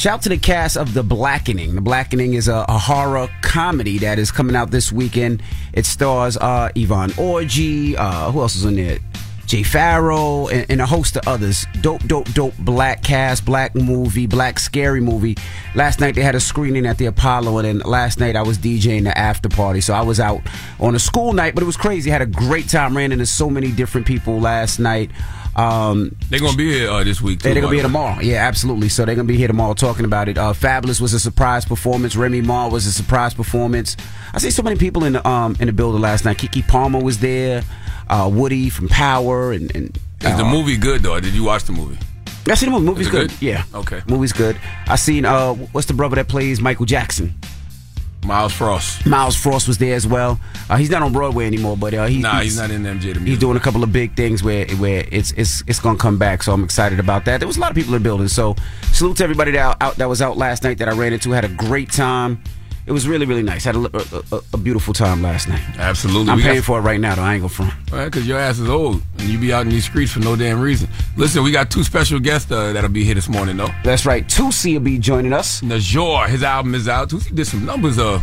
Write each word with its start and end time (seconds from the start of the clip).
Shout 0.00 0.22
to 0.22 0.30
the 0.30 0.38
cast 0.38 0.78
of 0.78 0.94
The 0.94 1.02
Blackening. 1.02 1.74
The 1.74 1.82
Blackening 1.82 2.32
is 2.32 2.48
a, 2.48 2.64
a, 2.70 2.78
horror 2.78 3.28
comedy 3.42 3.98
that 3.98 4.18
is 4.18 4.32
coming 4.32 4.56
out 4.56 4.70
this 4.70 4.90
weekend. 4.90 5.42
It 5.74 5.84
stars 5.84 6.38
uh, 6.38 6.70
Yvonne 6.74 7.10
Orji. 7.10 7.96
Uh, 7.98 8.32
who 8.32 8.40
else 8.40 8.56
is 8.56 8.64
in 8.64 8.76
there? 8.76 8.98
Jay 9.50 9.64
Pharoah 9.64 10.46
and, 10.52 10.66
and, 10.70 10.80
a 10.80 10.86
host 10.86 11.16
of 11.16 11.26
others. 11.26 11.66
Dope, 11.80 12.04
dope, 12.04 12.32
dope 12.34 12.56
black 12.58 13.02
cast, 13.02 13.44
black 13.44 13.74
movie, 13.74 14.28
black 14.28 14.60
scary 14.60 15.00
movie. 15.00 15.36
Last 15.74 15.98
night 15.98 16.14
they 16.14 16.22
had 16.22 16.36
a 16.36 16.40
screening 16.40 16.86
at 16.86 16.98
the 16.98 17.06
Apollo, 17.06 17.58
and 17.58 17.66
then 17.66 17.78
last 17.80 18.20
night 18.20 18.36
I 18.36 18.42
was 18.42 18.58
DJing 18.58 19.02
the 19.02 19.18
after 19.18 19.48
party. 19.48 19.80
So 19.80 19.92
I 19.92 20.02
was 20.02 20.20
out 20.20 20.40
on 20.78 20.94
a 20.94 21.00
school 21.00 21.32
night, 21.32 21.54
but 21.54 21.64
it 21.64 21.66
was 21.66 21.76
crazy. 21.76 22.10
I 22.10 22.12
had 22.12 22.22
a 22.22 22.26
great 22.26 22.68
time. 22.68 22.96
Ran 22.96 23.10
into 23.10 23.26
so 23.26 23.50
many 23.50 23.72
different 23.72 24.06
people 24.06 24.38
last 24.38 24.78
night. 24.78 25.10
Um, 25.56 26.14
they're 26.28 26.38
gonna 26.38 26.56
be 26.56 26.72
here 26.72 26.88
uh, 26.88 27.02
this 27.02 27.20
week. 27.20 27.40
Too, 27.40 27.52
they're 27.52 27.60
gonna 27.60 27.72
be 27.72 27.78
here 27.78 27.82
tomorrow. 27.82 28.20
Yeah, 28.20 28.46
absolutely. 28.46 28.88
So 28.88 29.04
they're 29.04 29.16
gonna 29.16 29.26
be 29.26 29.36
here 29.36 29.48
tomorrow 29.48 29.74
talking 29.74 30.04
about 30.04 30.28
it. 30.28 30.38
Uh, 30.38 30.52
Fabolous 30.52 31.00
was 31.00 31.12
a 31.12 31.18
surprise 31.18 31.64
performance. 31.64 32.14
Remy 32.14 32.42
Ma 32.42 32.68
was 32.68 32.86
a 32.86 32.92
surprise 32.92 33.34
performance. 33.34 33.96
I 34.32 34.38
see 34.38 34.52
so 34.52 34.62
many 34.62 34.76
people 34.76 35.02
in 35.02 35.14
the 35.14 35.28
um 35.28 35.56
in 35.58 35.66
the 35.66 35.72
building 35.72 36.00
last 36.00 36.24
night. 36.24 36.38
Keke 36.38 36.68
Palmer 36.68 37.00
was 37.00 37.18
there. 37.18 37.64
Uh, 38.10 38.28
Woody 38.28 38.68
from 38.68 38.88
Power 38.88 39.52
and. 39.52 39.74
and 39.74 39.96
Is 40.20 40.36
the 40.36 40.44
movie 40.44 40.76
good 40.76 41.02
though? 41.02 41.18
Did 41.20 41.32
you 41.32 41.44
watch 41.44 41.64
the 41.64 41.72
movie? 41.72 41.98
I 42.46 42.54
seen 42.54 42.72
the 42.72 42.78
movie. 42.78 42.86
Movie's 42.86 43.08
good? 43.08 43.30
good. 43.30 43.42
Yeah. 43.42 43.64
Okay. 43.72 44.02
Movie's 44.06 44.32
good. 44.32 44.58
I 44.86 44.96
seen 44.96 45.24
uh, 45.24 45.54
what's 45.54 45.86
the 45.86 45.94
brother 45.94 46.16
that 46.16 46.28
plays 46.28 46.60
Michael 46.60 46.86
Jackson? 46.86 47.34
Myles 48.24 48.52
Frost. 48.52 49.06
Myles 49.06 49.34
Frost 49.34 49.66
was 49.66 49.78
there 49.78 49.94
as 49.94 50.06
well. 50.06 50.38
Uh, 50.68 50.76
he's 50.76 50.90
not 50.90 51.02
on 51.02 51.12
Broadway 51.12 51.46
anymore, 51.46 51.76
but 51.76 51.94
uh, 51.94 52.06
he, 52.06 52.18
nah, 52.18 52.40
he's, 52.40 52.52
he's, 52.52 52.58
not 52.58 52.70
in 52.70 52.82
MJ 52.82 53.14
the. 53.14 53.20
He's 53.20 53.38
doing 53.38 53.56
a 53.56 53.60
couple 53.60 53.82
of 53.82 53.92
big 53.92 54.14
things 54.14 54.42
where 54.42 54.66
where 54.76 55.06
it's 55.10 55.32
it's 55.32 55.62
it's 55.66 55.80
gonna 55.80 55.98
come 55.98 56.18
back. 56.18 56.42
So 56.42 56.52
I'm 56.52 56.64
excited 56.64 57.00
about 57.00 57.24
that. 57.24 57.38
There 57.38 57.46
was 57.46 57.56
a 57.56 57.60
lot 57.60 57.70
of 57.70 57.76
people 57.76 57.94
in 57.94 58.02
the 58.02 58.04
building. 58.04 58.28
So 58.28 58.56
salute 58.92 59.16
to 59.18 59.24
everybody 59.24 59.52
that 59.52 59.76
out 59.80 59.96
that 59.96 60.08
was 60.08 60.20
out 60.20 60.36
last 60.36 60.64
night 60.64 60.78
that 60.78 60.88
I 60.88 60.92
ran 60.92 61.12
into. 61.12 61.30
Had 61.30 61.44
a 61.44 61.48
great 61.48 61.90
time. 61.90 62.42
It 62.90 62.92
was 62.92 63.06
really 63.06 63.24
really 63.24 63.44
nice. 63.44 63.62
Had 63.62 63.76
a, 63.76 64.22
a, 64.32 64.40
a 64.52 64.58
beautiful 64.58 64.92
time 64.92 65.22
last 65.22 65.46
night. 65.48 65.62
Absolutely. 65.78 66.28
I'm 66.28 66.38
we 66.38 66.42
paying 66.42 66.56
got, 66.56 66.64
for 66.64 66.78
it 66.80 66.82
right 66.82 66.98
now 66.98 67.14
though. 67.14 67.22
I 67.22 67.34
ain't 67.34 67.42
gonna 67.42 67.48
front. 67.48 67.72
Right, 67.92 68.06
because 68.06 68.26
your 68.26 68.36
ass 68.36 68.58
is 68.58 68.68
old 68.68 69.00
and 69.18 69.28
you 69.28 69.38
be 69.38 69.52
out 69.52 69.62
in 69.62 69.68
these 69.68 69.84
streets 69.84 70.10
for 70.10 70.18
no 70.18 70.34
damn 70.34 70.60
reason. 70.60 70.88
Listen, 71.16 71.44
we 71.44 71.52
got 71.52 71.70
two 71.70 71.84
special 71.84 72.18
guests 72.18 72.50
uh, 72.50 72.72
that'll 72.72 72.90
be 72.90 73.04
here 73.04 73.14
this 73.14 73.28
morning 73.28 73.56
though. 73.58 73.70
That's 73.84 74.06
right. 74.06 74.26
Toosii 74.26 74.72
will 74.72 74.80
be 74.80 74.98
joining 74.98 75.32
us. 75.32 75.62
Naujour, 75.62 76.26
his 76.26 76.42
album 76.42 76.74
is 76.74 76.88
out. 76.88 77.10
Toosii 77.10 77.32
did 77.32 77.46
some 77.46 77.64
numbers. 77.64 77.96
Uh, 77.96 78.20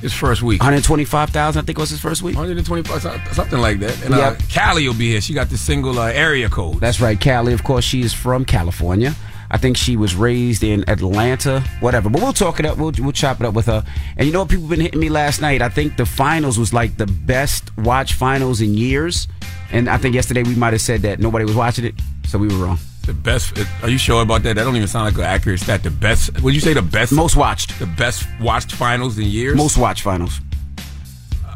his 0.00 0.12
first 0.12 0.42
week. 0.42 0.60
125,000, 0.60 1.60
I 1.60 1.64
think 1.64 1.78
was 1.78 1.90
his 1.90 2.00
first 2.00 2.22
week. 2.22 2.36
125, 2.36 3.34
something 3.34 3.58
like 3.58 3.80
that. 3.80 4.00
And 4.04 4.14
yep. 4.14 4.34
uh, 4.34 4.36
Kaliii 4.36 4.86
will 4.86 4.94
be 4.94 5.10
here. 5.10 5.20
She 5.22 5.32
got 5.32 5.48
the 5.48 5.56
single 5.56 5.98
uh, 5.98 6.08
area 6.08 6.48
code. 6.48 6.78
That's 6.78 7.00
right. 7.00 7.18
Kaliii, 7.18 7.54
of 7.54 7.64
course, 7.64 7.84
she 7.84 8.02
is 8.02 8.12
from 8.12 8.44
California. 8.44 9.14
I 9.50 9.58
think 9.58 9.76
she 9.76 9.96
was 9.96 10.14
raised 10.14 10.62
in 10.62 10.88
Atlanta, 10.88 11.60
whatever. 11.80 12.08
But 12.10 12.22
we'll 12.22 12.32
talk 12.32 12.60
it 12.60 12.66
up. 12.66 12.78
We'll, 12.78 12.92
we'll 12.98 13.12
chop 13.12 13.40
it 13.40 13.46
up 13.46 13.54
with 13.54 13.66
her. 13.66 13.84
And 14.16 14.26
you 14.26 14.32
know 14.32 14.40
what? 14.40 14.50
People 14.50 14.68
been 14.68 14.80
hitting 14.80 15.00
me 15.00 15.08
last 15.08 15.40
night. 15.40 15.62
I 15.62 15.68
think 15.68 15.96
the 15.96 16.06
finals 16.06 16.58
was 16.58 16.72
like 16.72 16.96
the 16.96 17.06
best 17.06 17.76
watch 17.78 18.14
finals 18.14 18.60
in 18.60 18.74
years. 18.74 19.28
And 19.70 19.88
I 19.88 19.98
think 19.98 20.14
yesterday 20.14 20.42
we 20.42 20.54
might 20.54 20.72
have 20.72 20.82
said 20.82 21.02
that 21.02 21.18
nobody 21.18 21.44
was 21.44 21.54
watching 21.54 21.84
it. 21.84 21.94
So 22.26 22.38
we 22.38 22.48
were 22.48 22.64
wrong. 22.66 22.78
The 23.06 23.12
best. 23.12 23.58
Are 23.82 23.90
you 23.90 23.98
sure 23.98 24.22
about 24.22 24.42
that? 24.44 24.56
That 24.56 24.64
don't 24.64 24.76
even 24.76 24.88
sound 24.88 25.04
like 25.04 25.14
an 25.16 25.30
accurate 25.30 25.60
stat. 25.60 25.82
The 25.82 25.90
best. 25.90 26.40
Would 26.42 26.54
you 26.54 26.60
say 26.60 26.72
the 26.72 26.82
best? 26.82 27.12
Most 27.12 27.36
watched. 27.36 27.78
The 27.78 27.86
best 27.86 28.26
watched 28.40 28.72
finals 28.72 29.18
in 29.18 29.24
years. 29.24 29.56
Most 29.56 29.76
watched 29.76 30.02
finals. 30.02 30.40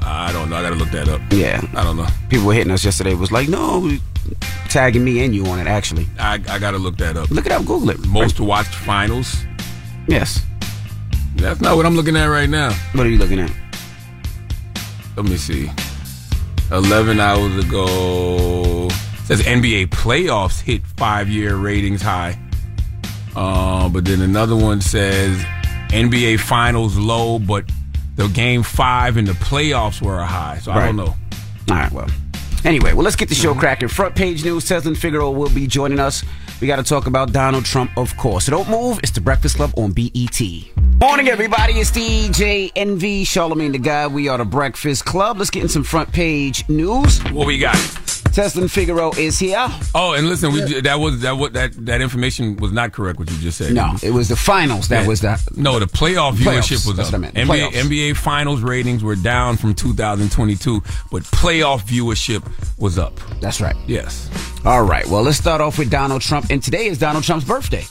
I 0.00 0.32
don't 0.32 0.48
know. 0.50 0.56
I 0.56 0.62
gotta 0.62 0.76
look 0.76 0.90
that 0.90 1.08
up. 1.08 1.20
Yeah, 1.30 1.60
I 1.74 1.84
don't 1.84 1.96
know. 1.96 2.06
People 2.28 2.46
were 2.46 2.54
hitting 2.54 2.70
us 2.70 2.84
yesterday. 2.84 3.12
It 3.12 3.18
was 3.18 3.32
like, 3.32 3.48
no, 3.48 3.90
tagging 4.68 5.04
me 5.04 5.24
and 5.24 5.34
you 5.34 5.46
on 5.46 5.58
it. 5.58 5.66
Actually, 5.66 6.06
I, 6.18 6.34
I 6.48 6.58
gotta 6.58 6.78
look 6.78 6.96
that 6.98 7.16
up. 7.16 7.30
Look 7.30 7.46
it 7.46 7.52
up. 7.52 7.64
Google 7.64 7.90
it. 7.90 8.06
Most 8.06 8.38
right. 8.38 8.48
watched 8.48 8.74
finals 8.74 9.44
Yes. 10.08 10.44
That's 11.36 11.60
not 11.60 11.76
what 11.76 11.86
I'm 11.86 11.94
looking 11.94 12.16
at 12.16 12.24
right 12.24 12.48
now. 12.48 12.72
What 12.92 13.06
are 13.06 13.10
you 13.10 13.18
looking 13.18 13.38
at? 13.38 13.52
Let 15.16 15.26
me 15.26 15.36
see. 15.36 15.70
11 16.72 17.20
hours 17.20 17.64
ago. 17.64 18.88
Says 19.24 19.42
NBA 19.42 19.88
playoffs 19.88 20.60
hit 20.60 20.84
five 20.96 21.28
year 21.28 21.56
ratings 21.56 22.00
high. 22.00 22.38
Uh, 23.36 23.88
but 23.90 24.06
then 24.06 24.22
another 24.22 24.56
one 24.56 24.80
says 24.80 25.36
NBA 25.90 26.40
finals 26.40 26.96
low, 26.96 27.38
but 27.38 27.70
the 28.16 28.26
game 28.28 28.62
five 28.62 29.16
in 29.16 29.26
the 29.26 29.32
playoffs 29.32 30.00
were 30.00 30.18
a 30.18 30.26
high. 30.26 30.58
So 30.58 30.72
I 30.72 30.86
don't 30.86 30.96
know. 30.96 31.14
All 31.70 31.76
right, 31.76 31.92
well. 31.92 32.08
Anyway, 32.64 32.92
well, 32.92 33.04
let's 33.04 33.16
get 33.16 33.28
the 33.28 33.34
show 33.34 33.50
mm-hmm. 33.50 33.60
cracking. 33.60 33.88
Front 33.88 34.14
page 34.14 34.44
news. 34.44 34.64
Tezlyn 34.64 34.96
Figaro 34.96 35.30
will 35.30 35.50
be 35.50 35.66
joining 35.66 36.00
us. 36.00 36.24
We 36.60 36.66
got 36.66 36.76
to 36.76 36.82
talk 36.82 37.06
about 37.06 37.32
Donald 37.32 37.64
Trump, 37.64 37.96
of 37.96 38.16
course. 38.16 38.46
So 38.46 38.52
don't 38.52 38.68
move. 38.68 38.98
It's 39.02 39.12
the 39.12 39.20
Breakfast 39.20 39.56
Club 39.56 39.72
on 39.76 39.92
BET. 39.92 40.40
Morning, 41.00 41.28
everybody. 41.28 41.74
It's 41.74 41.92
DJ 41.92 42.72
Envy, 42.74 43.24
Charlemagne 43.24 43.72
the 43.72 43.78
Guy. 43.78 44.08
We 44.08 44.28
are 44.28 44.38
the 44.38 44.44
Breakfast 44.44 45.04
Club. 45.04 45.38
Let's 45.38 45.50
get 45.50 45.62
in 45.62 45.68
some 45.68 45.84
front 45.84 46.12
page 46.12 46.68
news. 46.68 47.20
What 47.30 47.46
we 47.46 47.58
got? 47.58 47.76
Tezlyn 48.28 48.70
Figaro 48.70 49.10
is 49.16 49.38
here. 49.38 49.66
Oh, 49.94 50.12
and 50.12 50.28
listen, 50.28 50.52
we 50.52 50.64
ju- 50.64 50.82
that 50.82 51.00
was 51.00 51.20
that 51.20 51.32
what 51.36 51.52
that 51.54 51.72
that 51.86 52.00
information 52.00 52.56
was 52.56 52.72
not 52.72 52.92
correct. 52.92 53.18
What 53.18 53.30
you 53.30 53.36
just 53.38 53.58
said. 53.58 53.72
No, 53.72 53.94
it 54.02 54.10
was 54.10 54.28
the 54.28 54.36
finals. 54.36 54.88
That 54.88 55.02
Yeah. 55.02 55.08
was 55.08 55.20
the 55.20 55.38
No, 55.56 55.78
the 55.78 55.86
playoff 55.86 56.34
Playoffs, 56.34 56.36
viewership 56.36 56.86
was 56.86 56.96
that's 56.96 57.08
up. 57.08 57.14
what 57.14 57.14
I 57.14 57.18
meant. 57.18 57.34
NBA, 57.36 57.70
Playoffs. 57.70 57.84
NBA 57.84 58.16
finals 58.16 58.60
ratings 58.62 59.02
were 59.02 59.16
down 59.16 59.56
from 59.56 59.74
2022, 59.74 60.82
but 61.10 61.22
playoff 61.24 61.82
viewership 61.82 62.42
was 62.78 62.98
up. 62.98 63.18
That's 63.40 63.60
right. 63.60 63.76
Yes. 63.86 64.28
All 64.64 64.82
right. 64.82 65.06
Well, 65.06 65.22
let's 65.22 65.38
start 65.38 65.60
off 65.60 65.78
with 65.78 65.90
Donald 65.90 66.22
Trump. 66.22 66.46
And 66.50 66.62
today 66.62 66.86
is 66.86 66.98
Donald 66.98 67.24
Trump's 67.24 67.44
birthday. 67.46 67.84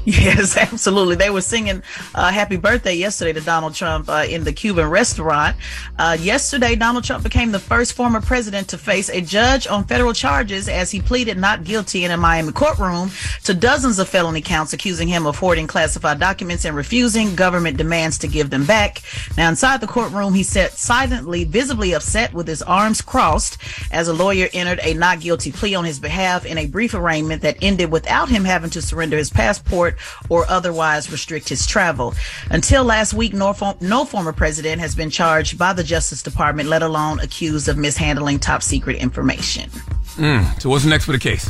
Yes, 0.06 0.56
absolutely. 0.56 1.16
They 1.16 1.28
were 1.28 1.42
singing 1.42 1.82
uh, 2.14 2.32
"Happy 2.32 2.56
Birthday" 2.56 2.94
yesterday 2.94 3.34
to 3.34 3.40
Donald 3.40 3.74
Trump 3.74 4.08
uh, 4.08 4.24
in 4.28 4.44
the 4.44 4.52
Cuban 4.52 4.88
restaurant. 4.88 5.56
Uh, 5.98 6.16
yesterday, 6.18 6.74
Donald 6.74 7.04
Trump 7.04 7.22
became 7.22 7.52
the 7.52 7.58
first 7.58 7.92
former 7.92 8.20
president 8.20 8.68
to 8.68 8.78
face 8.78 9.10
a 9.10 9.20
judge 9.20 9.66
on 9.66 9.84
federal 9.84 10.14
charges 10.14 10.68
as 10.68 10.90
he 10.90 11.00
pleaded 11.00 11.36
not 11.36 11.64
guilty 11.64 12.04
in 12.04 12.10
a 12.10 12.16
Miami 12.16 12.52
courtroom 12.52 13.10
to 13.44 13.52
dozens 13.52 13.98
of 13.98 14.08
felony 14.08 14.40
counts 14.40 14.72
accusing 14.72 15.06
him 15.06 15.26
of 15.26 15.36
hoarding 15.36 15.66
classified 15.66 16.18
documents 16.18 16.64
and 16.64 16.74
refusing 16.74 17.34
government 17.34 17.76
demands 17.76 18.16
to 18.18 18.26
give 18.26 18.48
them 18.48 18.64
back. 18.64 19.02
Now, 19.36 19.50
inside 19.50 19.82
the 19.82 19.86
courtroom, 19.86 20.32
he 20.32 20.42
sat 20.42 20.72
silently, 20.72 21.44
visibly 21.44 21.92
upset 21.92 22.32
with 22.32 22.48
his 22.48 22.62
arms 22.62 23.02
crossed 23.02 23.58
as 23.92 24.08
a 24.08 24.14
lawyer 24.14 24.48
entered 24.54 24.80
a 24.82 24.94
not 24.94 25.20
guilty 25.20 25.52
plea 25.52 25.74
on 25.74 25.84
his 25.84 26.00
behalf 26.00 26.46
in 26.46 26.56
a 26.56 26.66
brief 26.66 26.94
arraignment 26.94 27.42
that 27.42 27.58
ended 27.60 27.92
without 27.92 28.30
him 28.30 28.44
having 28.44 28.70
to 28.70 28.80
surrender 28.80 29.18
his 29.18 29.30
passport 29.30 29.89
or 30.28 30.44
otherwise 30.48 31.10
restrict 31.10 31.48
his 31.48 31.66
travel. 31.66 32.14
Until 32.50 32.84
last 32.84 33.14
week, 33.14 33.32
no, 33.32 33.54
no 33.80 34.04
former 34.04 34.32
president 34.32 34.80
has 34.80 34.94
been 34.94 35.10
charged 35.10 35.58
by 35.58 35.72
the 35.72 35.84
Justice 35.84 36.22
Department, 36.22 36.68
let 36.68 36.82
alone 36.82 37.20
accused 37.20 37.68
of 37.68 37.76
mishandling 37.76 38.38
top 38.38 38.62
secret 38.62 38.96
information. 38.96 39.70
Mm. 40.16 40.60
So 40.60 40.68
what's 40.68 40.84
next 40.84 41.04
for 41.04 41.12
the 41.12 41.18
case? 41.18 41.48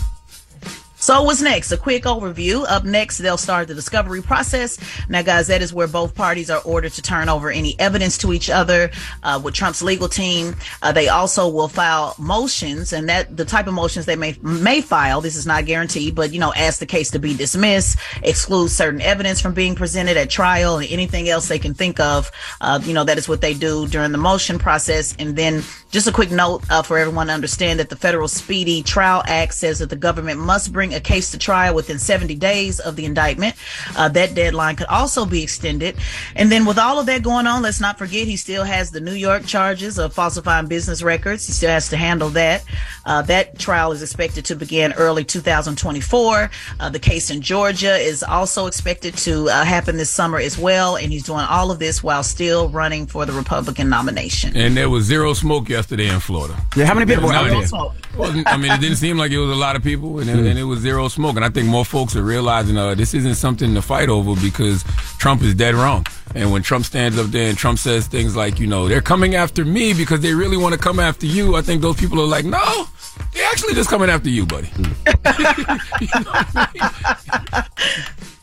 So 1.01 1.23
what's 1.23 1.41
next? 1.41 1.73
A 1.73 1.79
quick 1.79 2.05
overview. 2.05 2.67
Up 2.69 2.85
next, 2.85 3.19
they'll 3.19 3.39
start 3.39 3.69
the 3.69 3.75
discovery 3.75 4.21
process. 4.21 4.79
Now, 5.09 5.23
guys, 5.23 5.47
that 5.47 5.63
is 5.63 5.73
where 5.73 5.87
both 5.87 6.15
parties 6.15 6.51
are 6.51 6.61
ordered 6.61 6.93
to 6.93 7.01
turn 7.01 7.31
over 7.31 7.51
any 7.51 7.75
evidence 7.81 8.19
to 8.19 8.35
each 8.35 8.51
other. 8.51 8.91
Uh, 9.23 9.41
with 9.43 9.55
Trump's 9.55 9.81
legal 9.81 10.09
team, 10.09 10.55
uh, 10.83 10.93
they 10.93 11.09
also 11.09 11.49
will 11.49 11.69
file 11.69 12.15
motions, 12.19 12.93
and 12.93 13.09
that 13.09 13.35
the 13.35 13.47
type 13.47 13.67
of 13.67 13.73
motions 13.73 14.05
they 14.05 14.15
may 14.15 14.37
may 14.43 14.83
file. 14.83 15.23
This 15.23 15.37
is 15.37 15.47
not 15.47 15.65
guaranteed, 15.65 16.15
but 16.15 16.35
you 16.35 16.39
know, 16.39 16.53
ask 16.53 16.81
the 16.81 16.87
case 16.87 17.11
to 17.13 17.19
be 17.19 17.35
dismissed, 17.35 17.99
exclude 18.23 18.69
certain 18.69 19.01
evidence 19.01 19.41
from 19.41 19.55
being 19.55 19.75
presented 19.75 20.19
at 20.19 20.29
trial, 20.29 20.77
and 20.77 20.91
anything 20.91 21.31
else 21.31 21.49
they 21.49 21.59
can 21.59 21.73
think 21.73 21.99
of. 21.99 22.31
Uh, 22.61 22.79
you 22.83 22.93
know, 22.93 23.05
that 23.05 23.17
is 23.17 23.27
what 23.27 23.41
they 23.41 23.55
do 23.55 23.89
during 23.89 24.13
the 24.13 24.19
motion 24.19 24.59
process. 24.59 25.17
And 25.19 25.35
then, 25.35 25.63
just 25.91 26.07
a 26.07 26.13
quick 26.13 26.31
note 26.31 26.63
uh, 26.71 26.83
for 26.83 26.99
everyone 26.99 27.29
to 27.29 27.33
understand 27.33 27.81
that 27.81 27.89
the 27.89 27.97
Federal 27.97 28.29
Speedy 28.29 28.83
Trial 28.83 29.23
Act 29.27 29.55
says 29.55 29.79
that 29.79 29.89
the 29.89 29.97
government 29.97 30.39
must 30.41 30.75
bring 30.75 30.90
a 30.95 31.01
case 31.01 31.31
to 31.33 31.39
trial 31.39 31.75
within 31.75 31.99
70 31.99 32.35
days 32.37 32.81
of 32.81 32.97
the 32.97 33.05
indictment. 33.05 33.55
Uh, 33.97 34.09
that 34.09 34.35
deadline 34.35 34.77
could 34.77 34.87
also 34.89 35.25
be 35.27 35.43
extended. 35.43 35.97
And 36.37 36.51
then, 36.51 36.65
with 36.65 36.79
all 36.79 36.99
of 36.99 37.07
that 37.07 37.23
going 37.23 37.47
on, 37.47 37.63
let's 37.63 37.81
not 37.81 37.99
forget 37.99 38.27
he 38.27 38.37
still 38.37 38.65
has 38.65 38.91
the 38.91 39.01
New 39.01 39.13
York 39.15 39.47
charges 39.47 39.99
of 39.99 40.13
falsifying 40.15 40.67
business 40.67 41.03
records. 41.03 41.47
He 41.47 41.53
still 41.53 41.71
has 41.71 41.89
to 41.91 41.97
handle 41.97 42.29
that. 42.31 42.65
Uh, 43.07 43.23
that 43.23 43.59
trial 43.59 43.93
is 43.93 44.03
expected 44.03 44.45
to 44.47 44.57
begin 44.57 44.93
early 44.95 45.25
2024. 45.25 46.51
Uh, 46.79 46.89
the 46.91 46.99
case 46.99 47.31
in 47.31 47.41
Georgia 47.41 47.97
is 47.97 48.23
also 48.23 48.67
expected 48.67 49.17
to 49.19 49.49
uh, 49.49 49.65
happen 49.65 49.97
this 49.97 50.11
summer 50.11 50.39
as 50.39 50.59
well. 50.59 50.97
And 50.97 51.13
he's 51.13 51.25
doing 51.25 51.41
all 51.49 51.71
of 51.71 51.79
this 51.79 52.03
while 52.03 52.23
still 52.23 52.69
running 52.69 53.07
for 53.07 53.27
the 53.27 53.33
Republican 53.33 53.89
nomination. 53.89 54.57
And 54.57 54.77
there 54.77 54.91
was 54.91 55.05
zero 55.05 55.33
smoke 55.35 55.69
yesterday 55.69 56.09
in 56.09 56.21
Florida. 56.21 56.57
Yeah, 56.77 56.87
how 56.87 56.95
many 56.95 57.07
people 57.07 57.29
were 57.29 57.35
out 57.35 57.45
there? 57.49 57.57
wasn't- 57.57 58.17
wasn't- 58.17 58.49
I 58.49 58.57
mean, 58.57 58.73
it 58.73 58.81
didn't 58.81 58.97
seem 58.97 59.17
like 59.17 59.31
it 59.33 59.39
was 59.39 59.51
a 59.51 59.55
lot 59.61 59.77
of 59.77 59.83
people, 59.83 60.19
and, 60.19 60.29
and 60.29 60.59
it 60.59 60.65
was 60.65 60.80
zero 60.81 61.09
smoke. 61.09 61.37
And 61.37 61.45
I 61.45 61.49
think 61.49 61.69
more 61.69 61.85
folks 61.85 62.17
are 62.17 62.23
realizing 62.23 62.77
uh, 62.77 62.95
this 62.95 63.15
isn't 63.15 63.37
something 63.37 63.75
to 63.75 63.83
fight 63.83 64.09
over 64.09 64.41
because 64.41 64.85
Trump 65.19 65.43
is 65.43 65.55
dead 65.55 65.75
wrong. 65.75 66.07
And 66.35 66.53
when 66.53 66.63
Trump 66.63 66.85
stands 66.85 67.19
up 67.19 67.27
there 67.27 67.49
and 67.49 67.59
Trump 67.59 67.79
says 67.79 68.07
things 68.07 68.37
like, 68.37 68.59
you 68.59 68.67
know, 68.67 68.89
they're 68.89 69.01
coming 69.01 69.35
after 69.35 69.65
me 69.65 69.93
because 69.93 70.21
they 70.21 70.35
really 70.35 70.57
want 70.57 70.75
to 70.75 70.81
come 70.81 71.01
after 71.01 71.27
you, 71.27 71.57
I 71.57 71.63
think 71.63 71.83
those 71.83 71.97
people 71.97 72.21
are 72.21 72.27
like, 72.27 72.45
no, 72.45 72.87
they're 73.33 73.49
actually 73.51 73.75
just 73.75 73.91
coming 73.91 74.11
after 74.11 74.29
you, 74.29 74.47
buddy. 74.47 74.71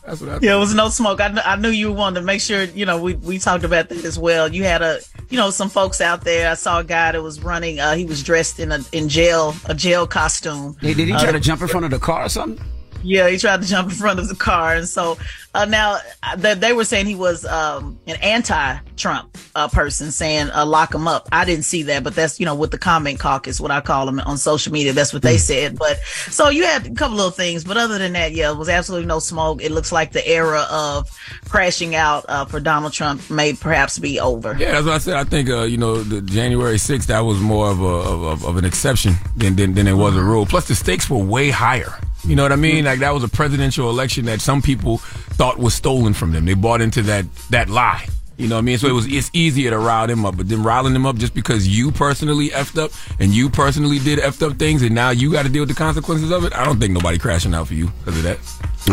That's 0.08 0.20
what 0.22 0.30
I 0.30 0.38
Yeah, 0.40 0.56
it 0.56 0.58
was 0.58 0.74
no 0.74 0.88
smoke. 0.88 1.20
I, 1.20 1.28
kn- 1.28 1.42
I 1.44 1.56
knew 1.56 1.68
you 1.68 1.92
wanted 1.92 2.20
to 2.20 2.26
make 2.26 2.40
sure, 2.40 2.64
you 2.64 2.86
know, 2.86 3.00
we, 3.00 3.14
we 3.14 3.38
talked 3.38 3.64
about 3.64 3.88
that 3.90 4.04
as 4.04 4.18
well. 4.18 4.52
You 4.52 4.64
had 4.64 4.80
a, 4.82 5.00
you 5.28 5.36
know, 5.36 5.50
some 5.50 5.68
folks 5.68 6.00
out 6.00 6.24
there. 6.24 6.50
I 6.50 6.54
saw 6.54 6.80
a 6.80 6.84
guy 6.84 7.12
that 7.12 7.22
was 7.22 7.42
running, 7.42 7.78
uh, 7.78 7.94
he 7.94 8.06
was 8.06 8.22
dressed 8.22 8.58
in 8.58 8.72
a, 8.72 8.80
in 8.92 9.08
jail, 9.08 9.54
a 9.66 9.74
jail 9.74 10.06
costume. 10.06 10.76
Hey, 10.80 10.94
did 10.94 11.08
he 11.08 11.12
try 11.12 11.28
Uh, 11.28 11.32
to 11.32 11.40
jump 11.40 11.60
in 11.62 11.68
front 11.68 11.84
of 11.84 11.90
the 11.90 11.98
car 11.98 12.24
or 12.24 12.28
something? 12.28 12.64
Yeah, 13.02 13.28
he 13.28 13.38
tried 13.38 13.62
to 13.62 13.68
jump 13.68 13.90
in 13.90 13.94
front 13.94 14.18
of 14.18 14.28
the 14.28 14.34
car, 14.34 14.74
and 14.74 14.88
so 14.88 15.16
uh, 15.54 15.64
now 15.64 15.98
they, 16.36 16.54
they 16.54 16.72
were 16.72 16.84
saying 16.84 17.06
he 17.06 17.14
was 17.14 17.44
um, 17.44 17.98
an 18.06 18.16
anti-Trump 18.16 19.36
uh, 19.54 19.68
person, 19.68 20.10
saying 20.10 20.50
uh, 20.50 20.66
lock 20.66 20.94
him 20.94 21.08
up. 21.08 21.28
I 21.32 21.44
didn't 21.44 21.64
see 21.64 21.84
that, 21.84 22.04
but 22.04 22.14
that's 22.14 22.38
you 22.38 22.46
know 22.46 22.54
with 22.54 22.70
the 22.70 22.78
comment 22.78 23.18
caucus, 23.18 23.60
what 23.60 23.70
I 23.70 23.80
call 23.80 24.06
them 24.06 24.20
on 24.20 24.36
social 24.36 24.72
media. 24.72 24.92
That's 24.92 25.12
what 25.12 25.22
they 25.22 25.38
said. 25.38 25.78
But 25.78 25.98
so 26.28 26.48
you 26.48 26.64
had 26.64 26.86
a 26.86 26.94
couple 26.94 27.16
little 27.16 27.30
things, 27.30 27.64
but 27.64 27.76
other 27.76 27.98
than 27.98 28.12
that, 28.12 28.32
yeah, 28.32 28.50
it 28.50 28.56
was 28.56 28.68
absolutely 28.68 29.06
no 29.06 29.20
smoke. 29.20 29.62
It 29.62 29.72
looks 29.72 29.92
like 29.92 30.12
the 30.12 30.26
era 30.28 30.66
of 30.70 31.08
crashing 31.48 31.94
out 31.94 32.24
uh, 32.28 32.44
for 32.44 32.60
Donald 32.60 32.92
Trump 32.92 33.30
may 33.30 33.52
perhaps 33.52 33.98
be 33.98 34.20
over. 34.20 34.56
Yeah, 34.58 34.72
that's 34.72 34.86
what 34.86 34.94
I 34.94 34.98
said. 34.98 35.16
I 35.16 35.24
think 35.24 35.48
uh, 35.50 35.62
you 35.62 35.78
know 35.78 36.02
the 36.02 36.20
January 36.20 36.76
6th 36.76 37.06
that 37.06 37.20
was 37.20 37.40
more 37.40 37.70
of 37.70 37.80
a 37.80 37.84
of, 37.84 38.22
of, 38.22 38.44
of 38.44 38.56
an 38.56 38.64
exception 38.64 39.14
than, 39.36 39.56
than 39.56 39.74
than 39.74 39.86
it 39.86 39.94
was 39.94 40.16
a 40.16 40.22
rule. 40.22 40.46
Plus 40.46 40.68
the 40.68 40.74
stakes 40.74 41.08
were 41.08 41.18
way 41.18 41.50
higher. 41.50 41.98
You 42.24 42.36
know 42.36 42.42
what 42.42 42.52
I 42.52 42.56
mean? 42.56 42.84
Like 42.84 43.00
that 43.00 43.14
was 43.14 43.22
a 43.24 43.28
presidential 43.28 43.88
election 43.90 44.26
that 44.26 44.40
some 44.40 44.60
people 44.60 44.98
thought 44.98 45.58
was 45.58 45.74
stolen 45.74 46.14
from 46.14 46.32
them. 46.32 46.44
They 46.44 46.54
bought 46.54 46.80
into 46.80 47.02
that 47.02 47.26
that 47.50 47.68
lie. 47.68 48.06
You 48.38 48.46
know 48.46 48.54
what 48.54 48.60
I 48.60 48.62
mean? 48.62 48.78
So 48.78 48.86
it 48.86 48.92
was 48.92 49.12
it's 49.12 49.30
easier 49.32 49.70
to 49.70 49.78
rile 49.78 50.06
them 50.06 50.24
up, 50.24 50.36
but 50.36 50.48
then 50.48 50.62
riling 50.62 50.92
them 50.92 51.06
up 51.06 51.16
just 51.16 51.34
because 51.34 51.66
you 51.66 51.90
personally 51.90 52.50
effed 52.50 52.80
up 52.80 52.92
and 53.18 53.34
you 53.34 53.50
personally 53.50 53.98
did 53.98 54.20
effed 54.20 54.48
up 54.48 54.56
things, 54.58 54.82
and 54.82 54.94
now 54.94 55.10
you 55.10 55.32
got 55.32 55.42
to 55.42 55.48
deal 55.48 55.62
with 55.62 55.70
the 55.70 55.74
consequences 55.74 56.30
of 56.30 56.44
it. 56.44 56.54
I 56.54 56.64
don't 56.64 56.78
think 56.78 56.94
nobody 56.94 57.18
crashing 57.18 57.52
out 57.52 57.66
for 57.66 57.74
you 57.74 57.88
because 57.98 58.16
of 58.16 58.22
that. 58.22 58.38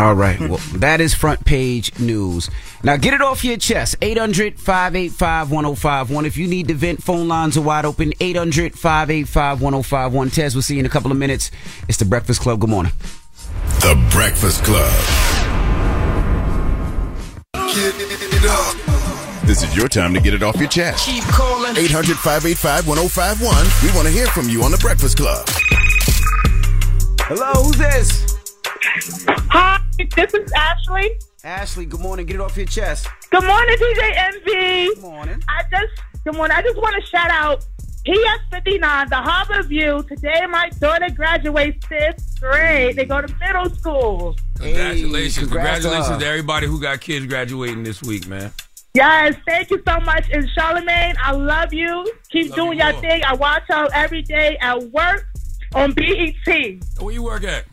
All 0.02 0.16
right. 0.16 0.40
Well, 0.40 0.58
that 0.78 1.00
is 1.00 1.14
front 1.14 1.46
page 1.46 1.98
news. 2.00 2.50
Now 2.84 2.98
get 2.98 3.14
it 3.14 3.22
off 3.22 3.44
your 3.44 3.58
chest. 3.58 3.96
800 4.02 4.60
585 4.60 5.52
1051. 5.52 6.26
If 6.26 6.38
you 6.38 6.48
need 6.48 6.68
to 6.70 6.74
vent, 6.74 7.04
phone 7.04 7.28
lines 7.28 7.56
are 7.56 7.62
wide 7.62 7.86
open. 7.86 8.14
800 8.20 8.74
585 8.74 9.62
1051. 9.62 10.30
Tez, 10.32 10.56
we'll 10.56 10.64
see 10.64 10.74
you 10.74 10.80
in 10.80 10.88
a 10.88 10.90
couple 10.90 11.12
of 11.12 11.18
minutes. 11.18 11.52
It's 11.88 12.00
the 12.00 12.06
Breakfast 12.06 12.42
Club. 12.42 12.60
Good 12.60 12.72
morning. 12.72 12.94
The 13.82 13.96
Breakfast 14.12 14.64
Club. 14.64 14.92
This 19.46 19.62
is 19.62 19.78
your 19.78 19.88
time 19.88 20.12
to 20.16 20.20
get 20.20 20.34
it 20.34 20.42
off 20.42 20.58
your 20.58 20.68
chest. 20.68 21.06
Keep 21.06 21.24
calling. 21.26 21.78
800 21.78 22.18
585 22.18 22.88
1051. 22.88 23.66
We 23.84 23.96
want 23.96 24.08
to 24.08 24.12
hear 24.12 24.26
from 24.26 24.50
you 24.50 24.64
on 24.64 24.72
The 24.72 24.78
Breakfast 24.80 25.18
Club. 25.18 25.46
Hello, 27.22 27.54
who's 27.62 27.78
this? 27.78 28.26
Hi, 29.52 29.80
this 30.16 30.34
is 30.34 30.52
Ashley. 30.52 31.12
Ashley, 31.44 31.86
good 31.86 32.00
morning. 32.00 32.26
Get 32.26 32.38
it 32.38 32.42
off 32.42 32.58
your 32.58 32.66
chest. 32.66 33.08
Good 33.30 33.44
morning, 33.44 33.76
DJ 33.78 34.18
Envy. 34.18 34.96
Good 34.96 35.02
morning. 35.04 35.44
I 35.48 35.62
just 35.70 35.94
good 36.24 36.36
morning. 36.36 36.58
I 36.58 36.64
just 36.64 36.78
want 36.78 36.96
to 36.96 37.08
shout 37.08 37.30
out 37.30 37.64
PS59, 38.08 39.10
the 39.10 39.16
Harbor 39.16 39.62
View. 39.62 40.04
Today, 40.10 40.44
my 40.50 40.70
daughter 40.80 41.12
graduates 41.12 41.86
fifth 41.86 42.40
grade. 42.40 42.96
They 42.96 43.06
go 43.06 43.22
to 43.22 43.32
middle 43.40 43.70
school. 43.76 44.36
Congratulations, 44.58 45.50
congrats 45.50 45.84
to 45.84 45.90
congratulations 45.90 46.18
to 46.18 46.26
everybody 46.26 46.66
who 46.66 46.82
got 46.82 47.00
kids 47.00 47.28
graduating 47.28 47.84
this 47.84 48.02
week, 48.02 48.26
man. 48.28 48.52
Yes, 48.96 49.36
thank 49.46 49.70
you 49.70 49.82
so 49.86 50.00
much. 50.00 50.30
And 50.32 50.50
Charlemagne, 50.52 51.16
I 51.22 51.34
love 51.34 51.74
you. 51.74 52.10
Keep 52.30 52.50
Love 52.52 52.56
doing 52.56 52.80
you 52.80 52.86
your 52.86 52.94
thing. 53.02 53.24
I 53.26 53.34
watch 53.36 53.64
y'all 53.70 53.90
every 53.94 54.22
day 54.22 54.58
at 54.62 54.82
work 54.92 55.28
on 55.74 55.92
BET. 55.92 56.84
Where 57.00 57.14
you 57.14 57.24
work 57.24 57.44
at? 57.44 57.66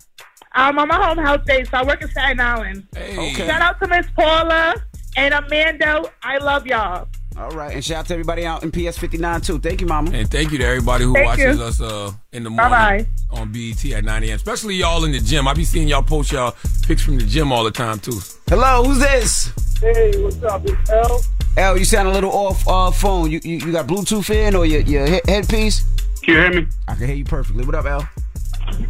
I'm 0.54 0.78
on 0.78 0.88
my 0.88 0.96
home 0.96 1.18
health 1.18 1.44
day, 1.44 1.64
so 1.64 1.78
I 1.78 1.84
work 1.84 2.02
in 2.02 2.10
Staten 2.10 2.40
Island. 2.40 2.86
Okay. 2.94 3.46
Shout 3.46 3.62
out 3.62 3.80
to 3.80 3.88
Miss 3.88 4.06
Paula 4.16 4.74
and 5.16 5.32
Amanda. 5.32 6.02
I 6.22 6.38
love 6.38 6.66
y'all. 6.66 7.08
All 7.38 7.50
right, 7.52 7.74
and 7.74 7.82
shout 7.82 8.00
out 8.00 8.06
to 8.08 8.12
everybody 8.12 8.44
out 8.44 8.62
in 8.62 8.70
PS 8.70 8.98
59 8.98 9.40
too. 9.40 9.58
Thank 9.58 9.80
you, 9.80 9.86
Mama. 9.86 10.10
And 10.12 10.30
thank 10.30 10.52
you 10.52 10.58
to 10.58 10.64
everybody 10.66 11.04
who 11.04 11.14
Thank 11.14 11.26
watches 11.26 11.58
you. 11.58 11.64
us 11.64 11.80
uh, 11.80 12.12
in 12.32 12.44
the 12.44 12.50
morning 12.50 12.70
Bye-bye. 12.70 13.06
On 13.32 13.50
BET 13.52 13.84
at 13.92 14.04
9 14.04 14.24
a.m. 14.24 14.36
Especially 14.36 14.76
y'all 14.76 15.04
in 15.04 15.12
the 15.12 15.20
gym. 15.20 15.48
I 15.48 15.54
be 15.54 15.64
seeing 15.64 15.88
y'all 15.88 16.02
post 16.02 16.32
y'all 16.32 16.54
pics 16.86 17.02
from 17.02 17.18
the 17.18 17.24
gym 17.26 17.52
all 17.52 17.64
the 17.64 17.70
time 17.70 17.98
too. 17.98 18.18
Hello, 18.48 18.84
who's 18.84 18.98
this? 18.98 19.52
Hey, 19.80 20.12
what's 20.22 20.42
up? 20.42 20.62
It's 20.64 20.90
L. 20.90 21.20
L, 21.56 21.76
you 21.78 21.84
sound 21.84 22.08
a 22.08 22.10
little 22.12 22.30
off 22.32 22.66
uh, 22.68 22.90
phone. 22.90 23.30
You, 23.30 23.40
you 23.42 23.56
you 23.58 23.72
got 23.72 23.86
Bluetooth 23.86 24.30
in 24.30 24.54
or 24.54 24.64
your 24.64 24.80
your 24.82 25.06
he- 25.06 25.20
headpiece? 25.26 25.84
Can 26.22 26.34
you 26.34 26.40
hear 26.40 26.52
me? 26.62 26.66
I 26.88 26.94
can 26.94 27.06
hear 27.06 27.16
you 27.16 27.24
perfectly. 27.24 27.64
What 27.64 27.74
up, 27.74 27.84
L? 27.86 28.08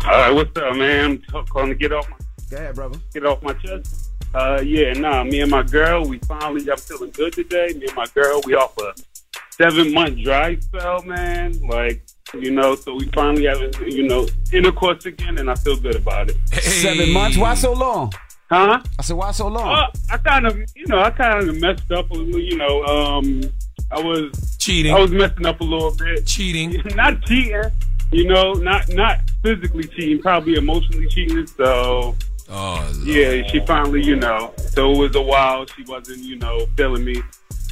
All 0.05 0.11
right, 0.11 0.31
what's 0.31 0.57
up, 0.59 0.77
man? 0.77 1.23
I'm 1.35 1.47
calling 1.47 1.71
to 1.71 1.75
get 1.75 1.93
off 1.93 2.09
my 2.11 2.17
Go 2.51 2.57
ahead, 2.59 2.75
brother. 2.75 2.99
get 3.15 3.25
off 3.25 3.43
my 3.43 3.55
chest. 3.55 4.11
Uh, 4.35 4.61
yeah, 4.65 4.93
nah. 4.93 5.25
Me 5.25 5.41
and 5.41 5.51
my 5.51 5.63
girl, 5.63 6.05
we 6.07 6.19
finally. 6.19 6.71
I'm 6.71 6.77
feeling 6.77 7.11
good 7.11 7.33
today. 7.33 7.73
Me 7.77 7.87
and 7.87 7.97
my 7.97 8.07
girl, 8.15 8.41
we 8.47 8.55
off 8.55 8.77
a 8.79 8.95
seven 9.53 9.93
month 9.93 10.19
dry 10.23 10.59
spell, 10.61 11.03
man. 11.03 11.59
Like 11.67 12.03
you 12.35 12.51
know, 12.51 12.75
so 12.75 12.95
we 12.95 13.07
finally 13.09 13.47
have 13.47 13.61
you 13.87 14.05
know 14.09 14.27
intercourse 14.53 15.05
again, 15.07 15.39
and 15.39 15.51
I 15.51 15.55
feel 15.55 15.77
good 15.77 15.97
about 15.97 16.31
it. 16.31 16.37
Seven 16.63 17.13
months? 17.13 17.37
Why 17.37 17.55
so 17.55 17.73
long? 17.73 18.13
Huh? 18.51 18.83
I 18.99 19.03
said, 19.03 19.17
why 19.17 19.31
so 19.31 19.49
long? 19.49 19.67
Uh, 19.67 19.87
I 20.11 20.19
kind 20.19 20.47
of, 20.47 20.59
you 20.77 20.87
know, 20.87 21.01
I 21.01 21.09
kind 21.09 21.49
of 21.49 21.57
messed 21.59 21.91
up 21.91 22.11
a 22.11 22.15
little. 22.15 22.39
You 22.39 22.59
know, 22.59 22.83
um, 22.85 23.41
I 23.91 23.99
was 23.99 24.57
cheating. 24.59 24.93
I 24.95 25.01
was 25.01 25.11
messing 25.11 25.47
up 25.47 25.61
a 25.61 25.65
little 25.65 25.95
bit. 25.97 26.27
Cheating. 26.27 26.83
not 26.95 27.23
cheating. 27.23 27.63
You 28.11 28.29
know, 28.29 28.53
not 28.53 28.91
not 28.91 29.21
physically 29.43 29.85
cheating, 29.85 30.21
probably 30.21 30.55
emotionally 30.57 31.09
cheating. 31.09 31.47
So. 31.47 32.15
Oh, 32.55 33.03
Yeah, 33.05 33.47
she 33.47 33.61
finally, 33.65 34.05
you 34.05 34.17
know. 34.17 34.53
So 34.59 34.93
it 34.93 34.99
was 34.99 35.17
a 35.17 35.23
while. 35.23 35.65
She 35.65 35.85
wasn't, 35.85 36.19
you 36.19 36.37
know, 36.37 36.67
feeling 36.77 37.03
me. 37.03 37.23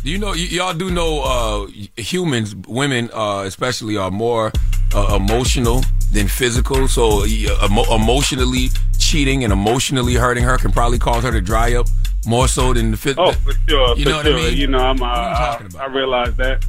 You 0.02 0.18
know, 0.18 0.28
y- 0.30 0.48
y'all 0.50 0.72
do 0.74 0.90
know 0.90 1.22
uh, 1.22 1.66
humans, 1.96 2.56
women 2.66 3.10
uh, 3.12 3.42
especially, 3.46 3.96
are 3.96 4.10
more 4.10 4.50
uh, 4.94 5.14
emotional 5.20 5.82
than 6.12 6.26
physical. 6.26 6.88
So 6.88 7.22
uh, 7.22 7.26
emo- 7.26 7.94
emotionally 7.94 8.68
cheating 8.98 9.44
and 9.44 9.52
emotionally 9.52 10.14
hurting 10.14 10.44
her 10.44 10.56
can 10.58 10.72
probably 10.72 10.98
cause 10.98 11.22
her 11.24 11.30
to 11.30 11.40
dry 11.40 11.74
up 11.74 11.86
more 12.26 12.48
so 12.48 12.72
than 12.72 12.90
the 12.92 12.96
physical. 12.96 13.28
Oh, 13.28 13.32
for 13.32 13.52
sure. 13.68 13.96
You 13.96 14.04
for 14.04 14.10
know 14.10 14.16
what. 14.16 14.26
I 14.26 14.30
mean? 14.34 14.56
You 14.56 14.66
know, 14.68 14.78
I'm. 14.78 15.02
Uh, 15.02 15.06
What 15.06 15.16
I, 15.18 15.32
talking 15.52 15.66
about? 15.66 15.90
I 15.90 15.92
realize 15.92 16.36
that. 16.36 16.64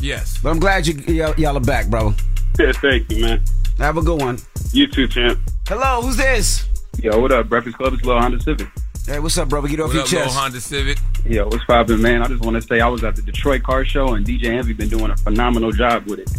Yes. 0.00 0.38
But 0.42 0.50
I'm 0.50 0.58
glad 0.58 0.86
you 0.86 0.94
y'all, 1.14 1.34
y'all 1.38 1.56
are 1.56 1.60
back, 1.60 1.86
bro. 1.86 2.14
Yeah, 2.58 2.72
thank 2.72 3.10
you, 3.12 3.22
man. 3.24 3.44
Have 3.78 3.96
a 3.96 4.02
good 4.02 4.20
one. 4.20 4.38
You 4.72 4.86
too, 4.88 5.06
champ. 5.06 5.38
Hello, 5.68 6.02
who's 6.02 6.16
this? 6.16 6.66
Yo, 6.98 7.18
what 7.20 7.30
up? 7.32 7.48
Breakfast 7.48 7.76
Club 7.78 7.94
is 7.94 8.04
Lil 8.04 8.18
Honda 8.18 8.40
Civic. 8.42 8.68
Hey, 9.06 9.18
what's 9.18 9.36
up, 9.36 9.48
brother? 9.48 9.66
Get 9.68 9.80
off 9.80 9.88
What 9.88 9.94
your 9.94 10.02
up, 10.02 10.10
little 10.12 10.24
chest. 10.26 10.36
Honda 10.38 10.60
Civic? 10.60 10.98
Yo, 11.24 11.46
what's 11.46 11.64
poppin', 11.64 12.00
man? 12.00 12.22
I 12.22 12.28
just 12.28 12.44
want 12.44 12.54
to 12.54 12.62
say 12.62 12.80
I 12.80 12.86
was 12.86 13.02
at 13.02 13.16
the 13.16 13.22
Detroit 13.22 13.62
Car 13.64 13.84
Show 13.84 14.14
and 14.14 14.24
DJ 14.24 14.44
Envy 14.44 14.74
been 14.74 14.88
doing 14.88 15.10
a 15.10 15.16
phenomenal 15.16 15.72
job 15.72 16.06
with 16.06 16.20
it. 16.20 16.30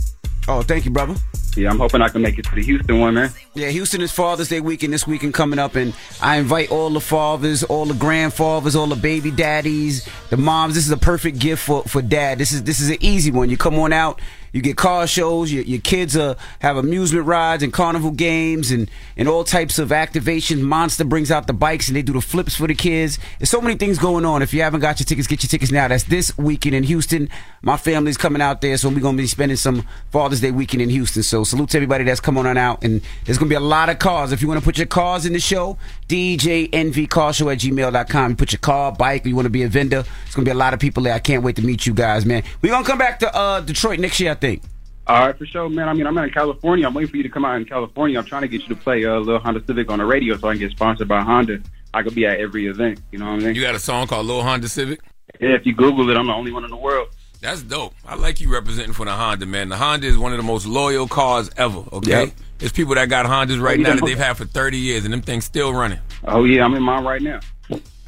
Oh, 0.48 0.62
thank 0.62 0.86
you, 0.86 0.91
brother. 0.91 1.15
Yeah, 1.55 1.70
I'm 1.70 1.77
hoping 1.77 2.01
I 2.01 2.10
can 2.10 2.22
make 2.22 2.39
it 2.39 2.46
to 2.46 2.55
the 2.55 2.63
Houston 2.63 3.00
one, 3.00 3.13
man. 3.15 3.32
Yeah, 3.53 3.67
Houston 3.70 4.01
is 4.01 4.12
Father's 4.12 4.48
Day 4.50 4.60
weekend 4.62 4.93
this 4.93 5.05
weekend 5.05 5.34
coming 5.34 5.60
up, 5.60 5.75
and 5.75 5.93
I 6.22 6.38
invite 6.38 6.72
all 6.72 6.89
the 6.89 7.00
fathers, 7.01 7.63
all 7.63 7.86
the 7.86 7.93
grandfathers, 7.93 8.75
all 8.75 8.88
the 8.88 8.96
baby 8.96 9.29
daddies, 9.29 10.08
the 10.29 10.38
moms. 10.38 10.74
This 10.74 10.86
is 10.86 10.91
a 10.91 10.98
perfect 10.98 11.39
gift 11.39 11.63
for, 11.63 11.84
for 11.84 12.01
dad. 12.01 12.39
This 12.39 12.51
is 12.51 12.63
this 12.63 12.79
is 12.79 12.89
an 12.89 12.98
easy 13.01 13.29
one. 13.29 13.50
You 13.50 13.58
come 13.58 13.77
on 13.77 13.93
out, 13.93 14.20
you 14.53 14.62
get 14.62 14.77
car 14.77 15.07
shows, 15.07 15.51
your, 15.51 15.63
your 15.63 15.81
kids 15.81 16.15
uh, 16.15 16.36
have 16.60 16.77
amusement 16.77 17.25
rides 17.25 17.63
and 17.63 17.74
carnival 17.74 18.12
games 18.12 18.72
and, 18.72 18.89
and 19.17 19.27
all 19.27 19.43
types 19.43 19.79
of 19.79 19.89
activations. 19.89 20.62
Monster 20.62 21.03
brings 21.03 21.31
out 21.31 21.48
the 21.48 21.53
bikes 21.53 21.88
and 21.88 21.98
they 21.98 22.03
do 22.03 22.13
the 22.13 22.22
flips 22.22 22.55
for 22.55 22.67
the 22.67 22.75
kids. 22.75 23.17
There's 23.39 23.50
so 23.50 23.60
many 23.60 23.75
things 23.75 23.98
going 23.98 24.25
on. 24.25 24.43
If 24.43 24.53
you 24.53 24.62
haven't 24.62 24.81
got 24.81 25.00
your 25.00 25.05
tickets, 25.05 25.27
get 25.27 25.43
your 25.43 25.50
tickets 25.50 25.72
now. 25.72 25.88
That's 25.88 26.03
this 26.03 26.38
weekend 26.38 26.75
in 26.75 26.83
Houston. 26.83 27.29
My 27.63 27.77
family's 27.77 28.17
coming 28.17 28.41
out 28.41 28.62
there, 28.62 28.77
so 28.77 28.89
we're 28.89 29.00
gonna 29.00 29.17
be 29.17 29.25
spending 29.25 29.57
some 29.57 29.88
Father's 30.12 30.41
Day 30.41 30.51
weekend 30.51 30.81
in 30.83 30.89
Houston. 30.89 31.24
So 31.24 31.43
salute 31.43 31.69
to 31.72 31.77
everybody 31.77 32.03
that's 32.03 32.19
coming 32.19 32.45
on 32.45 32.57
out. 32.57 32.83
And 32.83 33.01
there's 33.25 33.39
gonna 33.39 33.50
be 33.50 33.55
a 33.55 33.60
lot 33.60 33.89
of 33.89 33.98
cars. 33.98 34.31
If 34.31 34.41
you 34.41 34.48
want 34.48 34.60
to 34.60 34.63
put 34.63 34.77
your 34.77 34.86
cars 34.86 35.25
in 35.25 35.33
the 35.33 35.39
show, 35.39 35.77
DJNVCarshow 36.10 37.51
at 37.51 37.60
gmail.com. 37.60 38.29
You 38.29 38.36
put 38.36 38.51
your 38.51 38.60
car, 38.60 38.91
bike, 38.91 39.25
you 39.25 39.36
want 39.36 39.45
to 39.45 39.50
be 39.50 39.63
a 39.63 39.67
vendor. 39.67 40.03
It's 40.25 40.36
gonna 40.36 40.45
be 40.45 40.51
a 40.51 40.55
lot 40.55 40.74
of 40.74 40.79
people 40.79 41.03
there. 41.03 41.13
I 41.13 41.19
can't 41.19 41.41
wait 41.41 41.55
to 41.55 41.63
meet 41.63 41.88
you 41.88 41.93
guys, 41.93 42.25
man. 42.25 42.43
We're 42.62 42.72
gonna 42.72 42.86
come 42.86 43.00
back 43.00 43.19
to 43.19 43.36
uh, 43.36 43.62
Detroit 43.62 44.00
next 44.00 44.19
year, 44.19 44.36
think. 44.44 44.62
All 45.08 45.26
right, 45.26 45.38
for 45.38 45.46
sure, 45.46 45.70
man. 45.70 45.88
I 45.90 45.94
mean, 45.94 46.06
I'm 46.06 46.18
in 46.18 46.30
California. 46.30 46.86
I'm 46.86 46.94
waiting 46.94 47.10
for 47.12 47.18
you 47.18 47.24
to 47.24 47.30
come 47.30 47.46
out 47.46 47.56
in 47.58 47.66
California. 47.66 48.18
I'm 48.20 48.26
trying 48.26 48.42
to 48.44 48.48
get 48.50 48.62
you 48.62 48.70
to 48.70 48.76
play 48.76 49.04
uh, 49.06 49.18
little 49.20 49.40
Honda 49.40 49.64
Civic 49.66 49.90
on 49.90 50.00
the 50.00 50.06
radio 50.06 50.38
so 50.38 50.48
I 50.50 50.54
can 50.54 50.60
get 50.60 50.72
sponsored 50.72 51.08
by 51.08 51.22
Honda. 51.22 51.62
I 51.94 52.04
could 52.04 52.16
be 52.16 52.26
at 52.26 52.40
every 52.40 52.68
event. 52.68 53.00
You 53.12 53.20
know 53.20 53.26
what 53.32 53.42
I 53.42 53.46
mean? 53.46 53.56
You 53.56 53.62
got 53.62 53.76
a 53.76 53.80
song 53.80 54.08
called 54.08 54.26
Lil 54.26 54.42
Honda 54.44 54.68
Civic? 54.70 55.00
Yeah, 55.40 55.50
if 55.56 55.66
you 55.66 55.74
Google 55.74 56.10
it, 56.10 56.18
I'm 56.18 56.28
the 56.28 56.34
only 56.34 56.52
one 56.52 56.64
in 56.66 56.70
the 56.70 56.78
world. 56.78 57.08
That's 57.42 57.62
dope. 57.62 57.94
I 58.08 58.16
like 58.16 58.40
you 58.42 58.52
representing 58.52 58.94
for 58.94 59.06
the 59.06 59.12
Honda, 59.14 59.46
man. 59.46 59.68
The 59.70 59.76
Honda 59.78 60.08
is 60.08 60.18
one 60.18 60.32
of 60.32 60.38
the 60.38 60.44
most 60.44 60.66
loyal 60.66 61.08
cars 61.08 61.50
ever, 61.58 61.84
okay? 61.92 62.26
Yep. 62.26 62.34
There's 62.60 62.72
people 62.72 62.96
that 62.96 63.10
got 63.10 63.26
Hondas 63.26 63.62
right 63.62 63.78
Oh, 63.80 63.82
now 63.82 63.90
yeah. 63.90 63.96
that 63.96 64.06
they've 64.06 64.18
had 64.18 64.38
for 64.38 64.46
30 64.46 64.78
years, 64.78 65.04
and 65.04 65.14
them 65.14 65.22
things 65.22 65.44
still 65.44 65.74
running. 65.74 66.00
Oh 66.26 66.46
yeah, 66.46 66.64
I'm 66.64 66.74
in 66.76 66.84
mine 66.84 67.04
right 67.04 67.22
now. 67.22 67.40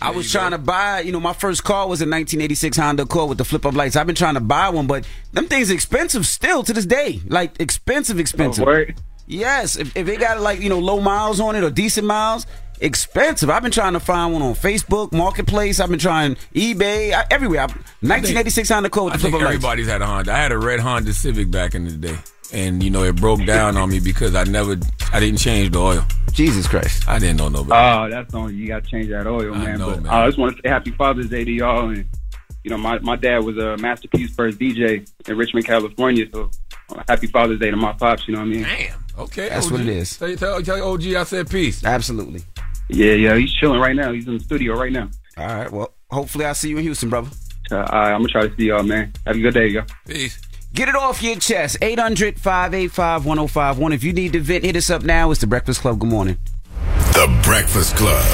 I 0.02 0.12
was 0.12 0.32
trying 0.32 0.52
to 0.52 0.58
buy, 0.58 1.00
you 1.00 1.12
know, 1.12 1.20
my 1.20 1.34
first 1.34 1.64
car 1.64 1.88
was 1.88 2.02
a 2.02 2.06
1986 2.06 2.78
Honda 2.78 3.04
Accord 3.04 3.30
with 3.30 3.38
the 3.38 3.46
flip 3.46 3.66
up 3.66 3.74
lights. 3.74 3.96
I've 3.96 4.06
been 4.06 4.16
trying 4.16 4.34
to 4.36 4.40
buy 4.42 4.70
one, 4.70 4.88
but 4.88 5.08
them 5.32 5.48
things 5.48 5.70
expensive 5.72 6.26
still 6.28 6.64
to 6.64 6.74
this 6.74 6.86
day. 6.86 7.22
Like 7.28 7.60
expensive, 7.60 8.20
expensive. 8.20 8.68
Oh. 8.68 8.86
Yes, 9.28 9.78
if, 9.78 9.96
if 9.98 10.06
they 10.06 10.18
got 10.18 10.40
like 10.42 10.60
you 10.60 10.70
know 10.70 10.80
low 10.80 11.00
miles 11.00 11.40
on 11.40 11.56
it 11.56 11.64
or 11.64 11.72
decent 11.72 12.06
miles, 12.06 12.46
expensive. 12.80 13.50
I've 13.50 13.64
been 13.64 13.72
trying 13.72 13.94
to 13.94 14.00
find 14.00 14.34
one 14.34 14.42
on 14.42 14.54
Facebook 14.54 15.12
Marketplace. 15.12 15.80
I've 15.80 15.90
been 15.90 15.98
trying 16.00 16.36
eBay 16.54 17.14
I, 17.14 17.26
everywhere. 17.32 17.62
I, 17.62 17.66
1986 17.66 18.70
Honda 18.70 18.88
Accord 18.88 19.06
with 19.06 19.14
I 19.14 19.18
the 19.18 19.22
think 19.24 19.32
flip 19.32 19.42
up 19.42 19.46
lights. 19.48 19.56
everybody's 19.56 19.88
had 19.88 20.02
a 20.02 20.06
Honda. 20.06 20.34
I 20.34 20.38
had 20.38 20.52
a 20.52 20.58
red 20.60 20.80
Honda 20.80 21.14
Civic 21.14 21.50
back 21.50 21.74
in 21.74 21.86
the 21.86 21.92
day, 21.92 22.18
and 22.54 22.82
you 22.84 22.90
know 22.90 23.04
it 23.04 23.16
broke 23.16 23.46
down 23.46 23.78
on 23.78 23.90
me 23.90 24.00
because 24.00 24.36
I 24.36 24.44
never, 24.44 24.78
I 25.14 25.20
didn't 25.20 25.40
change 25.40 25.72
the 25.72 25.80
oil. 25.80 26.06
Jesus 26.32 26.68
Christ, 26.68 27.08
I 27.08 27.20
didn't 27.20 27.38
know 27.38 27.50
nobody. 27.50 27.74
Oh, 27.74 28.10
that's 28.10 28.34
on 28.34 28.56
you. 28.56 28.68
Got 28.68 28.84
to 28.84 28.90
change 28.90 29.10
that 29.10 29.26
oil, 29.26 29.54
man. 29.54 29.68
I 29.68 29.76
know, 29.78 29.92
but 29.92 30.04
man. 30.04 30.14
I 30.14 30.26
just 30.26 30.38
want 30.38 30.56
to 30.56 30.62
say 30.62 30.70
Happy 30.70 30.92
Father's 30.92 31.30
Day 31.30 31.44
to 31.46 31.52
y'all. 31.52 31.90
And 31.90 32.06
you 32.64 32.72
know, 32.72 32.78
my 32.78 33.00
my 33.00 33.16
dad 33.16 33.44
was 33.44 33.58
a 33.58 33.78
Masterpiece 33.78 34.34
first 34.36 34.60
DJ 34.60 35.10
in 35.28 35.38
Richmond, 35.38 35.66
California. 35.66 36.26
So 36.34 36.50
Happy 37.08 37.28
Father's 37.28 37.60
Day 37.60 37.72
to 37.72 37.78
my 37.78 37.94
pops. 37.94 38.28
You 38.28 38.34
know 38.34 38.42
what 38.42 38.48
I 38.48 38.50
mean? 38.50 38.64
Damn. 38.64 39.06
Okay, 39.18 39.48
That's 39.48 39.68
OG. 39.68 39.72
what 39.72 39.82
it 39.82 39.88
is. 39.88 40.18
Tell, 40.18 40.36
tell, 40.36 40.62
tell 40.62 40.92
OG 40.92 41.06
I 41.16 41.24
said 41.24 41.50
peace. 41.50 41.86
Absolutely. 41.86 42.42
Yeah, 42.90 43.14
yeah. 43.14 43.36
He's 43.38 43.54
chilling 43.54 43.80
right 43.80 43.96
now. 43.96 44.12
He's 44.12 44.28
in 44.28 44.34
the 44.38 44.44
studio 44.44 44.74
right 44.74 44.92
now. 44.92 45.10
All 45.38 45.48
right. 45.48 45.72
Well, 45.72 45.94
hopefully 46.12 46.46
I'll 46.46 46.54
see 46.54 46.70
you 46.70 46.78
in 46.78 46.84
Houston, 46.84 47.10
brother. 47.10 47.30
Uh, 47.72 47.78
all 47.78 47.84
right, 47.84 48.12
I'm 48.12 48.20
gonna 48.20 48.28
try 48.28 48.48
to 48.48 48.56
see 48.56 48.66
y'all, 48.66 48.84
man. 48.84 49.12
Have 49.26 49.38
a 49.38 49.40
good 49.40 49.54
day, 49.54 49.68
y'all. 49.68 49.86
Peace. 50.08 50.40
Get 50.76 50.90
it 50.90 50.96
off 50.96 51.24
your 51.24 51.38
chest. 51.38 51.78
800 51.82 52.38
585 52.38 53.26
1051. 53.26 53.94
If 53.94 54.04
you 54.04 54.12
need 54.12 54.34
to 54.34 54.42
vent, 54.42 54.66
hit 54.66 54.76
us 54.76 54.90
up 54.90 55.04
now. 55.04 55.32
It's 55.32 55.40
the 55.40 55.48
Breakfast 55.48 55.80
Club. 55.80 56.00
Good 56.00 56.10
morning. 56.10 56.38
The 57.14 57.40
Breakfast 57.44 57.96
Club. 57.96 58.26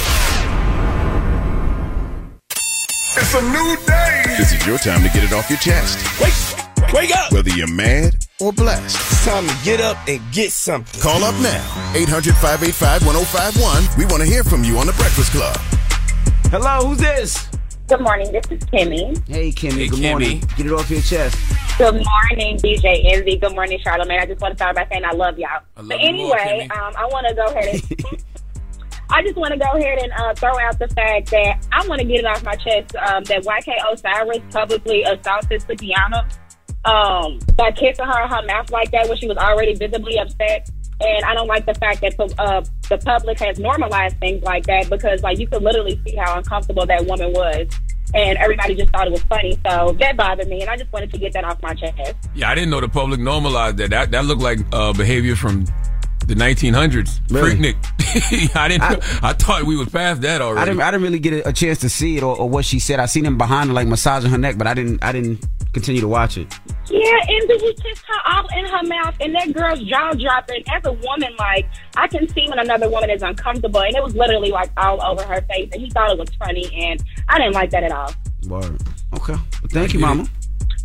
It's 3.15 3.35
a 3.35 3.41
new 3.43 3.77
day. 3.85 4.23
This 4.39 4.53
is 4.53 4.65
your 4.65 4.79
time 4.79 5.03
to 5.03 5.09
get 5.09 5.23
it 5.23 5.33
off 5.33 5.51
your 5.51 5.59
chest. 5.59 5.99
Wake, 6.19 6.91
wake 6.91 7.15
up. 7.15 7.31
Whether 7.31 7.51
you're 7.51 7.67
mad 7.67 8.15
or 8.39 8.51
blessed. 8.51 8.95
It's 8.95 9.23
time 9.23 9.45
to 9.45 9.55
get 9.63 9.79
up 9.79 9.97
and 10.07 10.19
get 10.33 10.51
something. 10.51 10.99
Call 10.99 11.23
up 11.23 11.35
now. 11.43 11.93
800 11.93 12.33
585 12.33 13.05
1051. 13.05 13.99
We 13.99 14.05
want 14.05 14.23
to 14.23 14.27
hear 14.27 14.43
from 14.43 14.63
you 14.63 14.79
on 14.79 14.87
The 14.87 14.93
Breakfast 14.93 15.31
Club. 15.31 15.55
Hello, 16.49 16.87
who's 16.87 16.97
this? 16.97 17.50
Good 17.91 17.99
morning. 17.99 18.31
This 18.31 18.45
is 18.49 18.59
Kimmy. 18.69 19.27
Hey, 19.27 19.51
Kimmy. 19.51 19.73
Hey, 19.73 19.87
good 19.89 19.99
Kimmy. 19.99 20.09
morning. 20.11 20.39
Get 20.55 20.65
it 20.65 20.71
off 20.71 20.89
your 20.89 21.01
chest. 21.01 21.37
Good 21.77 21.95
morning, 21.95 22.55
DJ 22.55 23.01
Envy. 23.11 23.35
Good 23.35 23.53
morning, 23.53 23.79
Charlemagne. 23.83 24.21
I 24.21 24.25
just 24.25 24.39
want 24.39 24.53
to 24.53 24.57
start 24.57 24.77
by 24.77 24.87
saying 24.89 25.03
I 25.03 25.11
love 25.11 25.37
y'all. 25.37 25.59
I 25.75 25.81
love 25.81 25.89
but 25.89 25.99
you 25.99 26.13
more, 26.13 26.39
anyway, 26.39 26.69
Kimmy. 26.71 26.77
um, 26.77 26.93
I 26.97 27.05
want 27.07 27.27
to 27.27 27.33
go 27.33 27.47
ahead 27.47 27.65
and. 27.67 28.23
I 29.09 29.21
just 29.23 29.35
want 29.35 29.51
to 29.51 29.59
go 29.59 29.73
ahead 29.73 29.99
and 30.01 30.09
uh, 30.13 30.33
throw 30.35 30.57
out 30.57 30.79
the 30.79 30.87
fact 30.87 31.31
that 31.31 31.67
I 31.73 31.85
want 31.85 31.99
to 31.99 32.07
get 32.07 32.19
it 32.19 32.25
off 32.25 32.41
my 32.45 32.55
chest 32.55 32.95
um, 32.95 33.25
that 33.25 33.43
YK 33.43 33.73
Osiris 33.91 34.39
publicly 34.51 35.03
assaulted 35.03 35.59
Sukihana 35.59 36.31
um, 36.85 37.39
by 37.57 37.71
kissing 37.71 38.05
her 38.05 38.23
in 38.23 38.29
her 38.29 38.45
mouth 38.45 38.71
like 38.71 38.89
that 38.91 39.09
when 39.09 39.17
she 39.17 39.27
was 39.27 39.35
already 39.35 39.75
visibly 39.75 40.17
upset. 40.17 40.71
And 41.03 41.25
I 41.25 41.33
don't 41.33 41.47
like 41.47 41.65
the 41.65 41.73
fact 41.73 42.01
that 42.01 42.13
uh, 42.37 42.61
the 42.89 42.97
public 42.99 43.39
has 43.39 43.57
normalized 43.57 44.17
things 44.19 44.43
like 44.43 44.65
that 44.67 44.89
because, 44.89 45.23
like, 45.23 45.39
you 45.39 45.47
could 45.47 45.63
literally 45.63 45.99
see 46.05 46.15
how 46.15 46.37
uncomfortable 46.37 46.85
that 46.85 47.05
woman 47.05 47.33
was, 47.33 47.67
and 48.13 48.37
everybody 48.37 48.75
just 48.75 48.91
thought 48.91 49.07
it 49.07 49.11
was 49.11 49.23
funny. 49.23 49.57
So 49.65 49.95
that 49.99 50.15
bothered 50.15 50.47
me, 50.47 50.61
and 50.61 50.69
I 50.69 50.77
just 50.77 50.91
wanted 50.93 51.11
to 51.11 51.17
get 51.17 51.33
that 51.33 51.43
off 51.43 51.61
my 51.63 51.73
chest. 51.73 52.15
Yeah, 52.35 52.51
I 52.51 52.55
didn't 52.55 52.69
know 52.69 52.81
the 52.81 52.89
public 52.89 53.19
normalized 53.19 53.77
that. 53.77 53.89
That 53.89 54.11
that 54.11 54.25
looked 54.25 54.41
like 54.41 54.59
uh, 54.71 54.93
behavior 54.93 55.35
from 55.35 55.65
the 56.31 56.43
1900s. 56.43 57.19
Really? 57.29 57.55
Freaknik. 57.55 58.55
I 58.55 58.67
didn't. 58.69 59.23
I, 59.23 59.33
thought 59.33 59.63
we 59.63 59.75
was 59.75 59.89
past 59.89 60.21
that 60.21 60.41
already. 60.41 60.61
I 60.61 60.65
didn't. 60.65 60.81
I 60.81 60.91
didn't 60.91 61.03
really 61.03 61.19
get 61.19 61.33
a, 61.33 61.49
a 61.49 61.53
chance 61.53 61.79
to 61.79 61.89
see 61.89 62.17
it 62.17 62.23
or, 62.23 62.37
or 62.37 62.49
what 62.49 62.65
she 62.65 62.79
said. 62.79 62.99
I 62.99 63.05
seen 63.05 63.25
him 63.25 63.37
behind 63.37 63.69
her, 63.69 63.73
like 63.73 63.87
massaging 63.87 64.31
her 64.31 64.37
neck, 64.37 64.57
but 64.57 64.67
I 64.67 64.73
didn't. 64.73 65.03
I 65.03 65.11
didn't 65.11 65.45
continue 65.73 66.01
to 66.01 66.07
watch 66.07 66.37
it. 66.37 66.53
Yeah, 66.89 67.19
and 67.27 67.49
then 67.49 67.59
he 67.59 67.73
kissed 67.73 68.03
her 68.05 68.31
all 68.33 68.47
in 68.57 68.65
her 68.65 68.83
mouth, 68.83 69.15
and 69.19 69.35
that 69.35 69.53
girl's 69.53 69.81
jaw 69.81 70.13
dropping. 70.13 70.63
As 70.69 70.85
a 70.85 70.93
woman, 70.93 71.35
like 71.37 71.67
I 71.95 72.07
can 72.07 72.27
see 72.29 72.47
when 72.49 72.59
another 72.59 72.89
woman 72.89 73.09
is 73.09 73.21
uncomfortable, 73.21 73.81
and 73.81 73.95
it 73.95 74.03
was 74.03 74.15
literally 74.15 74.51
like 74.51 74.71
all 74.77 75.01
over 75.03 75.23
her 75.23 75.41
face, 75.43 75.69
and 75.73 75.81
he 75.81 75.89
thought 75.89 76.11
it 76.11 76.17
was 76.17 76.29
funny, 76.39 76.69
and 76.73 77.03
I 77.27 77.37
didn't 77.37 77.53
like 77.53 77.71
that 77.71 77.83
at 77.83 77.91
all. 77.91 78.13
Word. 78.47 78.81
Okay. 79.15 79.33
Well, 79.33 79.69
thank 79.69 79.93
you, 79.93 79.99
Mama. 79.99 80.27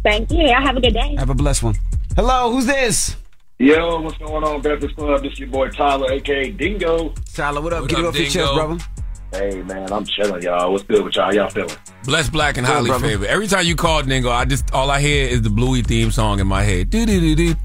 Thank 0.03 0.31
you. 0.31 0.43
Y'all 0.43 0.61
have 0.61 0.77
a 0.77 0.81
good 0.81 0.95
day. 0.95 1.17
Have 1.17 1.31
a 1.31 1.35
blessed 1.35 1.63
one. 1.63 1.77
Hello, 2.17 2.51
who's 2.51 2.67
this? 2.67 3.17
Yo, 3.59 4.03
what's 4.03 4.19
going 4.19 4.45
on, 4.45 4.61
Breakfast 4.61 4.95
Club? 4.97 5.23
This 5.23 5.33
is 5.33 5.39
your 5.39 5.49
boy 5.49 5.71
Tyler, 5.71 6.13
aka 6.13 6.51
Dingo. 6.51 7.15
Tyler, 7.33 7.63
what 7.63 7.73
up? 7.73 7.81
What 7.83 7.91
Get 7.91 8.01
it 8.01 8.05
up, 8.05 8.11
off 8.11 8.17
your 8.17 8.25
chest, 8.25 8.37
Dingo? 8.37 8.55
brother. 8.55 8.85
Hey, 9.33 9.63
man, 9.63 9.91
I'm 9.91 10.05
chilling, 10.05 10.43
y'all. 10.43 10.73
What's 10.73 10.85
good 10.85 11.03
with 11.03 11.17
y'all? 11.17 11.25
How 11.25 11.33
y'all 11.33 11.49
feeling? 11.49 11.75
Blessed, 12.05 12.33
black, 12.33 12.59
and 12.59 12.67
Good, 12.67 12.73
highly 12.75 12.91
favored. 13.01 13.29
Every 13.29 13.47
time 13.47 13.65
you 13.65 13.75
call 13.75 14.03
Dingo, 14.03 14.29
I 14.31 14.45
just 14.45 14.75
all 14.75 14.91
I 14.91 15.01
hear 15.01 15.27
is 15.27 15.41
the 15.41 15.49
Bluey 15.49 15.81
theme 15.81 16.11
song 16.11 16.39
in 16.39 16.47
my 16.47 16.63
head. 16.63 16.93
Let's 16.93 17.07
get 17.07 17.57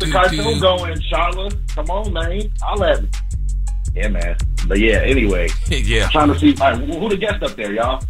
the 0.00 0.08
cartoon 0.10 0.60
going, 0.60 1.00
Charlotte. 1.02 1.54
Come 1.68 1.90
on, 1.90 2.14
man. 2.14 2.50
I'll 2.66 2.78
let 2.78 3.02
me. 3.02 3.10
Yeah, 3.94 4.08
man. 4.08 4.36
But 4.66 4.78
yeah, 4.78 5.00
anyway. 5.00 5.50
yeah. 5.68 6.08
Trying 6.08 6.32
to 6.32 6.38
see, 6.38 6.56
all 6.62 6.72
right, 6.72 6.80
who 6.80 6.98
who 6.98 7.10
the 7.10 7.18
guest 7.18 7.42
up 7.42 7.54
there, 7.56 7.74
y'all? 7.74 8.02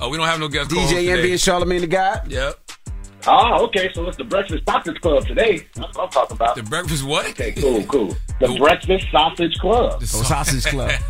Oh, 0.00 0.10
we 0.10 0.16
don't 0.16 0.28
have 0.28 0.38
no 0.38 0.46
guest 0.46 0.70
DJ 0.70 1.08
Envy 1.08 1.32
and 1.32 1.40
Charlemagne 1.40 1.80
the 1.80 1.88
God. 1.88 2.30
Yep. 2.30 2.60
Ah, 3.28 3.58
okay, 3.60 3.90
so 3.92 4.06
it's 4.06 4.16
the 4.16 4.24
Breakfast 4.24 4.62
Sausage 4.68 5.00
Club 5.00 5.26
today. 5.26 5.66
That's 5.74 5.96
what 5.96 6.04
I'm 6.04 6.10
talking 6.10 6.36
about. 6.36 6.54
The 6.54 6.62
Breakfast 6.62 7.04
what? 7.04 7.28
Okay, 7.30 7.52
cool, 7.52 7.82
cool. 7.84 8.16
The 8.40 8.56
Breakfast 8.58 9.06
Sausage 9.10 9.58
Club. 9.58 9.98
Oh, 10.00 10.04
Sausage 10.04 10.66
Club. 10.66 10.92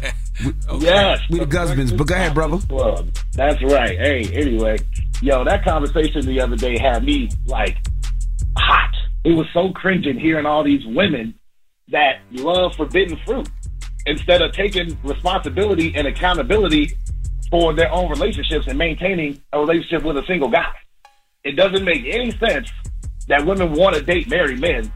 Yes. 0.79 1.21
We 1.31 1.39
the 1.43 1.59
husbands, 1.59 1.93
but 1.93 2.09
go 2.09 2.15
ahead, 2.15 2.35
brother. 2.35 2.59
Club. 2.59 3.09
That's 3.33 3.63
right. 3.63 3.99
Hey, 3.99 4.29
anyway, 4.35 4.77
yo, 5.23 5.45
that 5.45 5.65
conversation 5.65 6.27
the 6.27 6.41
other 6.43 6.57
day 6.57 6.79
had 6.79 7.05
me 7.05 7.31
like 7.47 7.79
hot. 8.59 8.91
It 9.25 9.31
was 9.31 9.47
so 9.55 9.71
cringing 9.73 10.19
hearing 10.19 10.45
all 10.45 10.63
these 10.63 10.85
women 10.87 11.35
that 11.89 12.21
love 12.33 12.77
forbidden 12.77 13.19
fruit 13.25 13.49
instead 14.05 14.43
of 14.43 14.53
taking 14.53 14.99
responsibility 15.03 15.95
and 15.97 16.07
accountability 16.07 16.97
for 17.51 17.73
their 17.75 17.91
own 17.91 18.11
relationships 18.11 18.67
and 18.67 18.77
maintaining 18.77 19.41
a 19.53 19.59
relationship 19.59 20.05
with 20.05 20.19
a 20.19 20.27
single 20.27 20.51
guy. 20.51 20.73
It 21.47 21.55
doesn't 21.55 21.85
make 21.85 22.03
any 22.07 22.33
sense 22.39 22.69
that 23.29 23.47
women 23.47 23.73
want 23.73 23.95
to 23.95 24.03
date 24.03 24.29
married 24.29 24.61
men 24.61 24.93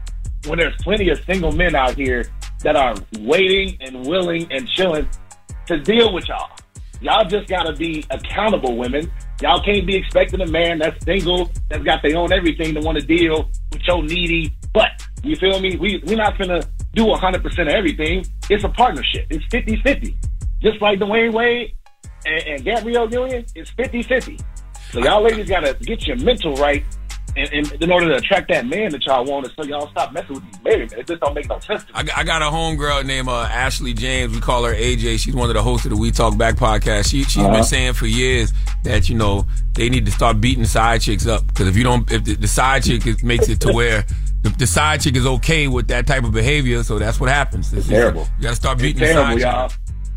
when 0.47 0.59
there's 0.59 0.75
plenty 0.81 1.09
of 1.09 1.23
single 1.23 1.53
men 1.53 1.75
out 1.75 1.95
here 1.95 2.25
that 2.61 2.75
are 2.75 2.93
waiting 3.19 3.77
and 3.79 4.05
willing 4.05 4.51
and 4.51 4.67
chilling 4.67 5.07
to 5.67 5.79
deal 5.79 6.13
with 6.13 6.27
y'all. 6.27 6.49
Y'all 6.99 7.23
just 7.23 7.47
gotta 7.47 7.71
be 7.71 8.03
accountable, 8.09 8.75
women. 8.75 9.09
Y'all 9.41 9.63
can't 9.63 9.87
be 9.87 9.95
expecting 9.95 10.41
a 10.41 10.45
man 10.45 10.79
that's 10.79 11.01
single, 11.05 11.49
that's 11.69 11.83
got 11.83 12.03
their 12.03 12.17
own 12.17 12.33
everything 12.33 12.73
to 12.73 12.81
want 12.81 12.99
to 12.99 13.05
deal 13.05 13.49
with 13.71 13.81
your 13.87 14.03
needy 14.03 14.53
butt. 14.73 15.07
You 15.23 15.37
feel 15.37 15.57
me? 15.61 15.77
We 15.77 16.03
we're 16.05 16.17
not 16.17 16.37
gonna 16.37 16.61
do 16.93 17.13
hundred 17.13 17.43
percent 17.43 17.69
of 17.69 17.75
everything. 17.75 18.25
It's 18.49 18.65
a 18.65 18.69
partnership. 18.69 19.25
It's 19.29 19.45
50-50. 19.45 20.17
Just 20.61 20.81
like 20.81 20.99
Dwyane 20.99 21.31
Wade 21.31 21.73
and, 22.25 22.43
and 22.43 22.63
Gabrielle 22.65 23.09
Union, 23.09 23.45
it's 23.55 23.71
50-50. 23.71 24.43
So 24.91 24.99
y'all 25.03 25.21
ladies 25.21 25.47
gotta 25.49 25.73
get 25.81 26.05
your 26.07 26.17
mental 26.17 26.55
right 26.55 26.83
in, 27.35 27.47
in, 27.53 27.83
in 27.83 27.91
order 27.91 28.09
to 28.09 28.15
attract 28.17 28.49
that 28.49 28.65
man 28.67 28.91
that 28.91 29.05
y'all 29.05 29.23
want. 29.23 29.49
So 29.55 29.63
y'all 29.63 29.89
stop 29.89 30.11
messing 30.11 30.35
with 30.35 30.51
these 30.51 30.61
married 30.63 30.91
men. 30.91 30.99
It 30.99 31.07
just 31.07 31.21
don't 31.21 31.33
make 31.33 31.47
no 31.47 31.59
sense. 31.59 31.85
I, 31.93 32.03
got- 32.03 32.17
I 32.17 32.23
got 32.25 32.41
a 32.41 32.45
homegirl 32.45 33.05
named 33.05 33.29
uh, 33.29 33.43
Ashley 33.43 33.93
James. 33.93 34.33
We 34.33 34.41
call 34.41 34.65
her 34.65 34.73
AJ. 34.73 35.19
She's 35.19 35.33
one 35.33 35.49
of 35.49 35.55
the 35.55 35.63
hosts 35.63 35.85
of 35.85 35.91
the 35.91 35.97
We 35.97 36.11
Talk 36.11 36.37
Back 36.37 36.55
podcast. 36.57 37.09
She 37.09 37.23
she's 37.23 37.37
Uh-huh. 37.43 37.53
been 37.53 37.63
saying 37.63 37.93
for 37.93 38.05
years 38.05 38.51
that 38.83 39.07
you 39.07 39.15
know 39.15 39.45
they 39.75 39.87
need 39.87 40.05
to 40.07 40.11
start 40.11 40.41
beating 40.41 40.65
side 40.65 40.99
chicks 41.01 41.25
up 41.25 41.47
because 41.47 41.67
if 41.69 41.77
you 41.77 41.83
don't, 41.83 42.11
if 42.11 42.25
the, 42.25 42.35
the 42.35 42.47
side 42.47 42.83
chick 42.83 43.07
is, 43.07 43.23
makes 43.23 43.47
it 43.47 43.61
to 43.61 43.71
where 43.71 44.05
the, 44.41 44.49
the 44.49 44.67
side 44.67 44.99
chick 44.99 45.15
is 45.15 45.25
okay 45.25 45.67
with 45.69 45.87
that 45.87 46.07
type 46.07 46.23
of 46.25 46.31
behavior, 46.33 46.83
so 46.83 46.99
that's 46.99 47.17
what 47.19 47.29
happens. 47.29 47.71
It's, 47.71 47.87
terrible. 47.87 48.27
You 48.39 48.43
got 48.43 48.49
to 48.49 48.55
start 48.57 48.73
It's 48.77 48.81
beating 48.81 48.99
the 49.01 49.05
terrible, 49.13 49.39
side 49.39 49.69
y'all. 49.69 49.71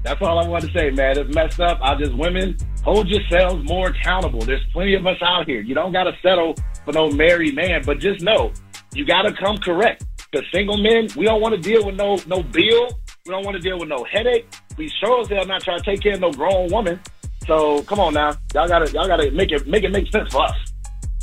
Chick. 0.05 0.19
That's 0.19 0.23
all 0.23 0.39
I 0.39 0.47
want 0.47 0.65
to 0.65 0.73
say, 0.73 0.91
man. 0.91 1.19
It's 1.19 1.35
messed 1.35 1.61
up. 1.61 1.79
I 1.83 1.95
just 1.97 2.15
women 2.17 2.57
hold 2.83 3.09
yourselves 3.09 3.65
more 3.65 3.89
accountable. 3.89 4.41
There's 4.41 4.65
plenty 4.73 4.95
of 4.95 5.07
us 5.07 5.17
out 5.23 5.47
here. 5.47 5.61
You 5.61 5.75
don't 5.75 5.93
got 5.93 6.05
to 6.05 6.13
settle 6.23 6.55
for 6.85 6.93
no 6.93 7.11
married 7.11 7.55
man, 7.55 7.83
but 7.85 7.99
just 7.99 8.23
know 8.23 8.53
you 8.95 9.05
got 9.05 9.23
to 9.23 9.33
come 9.33 9.59
correct. 9.59 10.05
Because 10.31 10.47
single 10.53 10.79
men, 10.79 11.09
we 11.17 11.25
don't 11.25 11.41
want 11.41 11.55
to 11.55 11.61
deal 11.61 11.85
with 11.85 11.97
no 11.97 12.17
no 12.27 12.43
bill. 12.43 12.89
We 13.27 13.33
don't 13.33 13.45
want 13.45 13.57
to 13.57 13.61
deal 13.61 13.79
with 13.79 13.89
no 13.89 14.05
headache. 14.11 14.53
We 14.77 14.91
sure 15.01 15.23
as 15.23 15.29
hell 15.29 15.47
not 15.47 15.63
trying 15.63 15.79
to 15.79 15.85
take 15.85 16.03
care 16.03 16.15
of 16.15 16.21
no 16.21 16.33
grown 16.33 16.71
woman. 16.71 17.01
So 17.47 17.83
come 17.83 18.01
on 18.01 18.15
now, 18.15 18.33
y'all 18.55 18.69
gotta 18.69 18.91
y'all 18.93 19.07
gotta 19.07 19.31
make 19.31 19.53
it 19.53 19.67
make 19.67 19.85
it 19.85 19.91
make 19.91 20.11
sense 20.11 20.33
for 20.33 20.43
us. 20.43 20.57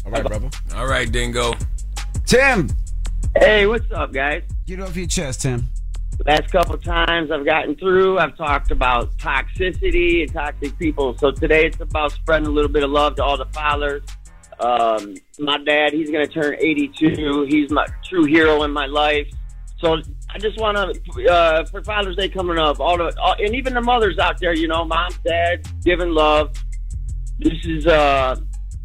All 0.06 0.12
right, 0.12 0.24
brother. 0.24 0.50
All 0.76 0.88
right, 0.88 1.12
Dingo. 1.12 1.54
Tim. 2.26 2.70
Hey, 3.38 3.66
what's 3.66 3.90
up, 3.92 4.12
guys? 4.12 4.44
Get 4.66 4.82
off 4.82 4.96
your 4.96 5.08
chest, 5.08 5.44
Tim. 5.44 5.68
Last 6.26 6.52
couple 6.52 6.78
times 6.78 7.32
I've 7.32 7.46
gotten 7.46 7.76
through, 7.76 8.20
I've 8.20 8.38
talked 8.38 8.70
about 8.70 9.18
toxicity 9.18 10.22
and 10.22 10.32
toxic 10.32 10.78
people. 10.78 11.18
So 11.18 11.32
today 11.32 11.66
it's 11.66 11.80
about 11.80 12.12
spreading 12.12 12.48
a 12.48 12.52
little 12.52 12.70
bit 12.70 12.84
of 12.84 12.92
love 12.92 13.16
to 13.16 13.24
all 13.24 13.38
the 13.38 13.48
fathers. 13.48 14.04
Um, 14.60 15.16
my 15.40 15.58
dad, 15.58 15.94
he's 15.94 16.12
going 16.12 16.28
to 16.28 16.32
turn 16.32 16.56
82. 16.60 17.48
He's 17.50 17.72
my 17.72 17.88
true 18.08 18.26
hero 18.26 18.62
in 18.64 18.72
my 18.72 18.86
life. 18.86 19.28
So 19.80 19.98
I 20.30 20.38
just 20.38 20.60
want 20.60 20.78
to, 20.78 21.28
uh, 21.28 21.66
for 21.66 21.84
Father's 21.84 22.16
Day 22.16 22.30
coming 22.30 22.60
up, 22.60 22.80
all 22.80 22.98
the, 22.98 23.18
all, 23.20 23.36
and 23.40 23.56
even 23.56 23.74
the 23.74 23.82
mothers 23.82 24.20
out 24.20 24.40
there, 24.40 24.54
you 24.54 24.68
know, 24.68 24.86
mom, 24.86 25.12
dad, 25.26 25.66
giving 25.84 26.10
love. 26.10 26.56
This 27.40 27.66
is 27.66 27.88
uh, 27.88 28.36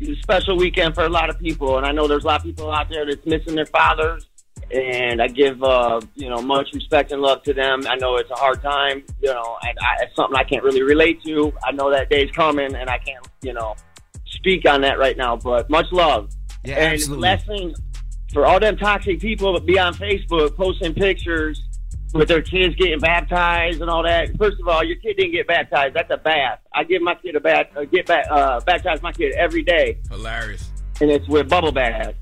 a 0.00 0.14
special 0.22 0.56
weekend 0.56 0.94
for 0.94 1.04
a 1.04 1.10
lot 1.10 1.28
of 1.28 1.38
people, 1.38 1.76
and 1.76 1.84
I 1.84 1.92
know 1.92 2.08
there's 2.08 2.24
a 2.24 2.28
lot 2.28 2.40
of 2.40 2.44
people 2.44 2.72
out 2.72 2.88
there 2.88 3.04
that's 3.04 3.26
missing 3.26 3.56
their 3.56 3.66
fathers 3.66 4.26
and 4.70 5.22
I 5.22 5.28
give 5.28 5.62
uh, 5.62 6.00
you 6.14 6.28
know 6.28 6.42
much 6.42 6.68
respect 6.74 7.12
and 7.12 7.22
love 7.22 7.42
to 7.44 7.54
them. 7.54 7.82
I 7.88 7.96
know 7.96 8.16
it's 8.16 8.30
a 8.30 8.34
hard 8.34 8.62
time, 8.62 9.04
you 9.20 9.32
know, 9.32 9.58
and 9.62 9.78
I, 9.80 10.02
it's 10.02 10.16
something 10.16 10.36
I 10.36 10.44
can't 10.44 10.64
really 10.64 10.82
relate 10.82 11.22
to. 11.24 11.52
I 11.64 11.72
know 11.72 11.90
that 11.90 12.10
day's 12.10 12.30
coming, 12.32 12.74
and 12.74 12.90
I 12.90 12.98
can't 12.98 13.26
you 13.42 13.52
know 13.52 13.74
speak 14.26 14.68
on 14.68 14.80
that 14.82 14.98
right 14.98 15.16
now. 15.16 15.36
But 15.36 15.70
much 15.70 15.86
love. 15.92 16.30
Yeah, 16.64 16.76
and 16.76 16.94
absolutely. 16.94 17.22
last 17.22 17.46
thing 17.46 17.74
for 18.32 18.44
all 18.46 18.58
them 18.58 18.76
toxic 18.76 19.20
people 19.20 19.54
that 19.54 19.66
be 19.66 19.78
on 19.78 19.94
Facebook 19.94 20.56
posting 20.56 20.94
pictures 20.94 21.62
with 22.12 22.28
their 22.28 22.42
kids 22.42 22.74
getting 22.76 22.98
baptized 22.98 23.80
and 23.80 23.90
all 23.90 24.02
that. 24.02 24.36
First 24.36 24.60
of 24.60 24.68
all, 24.68 24.82
your 24.82 24.96
kid 24.96 25.16
didn't 25.16 25.32
get 25.32 25.46
baptized. 25.46 25.94
That's 25.94 26.10
a 26.10 26.16
bath. 26.16 26.60
I 26.74 26.84
give 26.84 27.02
my 27.02 27.14
kid 27.14 27.36
a 27.36 27.40
bath. 27.40 27.66
Uh, 27.76 27.84
get 27.84 28.06
back, 28.06 28.26
uh, 28.30 28.60
baptize 28.60 29.02
my 29.02 29.12
kid 29.12 29.34
every 29.34 29.62
day, 29.62 29.98
Hilarious. 30.10 30.70
and 31.00 31.10
it's 31.10 31.28
with 31.28 31.48
bubble 31.48 31.72
bath. 31.72 32.14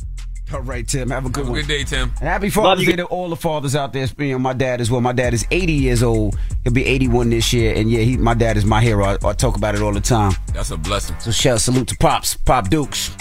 All 0.54 0.60
right, 0.60 0.86
Tim. 0.86 1.10
Have 1.10 1.26
a 1.26 1.28
good 1.30 1.40
Have 1.40 1.48
a 1.48 1.50
one. 1.50 1.60
good 1.62 1.66
day, 1.68 1.82
Tim. 1.82 2.10
And 2.20 2.28
happy 2.28 2.48
Father's 2.48 2.86
Day 2.86 2.94
to 2.96 3.06
all 3.06 3.28
the 3.28 3.34
fathers 3.36 3.74
out 3.74 3.92
there. 3.92 4.06
You 4.18 4.32
know, 4.34 4.38
my 4.38 4.52
dad 4.52 4.80
as 4.80 4.88
well. 4.88 5.00
My 5.00 5.12
dad 5.12 5.34
is 5.34 5.44
80 5.50 5.72
years 5.72 6.02
old. 6.02 6.38
He'll 6.62 6.72
be 6.72 6.86
81 6.86 7.30
this 7.30 7.52
year. 7.52 7.74
And 7.74 7.90
yeah, 7.90 8.00
he, 8.00 8.16
my 8.16 8.34
dad 8.34 8.56
is 8.56 8.64
my 8.64 8.80
hero. 8.80 9.04
I, 9.04 9.18
I 9.28 9.32
talk 9.32 9.56
about 9.56 9.74
it 9.74 9.82
all 9.82 9.92
the 9.92 10.00
time. 10.00 10.32
That's 10.52 10.70
a 10.70 10.76
blessing. 10.76 11.16
So 11.18 11.32
shout 11.32 11.60
salute 11.60 11.88
to 11.88 11.96
Pops, 11.96 12.36
Pop 12.36 12.68
Dukes. 12.70 13.16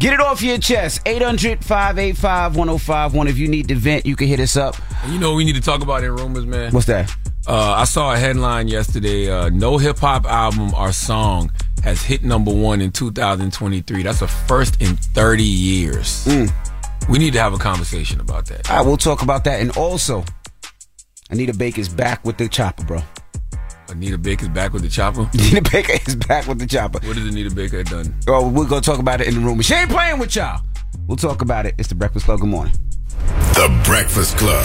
Get 0.00 0.14
it 0.14 0.20
off 0.20 0.40
your 0.42 0.56
chest. 0.58 1.02
800 1.06 1.62
585 1.64 2.56
1051. 2.56 3.28
If 3.28 3.36
you 3.36 3.46
need 3.48 3.68
to 3.68 3.74
vent, 3.74 4.06
you 4.06 4.16
can 4.16 4.26
hit 4.26 4.40
us 4.40 4.56
up. 4.56 4.74
You 5.08 5.18
know 5.18 5.30
what 5.32 5.36
we 5.36 5.44
need 5.44 5.56
to 5.56 5.60
talk 5.60 5.82
about 5.82 6.02
in 6.02 6.12
rumors, 6.12 6.46
man? 6.46 6.72
What's 6.72 6.86
that? 6.86 7.14
Uh, 7.46 7.72
I 7.72 7.84
saw 7.84 8.14
a 8.14 8.16
headline 8.16 8.68
yesterday. 8.68 9.30
Uh, 9.30 9.50
no 9.50 9.76
hip 9.76 9.98
hop 9.98 10.24
album 10.24 10.72
or 10.72 10.92
song 10.92 11.52
has 11.84 12.02
hit 12.02 12.24
number 12.24 12.52
one 12.52 12.80
in 12.80 12.90
2023. 12.90 14.02
That's 14.02 14.22
a 14.22 14.26
first 14.26 14.80
in 14.80 14.96
30 14.96 15.42
years. 15.44 16.24
Mm. 16.24 16.50
We 17.10 17.18
need 17.18 17.34
to 17.34 17.40
have 17.40 17.52
a 17.52 17.58
conversation 17.58 18.20
about 18.20 18.46
that. 18.46 18.70
All 18.70 18.78
right, 18.78 18.86
we'll 18.86 18.96
talk 18.96 19.20
about 19.20 19.44
that. 19.44 19.60
And 19.60 19.76
also, 19.76 20.24
Anita 21.28 21.54
Baker's 21.54 21.90
back 21.90 22.24
with 22.24 22.38
the 22.38 22.48
chopper, 22.48 22.84
bro. 22.84 23.02
Anita 23.90 24.16
Baker's 24.16 24.48
back 24.48 24.72
with 24.72 24.82
the 24.82 24.88
chopper. 24.88 25.28
Anita 25.34 25.60
Baker 25.70 25.92
is 26.06 26.16
back 26.16 26.46
with 26.46 26.58
the 26.58 26.66
chopper. 26.66 27.06
What 27.06 27.16
has 27.16 27.28
Anita 27.28 27.54
Baker 27.54 27.82
done? 27.82 28.14
Oh, 28.26 28.48
we're 28.48 28.66
going 28.66 28.80
to 28.80 28.90
talk 28.90 28.98
about 28.98 29.20
it 29.20 29.28
in 29.28 29.34
the 29.34 29.40
room. 29.40 29.60
She 29.60 29.74
ain't 29.74 29.90
playing 29.90 30.18
with 30.18 30.34
y'all. 30.34 30.62
We'll 31.06 31.18
talk 31.18 31.42
about 31.42 31.66
it. 31.66 31.74
It's 31.76 31.90
the 31.90 31.94
Breakfast 31.94 32.24
Club. 32.24 32.40
Good 32.40 32.48
morning. 32.48 32.72
The 33.52 33.82
Breakfast 33.84 34.38
Club. 34.38 34.64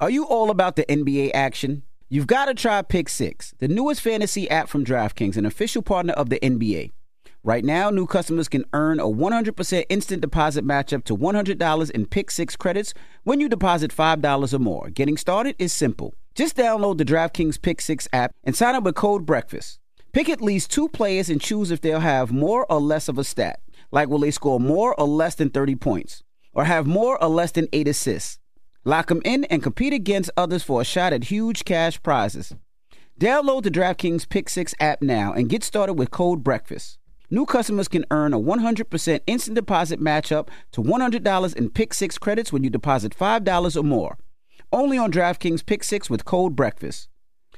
Are 0.00 0.08
you 0.08 0.24
all 0.24 0.48
about 0.48 0.76
the 0.76 0.84
NBA 0.84 1.32
action? 1.34 1.82
You've 2.10 2.26
got 2.26 2.46
to 2.46 2.54
try 2.54 2.82
Pick 2.82 3.08
Six, 3.08 3.54
the 3.60 3.68
newest 3.68 4.02
fantasy 4.02 4.48
app 4.50 4.68
from 4.68 4.84
DraftKings, 4.84 5.38
an 5.38 5.46
official 5.46 5.80
partner 5.80 6.12
of 6.12 6.28
the 6.28 6.38
NBA. 6.40 6.92
Right 7.42 7.64
now, 7.64 7.88
new 7.88 8.06
customers 8.06 8.46
can 8.46 8.66
earn 8.74 9.00
a 9.00 9.04
100% 9.04 9.84
instant 9.88 10.20
deposit 10.20 10.64
match 10.64 10.92
up 10.92 11.04
to 11.04 11.16
$100 11.16 11.90
in 11.90 12.06
Pick 12.06 12.30
Six 12.30 12.56
credits 12.56 12.92
when 13.22 13.40
you 13.40 13.48
deposit 13.48 13.90
$5 13.90 14.52
or 14.52 14.58
more. 14.58 14.90
Getting 14.90 15.16
started 15.16 15.56
is 15.58 15.72
simple. 15.72 16.12
Just 16.34 16.56
download 16.56 16.98
the 16.98 17.06
DraftKings 17.06 17.60
Pick 17.60 17.80
Six 17.80 18.06
app 18.12 18.32
and 18.44 18.54
sign 18.54 18.74
up 18.74 18.84
with 18.84 18.96
code 18.96 19.24
BREAKFAST. 19.24 19.78
Pick 20.12 20.28
at 20.28 20.42
least 20.42 20.70
two 20.70 20.90
players 20.90 21.30
and 21.30 21.40
choose 21.40 21.70
if 21.70 21.80
they'll 21.80 22.00
have 22.00 22.30
more 22.30 22.70
or 22.70 22.80
less 22.80 23.08
of 23.08 23.16
a 23.16 23.24
stat, 23.24 23.60
like 23.90 24.10
will 24.10 24.18
they 24.18 24.30
score 24.30 24.60
more 24.60 24.94
or 25.00 25.06
less 25.06 25.36
than 25.36 25.48
30 25.48 25.76
points, 25.76 26.22
or 26.52 26.64
have 26.64 26.86
more 26.86 27.20
or 27.22 27.30
less 27.30 27.52
than 27.52 27.66
8 27.72 27.88
assists. 27.88 28.38
Lock 28.86 29.06
them 29.08 29.22
in 29.24 29.44
and 29.44 29.62
compete 29.62 29.94
against 29.94 30.30
others 30.36 30.62
for 30.62 30.82
a 30.82 30.84
shot 30.84 31.14
at 31.14 31.24
huge 31.24 31.64
cash 31.64 32.02
prizes. 32.02 32.54
Download 33.18 33.62
the 33.62 33.70
DraftKings 33.70 34.28
Pick 34.28 34.50
6 34.50 34.74
app 34.78 35.00
now 35.00 35.32
and 35.32 35.48
get 35.48 35.64
started 35.64 35.94
with 35.94 36.10
code 36.10 36.44
BREAKFAST. 36.44 36.98
New 37.30 37.46
customers 37.46 37.88
can 37.88 38.04
earn 38.10 38.34
a 38.34 38.38
100% 38.38 39.20
instant 39.26 39.54
deposit 39.54 40.00
match 40.00 40.30
up 40.30 40.50
to 40.72 40.82
$100 40.82 41.56
in 41.56 41.70
Pick 41.70 41.94
6 41.94 42.18
credits 42.18 42.52
when 42.52 42.62
you 42.62 42.68
deposit 42.68 43.16
$5 43.16 43.76
or 43.76 43.82
more. 43.82 44.18
Only 44.70 44.98
on 44.98 45.10
DraftKings 45.10 45.64
Pick 45.64 45.82
6 45.82 46.10
with 46.10 46.26
code 46.26 46.54
BREAKFAST. 46.54 47.08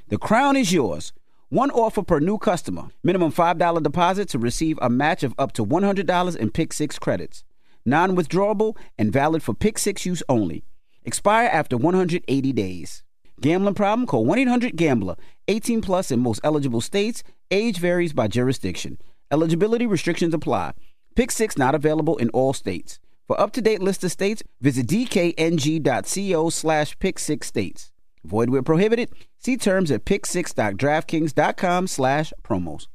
The 0.07 0.17
crown 0.17 0.55
is 0.55 0.71
yours. 0.71 1.11
One 1.49 1.71
offer 1.71 2.03
per 2.03 2.21
new 2.21 2.37
customer. 2.37 2.87
Minimum 3.03 3.33
$5 3.33 3.83
deposit 3.83 4.29
to 4.29 4.39
receive 4.39 4.79
a 4.81 4.89
match 4.89 5.23
of 5.23 5.33
up 5.37 5.51
to 5.53 5.65
$100 5.65 6.37
in 6.37 6.51
Pick 6.51 6.71
6 6.71 6.97
credits. 6.99 7.43
Non 7.85 8.15
withdrawable 8.15 8.77
and 8.97 9.11
valid 9.11 9.43
for 9.43 9.53
Pick 9.53 9.77
6 9.77 10.05
use 10.05 10.23
only. 10.29 10.63
Expire 11.07 11.47
after 11.47 11.77
180 11.77 12.51
days. 12.51 13.01
Gambling 13.39 13.75
problem? 13.75 14.05
Call 14.05 14.25
1 14.25 14.39
800 14.39 14.75
Gambler. 14.75 15.15
18 15.47 15.79
plus 15.79 16.11
in 16.11 16.19
most 16.19 16.41
eligible 16.43 16.81
states. 16.81 17.23
Age 17.49 17.77
varies 17.77 18.11
by 18.11 18.27
jurisdiction. 18.27 18.97
Eligibility 19.31 19.85
restrictions 19.85 20.33
apply. 20.33 20.73
Pick 21.15 21.31
6 21.31 21.57
not 21.57 21.73
available 21.73 22.17
in 22.17 22.29
all 22.31 22.51
states. 22.51 22.99
For 23.25 23.39
up 23.39 23.53
to 23.53 23.61
date 23.61 23.81
list 23.81 24.03
of 24.03 24.11
states, 24.11 24.43
visit 24.59 24.85
dkng.co 24.87 26.49
slash 26.49 26.99
pick 26.99 27.19
6 27.19 27.47
states. 27.47 27.91
Void 28.25 28.49
where 28.49 28.61
prohibited. 28.61 29.09
See 29.39 29.55
terms 29.55 29.91
at 29.91 30.03
pick6.draftkings.com 30.03 31.87
slash 31.87 32.33
promos. 32.43 32.87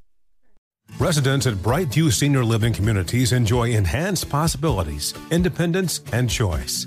Residents 0.98 1.46
at 1.46 1.54
Brightview 1.54 2.12
Senior 2.12 2.44
Living 2.44 2.74
Communities 2.74 3.32
enjoy 3.32 3.70
enhanced 3.70 4.28
possibilities, 4.28 5.14
independence, 5.30 6.02
and 6.12 6.28
choice. 6.28 6.86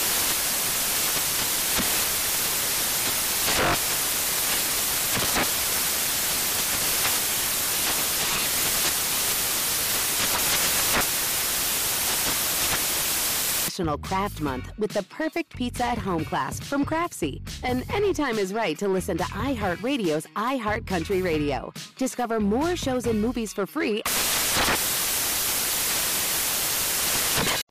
National 13.81 13.97
Craft 13.97 14.41
Month 14.41 14.71
with 14.77 14.91
the 14.91 15.01
perfect 15.03 15.55
pizza 15.55 15.83
at 15.83 15.97
home 15.97 16.23
class 16.23 16.59
from 16.59 16.85
Craftsy. 16.85 17.41
And 17.63 17.83
anytime 17.91 18.37
is 18.37 18.53
right 18.53 18.77
to 18.77 18.87
listen 18.87 19.17
to 19.17 19.23
iHeartRadio's 19.23 20.27
iHeart 20.35 20.85
Country 20.85 21.23
Radio. 21.23 21.73
Discover 21.97 22.41
more 22.41 22.75
shows 22.75 23.07
and 23.07 23.19
movies 23.19 23.53
for 23.53 23.65
free. 23.65 24.03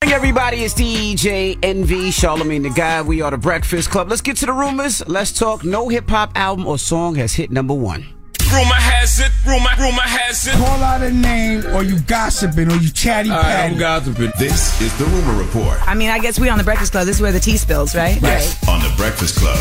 Morning, 0.02 0.16
everybody. 0.16 0.64
It's 0.64 0.74
DJ 0.74 1.56
Envy, 1.62 2.10
Charlemagne 2.10 2.64
the 2.64 2.70
Guy. 2.70 3.02
We 3.02 3.22
are 3.22 3.30
the 3.30 3.38
Breakfast 3.38 3.90
Club. 3.90 4.08
Let's 4.08 4.20
get 4.20 4.36
to 4.38 4.46
the 4.46 4.52
rumors. 4.52 5.06
Let's 5.06 5.30
talk. 5.30 5.62
No 5.62 5.88
hip 5.88 6.10
hop 6.10 6.32
album 6.34 6.66
or 6.66 6.76
song 6.76 7.14
has 7.14 7.34
hit 7.34 7.52
number 7.52 7.74
one. 7.74 8.19
Rumor 8.52 8.74
has 8.74 9.20
it, 9.20 9.30
rumor, 9.46 9.70
rumor 9.78 10.02
has 10.02 10.46
it. 10.46 10.54
Call 10.54 10.82
out 10.82 11.02
a 11.02 11.10
name 11.12 11.64
or 11.74 11.84
you 11.84 12.00
gossiping 12.00 12.70
or 12.70 12.76
you 12.76 12.90
chatty 12.90 13.30
All 13.30 13.36
right, 13.36 13.70
I'm 13.70 13.78
gossiping. 13.78 14.32
This 14.38 14.80
is 14.80 14.96
the 14.98 15.04
Rumor 15.04 15.40
Report. 15.40 15.78
I 15.86 15.94
mean, 15.94 16.10
I 16.10 16.18
guess 16.18 16.38
we 16.38 16.48
on 16.48 16.58
the 16.58 16.64
Breakfast 16.64 16.90
Club. 16.90 17.06
This 17.06 17.16
is 17.16 17.22
where 17.22 17.30
the 17.30 17.38
tea 17.38 17.56
spills, 17.56 17.94
right? 17.94 18.20
Yes, 18.20 18.68
on 18.68 18.80
the 18.80 18.92
Breakfast 18.96 19.36
Club. 19.36 19.58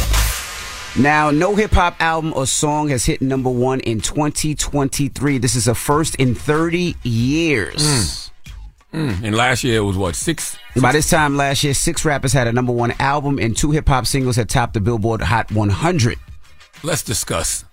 Now, 0.97 1.29
no 1.29 1.55
hip 1.55 1.71
hop 1.71 2.01
album 2.01 2.33
or 2.35 2.47
song 2.47 2.89
has 2.89 3.05
hit 3.05 3.21
number 3.21 3.49
one 3.49 3.79
in 3.81 4.01
2023. 4.01 5.37
This 5.37 5.55
is 5.55 5.67
a 5.67 5.75
first 5.75 6.15
in 6.15 6.33
30 6.33 6.95
years. 7.03 8.31
Mm, 8.91 9.23
and 9.23 9.35
last 9.35 9.63
year 9.63 9.77
it 9.77 9.85
was 9.85 9.97
what 9.97 10.15
six? 10.15 10.57
By 10.81 10.93
this 10.93 11.11
time 11.11 11.37
last 11.37 11.63
year, 11.63 11.75
six 11.75 12.03
rappers 12.05 12.33
had 12.33 12.47
a 12.47 12.51
number 12.51 12.71
one 12.71 12.93
album 12.99 13.37
and 13.37 13.55
two 13.55 13.69
hip 13.69 13.87
hop 13.87 14.07
singles 14.07 14.35
had 14.35 14.49
topped 14.49 14.73
the 14.73 14.81
Billboard 14.81 15.21
Hot 15.21 15.51
100. 15.51 16.17
Let's 16.81 17.03
discuss. 17.03 17.65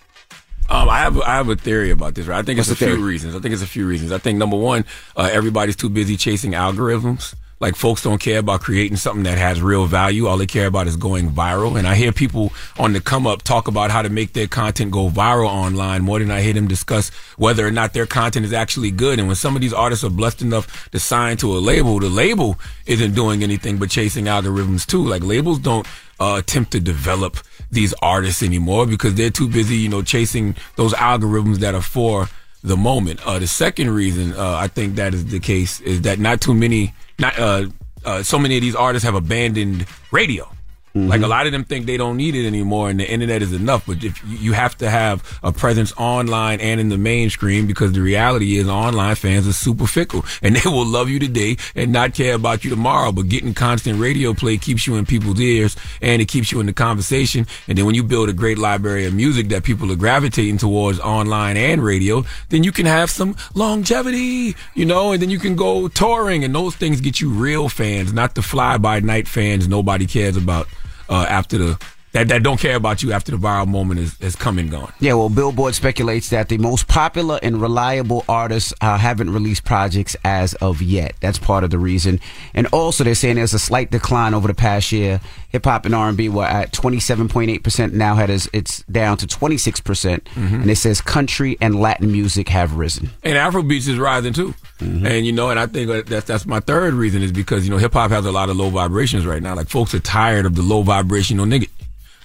Um, 0.68 0.88
I 0.88 0.98
have 0.98 1.20
I 1.20 1.36
have 1.36 1.48
a 1.48 1.56
theory 1.56 1.90
about 1.90 2.14
this. 2.14 2.26
Right, 2.26 2.38
I 2.38 2.42
think 2.42 2.58
What's 2.58 2.70
it's 2.70 2.80
a 2.80 2.84
few 2.84 3.04
reasons. 3.04 3.34
I 3.34 3.38
think 3.38 3.52
it's 3.52 3.62
a 3.62 3.66
few 3.66 3.86
reasons. 3.86 4.12
I 4.12 4.18
think 4.18 4.38
number 4.38 4.56
one, 4.56 4.84
uh, 5.16 5.28
everybody's 5.32 5.76
too 5.76 5.88
busy 5.88 6.16
chasing 6.16 6.52
algorithms. 6.52 7.34
Like 7.58 7.74
folks 7.74 8.02
don't 8.02 8.20
care 8.20 8.38
about 8.38 8.60
creating 8.60 8.98
something 8.98 9.22
that 9.22 9.38
has 9.38 9.62
real 9.62 9.86
value. 9.86 10.26
All 10.26 10.36
they 10.36 10.46
care 10.46 10.66
about 10.66 10.86
is 10.86 10.96
going 10.96 11.30
viral. 11.30 11.78
And 11.78 11.88
I 11.88 11.94
hear 11.94 12.12
people 12.12 12.52
on 12.78 12.92
the 12.92 13.00
come 13.00 13.26
up 13.26 13.42
talk 13.42 13.66
about 13.66 13.90
how 13.90 14.02
to 14.02 14.10
make 14.10 14.34
their 14.34 14.46
content 14.46 14.90
go 14.90 15.08
viral 15.08 15.48
online 15.48 16.02
more 16.02 16.18
than 16.18 16.30
I 16.30 16.42
hear 16.42 16.52
them 16.52 16.68
discuss 16.68 17.08
whether 17.38 17.66
or 17.66 17.70
not 17.70 17.94
their 17.94 18.06
content 18.06 18.44
is 18.44 18.52
actually 18.52 18.90
good. 18.90 19.18
And 19.18 19.26
when 19.26 19.36
some 19.36 19.54
of 19.54 19.62
these 19.62 19.72
artists 19.72 20.04
are 20.04 20.10
blessed 20.10 20.42
enough 20.42 20.90
to 20.90 20.98
sign 20.98 21.38
to 21.38 21.56
a 21.56 21.58
label, 21.58 21.98
the 21.98 22.10
label 22.10 22.58
isn't 22.84 23.14
doing 23.14 23.42
anything 23.42 23.78
but 23.78 23.88
chasing 23.88 24.26
algorithms 24.26 24.84
too. 24.84 25.04
Like 25.04 25.22
labels 25.22 25.58
don't 25.58 25.86
uh, 26.20 26.36
attempt 26.38 26.72
to 26.72 26.80
develop 26.80 27.38
these 27.70 27.94
artists 28.02 28.42
anymore 28.42 28.86
because 28.86 29.14
they're 29.14 29.30
too 29.30 29.48
busy, 29.48 29.76
you 29.76 29.88
know, 29.88 30.02
chasing 30.02 30.56
those 30.76 30.92
algorithms 30.94 31.56
that 31.58 31.74
are 31.74 31.82
for 31.82 32.28
the 32.62 32.76
moment. 32.76 33.24
Uh, 33.26 33.38
the 33.38 33.46
second 33.46 33.90
reason 33.90 34.34
uh, 34.34 34.56
I 34.56 34.68
think 34.68 34.96
that 34.96 35.14
is 35.14 35.26
the 35.26 35.40
case 35.40 35.80
is 35.80 36.02
that 36.02 36.18
not 36.18 36.40
too 36.40 36.54
many, 36.54 36.94
not 37.18 37.38
uh, 37.38 37.66
uh, 38.04 38.22
so 38.22 38.38
many 38.38 38.56
of 38.56 38.62
these 38.62 38.74
artists 38.74 39.04
have 39.04 39.14
abandoned 39.14 39.86
radio. 40.10 40.48
Mm-hmm. 40.96 41.08
Like 41.08 41.20
a 41.20 41.26
lot 41.26 41.44
of 41.44 41.52
them 41.52 41.62
think 41.64 41.84
they 41.84 41.98
don't 41.98 42.16
need 42.16 42.34
it 42.34 42.46
anymore, 42.46 42.88
and 42.88 42.98
the 42.98 43.06
internet 43.06 43.42
is 43.42 43.52
enough. 43.52 43.84
But 43.86 44.02
if 44.02 44.24
you 44.24 44.46
you 44.46 44.52
have 44.54 44.78
to 44.78 44.88
have 44.88 45.38
a 45.42 45.52
presence 45.52 45.92
online 45.98 46.60
and 46.60 46.80
in 46.80 46.88
the 46.88 46.96
mainstream, 46.96 47.66
because 47.66 47.92
the 47.92 48.00
reality 48.00 48.56
is 48.56 48.66
online 48.66 49.16
fans 49.16 49.46
are 49.46 49.52
super 49.52 49.86
fickle, 49.86 50.24
and 50.42 50.56
they 50.56 50.70
will 50.70 50.86
love 50.86 51.10
you 51.10 51.18
today 51.18 51.58
and 51.74 51.92
not 51.92 52.14
care 52.14 52.34
about 52.34 52.64
you 52.64 52.70
tomorrow. 52.70 53.12
But 53.12 53.28
getting 53.28 53.52
constant 53.52 54.00
radio 54.00 54.32
play 54.32 54.56
keeps 54.56 54.86
you 54.86 54.96
in 54.96 55.04
people's 55.04 55.38
ears, 55.38 55.76
and 56.00 56.22
it 56.22 56.28
keeps 56.28 56.50
you 56.50 56.60
in 56.60 56.66
the 56.66 56.72
conversation. 56.72 57.46
And 57.68 57.76
then 57.76 57.84
when 57.84 57.94
you 57.94 58.02
build 58.02 58.30
a 58.30 58.32
great 58.32 58.56
library 58.56 59.04
of 59.04 59.12
music 59.12 59.48
that 59.48 59.64
people 59.64 59.92
are 59.92 59.96
gravitating 59.96 60.56
towards 60.56 60.98
online 61.00 61.58
and 61.58 61.84
radio, 61.84 62.24
then 62.48 62.64
you 62.64 62.72
can 62.72 62.86
have 62.86 63.10
some 63.10 63.36
longevity, 63.54 64.56
you 64.74 64.86
know, 64.86 65.12
and 65.12 65.20
then 65.20 65.28
you 65.28 65.38
can 65.38 65.56
go 65.56 65.88
touring, 65.88 66.42
and 66.42 66.54
those 66.54 66.74
things 66.74 67.02
get 67.02 67.20
you 67.20 67.28
real 67.28 67.68
fans, 67.68 68.14
not 68.14 68.34
the 68.34 68.40
fly 68.42 68.78
by 68.78 69.00
night 69.00 69.28
fans 69.28 69.68
nobody 69.68 70.06
cares 70.06 70.38
about 70.38 70.66
uh, 71.08 71.26
after 71.28 71.58
the 71.58 71.78
that 72.16 72.28
that 72.28 72.42
don't 72.42 72.58
care 72.58 72.76
about 72.76 73.02
you 73.02 73.12
after 73.12 73.30
the 73.30 73.36
viral 73.38 73.66
moment 73.66 74.00
is, 74.00 74.20
is 74.20 74.34
come 74.36 74.58
and 74.58 74.70
gone. 74.70 74.92
Yeah, 75.00 75.14
well, 75.14 75.28
Billboard 75.28 75.74
speculates 75.74 76.30
that 76.30 76.48
the 76.48 76.58
most 76.58 76.88
popular 76.88 77.38
and 77.42 77.60
reliable 77.60 78.24
artists 78.28 78.72
uh, 78.80 78.96
haven't 78.98 79.30
released 79.32 79.64
projects 79.64 80.16
as 80.24 80.54
of 80.54 80.80
yet. 80.82 81.14
That's 81.20 81.38
part 81.38 81.62
of 81.64 81.70
the 81.70 81.78
reason. 81.78 82.20
And 82.54 82.66
also, 82.68 83.04
they're 83.04 83.14
saying 83.14 83.36
there's 83.36 83.54
a 83.54 83.58
slight 83.58 83.90
decline 83.90 84.34
over 84.34 84.48
the 84.48 84.54
past 84.54 84.92
year. 84.92 85.20
Hip 85.50 85.64
hop 85.64 85.84
and 85.86 85.94
R&B 85.94 86.28
were 86.28 86.44
at 86.44 86.72
27.8 86.72 87.62
percent. 87.62 87.94
Now 87.94 88.14
had 88.14 88.30
is 88.30 88.48
it's 88.52 88.82
down 88.84 89.16
to 89.18 89.26
26 89.26 89.80
percent. 89.80 90.24
Mhm. 90.34 90.62
And 90.62 90.70
it 90.70 90.76
says 90.76 91.00
country 91.00 91.56
and 91.60 91.80
Latin 91.80 92.10
music 92.12 92.48
have 92.48 92.74
risen. 92.76 93.10
And 93.22 93.34
Afrobeats 93.36 93.88
is 93.88 93.98
rising 93.98 94.32
too. 94.32 94.54
And 94.80 95.24
you 95.26 95.32
know, 95.32 95.50
and 95.50 95.58
I 95.58 95.66
think 95.66 95.88
that- 95.88 96.06
that's 96.06 96.26
that's 96.26 96.46
my 96.46 96.60
third 96.60 96.94
reason 96.94 97.22
is 97.22 97.32
because 97.32 97.64
you 97.64 97.70
know 97.70 97.78
hip 97.78 97.92
hop 97.94 98.10
has 98.10 98.26
a 98.26 98.32
lot 98.32 98.50
of 98.50 98.56
low 98.56 98.68
vibrations 98.70 99.24
right 99.24 99.42
now. 99.42 99.54
Like 99.54 99.68
folks 99.68 99.94
are 99.94 100.00
tired 100.00 100.44
of 100.46 100.54
the 100.54 100.62
low 100.62 100.82
vibrational 100.82 101.46
nigga. 101.46 101.68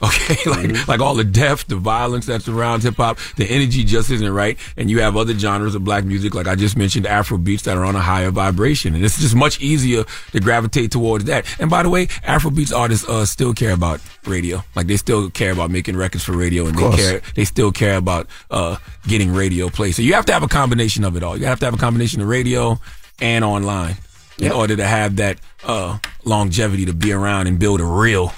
Okay, 0.12 0.50
like 0.50 0.88
like 0.88 1.00
all 1.00 1.14
the 1.14 1.24
death, 1.24 1.68
the 1.68 1.76
violence 1.76 2.26
that 2.26 2.42
surrounds 2.42 2.86
hip 2.86 2.96
hop, 2.96 3.20
the 3.36 3.46
energy 3.46 3.84
just 3.84 4.10
isn't 4.10 4.34
right. 4.34 4.58
And 4.76 4.90
you 4.90 5.00
have 5.02 5.16
other 5.16 5.38
genres 5.38 5.76
of 5.76 5.84
black 5.84 6.06
music, 6.06 6.34
like 6.34 6.48
I 6.48 6.56
just 6.56 6.76
mentioned, 6.76 7.06
Afro 7.06 7.38
beats 7.38 7.64
that 7.64 7.78
are 7.78 7.86
on 7.86 7.96
a 7.96 8.00
higher 8.02 8.32
vibration, 8.32 8.96
and 8.96 9.06
it's 9.06 9.20
just 9.20 9.36
much 9.36 9.62
easier 9.62 10.04
to 10.32 10.40
gravitate 10.40 10.90
towards 10.92 11.26
that. 11.26 11.46
And 11.60 11.70
by 11.70 11.84
the 11.84 11.90
way, 11.90 12.08
Afro 12.24 12.50
beats 12.50 12.72
artists 12.72 13.08
uh, 13.08 13.26
still 13.26 13.54
care 13.54 13.74
about 13.74 14.02
radio, 14.26 14.64
like 14.76 14.88
they 14.88 14.98
still 14.98 15.30
care 15.30 15.52
about 15.52 15.70
making 15.70 15.96
records 15.96 16.24
for 16.24 16.32
radio, 16.34 16.66
and 16.66 16.76
they 16.78 16.96
care 16.98 17.22
they 17.36 17.46
still 17.46 17.72
care 17.72 17.98
about 17.98 18.28
uh, 18.50 18.78
getting 19.08 19.32
radio 19.32 19.70
play. 19.70 19.92
So 19.92 20.02
you 20.02 20.16
have 20.16 20.26
to 20.26 20.34
have 20.34 20.42
a 20.44 20.48
combination 20.48 21.04
of 21.04 21.16
it 21.16 21.22
all. 21.22 21.38
You 21.38 21.46
have 21.46 21.60
to 21.60 21.66
have 21.66 21.76
a 21.76 21.78
combination 21.78 22.22
of 22.22 22.28
radio 22.28 22.80
and 23.22 23.46
online 23.46 23.98
in 24.40 24.46
Yep. 24.46 24.56
order 24.56 24.76
to 24.78 24.88
have 24.88 25.18
that 25.18 25.38
uh, 25.64 26.00
longevity 26.26 26.86
to 26.86 26.94
be 26.94 27.12
around 27.12 27.46
and 27.46 27.60
build 27.60 27.80
a 27.82 27.86
real 27.86 28.34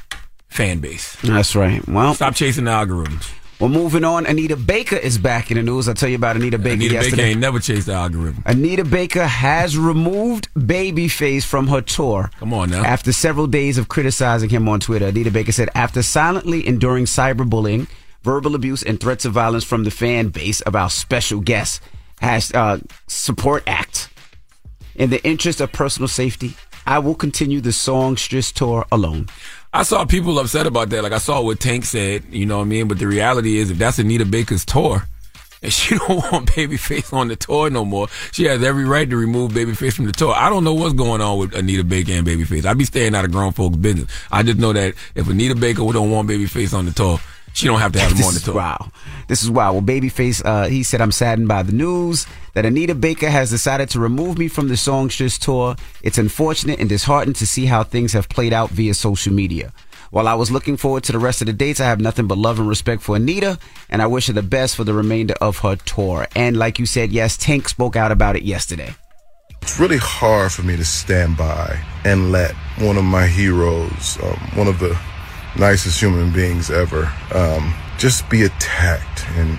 fan 0.53 0.79
base. 0.79 1.15
That's 1.21 1.55
right. 1.55 1.85
Well, 1.87 2.13
stop 2.13 2.35
chasing 2.35 2.65
the 2.65 2.71
algorithms. 2.71 3.31
Well, 3.59 3.69
moving 3.69 4.03
on, 4.03 4.25
Anita 4.25 4.57
Baker 4.57 4.97
is 4.97 5.17
back 5.17 5.49
in 5.49 5.55
the 5.57 5.63
news. 5.63 5.87
I'll 5.87 5.93
tell 5.93 6.09
you 6.09 6.15
about 6.17 6.35
Anita 6.35 6.57
Baker 6.57 6.73
Anita 6.73 6.95
Baker 6.95 7.03
yesterday. 7.05 7.29
ain't 7.29 7.39
never 7.39 7.59
chased 7.59 7.85
the 7.85 7.93
algorithm. 7.93 8.43
Anita 8.45 8.83
Baker 8.83 9.25
has 9.25 9.77
removed 9.77 10.53
Babyface 10.53 11.45
from 11.45 11.67
her 11.67 11.79
tour. 11.79 12.29
Come 12.39 12.53
on 12.53 12.71
now. 12.71 12.83
After 12.83 13.13
several 13.13 13.47
days 13.47 13.77
of 13.77 13.87
criticizing 13.87 14.49
him 14.49 14.67
on 14.67 14.79
Twitter, 14.81 15.07
Anita 15.07 15.31
Baker 15.31 15.53
said, 15.53 15.69
after 15.75 16.01
silently 16.03 16.67
enduring 16.67 17.05
cyberbullying, 17.05 17.87
verbal 18.23 18.53
abuse, 18.55 18.83
and 18.83 18.99
threats 18.99 19.23
of 19.23 19.31
violence 19.33 19.63
from 19.63 19.85
the 19.85 19.91
fan 19.91 20.27
base 20.29 20.59
of 20.61 20.75
our 20.75 20.89
special 20.89 21.39
guest, 21.39 21.81
has 22.19 22.51
uh, 22.53 22.79
support 23.07 23.63
act. 23.65 24.09
In 24.95 25.09
the 25.09 25.23
interest 25.25 25.61
of 25.61 25.71
personal 25.71 26.07
safety, 26.09 26.55
I 26.85 26.99
will 26.99 27.15
continue 27.15 27.61
the 27.61 27.71
Songstress 27.71 28.51
tour 28.51 28.85
alone. 28.91 29.27
I 29.75 29.81
saw 29.81 30.05
people 30.05 30.37
upset 30.37 30.67
about 30.67 30.89
that. 30.89 31.01
Like 31.01 31.13
I 31.13 31.17
saw 31.17 31.41
what 31.41 31.59
Tank 31.59 31.85
said, 31.85 32.25
you 32.29 32.45
know 32.45 32.57
what 32.57 32.65
I 32.65 32.67
mean? 32.67 32.87
But 32.87 32.99
the 32.99 33.07
reality 33.07 33.57
is 33.57 33.71
if 33.71 33.79
that's 33.79 33.97
Anita 33.97 34.23
Baker's 34.23 34.63
tour 34.65 35.01
and 35.63 35.73
she 35.73 35.97
don't 36.07 36.31
want 36.31 36.51
Babyface 36.51 37.11
on 37.11 37.27
the 37.27 37.35
tour 37.35 37.71
no 37.71 37.83
more, 37.83 38.07
she 38.31 38.43
has 38.43 38.61
every 38.61 38.85
right 38.85 39.09
to 39.09 39.17
remove 39.17 39.51
Babyface 39.51 39.93
from 39.93 40.05
the 40.05 40.11
tour. 40.11 40.31
I 40.35 40.49
don't 40.51 40.63
know 40.63 40.75
what's 40.75 40.93
going 40.93 41.21
on 41.21 41.39
with 41.39 41.55
Anita 41.55 41.83
Baker 41.83 42.11
and 42.11 42.27
Babyface. 42.27 42.65
I'd 42.65 42.77
be 42.77 42.85
staying 42.85 43.15
out 43.15 43.25
of 43.25 43.31
grown 43.31 43.51
folks' 43.51 43.77
business. 43.77 44.11
I 44.31 44.43
just 44.43 44.59
know 44.59 44.73
that 44.73 44.93
if 45.15 45.27
Anita 45.27 45.55
Baker 45.55 45.91
don't 45.91 46.11
want 46.11 46.29
Babyface 46.29 46.77
on 46.77 46.85
the 46.85 46.91
tour, 46.91 47.19
she 47.53 47.67
don't 47.67 47.79
have 47.79 47.91
to 47.93 47.99
have 47.99 48.11
him 48.11 48.17
This 48.17 48.27
on 48.27 48.33
the 48.33 48.37
is 48.37 48.43
tour. 48.43 48.55
Wow. 48.55 48.91
This 49.27 49.43
is 49.43 49.49
wow. 49.49 49.73
Well, 49.73 49.81
Babyface, 49.81 50.43
uh, 50.43 50.67
he 50.67 50.83
said, 50.83 51.01
I'm 51.01 51.11
saddened 51.11 51.47
by 51.47 51.63
the 51.63 51.71
news 51.71 52.27
that 52.53 52.65
Anita 52.65 52.95
Baker 52.95 53.29
has 53.29 53.49
decided 53.49 53.89
to 53.91 53.99
remove 53.99 54.37
me 54.37 54.47
from 54.47 54.67
the 54.67 54.77
Songstress 54.77 55.37
tour. 55.37 55.75
It's 56.01 56.17
unfortunate 56.17 56.79
and 56.79 56.89
disheartened 56.89 57.35
to 57.37 57.47
see 57.47 57.65
how 57.65 57.83
things 57.83 58.13
have 58.13 58.27
played 58.27 58.53
out 58.53 58.69
via 58.71 58.93
social 58.93 59.33
media. 59.33 59.71
While 60.09 60.27
I 60.27 60.35
was 60.35 60.51
looking 60.51 60.77
forward 60.77 61.03
to 61.05 61.11
the 61.11 61.17
rest 61.19 61.41
of 61.41 61.47
the 61.47 61.53
dates, 61.53 61.79
I 61.79 61.85
have 61.85 61.99
nothing 61.99 62.27
but 62.27 62.37
love 62.37 62.59
and 62.59 62.69
respect 62.69 63.01
for 63.01 63.15
Anita, 63.15 63.57
and 63.89 63.99
I 63.99 64.05
wish 64.05 64.27
her 64.27 64.33
the 64.33 64.43
best 64.43 64.75
for 64.75 64.83
the 64.83 64.93
remainder 64.93 65.33
of 65.41 65.57
her 65.59 65.75
tour. 65.75 66.27
And 66.35 66.55
like 66.55 66.77
you 66.77 66.85
said, 66.85 67.11
yes, 67.11 67.35
Tank 67.35 67.67
spoke 67.67 67.95
out 67.95 68.11
about 68.11 68.35
it 68.35 68.43
yesterday. 68.43 68.93
It's 69.63 69.79
really 69.79 69.97
hard 69.97 70.51
for 70.51 70.61
me 70.61 70.75
to 70.75 70.85
stand 70.85 71.37
by 71.37 71.81
and 72.03 72.31
let 72.31 72.53
one 72.79 72.97
of 72.97 73.05
my 73.05 73.25
heroes, 73.25 74.19
um, 74.21 74.37
one 74.55 74.67
of 74.67 74.77
the 74.79 74.93
nicest 75.57 75.99
human 76.01 76.31
beings 76.31 76.69
ever, 76.71 77.11
um, 77.33 77.73
just 77.97 78.29
be 78.29 78.43
attacked 78.43 79.25
and 79.37 79.57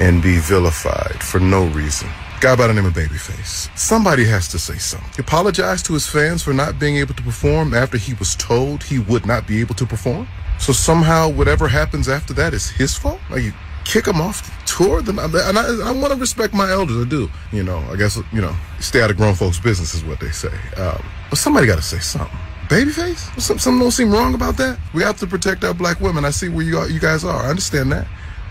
and 0.00 0.22
be 0.22 0.38
vilified 0.38 1.22
for 1.22 1.38
no 1.38 1.66
reason. 1.66 2.08
Guy 2.40 2.56
by 2.56 2.66
the 2.66 2.74
name 2.74 2.84
of 2.84 2.92
Babyface. 2.92 3.76
Somebody 3.78 4.24
has 4.24 4.48
to 4.48 4.58
say 4.58 4.76
something. 4.76 5.08
He 5.16 5.20
apologized 5.20 5.86
to 5.86 5.94
his 5.94 6.06
fans 6.06 6.42
for 6.42 6.52
not 6.52 6.78
being 6.78 6.96
able 6.96 7.14
to 7.14 7.22
perform 7.22 7.72
after 7.72 7.96
he 7.96 8.14
was 8.14 8.34
told 8.34 8.82
he 8.82 8.98
would 8.98 9.24
not 9.24 9.46
be 9.46 9.60
able 9.60 9.74
to 9.76 9.86
perform. 9.86 10.26
So 10.58 10.72
somehow, 10.72 11.30
whatever 11.30 11.68
happens 11.68 12.08
after 12.08 12.34
that 12.34 12.52
is 12.52 12.68
his 12.68 12.96
fault. 12.96 13.20
Like 13.30 13.42
you 13.42 13.52
kick 13.84 14.06
him 14.06 14.20
off 14.20 14.44
the 14.44 14.66
tour, 14.66 15.00
then 15.00 15.18
and 15.18 15.58
I, 15.58 15.88
I 15.88 15.92
want 15.92 16.12
to 16.12 16.18
respect 16.18 16.52
my 16.54 16.70
elders. 16.70 17.06
I 17.06 17.08
do. 17.08 17.30
You 17.52 17.62
know, 17.62 17.78
I 17.90 17.96
guess 17.96 18.18
you 18.32 18.40
know, 18.40 18.54
stay 18.80 19.00
out 19.00 19.10
of 19.10 19.16
grown 19.16 19.34
folks' 19.34 19.58
business 19.58 19.94
is 19.94 20.04
what 20.04 20.20
they 20.20 20.30
say. 20.30 20.52
Um, 20.76 21.04
but 21.30 21.38
somebody 21.38 21.66
got 21.66 21.76
to 21.76 21.82
say 21.82 21.98
something. 21.98 22.38
Babyface, 22.68 23.40
Some, 23.40 23.58
something 23.58 23.80
don't 23.80 23.90
seem 23.90 24.10
wrong 24.10 24.34
about 24.34 24.56
that. 24.56 24.78
We 24.94 25.02
have 25.02 25.18
to 25.18 25.26
protect 25.26 25.64
our 25.64 25.74
black 25.74 26.00
women. 26.00 26.24
I 26.24 26.30
see 26.30 26.48
where 26.48 26.64
you 26.64 26.78
are, 26.78 26.88
you 26.88 26.98
guys 26.98 27.24
are. 27.24 27.42
I 27.42 27.50
understand 27.50 27.92
that. 27.92 28.06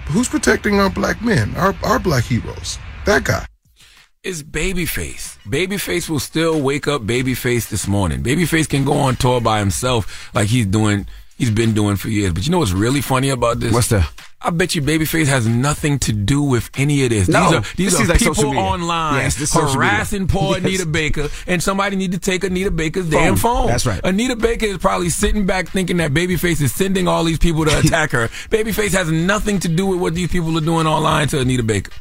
But 0.05 0.13
who's 0.13 0.29
protecting 0.29 0.79
our 0.79 0.89
black 0.89 1.21
men, 1.21 1.55
our 1.55 1.75
our 1.83 1.99
black 1.99 2.23
heroes? 2.25 2.77
That 3.05 3.23
guy. 3.23 3.45
It's 4.23 4.41
Babyface. 4.41 5.37
Babyface 5.45 6.09
will 6.09 6.19
still 6.19 6.61
wake 6.61 6.87
up 6.87 7.01
Babyface 7.01 7.69
this 7.69 7.87
morning. 7.87 8.23
Babyface 8.23 8.69
can 8.69 8.85
go 8.85 8.93
on 8.93 9.17
tour 9.17 9.41
by 9.41 9.59
himself 9.59 10.33
like 10.33 10.47
he's 10.47 10.65
doing, 10.65 11.07
he's 11.37 11.51
been 11.51 11.73
doing 11.73 11.97
for 11.97 12.07
years. 12.07 12.31
But 12.31 12.45
you 12.45 12.51
know 12.51 12.59
what's 12.59 12.71
really 12.71 13.01
funny 13.01 13.29
about 13.29 13.59
this? 13.59 13.73
What's 13.73 13.89
that? 13.89 14.09
I 14.45 14.49
bet 14.49 14.75
you 14.75 14.81
Babyface 14.81 15.27
has 15.27 15.47
nothing 15.47 15.99
to 15.99 16.11
do 16.11 16.41
with 16.41 16.69
any 16.75 17.03
of 17.05 17.09
this. 17.11 17.29
No, 17.29 17.49
these 17.49 17.53
are, 17.53 17.75
these 17.75 17.93
is 17.93 18.01
are 18.01 18.05
like 18.13 18.19
people 18.19 18.43
media. 18.43 18.59
online 18.59 19.15
Yes, 19.21 19.35
this 19.35 19.43
is 19.43 19.51
social 19.51 19.67
media. 19.79 19.89
harassing 19.93 20.27
poor 20.27 20.57
Yes. 20.57 20.65
Anita 20.65 20.85
Baker, 20.85 21.29
and 21.47 21.63
somebody 21.63 21.95
need 21.95 22.11
to 22.11 22.17
take 22.19 22.43
Anita 22.43 22.69
Baker's 22.71 23.09
damn 23.09 23.35
Phone. 23.37 23.55
phone. 23.61 23.67
That's 23.67 23.85
right. 23.85 24.01
Anita 24.03 24.35
Baker 24.35 24.65
is 24.65 24.77
probably 24.79 25.09
sitting 25.09 25.45
back 25.45 25.69
thinking 25.69 25.97
that 25.97 26.11
Babyface 26.13 26.61
is 26.61 26.73
sending 26.73 27.07
all 27.07 27.23
these 27.23 27.39
people 27.39 27.63
to 27.65 27.79
attack 27.85 28.11
her. 28.11 28.27
Babyface 28.49 28.91
has 28.91 29.09
nothing 29.09 29.59
to 29.61 29.69
do 29.69 29.85
with 29.85 29.99
what 30.01 30.13
these 30.13 30.29
people 30.29 30.57
are 30.57 30.61
doing 30.61 30.87
online 30.87 31.27
to 31.29 31.39
Anita 31.39 31.63
Baker. 31.63 31.91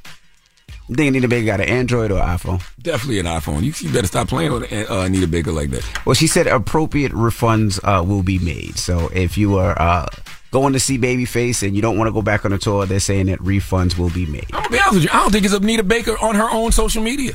You 0.89 0.97
think 0.97 1.09
Anita 1.11 1.29
Baker 1.29 1.47
got 1.47 1.61
an 1.61 1.69
Android 1.69 2.11
or 2.11 2.21
iPhone? 2.21 2.61
Definitely 2.83 3.21
an 3.21 3.27
iPhone. 3.27 3.63
You, 3.63 3.73
you 3.87 3.95
better 3.95 4.09
stop 4.09 4.27
playing 4.29 4.53
with 4.53 4.73
uh, 4.73 5.01
Anita 5.03 5.29
Baker 5.29 5.53
like 5.53 5.71
that. 5.71 6.05
Well, 6.05 6.15
she 6.15 6.27
said 6.27 6.49
appropriate 6.49 7.13
refunds 7.13 7.79
uh, 7.85 8.03
will 8.03 8.25
be 8.25 8.41
made. 8.41 8.77
So 8.79 9.09
if 9.15 9.39
you 9.39 9.59
are 9.59 9.81
uh, 9.81 10.07
going 10.53 10.75
to 10.75 10.81
see 10.81 10.99
Babyface 10.99 11.67
and 11.67 11.75
you 11.75 11.83
don't 11.83 11.99
want 11.99 12.09
to 12.09 12.13
go 12.13 12.23
back 12.23 12.45
on 12.45 12.53
the 12.53 12.59
tour, 12.59 12.87
they're 12.87 13.01
saying 13.01 13.27
that 13.27 13.41
refunds 13.41 13.99
will 13.99 14.11
be 14.11 14.27
made. 14.27 14.47
I'm 14.53 14.63
gonna 14.63 14.69
be 14.69 14.79
honest 14.79 14.95
with 14.95 15.05
you. 15.05 15.11
I 15.13 15.17
don't 15.17 15.33
think 15.33 15.45
it's 15.45 15.55
Anita 15.55 15.83
Baker 15.83 16.17
on 16.23 16.37
her 16.37 16.49
own 16.51 16.71
social 16.71 17.03
media. 17.03 17.33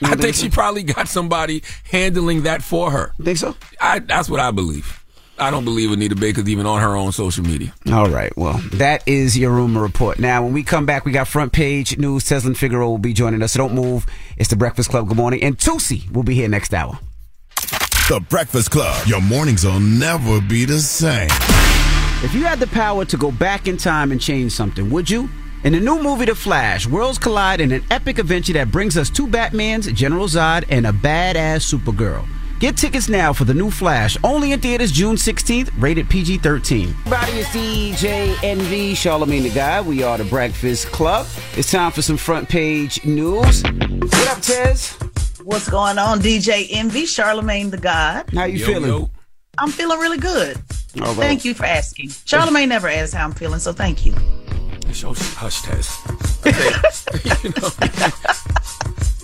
I 0.00 0.14
think 0.14 0.36
she 0.36 0.48
probably 0.48 0.84
got 0.84 1.08
somebody 1.08 1.62
handling 1.90 2.44
that 2.44 2.62
for 2.62 2.90
her. 2.92 3.12
You 3.18 3.24
think 3.24 3.38
so? 3.38 3.56
I, 3.80 3.98
that's 3.98 4.30
what 4.30 4.40
I 4.40 4.52
believe. 4.52 5.04
I 5.40 5.50
don't 5.50 5.64
believe 5.64 5.92
Anita 5.92 6.16
Baker's 6.16 6.48
even 6.48 6.66
on 6.66 6.80
her 6.80 6.96
own 6.96 7.12
social 7.12 7.44
media. 7.44 7.72
All 7.92 8.08
right. 8.08 8.36
Well, 8.36 8.58
that 8.74 9.06
is 9.06 9.38
your 9.38 9.52
rumor 9.52 9.80
report. 9.80 10.18
Now, 10.18 10.42
when 10.42 10.52
we 10.52 10.64
come 10.64 10.84
back, 10.84 11.04
we 11.04 11.12
got 11.12 11.28
front 11.28 11.52
page 11.52 11.96
news. 11.96 12.24
Tezlyn 12.24 12.56
Figaro 12.56 12.88
will 12.88 12.98
be 12.98 13.12
joining 13.12 13.42
us. 13.42 13.52
So 13.52 13.58
don't 13.58 13.74
move. 13.74 14.06
It's 14.36 14.50
the 14.50 14.56
Breakfast 14.56 14.90
Club. 14.90 15.08
Good 15.08 15.16
morning. 15.16 15.42
And 15.42 15.56
Toosii 15.56 16.10
will 16.12 16.24
be 16.24 16.34
here 16.34 16.48
next 16.48 16.74
hour. 16.74 16.98
The 18.08 18.24
Breakfast 18.28 18.70
Club. 18.70 19.06
Your 19.06 19.20
mornings 19.20 19.64
will 19.64 19.80
never 19.80 20.40
be 20.40 20.64
the 20.64 20.80
same. 20.80 21.28
If 22.20 22.34
you 22.34 22.42
had 22.42 22.58
the 22.58 22.66
power 22.66 23.04
to 23.04 23.16
go 23.16 23.30
back 23.30 23.68
in 23.68 23.76
time 23.76 24.10
and 24.10 24.20
change 24.20 24.50
something, 24.50 24.90
would 24.90 25.08
you? 25.08 25.28
In 25.62 25.72
the 25.72 25.78
new 25.78 26.02
movie 26.02 26.24
The 26.24 26.34
Flash, 26.34 26.84
worlds 26.84 27.16
collide 27.16 27.60
in 27.60 27.70
an 27.70 27.84
epic 27.92 28.18
adventure 28.18 28.54
that 28.54 28.72
brings 28.72 28.96
us 28.96 29.08
two 29.08 29.28
Batmans, 29.28 29.94
General 29.94 30.26
Zod, 30.26 30.64
and 30.68 30.88
a 30.88 30.90
badass 30.90 31.72
Supergirl. 31.72 32.26
Get 32.58 32.76
tickets 32.76 33.08
now 33.08 33.32
for 33.32 33.44
the 33.44 33.54
new 33.54 33.70
Flash, 33.70 34.16
only 34.24 34.50
in 34.50 34.60
theaters 34.60 34.90
June 34.90 35.14
16th, 35.14 35.70
rated 35.78 36.10
PG 36.10 36.38
13. 36.38 36.88
Everybody, 37.06 37.32
it's 37.34 37.50
DJ 37.50 38.36
Envy, 38.42 38.96
Charlemagne 38.96 39.44
the 39.44 39.50
Guy. 39.50 39.80
We 39.80 40.02
are 40.02 40.18
the 40.18 40.24
Breakfast 40.24 40.88
Club. 40.88 41.24
It's 41.56 41.70
time 41.70 41.92
for 41.92 42.02
some 42.02 42.16
front 42.16 42.48
page 42.48 43.04
news. 43.04 43.62
What 43.62 44.28
up, 44.28 44.42
Tez? 44.42 44.98
What's 45.44 45.70
going 45.70 45.98
on, 45.98 46.18
DJ 46.18 46.66
Envy, 46.72 47.06
Charlemagne 47.06 47.70
the 47.70 47.78
God? 47.78 48.28
How 48.34 48.46
you 48.46 48.64
feeling? 48.64 49.08
I'm 49.60 49.70
feeling 49.70 49.98
really 49.98 50.18
good. 50.18 50.56
All 51.00 51.06
right. 51.14 51.16
Thank 51.16 51.44
you 51.44 51.54
for 51.54 51.64
asking. 51.64 52.10
Charlemagne 52.24 52.68
never 52.68 52.88
asks 52.88 53.14
how 53.14 53.24
I'm 53.24 53.32
feeling, 53.32 53.60
so 53.60 53.72
thank 53.72 54.06
you. 54.06 54.14
Show 54.92 55.14
hush 55.14 55.62
test. 55.62 56.00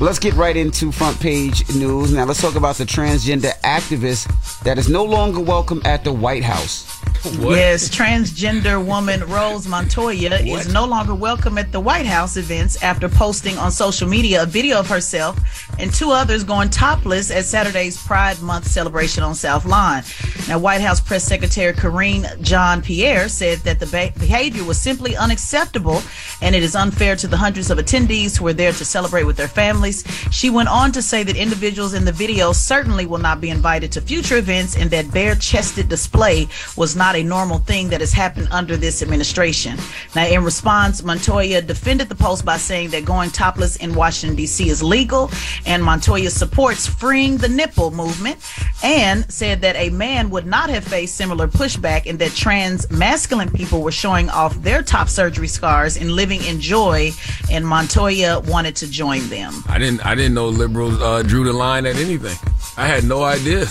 Let's 0.00 0.18
get 0.18 0.34
right 0.34 0.56
into 0.56 0.90
front 0.90 1.20
page 1.20 1.68
news. 1.74 2.12
Now, 2.12 2.24
let's 2.24 2.40
talk 2.40 2.56
about 2.56 2.76
the 2.76 2.84
transgender 2.84 3.52
activist 3.60 4.60
that 4.64 4.76
is 4.76 4.88
no 4.88 5.04
longer 5.04 5.40
welcome 5.40 5.80
at 5.84 6.02
the 6.02 6.12
White 6.12 6.42
House. 6.42 7.00
Yes, 7.24 7.88
transgender 7.88 8.84
woman 8.84 9.24
Rose 9.24 9.66
Montoya 9.66 10.34
is 10.34 10.70
no 10.70 10.84
longer 10.84 11.14
welcome 11.14 11.56
at 11.56 11.72
the 11.72 11.80
White 11.80 12.04
House 12.04 12.36
events 12.36 12.82
after 12.82 13.08
posting 13.08 13.56
on 13.56 13.70
social 13.70 14.06
media 14.06 14.42
a 14.42 14.46
video 14.46 14.78
of 14.78 14.86
herself 14.88 15.38
and 15.78 15.92
two 15.92 16.10
others 16.10 16.44
going 16.44 16.68
topless 16.68 17.30
at 17.30 17.46
Saturday's 17.46 17.96
Pride 18.04 18.42
Month 18.42 18.66
celebration 18.66 19.22
on 19.22 19.34
South 19.34 19.64
Lawn. 19.64 20.02
Now, 20.48 20.58
White 20.58 20.82
House 20.82 21.00
Press 21.00 21.24
Secretary 21.24 21.72
Karine 21.72 22.26
Jean 22.42 22.82
Pierre 22.82 23.28
said 23.30 23.60
that 23.60 23.80
the 23.80 23.86
be- 23.86 24.12
behavior 24.18 24.64
was 24.64 24.78
simply 24.78 25.16
unacceptable 25.16 26.02
and 26.42 26.54
it 26.54 26.62
is 26.62 26.76
unfair 26.76 27.16
to 27.16 27.26
the 27.26 27.38
hundreds 27.38 27.70
of 27.70 27.78
attendees 27.78 28.36
who 28.36 28.44
were 28.44 28.52
there 28.52 28.72
to 28.72 28.84
celebrate 28.84 29.24
with 29.24 29.36
their 29.36 29.43
families. 29.48 30.04
She 30.30 30.50
went 30.50 30.68
on 30.68 30.92
to 30.92 31.02
say 31.02 31.22
that 31.22 31.36
individuals 31.36 31.94
in 31.94 32.04
the 32.04 32.12
video 32.12 32.52
certainly 32.52 33.06
will 33.06 33.18
not 33.18 33.40
be 33.40 33.50
invited 33.50 33.92
to 33.92 34.00
future 34.00 34.36
events 34.36 34.76
and 34.76 34.90
that 34.90 35.12
bare 35.12 35.34
chested 35.34 35.88
display 35.88 36.48
was 36.76 36.96
not 36.96 37.16
a 37.16 37.22
normal 37.22 37.58
thing 37.58 37.88
that 37.90 38.00
has 38.00 38.12
happened 38.12 38.48
under 38.50 38.76
this 38.76 39.02
administration. 39.02 39.78
Now, 40.14 40.26
in 40.26 40.44
response, 40.44 41.02
Montoya 41.02 41.62
defended 41.62 42.08
the 42.08 42.14
post 42.14 42.44
by 42.44 42.56
saying 42.56 42.90
that 42.90 43.04
going 43.04 43.30
topless 43.30 43.76
in 43.76 43.94
Washington, 43.94 44.36
D.C. 44.36 44.68
is 44.68 44.82
legal 44.82 45.30
and 45.66 45.82
Montoya 45.82 46.30
supports 46.30 46.86
freeing 46.86 47.36
the 47.36 47.48
nipple 47.48 47.90
movement 47.90 48.38
and 48.82 49.30
said 49.32 49.60
that 49.62 49.76
a 49.76 49.90
man 49.90 50.30
would 50.30 50.46
not 50.46 50.70
have 50.70 50.84
faced 50.84 51.16
similar 51.16 51.48
pushback 51.48 52.06
and 52.06 52.18
that 52.18 52.32
trans 52.32 52.90
masculine 52.90 53.50
people 53.50 53.82
were 53.82 53.92
showing 53.92 54.28
off 54.30 54.54
their 54.62 54.82
top 54.82 55.08
surgery 55.08 55.48
scars 55.48 55.96
and 55.96 56.12
living 56.12 56.42
in 56.44 56.60
joy 56.60 57.10
and 57.50 57.66
Montoya 57.66 58.40
wanted 58.40 58.76
to 58.76 58.88
join 58.88 59.20
them. 59.28 59.33
I 59.68 59.78
didn't. 59.78 60.04
I 60.04 60.14
didn't 60.14 60.34
know 60.34 60.48
liberals 60.48 61.00
uh, 61.00 61.22
drew 61.22 61.44
the 61.44 61.52
line 61.52 61.86
at 61.86 61.96
anything. 61.96 62.36
I 62.76 62.86
had 62.86 63.04
no 63.04 63.22
idea. 63.22 63.66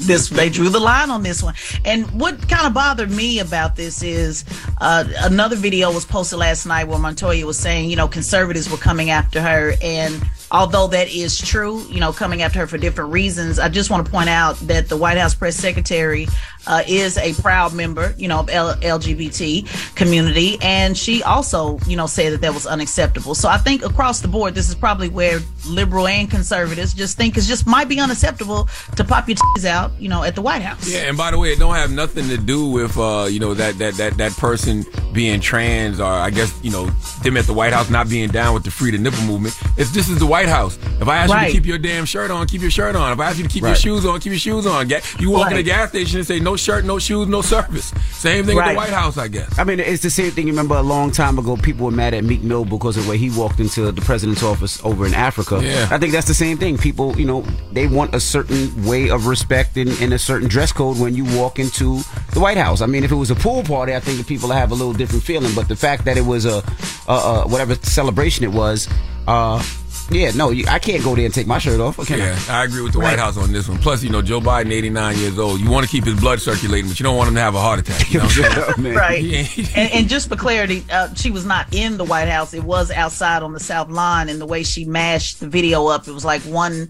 this 0.00 0.28
they 0.28 0.48
drew 0.48 0.68
the 0.68 0.78
line 0.78 1.10
on 1.10 1.24
this 1.24 1.42
one 1.42 1.54
and 1.84 2.08
what 2.20 2.48
kind 2.48 2.68
of 2.68 2.72
bothered 2.72 3.10
me 3.10 3.40
about 3.40 3.74
this 3.74 4.00
is 4.00 4.44
uh, 4.80 5.04
another 5.24 5.56
video 5.56 5.92
was 5.92 6.04
posted 6.04 6.38
last 6.38 6.66
night 6.66 6.86
where 6.86 7.00
montoya 7.00 7.44
was 7.44 7.58
saying 7.58 7.90
you 7.90 7.96
know 7.96 8.06
conservatives 8.06 8.70
were 8.70 8.76
coming 8.76 9.10
after 9.10 9.40
her 9.40 9.72
and 9.82 10.24
although 10.52 10.86
that 10.86 11.08
is 11.08 11.36
true 11.36 11.82
you 11.88 11.98
know 11.98 12.12
coming 12.12 12.42
after 12.42 12.60
her 12.60 12.66
for 12.68 12.78
different 12.78 13.10
reasons 13.10 13.58
i 13.58 13.68
just 13.68 13.90
want 13.90 14.04
to 14.06 14.10
point 14.10 14.28
out 14.28 14.54
that 14.60 14.88
the 14.88 14.96
white 14.96 15.18
house 15.18 15.34
press 15.34 15.56
secretary 15.56 16.28
uh, 16.68 16.82
is 16.86 17.16
a 17.18 17.32
proud 17.40 17.74
member, 17.74 18.14
you 18.16 18.28
know, 18.28 18.40
of 18.40 18.50
L- 18.50 18.76
LGBT 18.76 19.94
community, 19.96 20.58
and 20.60 20.96
she 20.96 21.22
also, 21.22 21.78
you 21.86 21.96
know, 21.96 22.06
said 22.06 22.32
that 22.34 22.42
that 22.42 22.54
was 22.54 22.66
unacceptable. 22.66 23.34
So 23.34 23.48
I 23.48 23.56
think 23.56 23.84
across 23.84 24.20
the 24.20 24.28
board, 24.28 24.54
this 24.54 24.68
is 24.68 24.74
probably 24.74 25.08
where 25.08 25.40
liberal 25.66 26.06
and 26.06 26.30
conservatives 26.30 26.94
just 26.94 27.16
think 27.16 27.36
it 27.36 27.42
just 27.42 27.66
might 27.66 27.88
be 27.88 27.98
unacceptable 27.98 28.68
to 28.96 29.04
pop 29.04 29.28
your 29.28 29.36
t's 29.56 29.64
out, 29.64 29.90
you 29.98 30.08
know, 30.08 30.22
at 30.22 30.34
the 30.34 30.42
White 30.42 30.62
House. 30.62 30.88
Yeah, 30.88 31.08
and 31.08 31.16
by 31.16 31.30
the 31.30 31.38
way, 31.38 31.52
it 31.52 31.58
don't 31.58 31.74
have 31.74 31.90
nothing 31.90 32.28
to 32.28 32.36
do 32.36 32.68
with 32.68 32.96
uh, 32.98 33.26
you 33.30 33.40
know 33.40 33.54
that 33.54 33.78
that 33.78 33.94
that 33.94 34.16
that 34.18 34.32
person 34.32 34.84
being 35.12 35.40
trans 35.40 36.00
or 36.00 36.06
I 36.06 36.30
guess 36.30 36.56
you 36.62 36.70
know 36.70 36.86
them 37.22 37.36
at 37.36 37.46
the 37.46 37.54
White 37.54 37.72
House 37.72 37.88
not 37.88 38.08
being 38.08 38.28
down 38.28 38.52
with 38.54 38.64
the 38.64 38.70
free 38.70 38.90
the 38.90 38.98
nipple 38.98 39.24
movement. 39.24 39.58
It's 39.78 39.90
this 39.90 40.08
is 40.08 40.18
the 40.18 40.26
White 40.26 40.48
House. 40.48 40.78
If 41.00 41.08
I 41.08 41.16
ask 41.16 41.32
you 41.32 41.46
to 41.46 41.52
keep 41.52 41.66
your 41.66 41.78
damn 41.78 42.04
shirt 42.04 42.30
on, 42.30 42.46
keep 42.46 42.60
your 42.60 42.70
shirt 42.70 42.94
on. 42.94 43.12
If 43.12 43.20
I 43.20 43.30
ask 43.30 43.38
you 43.38 43.44
to 43.44 43.50
keep 43.50 43.62
your 43.62 43.74
shoes 43.74 44.04
on, 44.04 44.20
keep 44.20 44.32
your 44.32 44.38
shoes 44.38 44.66
on. 44.66 44.88
You 45.18 45.30
walk 45.30 45.50
in 45.50 45.56
a 45.56 45.62
gas 45.62 45.88
station 45.90 46.18
and 46.18 46.26
say 46.26 46.40
no 46.40 46.56
shirt, 46.58 46.84
no 46.84 46.98
shoes, 46.98 47.28
no 47.28 47.42
service. 47.42 47.92
Same 48.12 48.44
thing 48.44 48.58
at 48.58 48.70
the 48.70 48.76
White 48.76 48.90
House, 48.90 49.16
I 49.16 49.28
guess. 49.28 49.58
I 49.58 49.64
mean, 49.64 49.80
it's 49.80 50.02
the 50.02 50.10
same 50.10 50.30
thing. 50.32 50.46
You 50.46 50.52
remember 50.52 50.76
a 50.76 50.82
long 50.82 51.10
time 51.10 51.38
ago, 51.38 51.56
people 51.56 51.86
were 51.86 51.92
mad 51.92 52.14
at 52.14 52.24
Meek 52.24 52.42
Mill 52.42 52.64
because 52.64 52.96
of 52.96 53.04
the 53.04 53.10
way 53.10 53.16
he 53.16 53.30
walked 53.30 53.60
into 53.60 53.90
the 53.92 54.00
president's 54.02 54.42
office 54.42 54.84
over 54.84 55.06
in 55.06 55.14
Africa. 55.14 55.60
Yeah. 55.62 55.88
I 55.90 55.98
think 55.98 56.12
that's 56.12 56.26
the 56.28 56.34
same 56.34 56.58
thing. 56.58 56.76
People, 56.78 57.18
you 57.18 57.24
know, 57.24 57.42
they 57.72 57.86
want 57.86 58.14
a 58.14 58.20
certain 58.20 58.84
way 58.84 59.10
of 59.10 59.26
respect 59.26 59.76
and, 59.76 59.90
and 60.00 60.12
a 60.12 60.18
certain 60.18 60.48
dress 60.48 60.72
code 60.72 60.98
when 60.98 61.14
you 61.14 61.24
walk 61.38 61.58
into 61.58 62.00
the 62.32 62.40
White 62.40 62.58
House. 62.58 62.80
I 62.80 62.86
mean, 62.86 63.04
if 63.04 63.12
it 63.12 63.16
was 63.16 63.30
a 63.30 63.36
pool 63.36 63.62
party, 63.62 63.94
I 63.94 64.00
think 64.00 64.18
the 64.18 64.24
people 64.24 64.50
have 64.50 64.70
a 64.70 64.74
little 64.74 64.92
different 64.92 65.22
feeling. 65.24 65.54
But 65.54 65.68
the 65.68 65.76
fact 65.76 66.04
that 66.04 66.16
it 66.16 66.24
was 66.24 66.44
a, 66.44 66.62
a, 67.08 67.12
a 67.12 67.48
whatever 67.48 67.74
celebration 67.76 68.44
it 68.44 68.52
was, 68.52 68.88
uh, 69.26 69.62
yeah, 70.10 70.30
no, 70.32 70.50
you, 70.50 70.64
I 70.68 70.78
can't 70.78 71.02
go 71.04 71.14
there 71.14 71.24
and 71.24 71.34
take 71.34 71.46
my 71.46 71.58
shirt 71.58 71.80
off. 71.80 71.98
Okay, 71.98 72.18
Yeah, 72.18 72.38
I 72.48 72.64
agree 72.64 72.80
with 72.82 72.92
the 72.92 72.98
White 73.00 73.18
House 73.18 73.36
on 73.36 73.52
this 73.52 73.68
one. 73.68 73.78
Plus, 73.78 74.02
you 74.02 74.10
know, 74.10 74.22
Joe 74.22 74.40
Biden, 74.40 74.72
89 74.72 75.18
years 75.18 75.38
old. 75.38 75.60
You 75.60 75.70
want 75.70 75.84
to 75.86 75.90
keep 75.90 76.04
his 76.04 76.18
blood 76.18 76.40
circulating, 76.40 76.88
but 76.88 76.98
you 76.98 77.04
don't 77.04 77.16
want 77.16 77.28
him 77.28 77.34
to 77.34 77.40
have 77.40 77.54
a 77.54 77.60
heart 77.60 77.78
attack. 77.80 78.10
You 78.12 78.20
know 78.20 78.26
what 78.26 78.38
I'm 78.78 78.82
saying? 78.84 78.94
Right. 78.96 79.76
And, 79.76 79.92
and 79.92 80.08
just 80.08 80.28
for 80.28 80.36
clarity, 80.36 80.84
uh, 80.90 81.12
she 81.14 81.30
was 81.30 81.44
not 81.44 81.74
in 81.74 81.96
the 81.98 82.04
White 82.04 82.28
House. 82.28 82.54
It 82.54 82.64
was 82.64 82.90
outside 82.90 83.42
on 83.42 83.52
the 83.52 83.60
South 83.60 83.90
Lawn. 83.90 84.28
And 84.28 84.40
the 84.40 84.46
way 84.46 84.62
she 84.62 84.84
mashed 84.84 85.40
the 85.40 85.48
video 85.48 85.86
up, 85.88 86.08
it 86.08 86.12
was 86.12 86.24
like 86.24 86.42
one, 86.42 86.88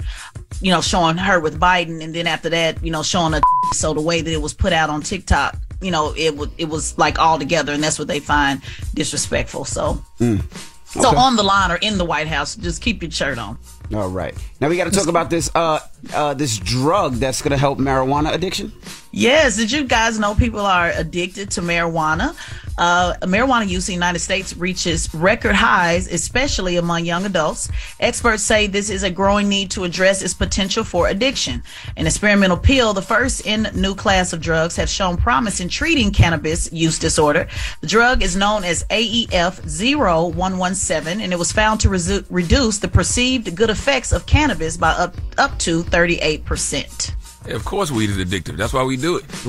you 0.60 0.70
know, 0.70 0.80
showing 0.80 1.16
her 1.16 1.40
with 1.40 1.58
Biden, 1.60 2.02
and 2.02 2.14
then 2.14 2.26
after 2.26 2.48
that, 2.50 2.82
you 2.84 2.90
know, 2.90 3.02
showing 3.02 3.32
her. 3.32 3.40
So 3.74 3.92
the 3.92 4.00
way 4.00 4.22
that 4.22 4.32
it 4.32 4.40
was 4.40 4.54
put 4.54 4.72
out 4.72 4.88
on 4.88 5.02
TikTok, 5.02 5.54
you 5.82 5.90
know, 5.90 6.14
it 6.16 6.34
was 6.36 6.48
it 6.56 6.70
was 6.70 6.96
like 6.96 7.18
all 7.18 7.38
together, 7.38 7.72
and 7.74 7.82
that's 7.84 7.98
what 7.98 8.08
they 8.08 8.18
find 8.18 8.62
disrespectful. 8.94 9.64
So, 9.66 10.02
Mm. 10.20 10.42
So 10.90 11.08
Okay. 11.10 11.16
on 11.16 11.36
the 11.36 11.42
line 11.42 11.70
or 11.70 11.76
in 11.76 11.98
the 11.98 12.04
White 12.04 12.28
House, 12.28 12.54
just 12.56 12.80
keep 12.82 13.02
your 13.02 13.10
shirt 13.10 13.38
on. 13.38 13.58
All 13.94 14.08
right. 14.08 14.34
Now 14.60 14.68
we 14.68 14.76
got 14.76 14.84
to 14.84 14.90
talk 14.90 15.08
about 15.08 15.30
this 15.30 15.50
uh 15.54 15.80
uh 16.14 16.34
this 16.34 16.58
drug 16.58 17.14
that's 17.14 17.42
going 17.42 17.50
to 17.50 17.58
help 17.58 17.78
marijuana 17.78 18.32
addiction. 18.32 18.72
Yes, 19.10 19.56
did 19.56 19.72
you 19.72 19.84
guys 19.84 20.18
know 20.18 20.34
people 20.34 20.60
are 20.60 20.90
addicted 20.90 21.50
to 21.52 21.60
marijuana? 21.62 22.36
Uh, 22.78 23.14
marijuana 23.22 23.68
use 23.68 23.88
in 23.88 23.92
the 23.92 23.96
United 23.96 24.20
States 24.20 24.56
reaches 24.56 25.12
record 25.12 25.54
highs, 25.54 26.06
especially 26.06 26.76
among 26.76 27.04
young 27.04 27.26
adults. 27.26 27.68
Experts 27.98 28.42
say 28.42 28.68
this 28.68 28.88
is 28.88 29.02
a 29.02 29.10
growing 29.10 29.48
need 29.48 29.68
to 29.72 29.82
address 29.82 30.22
its 30.22 30.32
potential 30.32 30.84
for 30.84 31.08
addiction. 31.08 31.60
An 31.96 32.06
experimental 32.06 32.56
pill, 32.56 32.94
the 32.94 33.02
first 33.02 33.44
in 33.46 33.68
new 33.74 33.96
class 33.96 34.32
of 34.32 34.40
drugs, 34.40 34.76
have 34.76 34.88
shown 34.88 35.16
promise 35.16 35.58
in 35.58 35.68
treating 35.68 36.12
cannabis 36.12 36.72
use 36.72 37.00
disorder. 37.00 37.48
The 37.80 37.88
drug 37.88 38.22
is 38.22 38.36
known 38.36 38.62
as 38.62 38.84
AEF 38.84 39.58
0117, 39.66 41.20
and 41.20 41.32
it 41.32 41.38
was 41.38 41.50
found 41.50 41.80
to 41.80 41.88
resu- 41.88 42.24
reduce 42.30 42.78
the 42.78 42.88
perceived 42.88 43.56
good 43.56 43.70
effects 43.70 44.12
of 44.12 44.26
cannabis 44.26 44.76
by 44.76 44.90
up, 44.90 45.16
up 45.36 45.58
to 45.60 45.82
38%. 45.90 47.14
Of 47.46 47.64
course, 47.64 47.90
weed 47.90 48.10
is 48.10 48.18
addictive. 48.18 48.56
That's 48.56 48.72
why 48.72 48.82
we 48.82 48.96
do 48.96 49.16
it. 49.16 49.24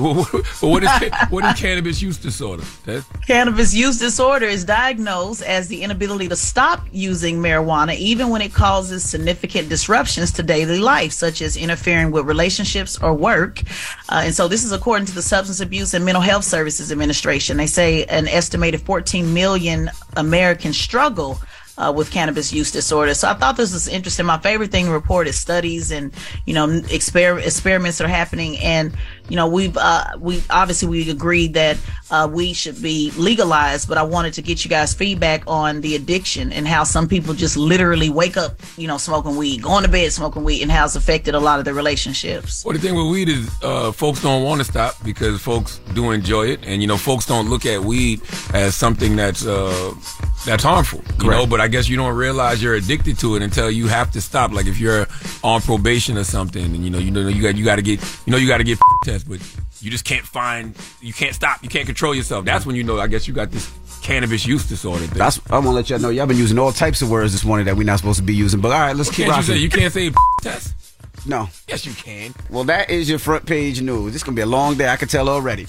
what, 0.60 0.82
is, 0.82 0.90
what 1.28 1.44
is 1.44 1.52
cannabis 1.60 2.00
use 2.00 2.16
disorder? 2.16 2.62
That- 2.86 3.04
Cannabis 3.26 3.74
use 3.74 3.98
disorder 3.98 4.46
is 4.46 4.64
diagnosed 4.64 5.42
as 5.42 5.68
the 5.68 5.82
inability 5.82 6.28
to 6.28 6.36
stop 6.36 6.86
using 6.92 7.36
marijuana, 7.38 7.94
even 7.96 8.30
when 8.30 8.42
it 8.42 8.54
causes 8.54 9.08
significant 9.08 9.68
disruptions 9.68 10.32
to 10.32 10.42
daily 10.42 10.78
life, 10.78 11.12
such 11.12 11.42
as 11.42 11.56
interfering 11.56 12.10
with 12.10 12.24
relationships 12.26 12.96
or 13.02 13.12
work. 13.12 13.60
Uh, 14.08 14.22
and 14.24 14.34
so, 14.34 14.48
this 14.48 14.64
is 14.64 14.72
according 14.72 15.06
to 15.06 15.14
the 15.14 15.22
Substance 15.22 15.60
Abuse 15.60 15.92
and 15.92 16.04
Mental 16.04 16.22
Health 16.22 16.44
Services 16.44 16.90
Administration. 16.92 17.56
They 17.56 17.66
say 17.66 18.04
an 18.04 18.28
estimated 18.28 18.80
14 18.82 19.34
million 19.34 19.90
Americans 20.16 20.78
struggle. 20.78 21.38
Uh, 21.80 21.90
with 21.90 22.10
cannabis 22.10 22.52
use 22.52 22.70
disorder. 22.70 23.14
So 23.14 23.26
I 23.26 23.32
thought 23.32 23.56
this 23.56 23.72
was 23.72 23.88
interesting. 23.88 24.26
My 24.26 24.36
favorite 24.36 24.70
thing 24.70 24.84
to 24.84 24.92
report 24.92 25.26
is 25.26 25.38
studies 25.38 25.90
and, 25.90 26.12
you 26.44 26.52
know, 26.52 26.66
exper- 26.68 27.42
experiments 27.42 27.96
that 27.96 28.04
are 28.04 28.08
happening. 28.08 28.58
And, 28.58 28.92
you 29.30 29.36
know, 29.36 29.48
we've, 29.48 29.76
uh, 29.76 30.04
we 30.18 30.42
obviously 30.50 30.88
we 30.88 31.10
agreed 31.10 31.54
that, 31.54 31.78
uh, 32.10 32.28
we 32.30 32.52
should 32.52 32.82
be 32.82 33.12
legalized, 33.16 33.88
but 33.88 33.96
I 33.96 34.02
wanted 34.02 34.34
to 34.34 34.42
get 34.42 34.64
you 34.64 34.68
guys 34.68 34.92
feedback 34.92 35.44
on 35.46 35.80
the 35.80 35.94
addiction 35.94 36.52
and 36.52 36.66
how 36.66 36.84
some 36.84 37.08
people 37.08 37.34
just 37.34 37.56
literally 37.56 38.10
wake 38.10 38.36
up, 38.36 38.60
you 38.76 38.88
know, 38.88 38.98
smoking 38.98 39.36
weed, 39.36 39.62
going 39.62 39.84
to 39.84 39.88
bed 39.88 40.12
smoking 40.12 40.42
weed 40.42 40.62
and 40.62 40.70
how 40.70 40.84
it's 40.84 40.96
affected 40.96 41.34
a 41.34 41.40
lot 41.40 41.60
of 41.60 41.64
their 41.64 41.74
relationships. 41.74 42.64
Well, 42.64 42.74
the 42.74 42.80
thing 42.80 42.96
with 42.96 43.06
weed 43.06 43.28
is 43.28 43.48
uh, 43.62 43.92
folks 43.92 44.20
don't 44.22 44.42
want 44.42 44.60
to 44.60 44.64
stop 44.64 44.96
because 45.04 45.40
folks 45.40 45.78
do 45.94 46.10
enjoy 46.10 46.48
it, 46.48 46.60
and 46.64 46.82
you 46.82 46.88
know, 46.88 46.96
folks 46.96 47.26
don't 47.26 47.48
look 47.48 47.64
at 47.64 47.80
weed 47.80 48.20
as 48.52 48.74
something 48.74 49.16
that's 49.16 49.46
uh, 49.46 49.94
that's 50.44 50.64
harmful. 50.64 51.02
You 51.22 51.30
know, 51.30 51.46
but 51.46 51.60
I 51.60 51.68
guess 51.68 51.88
you 51.88 51.96
don't 51.96 52.14
realize 52.16 52.62
you're 52.62 52.74
addicted 52.74 53.18
to 53.20 53.36
it 53.36 53.42
until 53.42 53.70
you 53.70 53.86
have 53.88 54.10
to 54.12 54.20
stop. 54.20 54.52
Like 54.52 54.66
if 54.66 54.80
you're 54.80 55.06
on 55.44 55.60
probation 55.60 56.18
or 56.18 56.24
something, 56.24 56.64
and 56.64 56.84
you 56.84 56.90
know, 56.90 56.98
you 56.98 57.10
know, 57.10 57.28
you 57.28 57.42
got 57.42 57.56
you 57.56 57.64
got 57.64 57.76
to 57.76 57.82
get 57.82 58.00
you 58.26 58.32
know 58.32 58.36
you 58.36 58.48
got 58.48 58.58
to 58.58 58.64
get 58.64 58.78
but 59.24 59.40
you 59.80 59.90
just 59.90 60.04
can't 60.04 60.24
find 60.24 60.76
you 61.00 61.12
can't 61.12 61.34
stop, 61.34 61.62
you 61.62 61.68
can't 61.68 61.86
control 61.86 62.14
yourself. 62.14 62.44
That's 62.44 62.66
when 62.66 62.76
you 62.76 62.82
know. 62.82 62.98
I 62.98 63.06
guess 63.06 63.26
you 63.28 63.34
got 63.34 63.50
this 63.50 63.70
cannabis 64.02 64.46
use 64.46 64.68
disorder. 64.68 65.06
Thing. 65.06 65.18
That's 65.18 65.40
I 65.50 65.54
want 65.54 65.66
to 65.66 65.70
let 65.70 65.90
y'all 65.90 65.98
know 65.98 66.10
y'all 66.10 66.26
been 66.26 66.36
using 66.36 66.58
all 66.58 66.72
types 66.72 67.02
of 67.02 67.10
words 67.10 67.32
this 67.32 67.44
morning 67.44 67.66
that 67.66 67.76
we're 67.76 67.84
not 67.84 67.98
supposed 67.98 68.18
to 68.18 68.24
be 68.24 68.34
using. 68.34 68.60
But 68.60 68.72
all 68.72 68.80
right, 68.80 68.96
let's 68.96 69.10
keep 69.10 69.26
can't 69.26 69.36
you 69.38 69.42
say 69.54 69.58
you 69.58 69.68
can't 69.70 69.92
say 69.92 70.12
test? 70.42 70.74
No. 71.26 71.48
Yes, 71.68 71.84
you 71.84 71.92
can. 71.92 72.34
Well, 72.48 72.64
that 72.64 72.88
is 72.90 73.08
your 73.08 73.18
front 73.18 73.44
page 73.46 73.82
news. 73.82 74.14
It's 74.14 74.24
gonna 74.24 74.36
be 74.36 74.42
a 74.42 74.46
long 74.46 74.76
day. 74.76 74.88
I 74.88 74.96
can 74.96 75.08
tell 75.08 75.28
already. 75.28 75.66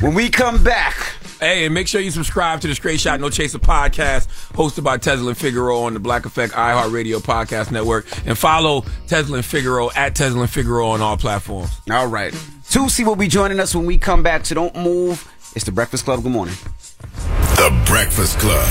When 0.00 0.14
we 0.14 0.30
come 0.30 0.64
back, 0.64 0.94
Hey, 1.40 1.66
and 1.66 1.74
make 1.74 1.88
sure 1.88 2.00
you 2.00 2.10
subscribe 2.10 2.60
to 2.62 2.68
the 2.68 2.74
Straight 2.74 3.00
Shot 3.00 3.20
No 3.20 3.28
Chaser 3.28 3.58
podcast, 3.58 4.28
hosted 4.52 4.82
by 4.84 4.96
Tezlyn 4.96 5.36
Figaro 5.36 5.80
on 5.80 5.92
the 5.92 6.00
Black 6.00 6.24
Effect 6.24 6.54
iHeartRadio 6.54 7.18
podcast 7.18 7.70
network, 7.70 8.06
and 8.26 8.38
follow 8.38 8.82
Tezlyn 9.08 9.44
Figaro 9.44 9.90
at 9.94 10.14
Tezlyn 10.14 10.48
Figaro 10.48 10.86
on 10.86 11.02
all 11.02 11.16
platforms. 11.18 11.70
all 11.90 12.06
right. 12.06 12.32
Toosii 12.70 13.04
will 13.06 13.16
be 13.16 13.28
joining 13.28 13.60
us 13.60 13.74
when 13.74 13.86
we 13.86 13.98
come 13.98 14.22
back. 14.22 14.46
So 14.46 14.54
don't 14.54 14.74
move. 14.76 15.30
It's 15.54 15.64
the 15.64 15.72
Breakfast 15.72 16.04
Club. 16.04 16.22
Good 16.22 16.32
morning. 16.32 16.54
The 17.56 17.82
Breakfast 17.86 18.38
Club. 18.38 18.68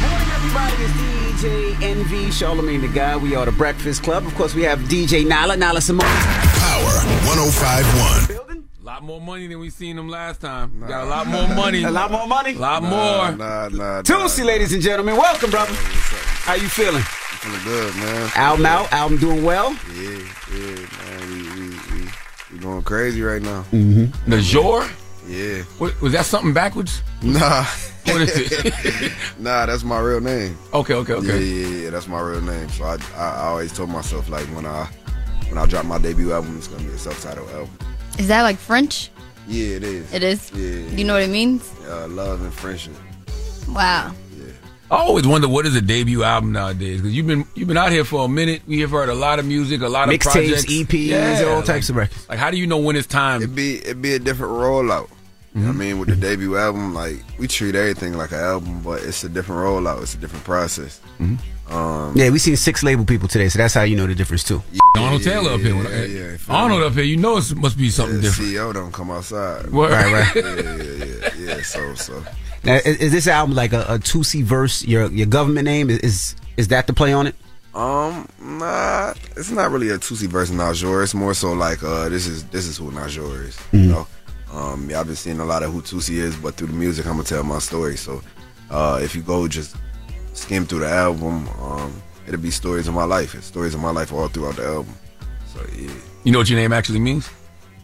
Morning, 0.00 0.28
everybody, 0.32 0.74
it's 0.82 1.42
DJ 1.42 1.82
Envy 1.82 2.30
Charlemagne 2.30 2.80
the 2.80 2.88
guy. 2.88 3.16
We 3.16 3.34
are 3.34 3.44
the 3.44 3.52
Breakfast 3.52 4.02
Club. 4.02 4.26
Of 4.26 4.34
course, 4.36 4.54
we 4.54 4.62
have 4.62 4.78
DJ 4.80 5.26
Nala 5.26 5.56
Nala 5.56 5.80
Simone. 5.80 6.06
Power 6.06 7.04
1051. 7.26 8.38
A 8.80 8.84
lot 8.90 9.02
more 9.02 9.20
money 9.20 9.46
than 9.48 9.58
we 9.58 9.68
seen 9.68 9.96
them 9.96 10.08
last 10.08 10.40
time. 10.40 10.80
Got 10.88 11.04
a 11.04 11.06
lot 11.10 11.26
more 11.26 11.46
money. 11.54 11.82
A 11.84 11.90
lot 11.90 12.10
more 12.10 12.26
money. 12.26 12.54
A 12.54 12.58
lot 12.58 12.82
Nah, 12.82 12.88
more. 12.88 13.36
Nah, 13.36 13.68
nah, 13.68 14.02
Toosii, 14.02 14.46
ladies 14.46 14.72
and 14.72 14.82
gentlemen, 14.82 15.14
welcome, 15.16 15.50
brother. 15.50 15.74
How 16.48 16.54
you 16.54 16.70
feeling? 16.70 17.02
Feeling 17.02 17.62
good, 17.62 17.94
man. 17.96 18.30
Album 18.34 18.64
out. 18.64 18.90
Album 18.90 19.18
doing 19.18 19.44
well. 19.44 19.72
Yeah, 19.94 20.18
yeah, 20.50 20.86
man. 20.96 21.30
We 21.30 22.00
we 22.00 22.08
we 22.50 22.58
going 22.58 22.82
crazy 22.84 23.20
right 23.20 23.42
now. 23.42 23.66
Mm-hmm. 23.70 24.30
Naujour? 24.30 24.88
Yeah. 25.26 25.64
What, 25.76 26.00
was 26.00 26.14
that 26.14 26.24
something 26.24 26.54
backwards? 26.54 27.02
Nah. 27.22 27.64
What 28.04 28.22
is 28.22 28.50
it? 28.50 29.12
nah, 29.38 29.66
that's 29.66 29.84
my 29.84 30.00
real 30.00 30.22
name. 30.22 30.56
Okay, 30.72 30.94
okay, 30.94 31.12
okay. 31.12 31.38
Yeah, 31.38 31.66
yeah, 31.66 31.82
yeah. 31.82 31.90
That's 31.90 32.08
my 32.08 32.18
real 32.18 32.40
name. 32.40 32.70
So 32.70 32.84
I, 32.84 32.96
I, 33.14 33.28
I 33.28 33.46
always 33.48 33.70
told 33.70 33.90
myself 33.90 34.30
like 34.30 34.46
when 34.56 34.64
I, 34.64 34.88
when 35.50 35.58
I 35.58 35.66
drop 35.66 35.84
my 35.84 35.98
debut 35.98 36.32
album, 36.32 36.56
it's 36.56 36.68
gonna 36.68 36.82
be 36.82 36.94
a 36.94 36.98
self-titled 36.98 37.50
album. 37.50 37.76
Is 38.18 38.28
that 38.28 38.40
like 38.40 38.56
French? 38.56 39.10
Yeah, 39.46 39.76
it 39.76 39.84
is. 39.84 40.14
It 40.14 40.22
is? 40.22 40.50
Yeah. 40.52 40.88
Do 40.88 40.96
you 40.96 41.04
know 41.04 41.12
what 41.12 41.24
it 41.24 41.28
means? 41.28 41.70
Uh, 41.86 42.08
love 42.08 42.40
and 42.40 42.54
friendship. 42.54 42.94
Wow. 43.68 44.14
I 44.90 44.96
always 44.96 45.26
wonder 45.26 45.48
what 45.48 45.66
is 45.66 45.74
a 45.76 45.82
debut 45.82 46.22
album 46.24 46.52
nowadays 46.52 47.00
because 47.00 47.14
you've 47.14 47.26
been 47.26 47.44
you've 47.54 47.68
been 47.68 47.76
out 47.76 47.92
here 47.92 48.04
for 48.04 48.24
a 48.24 48.28
minute. 48.28 48.62
We 48.66 48.80
have 48.80 48.90
heard 48.90 49.08
a 49.10 49.14
lot 49.14 49.38
of 49.38 49.44
music, 49.44 49.82
a 49.82 49.88
lot 49.88 50.08
of 50.08 50.14
Mixtapes, 50.14 50.32
projects, 50.32 50.64
EPs, 50.66 51.46
all 51.54 51.62
types 51.62 51.90
of 51.90 51.96
records. 51.96 52.26
Like, 52.28 52.38
how 52.38 52.50
do 52.50 52.56
you 52.56 52.66
know 52.66 52.78
when 52.78 52.96
it's 52.96 53.06
time? 53.06 53.42
It'd 53.42 53.54
be 53.54 53.76
it'd 53.76 54.00
be 54.00 54.14
a 54.14 54.18
different 54.18 54.52
rollout. 54.54 55.10
You 55.54 55.62
know 55.62 55.68
what 55.68 55.76
I 55.76 55.78
mean, 55.78 55.98
with 55.98 56.08
the 56.10 56.16
debut 56.16 56.56
album, 56.56 56.94
like 56.94 57.16
we 57.38 57.48
treat 57.48 57.74
everything 57.74 58.16
like 58.16 58.30
an 58.32 58.38
album, 58.38 58.80
but 58.82 59.02
it's 59.02 59.24
a 59.24 59.28
different 59.28 59.60
rollout. 59.60 60.02
It's 60.02 60.14
a 60.14 60.18
different 60.18 60.44
process. 60.44 61.00
Um, 61.20 62.12
Yeah, 62.14 62.30
we 62.30 62.38
seen 62.38 62.56
six 62.56 62.82
label 62.82 63.04
people 63.04 63.28
today, 63.28 63.48
so 63.48 63.58
that's 63.58 63.74
how 63.74 63.82
you 63.82 63.96
know 63.96 64.06
the 64.06 64.14
difference 64.14 64.44
too. 64.44 64.62
Arnold 64.96 65.22
Taylor 65.22 65.52
up 65.52 65.60
here. 65.60 65.74
Yeah, 65.74 66.04
yeah, 66.04 66.36
feel 66.36 66.54
Arnold 66.56 66.80
me? 66.80 66.86
up 66.86 66.92
here, 66.94 67.02
you 67.04 67.16
know 67.16 67.36
it 67.38 67.54
must 67.56 67.76
be 67.76 67.90
something 67.90 68.16
the 68.16 68.22
different. 68.22 68.50
CEO 68.52 68.72
don't 68.72 68.92
come 68.92 69.10
outside. 69.10 69.70
Word. 69.70 69.90
Right, 69.90 70.12
right. 70.12 70.36
yeah, 70.36 70.54
yeah, 70.56 71.04
yeah, 71.04 71.56
yeah. 71.56 71.62
So, 71.62 71.94
so 71.94 72.24
Now, 72.64 72.74
is, 72.74 72.96
is 72.98 73.12
this 73.12 73.26
album 73.26 73.54
like 73.54 73.72
a, 73.72 73.82
a 73.82 73.98
Toosii 73.98 74.42
verse? 74.42 74.84
Your 74.84 75.06
your 75.10 75.26
government 75.26 75.64
name 75.64 75.90
is, 75.90 75.98
is 76.00 76.36
is 76.56 76.68
that 76.68 76.86
the 76.86 76.92
play 76.92 77.12
on 77.12 77.26
it? 77.26 77.34
Um, 77.74 78.28
nah, 78.40 79.14
it's 79.36 79.50
not 79.50 79.70
really 79.70 79.90
a 79.90 79.98
Toosii 79.98 80.26
verse 80.26 80.50
Naujour. 80.50 81.02
It's 81.02 81.14
more 81.14 81.34
so 81.34 81.52
like 81.52 81.82
uh, 81.82 82.08
this 82.08 82.26
is 82.26 82.44
this 82.44 82.66
is 82.66 82.76
who 82.78 82.90
Naujour 82.90 83.42
is. 83.44 83.56
You 83.72 83.78
Mhm. 83.80 83.88
know, 83.90 84.06
um, 84.52 84.90
yeah, 84.90 85.00
I've 85.00 85.06
been 85.06 85.16
seeing 85.16 85.38
a 85.40 85.44
lot 85.44 85.62
of 85.62 85.72
who 85.72 85.80
Toosii 85.82 86.16
is, 86.18 86.34
but 86.36 86.54
through 86.56 86.68
the 86.68 86.72
music, 86.74 87.06
I'm 87.06 87.12
gonna 87.12 87.24
tell 87.24 87.44
my 87.44 87.58
story. 87.60 87.96
So, 87.96 88.20
uh, 88.70 88.98
if 89.02 89.14
you 89.14 89.22
go 89.22 89.46
just 89.46 89.76
skim 90.34 90.66
through 90.66 90.80
the 90.80 90.88
album, 90.90 91.48
um, 91.62 91.92
it'll 92.26 92.40
be 92.40 92.50
stories 92.50 92.88
of 92.88 92.94
my 92.94 93.04
life. 93.04 93.34
It's 93.34 93.46
stories 93.46 93.74
of 93.74 93.80
my 93.80 93.90
life 93.90 94.12
all 94.12 94.28
throughout 94.28 94.56
the 94.56 94.66
album. 94.66 94.94
So 95.54 95.60
yeah, 95.78 95.90
You 96.24 96.32
know 96.32 96.38
what 96.38 96.50
your 96.50 96.58
name 96.58 96.72
actually 96.72 97.00
means? 97.00 97.28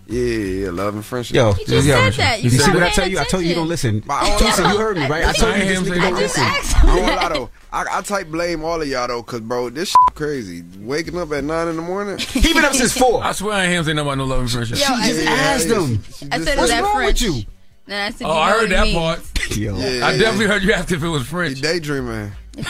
Yeah, 0.06 0.20
yeah, 0.22 0.70
love 0.70 0.94
and 0.94 1.02
friendship. 1.04 1.34
Yo, 1.34 1.54
You 1.54 1.66
just 1.66 1.86
said 1.86 2.12
that. 2.14 2.42
You 2.42 2.50
You 2.50 2.58
see 2.58 2.70
what 2.72 2.82
I 2.82 2.90
tell 2.90 3.08
you? 3.08 3.18
I 3.18 3.24
told 3.24 3.42
you 3.42 3.48
you 3.48 3.54
don't 3.54 3.68
listen. 3.68 4.04
I 4.08 4.36
Toosii, 4.38 4.72
you 4.72 4.78
heard 4.78 4.96
me, 4.98 5.06
right? 5.06 5.24
I 5.24 5.32
told 5.32 5.56
you 5.56 5.64
this 5.64 5.80
nigga 5.80 6.00
don't 6.02 6.14
listen. 6.14 6.42
I 6.44 6.82
don't 6.84 7.06
lie 7.16 7.28
though. 7.30 7.50
I, 7.72 7.84
I 7.90 8.02
type 8.02 8.28
blame 8.28 8.62
all 8.64 8.80
of 8.82 8.86
y'all 8.86 9.08
though, 9.08 9.22
cause 9.22 9.40
bro, 9.40 9.70
this 9.70 9.88
shit 9.88 9.96
crazy. 10.14 10.62
Waking 10.78 11.16
up 11.18 11.32
at 11.32 11.42
nine 11.44 11.68
in 11.68 11.76
the 11.76 11.82
morning. 11.82 12.18
He 12.18 12.52
been 12.52 12.64
up 12.64 12.74
since 12.74 12.96
four. 12.96 13.24
I 13.24 13.32
swear 13.32 13.54
I 13.54 13.62
ain't 13.64 13.72
him 13.72 13.84
say 13.84 13.92
nothing 13.94 14.06
about 14.08 14.18
no 14.18 14.24
love 14.26 14.40
and 14.40 14.50
friendship. 14.50 14.78
Yo, 14.78 14.84
I 14.88 15.08
just 15.08 15.26
asked 15.26 15.66
him. 15.68 16.02
I 16.30 16.38
said, 16.38 16.58
What's 16.58 16.64
is 16.64 16.70
that 16.70 16.82
wrong 16.82 16.96
with 16.96 17.04
French? 17.18 17.22
you? 17.22 17.42
Then 17.86 18.06
I 18.06 18.10
said, 18.10 18.26
Oh, 18.26 18.32
you 18.34 18.38
I 18.38 18.50
heard 18.50 18.70
that 18.70 18.84
means. 18.84 18.96
part. 18.98 19.20
Yo. 19.56 19.76
Yeah, 19.76 19.84
I 19.84 19.88
yeah. 20.12 20.18
definitely 20.18 20.46
heard 20.46 20.62
you 20.62 20.72
asked 20.74 20.92
if 20.92 21.02
it 21.02 21.08
was 21.08 21.26
French. 21.26 21.60
Daydreaming. 21.62 22.32
Daydreaming. 22.54 22.66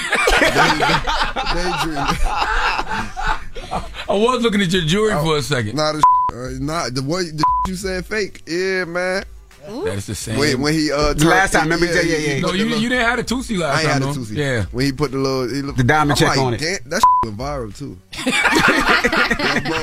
I 4.09 4.13
was 4.15 4.43
looking 4.43 4.61
at 4.61 4.73
your 4.73 4.83
jewelry 4.83 5.13
for 5.23 5.37
a 5.39 5.43
second. 5.43 5.77
Nah, 5.77 5.93
the 5.93 6.03
uh, 6.33 6.49
not 6.61 6.95
the 6.95 7.03
what 7.03 7.25
the 7.27 7.45
you 7.67 7.75
said 7.77 8.05
fake. 8.05 8.43
Yeah, 8.47 8.85
man. 8.85 9.25
That 9.67 9.95
is 9.97 10.07
the 10.07 10.15
same. 10.15 10.39
When, 10.39 10.61
when 10.61 10.75
he 10.75 10.93
uh 10.93 11.15
The 11.15 11.25
last 11.25 11.53
time, 11.55 11.63
remember? 11.65 11.87
Yeah, 11.87 12.03
yeah, 12.03 12.17
yeah. 12.35 12.41
No, 12.41 12.53
you, 12.53 12.65
little- 12.65 12.81
you 12.83 12.89
didn't 12.91 13.07
have 13.07 13.19
a 13.19 13.23
Toosii 13.25 13.57
last 13.57 13.79
I 13.79 13.81
ain't 13.81 13.89
time. 13.89 13.91
I 13.91 13.93
had 13.95 14.03
a 14.03 14.07
no? 14.07 14.13
Toosii. 14.13 14.37
Yeah. 14.37 14.65
When 14.73 14.85
he 14.85 14.93
put 14.93 15.11
the 15.13 15.17
little 15.17 15.49
he 15.49 15.63
look, 15.63 15.77
The 15.77 15.85
diamond 15.85 16.11
I'm 16.13 16.17
check 16.19 16.29
like, 16.37 16.39
on 16.39 16.53
it. 16.55 16.61
Damn, 16.61 16.91
that 16.91 17.03
went 17.25 17.39
viral 17.39 17.75
too. 17.75 17.97
Yo, 18.27 19.61
bro, 19.71 19.81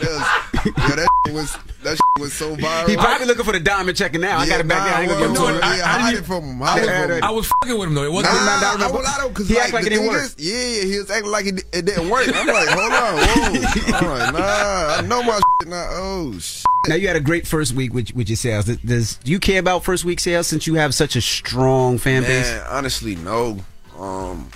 yes. 0.00 0.51
Yo, 0.64 0.72
that 0.72 1.08
was 1.32 1.56
that 1.82 1.98
was 2.20 2.32
so 2.32 2.54
viral. 2.56 2.88
He 2.88 2.96
probably 2.96 3.26
looking 3.26 3.44
for 3.44 3.52
the 3.52 3.60
diamond 3.60 3.96
checker 3.96 4.18
now. 4.18 4.38
I 4.38 4.48
got 4.48 4.60
it 4.60 4.68
back 4.68 4.84
there. 4.84 4.94
I 4.94 5.00
ain't 5.02 5.10
gonna 5.10 5.26
give 5.26 5.34
nah, 5.34 5.46
him 5.48 5.58
to 5.60 5.66
him. 5.66 5.78
Yeah, 5.78 5.86
hide 5.86 6.14
it 6.14 6.24
from 6.24 6.44
him. 6.44 6.62
I 6.62 6.66
Hide 6.66 6.80
was, 6.80 7.16
him. 7.18 7.24
I 7.24 7.30
was 7.30 7.46
fucking 7.48 7.78
with 7.78 7.88
him 7.88 7.94
though. 7.94 8.04
It 8.04 8.12
wasn't. 8.12 8.34
I 8.34 8.76
lie 8.76 9.16
though, 9.20 9.28
because 9.28 9.48
He 9.48 9.54
like, 9.54 9.64
act 9.64 9.72
like 9.74 9.86
it 9.86 9.90
didn't 9.90 10.06
work. 10.06 10.22
Is, 10.22 10.36
yeah, 10.38 10.84
he 10.84 10.98
was 10.98 11.10
acting 11.10 11.30
like 11.30 11.46
it, 11.46 11.64
it 11.72 11.84
didn't 11.84 12.08
work. 12.08 12.28
I'm 12.28 12.46
like, 12.46 12.68
hold 12.68 12.92
on, 12.92 13.14
whoa. 13.16 13.98
I'm 13.98 14.06
like, 14.06 14.32
nah, 14.34 14.96
I 14.98 15.00
know 15.06 15.22
my 15.22 15.34
shit. 15.34 15.68
Nah, 15.68 15.86
oh 15.90 16.38
shit. 16.38 16.64
Now 16.88 16.96
you 16.96 17.06
had 17.06 17.16
a 17.16 17.20
great 17.20 17.46
first 17.46 17.72
week 17.74 17.92
with 17.92 18.14
with 18.14 18.28
your 18.28 18.36
sales. 18.36 18.66
Does- 18.66 18.78
Does 18.78 19.16
do 19.16 19.30
you 19.30 19.38
care 19.40 19.60
about 19.60 19.84
first 19.84 20.04
week 20.04 20.20
sales 20.20 20.46
since 20.46 20.66
you 20.66 20.74
have 20.74 20.94
such 20.94 21.16
a 21.16 21.20
strong 21.20 21.98
fan 21.98 22.22
base? 22.22 22.50
Man, 22.50 22.66
honestly, 22.68 23.16
no. 23.16 23.58
Um, 23.98 24.48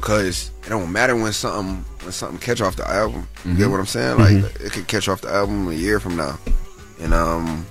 because 0.00 0.50
it 0.64 0.68
don't 0.68 0.92
matter 0.92 1.16
when 1.16 1.32
something 1.32 1.84
when 2.02 2.12
something 2.12 2.38
catch 2.38 2.60
off 2.60 2.76
the 2.76 2.88
album. 2.88 3.26
You 3.44 3.54
get 3.56 3.66
Mhm. 3.66 3.70
what 3.72 3.80
I'm 3.80 3.86
saying? 3.86 4.18
Like 4.18 4.30
Mhm. 4.36 4.60
it 4.66 4.72
could 4.72 4.86
catch 4.86 5.08
off 5.08 5.20
the 5.22 5.30
album 5.32 5.68
a 5.68 5.72
year 5.74 5.98
from 6.00 6.16
now, 6.16 6.38
and 7.00 7.12
um, 7.14 7.66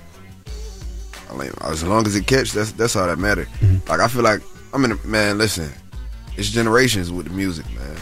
I 1.30 1.34
mean, 1.36 1.50
as 1.62 1.82
long 1.82 2.06
as 2.06 2.14
it 2.16 2.26
catch, 2.26 2.52
that's 2.52 2.72
that's 2.72 2.96
all 2.96 3.06
that 3.06 3.18
matter. 3.18 3.46
Like 3.88 4.00
I 4.00 4.08
feel 4.08 4.22
like 4.22 4.40
I 4.74 4.78
mean, 4.78 4.98
man, 5.04 5.38
listen, 5.38 5.72
it's 6.36 6.50
generations 6.50 7.10
with 7.10 7.26
the 7.28 7.32
music, 7.32 7.66
man. 7.74 7.96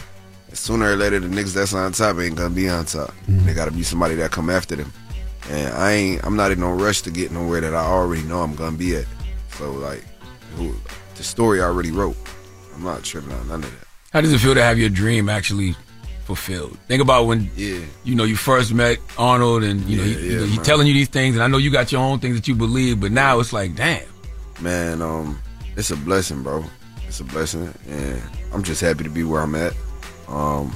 Sooner 0.53 0.91
or 0.93 0.95
later, 0.95 1.19
the 1.19 1.27
niggas 1.27 1.53
that's 1.53 1.73
on 1.73 1.91
top 1.91 2.17
ain't 2.19 2.35
gonna 2.35 2.49
be 2.49 2.69
on 2.69 2.85
top. 2.85 3.13
They 3.27 3.53
gotta 3.53 3.71
be 3.71 3.83
somebody 3.83 4.15
that 4.15 4.31
come 4.31 4.49
after 4.49 4.75
them. 4.75 4.91
And 5.51 5.73
I 5.75 5.91
ain't, 5.91 6.25
I'm 6.25 6.35
not 6.35 6.51
in 6.51 6.59
no 6.59 6.71
rush 6.71 7.01
to 7.03 7.11
get 7.11 7.31
nowhere 7.31 7.61
that 7.61 7.75
I 7.75 7.83
already 7.85 8.23
know 8.23 8.41
I'm 8.41 8.55
gonna 8.55 8.77
be 8.77 8.95
at. 8.95 9.05
So 9.57 9.71
like, 9.73 10.03
who, 10.55 10.73
the 11.15 11.23
story 11.23 11.61
I 11.61 11.65
already 11.65 11.91
wrote. 11.91 12.15
I'm 12.73 12.83
not 12.83 13.03
tripping 13.03 13.31
on 13.33 13.47
none 13.47 13.63
of 13.63 13.69
that. 13.71 13.84
How 14.15 14.21
does 14.21 14.31
it 14.31 14.37
feel 14.39 14.55
to 14.55 14.63
have 14.63 14.79
your 14.79 14.87
dream 14.87 15.27
actually 15.27 15.75
fulfilled? 16.23 16.77
Think 16.87 17.01
about 17.01 17.25
when 17.25 17.51
Yeah. 17.57 17.79
you 18.05 18.15
know 18.15 18.23
you 18.23 18.37
first 18.37 18.73
met 18.73 18.97
Arnold, 19.17 19.61
and 19.65 19.81
you 19.89 19.97
know, 19.97 20.03
Yeah, 20.05 20.17
he, 20.17 20.25
you 20.25 20.31
yeah, 20.31 20.39
know 20.39 20.45
he's 20.45 20.59
telling 20.65 20.87
you 20.87 20.93
these 20.93 21.09
things, 21.09 21.35
and 21.35 21.43
I 21.43 21.47
know 21.47 21.57
you 21.57 21.69
got 21.69 21.91
your 21.91 21.99
own 21.99 22.19
things 22.19 22.37
that 22.37 22.47
you 22.47 22.55
believe, 22.55 23.01
but 23.01 23.11
now 23.11 23.41
it's 23.41 23.51
like, 23.51 23.75
damn. 23.75 24.03
Man, 24.61 25.01
um, 25.01 25.37
it's 25.75 25.91
a 25.91 25.97
blessing, 25.97 26.43
bro. 26.43 26.63
It's 27.05 27.19
a 27.19 27.25
blessing, 27.25 27.73
and 27.89 28.21
I'm 28.53 28.63
just 28.63 28.79
happy 28.79 29.03
to 29.03 29.09
be 29.09 29.25
where 29.25 29.41
I'm 29.41 29.53
at. 29.53 29.73
Um, 30.29 30.73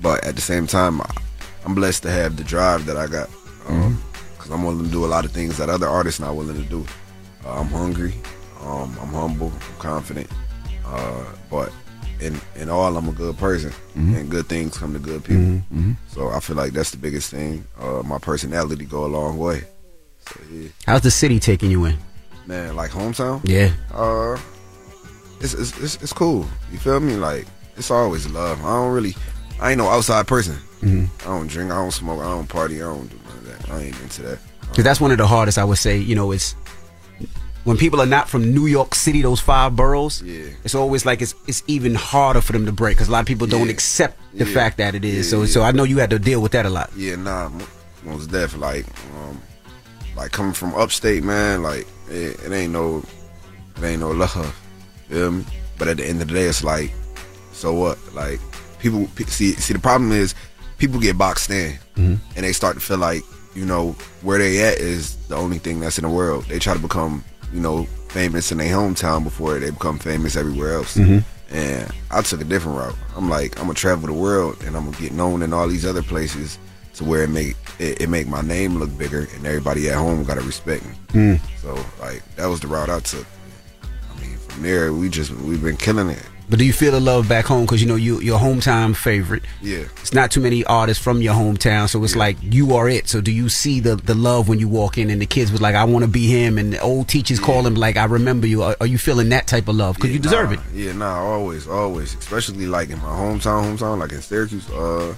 but 0.00 0.24
at 0.24 0.34
the 0.34 0.40
same 0.40 0.66
time, 0.66 1.02
I'm 1.66 1.74
blessed 1.74 2.02
to 2.04 2.10
have 2.10 2.38
the 2.38 2.44
drive 2.44 2.86
that 2.86 2.96
I 2.96 3.08
got, 3.08 3.28
um, 3.68 4.02
because 4.38 4.50
I'm 4.50 4.64
willing 4.64 4.86
to 4.86 4.90
do 4.90 5.04
a 5.04 5.10
lot 5.14 5.26
of 5.26 5.32
things 5.32 5.58
that 5.58 5.68
other 5.68 5.86
artists 5.86 6.18
not 6.18 6.34
willing 6.34 6.56
to 6.56 6.66
do. 6.70 6.86
Uh, 7.44 7.60
I'm 7.60 7.66
hungry, 7.68 8.14
um, 8.62 8.96
I'm 9.02 9.12
humble, 9.12 9.52
I'm 9.52 9.78
confident, 9.78 10.28
uh, 10.86 11.24
but 11.50 11.70
in 12.20 12.40
in 12.56 12.68
all, 12.68 12.96
I'm 12.96 13.08
a 13.08 13.12
good 13.12 13.36
person, 13.38 13.72
and 13.94 14.30
good 14.30 14.46
things 14.46 14.76
come 14.76 14.92
to 14.92 14.98
good 14.98 15.24
people. 15.24 15.62
So 16.08 16.28
I 16.30 16.40
feel 16.40 16.56
like 16.56 16.72
that's 16.72 16.90
the 16.90 16.98
biggest 16.98 17.30
thing. 17.30 17.64
Uh, 17.80 18.02
my 18.04 18.18
personality 18.18 18.84
go 18.84 19.04
a 19.04 19.08
long 19.08 19.38
way. 19.38 19.64
So 20.26 20.40
yeah. 20.52 20.68
How's 20.86 21.00
the 21.02 21.10
city 21.10 21.40
taking 21.40 21.70
you 21.70 21.84
in? 21.86 21.96
Man, 22.46 22.76
like 22.76 22.90
hometown? 22.90 23.40
Yeah. 23.44 23.70
Uh, 23.92 24.38
it's, 25.40 25.54
it's 25.54 25.78
it's 25.78 25.96
it's 26.02 26.12
cool. 26.12 26.46
You 26.72 26.78
feel 26.78 27.00
me? 27.00 27.14
Like 27.16 27.46
it's 27.76 27.90
always 27.90 28.26
love. 28.28 28.60
I 28.64 28.68
don't 28.76 28.92
really, 28.92 29.14
I 29.60 29.70
ain't 29.70 29.78
no 29.78 29.88
outside 29.88 30.26
person. 30.26 30.56
Mhm. 30.82 31.08
I 31.22 31.24
don't 31.24 31.46
drink. 31.48 31.70
I 31.70 31.76
don't 31.76 31.90
smoke. 31.90 32.20
I 32.20 32.24
don't 32.30 32.48
party. 32.48 32.76
I 32.76 32.86
don't 32.86 33.08
do 33.08 33.16
none 33.28 33.38
of 33.38 33.46
that. 33.66 33.70
I 33.70 33.82
ain't 33.84 34.00
into 34.02 34.22
that. 34.22 34.38
Because 34.68 34.84
that's 34.84 35.00
one 35.00 35.10
of 35.10 35.18
the 35.18 35.26
hardest. 35.26 35.58
I 35.58 35.64
would 35.64 35.78
say. 35.78 35.96
You 35.98 36.14
know, 36.14 36.32
it's 36.32 36.54
when 37.64 37.76
people 37.76 38.00
are 38.00 38.06
not 38.06 38.28
from 38.28 38.52
New 38.54 38.66
York 38.66 38.94
City, 38.94 39.22
those 39.22 39.40
five 39.40 39.76
boroughs. 39.76 40.22
Yeah. 40.22 40.46
It's 40.64 40.74
always 40.74 41.04
like 41.04 41.20
it's 41.22 41.34
it's 41.46 41.62
even 41.66 41.94
harder 41.94 42.40
for 42.40 42.52
them 42.52 42.66
to 42.66 42.72
break 42.72 42.96
because 42.96 43.08
a 43.08 43.12
lot 43.12 43.20
of 43.20 43.26
people 43.26 43.46
don't 43.46 43.68
accept 43.70 44.18
the 44.32 44.46
Yeah. 44.46 44.54
fact 44.54 44.78
that 44.78 44.94
it 44.94 45.04
is. 45.04 45.28
So 45.28 45.44
so 45.46 45.62
I 45.62 45.72
know 45.72 45.84
you 45.84 45.98
had 45.98 46.10
to 46.10 46.18
deal 46.18 46.40
with 46.40 46.52
that 46.52 46.66
a 46.66 46.70
lot. 46.70 46.90
Yeah, 46.96 47.16
nah, 47.16 47.48
mo- 47.50 47.66
most 48.04 48.30
def. 48.30 48.56
Like, 48.56 48.86
um, 49.16 49.40
like 50.16 50.32
coming 50.32 50.52
from 50.54 50.74
upstate, 50.74 51.22
man. 51.22 51.62
Like 51.62 51.86
it, 52.08 52.40
it 52.44 52.52
ain't 52.52 52.72
no, 52.72 53.02
it 53.76 53.84
ain't 53.84 54.00
no 54.00 54.10
love. 54.10 54.54
Feel 55.08 55.30
me? 55.32 55.44
But 55.78 55.88
at 55.88 55.96
the 55.98 56.06
end 56.06 56.20
of 56.22 56.28
the 56.28 56.34
day, 56.34 56.44
it's 56.44 56.62
like, 56.64 56.92
so 57.52 57.72
what? 57.74 57.98
Like 58.14 58.40
people 58.78 59.06
see 59.26 59.52
see 59.52 59.72
the 59.74 59.78
problem 59.80 60.12
is 60.12 60.34
people 60.78 60.98
get 60.98 61.18
boxed 61.18 61.50
in 61.50 61.78
and 61.96 62.18
they 62.36 62.52
start 62.52 62.74
to 62.74 62.80
feel 62.80 62.96
like 62.96 63.22
you 63.54 63.66
know 63.66 63.94
where 64.22 64.38
they 64.38 64.62
at 64.62 64.78
is 64.78 65.16
the 65.28 65.36
only 65.36 65.58
thing 65.58 65.80
that's 65.80 65.98
in 65.98 66.04
the 66.04 66.08
world. 66.10 66.44
They 66.46 66.58
try 66.58 66.72
to 66.72 66.78
become 66.80 67.22
you 67.52 67.60
know 67.60 67.84
famous 68.08 68.50
in 68.52 68.58
their 68.58 68.74
hometown 68.74 69.22
before 69.24 69.58
they 69.58 69.70
become 69.70 69.98
famous 69.98 70.36
everywhere 70.36 70.74
else. 70.74 70.96
Mhm. 70.96 71.24
And 71.52 71.92
I 72.10 72.22
took 72.22 72.40
a 72.40 72.44
different 72.44 72.78
route. 72.78 72.96
I'm 73.16 73.28
like 73.28 73.58
I'm 73.58 73.64
gonna 73.66 73.74
travel 73.74 74.06
the 74.06 74.12
world 74.12 74.56
and 74.64 74.76
I'm 74.76 74.84
gonna 74.84 74.96
get 74.96 75.12
known 75.12 75.42
in 75.42 75.52
all 75.52 75.66
these 75.68 75.84
other 75.86 76.02
places 76.02 76.58
to 76.94 77.04
where 77.04 77.22
it 77.24 77.30
make 77.30 77.56
it, 77.78 78.00
it 78.02 78.08
make 78.08 78.26
my 78.28 78.40
name 78.42 78.76
look 78.78 78.96
bigger 78.98 79.28
and 79.34 79.46
everybody 79.46 79.88
at 79.88 79.96
home 79.96 80.22
gotta 80.24 80.42
respect 80.42 80.84
me. 80.86 80.94
Mm. 81.12 81.40
So 81.62 81.74
like 82.00 82.22
that 82.36 82.46
was 82.46 82.60
the 82.60 82.68
route 82.68 82.90
I 82.90 83.00
took. 83.00 83.26
I 83.82 84.20
mean 84.20 84.36
from 84.48 84.62
there 84.62 84.92
we 84.92 85.08
just 85.08 85.30
we've 85.32 85.62
been 85.62 85.76
killing 85.76 86.10
it. 86.10 86.22
But 86.50 86.58
do 86.58 86.64
you 86.64 86.72
feel 86.72 86.90
the 86.90 87.00
love 87.00 87.28
back 87.28 87.44
home? 87.44 87.64
Because 87.64 87.80
you 87.80 87.86
know 87.86 87.94
you 87.94 88.20
your 88.20 88.40
hometown 88.40 88.96
favorite. 88.96 89.44
Yeah. 89.62 89.84
It's 90.00 90.12
not 90.12 90.32
too 90.32 90.40
many 90.40 90.64
artists 90.64 91.02
from 91.02 91.22
your 91.22 91.32
hometown, 91.32 91.88
so 91.88 92.02
it's 92.02 92.16
like 92.16 92.36
you 92.42 92.74
are 92.74 92.88
it. 92.88 93.08
So 93.08 93.20
do 93.20 93.30
you 93.30 93.48
see 93.48 93.78
the 93.78 93.94
the 93.94 94.16
love 94.16 94.48
when 94.48 94.58
you 94.58 94.68
walk 94.68 94.98
in, 94.98 95.10
and 95.10 95.22
the 95.22 95.26
kids 95.26 95.52
was 95.52 95.60
like, 95.60 95.76
"I 95.76 95.84
want 95.84 96.04
to 96.04 96.10
be 96.10 96.26
him," 96.26 96.58
and 96.58 96.72
the 96.72 96.80
old 96.80 97.06
teachers 97.06 97.38
call 97.38 97.64
him 97.64 97.76
like, 97.76 97.96
"I 97.96 98.04
remember 98.04 98.48
you." 98.48 98.64
Are, 98.64 98.76
are 98.80 98.86
you 98.86 98.98
feeling 98.98 99.28
that 99.28 99.46
type 99.46 99.68
of 99.68 99.76
love? 99.76 99.94
Because 99.94 100.10
you 100.10 100.18
deserve 100.18 100.50
nah, 100.50 100.56
it. 100.56 100.60
Yeah, 100.74 100.92
nah, 100.92 101.20
always, 101.20 101.68
always. 101.68 102.14
Especially 102.14 102.66
like 102.66 102.90
in 102.90 102.98
my 102.98 103.04
hometown, 103.04 103.76
hometown, 103.76 103.98
like 104.00 104.10
in 104.10 104.20
Syracuse. 104.20 104.68
Uh, 104.70 105.14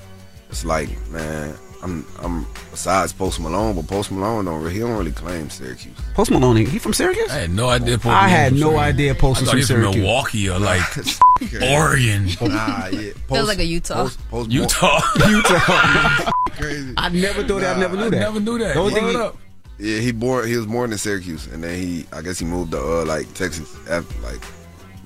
it's 0.50 0.66
like, 0.66 0.90
man, 1.08 1.56
I'm 1.82 2.06
I'm 2.20 2.46
besides 2.70 3.12
Post 3.12 3.40
Malone, 3.40 3.74
but 3.74 3.88
Post 3.88 4.12
Malone 4.12 4.44
don't 4.44 4.70
he 4.70 4.78
don't 4.78 4.96
really 4.96 5.10
claim 5.12 5.50
Syracuse. 5.50 5.96
Post 6.14 6.30
Malone, 6.30 6.56
he 6.64 6.78
from 6.78 6.92
Syracuse? 6.92 7.30
I 7.30 7.38
had 7.40 7.50
no 7.50 7.68
idea. 7.68 7.98
Post 7.98 8.06
I 8.06 8.10
Malone 8.26 8.28
had 8.30 8.52
was 8.52 8.60
no 8.60 8.70
from 8.70 8.78
idea 8.78 9.14
Post 9.14 9.38
I 9.38 9.40
was 9.42 9.48
from 9.50 9.56
he 9.58 9.60
was 9.60 9.68
from 9.68 9.82
Syracuse. 9.82 10.02
Milwaukee 10.02 10.48
or 10.50 10.58
like 10.60 10.82
Oregon. 11.62 12.26
Nah, 12.40 12.86
yeah. 12.86 13.12
Feels 13.28 13.48
like 13.48 13.58
a 13.58 13.64
Utah. 13.64 14.08
Post, 14.30 14.50
Utah. 14.50 15.00
Utah. 15.28 16.30
Crazy. 16.52 16.94
I 16.96 17.08
never 17.08 17.42
thought 17.44 17.60
that. 17.62 17.76
I 17.76 17.80
never 17.80 17.96
knew 17.96 18.10
that. 18.10 18.16
I 18.16 18.24
never 18.24 18.40
knew 18.40 18.58
that. 18.58 18.74
The 18.74 18.80
only 18.80 18.94
thing 18.94 19.04
Word 19.04 19.10
he- 19.12 19.16
up. 19.16 19.36
Yeah, 19.78 19.98
he 19.98 20.12
born 20.12 20.46
he 20.46 20.56
was 20.56 20.66
born 20.66 20.92
in 20.92 20.98
Syracuse, 20.98 21.46
and 21.48 21.64
then 21.64 21.76
he 21.80 22.06
I 22.12 22.22
guess 22.22 22.38
he 22.38 22.44
moved 22.44 22.70
to 22.72 22.78
uh, 23.00 23.04
like 23.04 23.32
Texas 23.34 23.74
after 23.88 24.16
like 24.20 24.40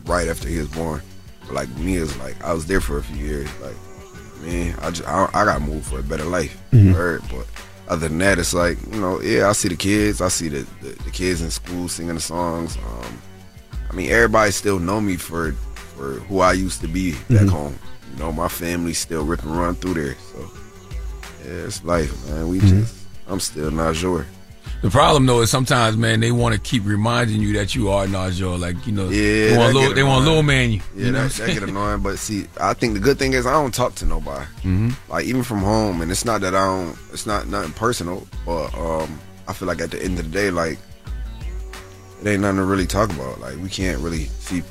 right 0.04 0.28
after 0.28 0.48
he 0.48 0.58
was 0.58 0.68
born. 0.68 1.00
But 1.46 1.52
like 1.54 1.68
me, 1.78 1.96
it's 1.96 2.18
like 2.18 2.42
I 2.44 2.52
was 2.52 2.66
there 2.66 2.80
for 2.82 2.98
a 2.98 3.02
few 3.02 3.16
years. 3.24 3.48
Like 3.60 3.76
man, 4.42 4.78
I 4.80 4.90
just 4.90 5.08
I, 5.08 5.28
I 5.34 5.44
got 5.44 5.62
moved 5.62 5.86
for 5.86 5.98
a 5.98 6.02
better 6.02 6.24
life. 6.24 6.56
Mhm. 6.72 6.92
Word. 6.94 7.22
But 7.30 7.46
other 7.88 8.08
than 8.08 8.18
that, 8.18 8.38
it's 8.38 8.54
like 8.54 8.78
you 8.92 9.00
know, 9.00 9.20
yeah, 9.20 9.48
I 9.48 9.52
see 9.52 9.68
the 9.68 9.76
kids, 9.76 10.20
I 10.20 10.28
see 10.28 10.48
the 10.48 10.66
the, 10.82 10.88
the 11.04 11.10
kids 11.10 11.40
in 11.42 11.50
school 11.50 11.88
singing 11.88 12.14
the 12.14 12.20
songs. 12.20 12.76
Um, 12.76 13.18
I 13.90 13.94
mean, 13.94 14.10
everybody 14.10 14.50
still 14.50 14.78
know 14.78 15.00
me 15.00 15.16
for 15.16 15.52
for 15.96 16.14
who 16.28 16.40
I 16.40 16.52
used 16.52 16.80
to 16.82 16.88
be 16.88 17.12
back 17.30 17.46
Mhm. 17.46 17.50
home. 17.50 17.78
You 18.12 18.18
know, 18.20 18.32
my 18.32 18.48
family 18.48 18.92
still 18.94 19.24
rip 19.24 19.42
and 19.44 19.56
run 19.56 19.74
through 19.76 19.94
there. 19.94 20.16
So 20.32 20.50
yeah, 21.44 21.66
it's 21.66 21.82
life, 21.84 22.12
man. 22.28 22.48
We 22.48 22.58
Mhm. 22.60 22.68
just 22.80 22.94
I'm 23.28 23.40
still 23.40 23.70
not 23.70 23.96
sure. 23.96 24.26
The 24.82 24.90
problem 24.90 25.26
though 25.26 25.40
is 25.40 25.50
sometimes, 25.50 25.96
man, 25.96 26.20
they 26.20 26.30
want 26.30 26.54
to 26.54 26.60
keep 26.60 26.84
reminding 26.84 27.40
you 27.40 27.54
that 27.54 27.74
you 27.74 27.90
are 27.90 28.06
Naujour. 28.06 28.58
Like 28.58 28.86
you 28.86 28.92
know, 28.92 29.08
Yeah, 29.08 29.50
they 29.50 29.56
want 29.56 29.74
little, 29.74 29.94
they 29.94 30.02
want 30.02 30.24
little 30.24 30.42
man 30.42 30.70
you. 30.72 30.80
Yeah, 30.94 31.06
you 31.06 31.12
know 31.12 31.28
that, 31.28 31.32
that 31.46 31.54
get 31.54 31.62
annoying. 31.68 32.02
But 32.02 32.18
see, 32.18 32.46
I 32.60 32.74
think 32.74 32.94
the 32.94 33.00
good 33.00 33.18
thing 33.18 33.32
is 33.32 33.46
I 33.46 33.52
don't 33.52 33.74
talk 33.74 33.94
to 33.96 34.06
nobody. 34.06 34.46
Mhm. 34.62 34.94
Like 35.08 35.24
even 35.26 35.42
from 35.42 35.58
home, 35.60 36.02
and 36.02 36.10
it's 36.10 36.24
not 36.24 36.40
that 36.42 36.54
I 36.54 36.64
don't. 36.66 36.96
It's 37.12 37.26
not 37.26 37.48
nothing 37.48 37.72
personal, 37.72 38.26
but 38.44 38.72
um, 38.78 39.18
I 39.48 39.54
feel 39.54 39.66
like 39.66 39.80
at 39.80 39.90
the 39.90 40.02
end 40.02 40.18
of 40.18 40.26
the 40.26 40.30
day, 40.30 40.50
like 40.50 40.78
it 42.22 42.28
ain't 42.28 42.42
nothing 42.42 42.58
to 42.58 42.64
really 42.64 42.86
talk 42.86 43.10
about. 43.10 43.40
Like 43.40 43.56
we 43.58 43.68
can't 43.68 43.98
really 44.00 44.26
see 44.40 44.62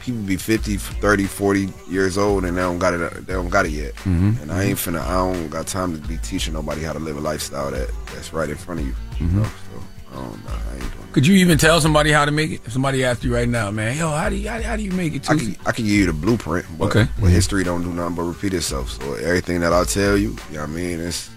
people 0.00 0.20
be 0.22 0.36
50, 0.36 0.76
30, 0.76 1.24
40 1.26 1.68
years 1.88 2.16
old 2.18 2.44
and 2.44 2.56
they 2.56 2.60
don't 2.62 2.78
got 2.78 2.94
it. 2.94 3.26
They 3.26 3.32
don't 3.34 3.48
got 3.50 3.66
it 3.66 3.72
yet. 3.72 3.94
Mhm. 4.04 4.40
And 4.42 4.50
I 4.52 4.64
ain't 4.64 4.78
finna. 4.78 5.00
I 5.00 5.14
don't 5.14 5.48
got 5.50 5.66
time 5.66 5.98
to 6.00 6.08
be 6.08 6.16
teaching 6.18 6.54
nobody 6.54 6.82
how 6.82 6.92
to 6.92 6.98
live 6.98 7.16
a 7.16 7.20
lifestyle 7.20 7.70
that 7.70 7.88
that's 8.14 8.32
right 8.32 8.48
in 8.48 8.56
front 8.56 8.80
of 8.80 8.86
you. 8.86 8.94
You 9.18 9.26
Mhm. 9.26 9.32
know? 9.34 9.42
So 9.44 9.82
I 10.12 10.14
don't 10.16 10.44
know. 10.44 10.50
I 10.50 10.72
ain't 10.74 10.80
doing. 10.82 10.94
Could 11.12 11.26
you 11.26 11.34
even 11.36 11.58
tell 11.58 11.80
somebody 11.80 12.12
how 12.12 12.24
to 12.24 12.30
make 12.30 12.50
it? 12.52 12.60
If 12.64 12.72
somebody 12.72 13.04
asked 13.04 13.24
you 13.24 13.34
right 13.34 13.48
now, 13.48 13.70
man, 13.70 13.96
yo, 13.98 14.10
how 14.10 14.28
do 14.28 14.36
you 14.36 14.48
how, 14.48 14.60
how 14.62 14.76
do 14.76 14.82
you 14.82 14.92
make 14.92 15.14
it? 15.14 15.28
I 15.30 15.34
can, 15.36 15.56
I 15.66 15.72
can 15.72 15.84
give 15.84 15.94
you 15.94 16.06
the 16.06 16.12
blueprint, 16.12 16.66
but, 16.78 16.86
Okay. 16.86 17.08
but 17.20 17.28
history 17.30 17.62
don't 17.64 17.82
do 17.82 17.90
nothing 17.92 18.14
but 18.14 18.22
repeat 18.22 18.54
itself. 18.54 18.90
So 19.02 19.14
everything 19.14 19.60
that 19.60 19.72
I 19.72 19.84
tell 19.84 20.16
you, 20.16 20.36
you 20.50 20.56
know 20.56 20.60
what 20.62 20.70
I 20.70 20.72
mean, 20.72 21.00
it's, 21.00 21.28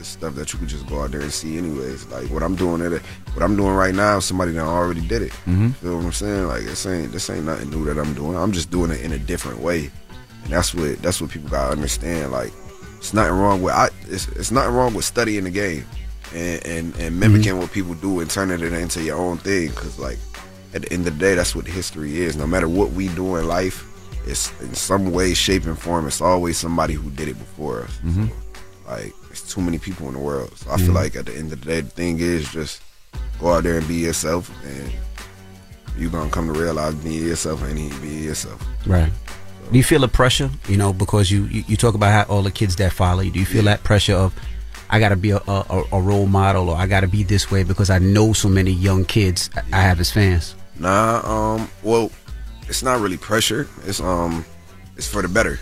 it's, 0.00 0.08
stuff 0.08 0.34
that 0.34 0.52
you 0.52 0.58
could 0.58 0.68
just 0.68 0.86
go 0.86 1.02
out 1.02 1.10
there 1.12 1.20
and 1.20 1.32
see 1.32 1.56
anyways. 1.58 2.06
Like 2.06 2.28
what 2.30 2.42
I'm 2.42 2.56
doing 2.56 2.80
it, 2.80 3.00
what 3.34 3.42
I'm 3.42 3.56
doing 3.56 3.74
right 3.74 3.94
now, 3.94 4.18
somebody 4.20 4.52
that 4.52 4.64
already 4.64 5.06
did 5.06 5.22
it. 5.22 5.32
Mhm. 5.46 5.74
Feel 5.76 5.96
what 5.96 6.04
I'm 6.06 6.12
saying? 6.12 6.46
Like 6.48 6.64
this 6.64 6.84
ain't 6.86 7.12
this 7.12 7.30
ain't 7.30 7.44
nothing 7.46 7.70
new 7.70 7.84
that 7.84 7.98
I'm 7.98 8.14
doing. 8.14 8.36
I'm 8.36 8.52
just 8.52 8.70
doing 8.70 8.90
it 8.90 9.00
in 9.02 9.12
a 9.12 9.18
different 9.18 9.60
way, 9.60 9.90
and 10.44 10.52
that's 10.52 10.74
what 10.74 11.00
that's 11.02 11.20
what 11.20 11.30
people 11.30 11.48
gotta 11.50 11.72
understand. 11.72 12.32
Like 12.32 12.52
it's 12.98 13.14
nothing 13.14 13.34
wrong 13.34 13.62
with 13.62 13.74
I. 13.74 13.88
It's, 14.08 14.28
it's 14.28 14.50
nothing 14.50 14.74
wrong 14.74 14.94
with 14.94 15.04
studying 15.04 15.44
the 15.44 15.50
game. 15.50 15.84
And, 16.32 16.64
and, 16.64 16.96
and 16.98 17.18
mimicking 17.18 17.58
what 17.58 17.72
people 17.72 17.94
do 17.94 18.20
and 18.20 18.30
turning 18.30 18.60
it 18.60 18.72
into 18.72 19.02
your 19.02 19.18
own 19.18 19.38
thing 19.38 19.70
because 19.70 19.98
like 19.98 20.16
at 20.74 20.82
the 20.82 20.92
end 20.92 21.04
of 21.08 21.14
the 21.14 21.18
day, 21.18 21.34
that's 21.34 21.56
what 21.56 21.66
history 21.66 22.20
is. 22.20 22.36
No 22.36 22.46
matter 22.46 22.68
what 22.68 22.92
we 22.92 23.08
do 23.08 23.34
in 23.34 23.48
life, 23.48 23.84
it's 24.28 24.52
in 24.60 24.72
some 24.74 25.10
way, 25.10 25.34
shape, 25.34 25.64
and 25.64 25.76
form. 25.76 26.06
It's 26.06 26.20
always 26.20 26.56
somebody 26.56 26.94
who 26.94 27.10
did 27.10 27.26
it 27.26 27.34
before 27.36 27.82
us. 27.82 27.98
Mhm. 28.04 28.30
Like, 28.86 29.12
there's 29.12 29.19
too 29.50 29.60
many 29.60 29.78
people 29.78 30.06
in 30.08 30.14
the 30.14 30.20
world. 30.20 30.56
So 30.56 30.70
I 30.70 30.76
feel 30.76 30.88
Mhm. 30.88 30.94
like 30.94 31.16
at 31.16 31.26
the 31.26 31.36
end 31.36 31.52
of 31.52 31.60
the 31.60 31.66
day, 31.66 31.80
the 31.82 31.90
thing 31.90 32.18
is 32.20 32.48
just 32.52 32.80
go 33.40 33.54
out 33.54 33.64
there 33.64 33.78
and 33.78 33.86
be 33.88 33.96
yourself, 33.96 34.50
and 34.64 34.92
you're 35.98 36.10
gonna 36.10 36.30
come 36.30 36.52
to 36.52 36.58
realize 36.58 36.94
being 36.96 37.26
yourself 37.26 37.62
and 37.62 37.76
be 38.00 38.08
yourself. 38.08 38.60
Right. 38.86 39.12
Do 39.70 39.76
you 39.76 39.84
feel 39.84 40.00
the 40.00 40.08
pressure? 40.08 40.50
You 40.68 40.76
know, 40.76 40.92
because 40.92 41.30
you 41.30 41.44
you, 41.44 41.64
you 41.68 41.76
talk 41.76 41.94
about 41.94 42.12
how 42.28 42.34
all 42.34 42.42
the 42.42 42.50
kids 42.50 42.76
that 42.76 42.92
follow 42.92 43.20
you. 43.20 43.30
Do 43.30 43.38
you 43.38 43.46
feel 43.46 43.64
that 43.64 43.82
pressure 43.84 44.14
of 44.14 44.32
I 44.92 44.98
got 44.98 45.10
to 45.10 45.16
be 45.16 45.30
a, 45.30 45.36
a, 45.46 45.84
a 45.92 46.00
role 46.00 46.26
model 46.26 46.68
or 46.68 46.76
I 46.76 46.88
got 46.88 47.00
to 47.00 47.06
be 47.08 47.22
this 47.22 47.48
way 47.50 47.62
because 47.62 47.90
I 47.90 47.98
know 48.00 48.32
so 48.32 48.48
many 48.48 48.72
young 48.72 49.04
kids 49.04 49.48
I 49.54 49.62
I 49.78 49.82
have 49.82 50.00
as 50.00 50.10
fans. 50.10 50.54
Nah, 50.80 51.20
um, 51.24 51.68
well, 51.84 52.10
it's 52.68 52.82
not 52.82 53.00
really 53.00 53.16
pressure. 53.16 53.68
It's 53.86 54.00
um, 54.00 54.44
it's 54.96 55.06
for 55.06 55.22
the 55.22 55.28
better. 55.28 55.60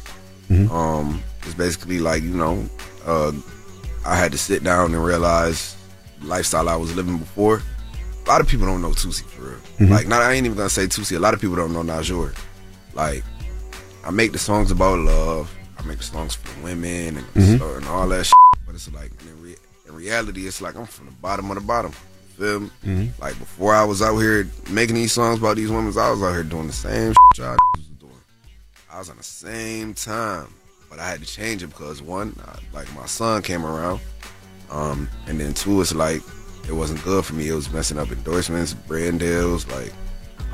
Mhm. 0.50 0.70
Um, 0.70 1.22
it's 1.42 1.52
basically 1.54 1.98
like 1.98 2.22
you 2.22 2.30
know, 2.34 2.64
uh, 3.04 3.32
I 4.04 4.16
had 4.16 4.32
to 4.32 4.38
sit 4.38 4.62
down 4.64 4.94
and 4.94 5.04
realize 5.04 5.76
the 6.20 6.26
lifestyle 6.26 6.68
I 6.68 6.76
was 6.76 6.94
living 6.94 7.18
before. 7.18 7.62
A 8.24 8.28
lot 8.28 8.40
of 8.40 8.46
people 8.48 8.66
don't 8.66 8.82
know 8.82 8.90
Toosii 8.90 9.24
for 9.26 9.42
real. 9.42 9.58
Mhm. 9.78 9.90
Like, 9.90 10.06
not 10.06 10.22
I 10.22 10.32
ain't 10.34 10.44
even 10.46 10.56
gonna 10.56 10.68
say 10.70 10.86
Toosii. 10.86 11.16
A 11.16 11.20
lot 11.20 11.34
of 11.34 11.40
people 11.40 11.56
don't 11.56 11.72
know 11.72 11.82
Naujour. 11.82 12.32
Like, 12.94 13.24
I 14.04 14.10
make 14.10 14.32
the 14.32 14.38
songs 14.38 14.70
about 14.70 14.98
love. 14.98 15.50
I 15.78 15.82
make 15.84 15.98
the 15.98 16.04
songs 16.04 16.34
for 16.34 16.62
women 16.62 17.18
and, 17.18 17.26
Mhm. 17.34 17.76
and 17.78 17.86
all 17.86 18.08
that. 18.08 18.24
Shit. 18.26 18.34
But 18.66 18.74
it's 18.74 18.90
like 18.92 19.10
in, 19.22 19.42
re- 19.42 19.56
in 19.86 19.94
reality, 19.94 20.46
it's 20.46 20.60
like 20.60 20.76
I'm 20.76 20.86
from 20.86 21.06
the 21.06 21.12
bottom 21.12 21.50
of 21.50 21.54
the 21.56 21.60
bottom. 21.62 21.92
Feel 22.38 22.60
me? 22.60 22.70
Mhm. 22.84 23.10
Like 23.20 23.38
before 23.38 23.74
I 23.74 23.84
was 23.84 24.02
out 24.02 24.16
here 24.18 24.46
making 24.70 24.94
these 24.96 25.12
songs 25.12 25.38
about 25.38 25.56
these 25.56 25.70
women, 25.70 25.86
I 25.98 26.10
was 26.10 26.22
out 26.22 26.32
here 26.32 26.42
doing 26.44 26.66
the 26.66 26.72
same 26.72 27.12
shit 27.34 27.44
y'all 27.44 27.56
was 27.76 27.86
doing. 27.98 28.12
I 28.92 28.98
was 28.98 29.08
on 29.10 29.16
the 29.16 29.22
same 29.24 29.94
time, 29.94 30.48
but 30.88 30.98
I 30.98 31.08
had 31.08 31.20
to 31.20 31.26
change 31.26 31.62
it 31.62 31.68
because 31.68 32.02
one, 32.02 32.34
I, 32.44 32.58
like 32.74 32.92
my 32.94 33.06
son 33.06 33.42
came 33.42 33.64
around, 33.64 34.00
um, 34.70 35.08
and 35.26 35.38
then 35.40 35.54
two, 35.54 35.80
it's 35.80 35.94
like 35.94 36.22
it 36.68 36.72
wasn't 36.72 37.02
good 37.02 37.24
for 37.24 37.34
me. 37.34 37.48
It 37.48 37.54
was 37.54 37.72
messing 37.72 37.98
up 37.98 38.10
endorsements, 38.10 38.74
brand 38.74 39.20
deals, 39.20 39.66
like 39.68 39.92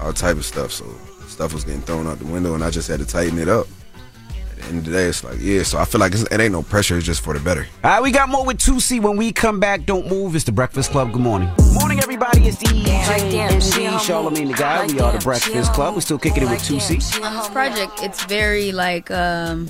all 0.00 0.12
type 0.12 0.36
of 0.36 0.44
stuff. 0.44 0.72
So 0.72 0.86
stuff 1.28 1.52
was 1.52 1.64
getting 1.64 1.82
thrown 1.82 2.06
out 2.06 2.18
the 2.18 2.26
window, 2.26 2.54
and 2.54 2.64
I 2.64 2.70
just 2.70 2.88
had 2.88 3.00
to 3.00 3.06
tighten 3.06 3.38
it 3.38 3.48
up. 3.48 3.66
At 4.50 4.56
the 4.58 4.64
end 4.66 4.78
of 4.78 4.84
the 4.86 4.90
day, 4.92 5.04
it's 5.04 5.24
like 5.24 5.38
yeah. 5.40 5.62
So 5.62 5.78
I 5.78 5.84
feel 5.84 6.00
like 6.00 6.12
it's, 6.12 6.22
it 6.22 6.40
ain't 6.40 6.52
no 6.52 6.62
pressure. 6.62 6.96
It's 6.96 7.06
just 7.06 7.22
for 7.22 7.34
the 7.34 7.40
better. 7.40 7.66
All 7.82 7.90
right, 7.90 8.02
we 8.02 8.10
got 8.10 8.28
more 8.28 8.44
with 8.44 8.58
Toosii 8.58 9.00
when 9.00 9.16
we 9.16 9.32
come 9.32 9.60
back. 9.60 9.86
Don't 9.86 10.08
move. 10.08 10.34
It's 10.34 10.44
the 10.44 10.52
Breakfast 10.52 10.90
Club. 10.90 11.12
Good 11.12 11.22
morning. 11.22 11.50
Morning, 11.72 11.98
everybody. 11.98 12.46
It's 12.46 12.56
DJ 12.56 13.34
Envy, 13.34 14.04
Charlemagne 14.04 14.48
the 14.48 14.54
Guy. 14.54 14.86
We 14.86 15.00
are 15.00 15.12
the 15.12 15.18
Breakfast 15.18 15.72
Club. 15.72 15.94
We're 15.94 16.00
still 16.00 16.18
kicking 16.18 16.44
it 16.44 16.50
with 16.50 16.60
Toosii. 16.60 17.24
On 17.24 17.36
this 17.36 17.48
project, 17.48 17.92
it's 18.02 18.24
very 18.24 18.72
like 18.72 19.10
um, 19.10 19.68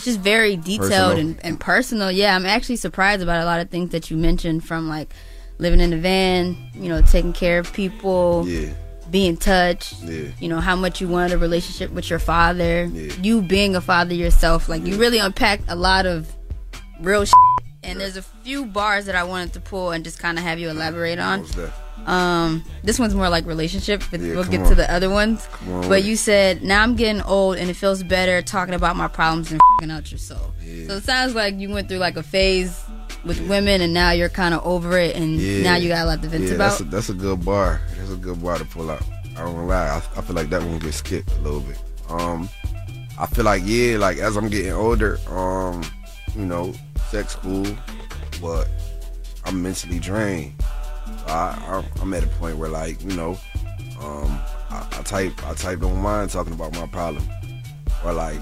it's 0.00 0.06
just 0.06 0.20
very 0.20 0.56
detailed 0.56 0.90
Personal. 0.90 1.10
and, 1.18 1.40
and 1.44 1.60
personal. 1.60 2.10
Yeah, 2.10 2.34
I'm 2.34 2.46
actually 2.46 2.76
surprised 2.76 3.22
about 3.22 3.42
a 3.42 3.44
lot 3.44 3.60
of 3.60 3.68
things 3.68 3.90
that 3.90 4.10
you 4.10 4.16
mentioned 4.16 4.64
from 4.64 4.88
like 4.88 5.12
living 5.58 5.78
in 5.80 5.90
the 5.90 5.98
van, 5.98 6.56
you 6.74 6.88
know, 6.88 7.02
taking 7.02 7.34
care 7.34 7.58
of 7.58 7.70
people, 7.74 8.44
Yeah. 8.48 8.70
being 9.10 9.36
touched, 9.36 10.00
Yeah. 10.02 10.28
you 10.40 10.48
know, 10.48 10.58
how 10.60 10.74
much 10.74 11.00
you 11.02 11.08
wanted 11.08 11.32
a 11.34 11.38
relationship 11.38 11.90
with 11.92 12.08
your 12.08 12.18
father, 12.18 12.86
you 13.20 13.42
being 13.42 13.76
a 13.76 13.80
father 13.82 14.14
yourself. 14.14 14.68
Like 14.70 14.86
you 14.86 14.96
really 14.96 15.18
unpacked 15.18 15.64
a 15.68 15.76
lot 15.76 16.06
of 16.06 16.32
real 17.00 17.24
shit. 17.26 17.34
And 17.82 18.00
there's 18.00 18.16
a 18.16 18.22
few 18.22 18.64
bars 18.66 19.04
that 19.06 19.14
I 19.14 19.24
wanted 19.24 19.52
to 19.54 19.60
pull 19.60 19.90
and 19.92 20.02
just 20.04 20.18
kind 20.18 20.38
of 20.38 20.44
have 20.44 20.58
you 20.58 20.70
elaborate 20.70 21.18
on. 21.18 21.44
Um, 22.10 22.64
this 22.82 22.98
one's 22.98 23.14
more 23.14 23.28
like 23.28 23.46
relationship, 23.46 24.02
but 24.10 24.20
Yeah, 24.20 24.34
we'll 24.34 24.44
get 24.44 24.60
on. 24.62 24.68
to 24.70 24.74
the 24.74 24.90
other 24.92 25.08
ones. 25.10 25.46
On 25.68 25.82
But 25.82 25.90
with 25.90 26.06
you 26.06 26.16
said 26.16 26.62
now 26.62 26.82
I'm 26.82 26.96
getting 26.96 27.22
old 27.22 27.56
and 27.56 27.70
it 27.70 27.74
feels 27.74 28.02
better 28.02 28.42
talking 28.42 28.74
about 28.74 28.96
my 28.96 29.06
problems 29.08 29.52
and 29.52 29.60
fing 29.80 29.90
out 29.90 30.10
your 30.10 30.18
soul. 30.18 30.52
So 30.86 30.96
it 30.96 31.04
sounds 31.04 31.34
like 31.34 31.58
you 31.58 31.70
went 31.70 31.88
through 31.88 31.98
like 31.98 32.16
a 32.16 32.22
phase 32.22 32.82
with 33.24 33.40
women 33.48 33.80
and 33.80 33.92
now 33.92 34.10
you're 34.12 34.28
kind 34.28 34.54
of 34.54 34.64
over 34.66 34.98
it 34.98 35.14
and 35.14 35.36
Yeah. 35.38 35.62
now 35.62 35.76
you 35.76 35.88
got 35.88 36.02
a 36.02 36.06
lot 36.06 36.22
to 36.22 36.28
vent 36.28 36.44
yeah, 36.44 36.54
about. 36.54 36.70
That's 36.70 36.80
a, 36.80 36.84
that's 36.84 37.08
a 37.10 37.14
good 37.14 37.44
bar. 37.44 37.80
That's 37.96 38.10
a 38.12 38.16
good 38.16 38.42
bar 38.42 38.58
to 38.58 38.64
pull 38.64 38.90
out. 38.90 39.02
I 39.36 39.42
don't 39.44 39.68
lie. 39.68 39.88
I, 39.88 39.96
I 40.18 40.22
feel 40.22 40.34
like 40.34 40.50
that 40.50 40.62
one 40.62 40.78
gets 40.80 40.96
skipped 40.96 41.30
a 41.32 41.40
little 41.42 41.60
bit. 41.60 41.78
Um, 42.08 42.48
I 43.18 43.26
feel 43.26 43.44
like 43.44 43.62
yeah, 43.64 43.98
like 43.98 44.18
as 44.18 44.36
I'm 44.36 44.48
getting 44.48 44.72
older, 44.72 45.18
um, 45.28 45.82
you 46.34 46.44
know, 46.46 46.72
sex 47.10 47.36
cool, 47.36 47.66
but 48.40 48.66
I'm 49.44 49.62
mentally 49.62 49.98
drained. 50.00 50.54
I, 51.26 51.84
I'm 52.00 52.12
at 52.14 52.24
a 52.24 52.26
point 52.26 52.56
where 52.56 52.68
like 52.68 53.02
you 53.02 53.16
know, 53.16 53.38
um, 54.00 54.40
I, 54.70 54.86
I 54.92 55.02
type 55.02 55.46
I 55.46 55.54
type 55.54 55.80
don't 55.80 56.00
mind 56.00 56.30
talking 56.30 56.52
about 56.52 56.74
my 56.74 56.86
problem, 56.86 57.24
or 58.04 58.12
like 58.12 58.40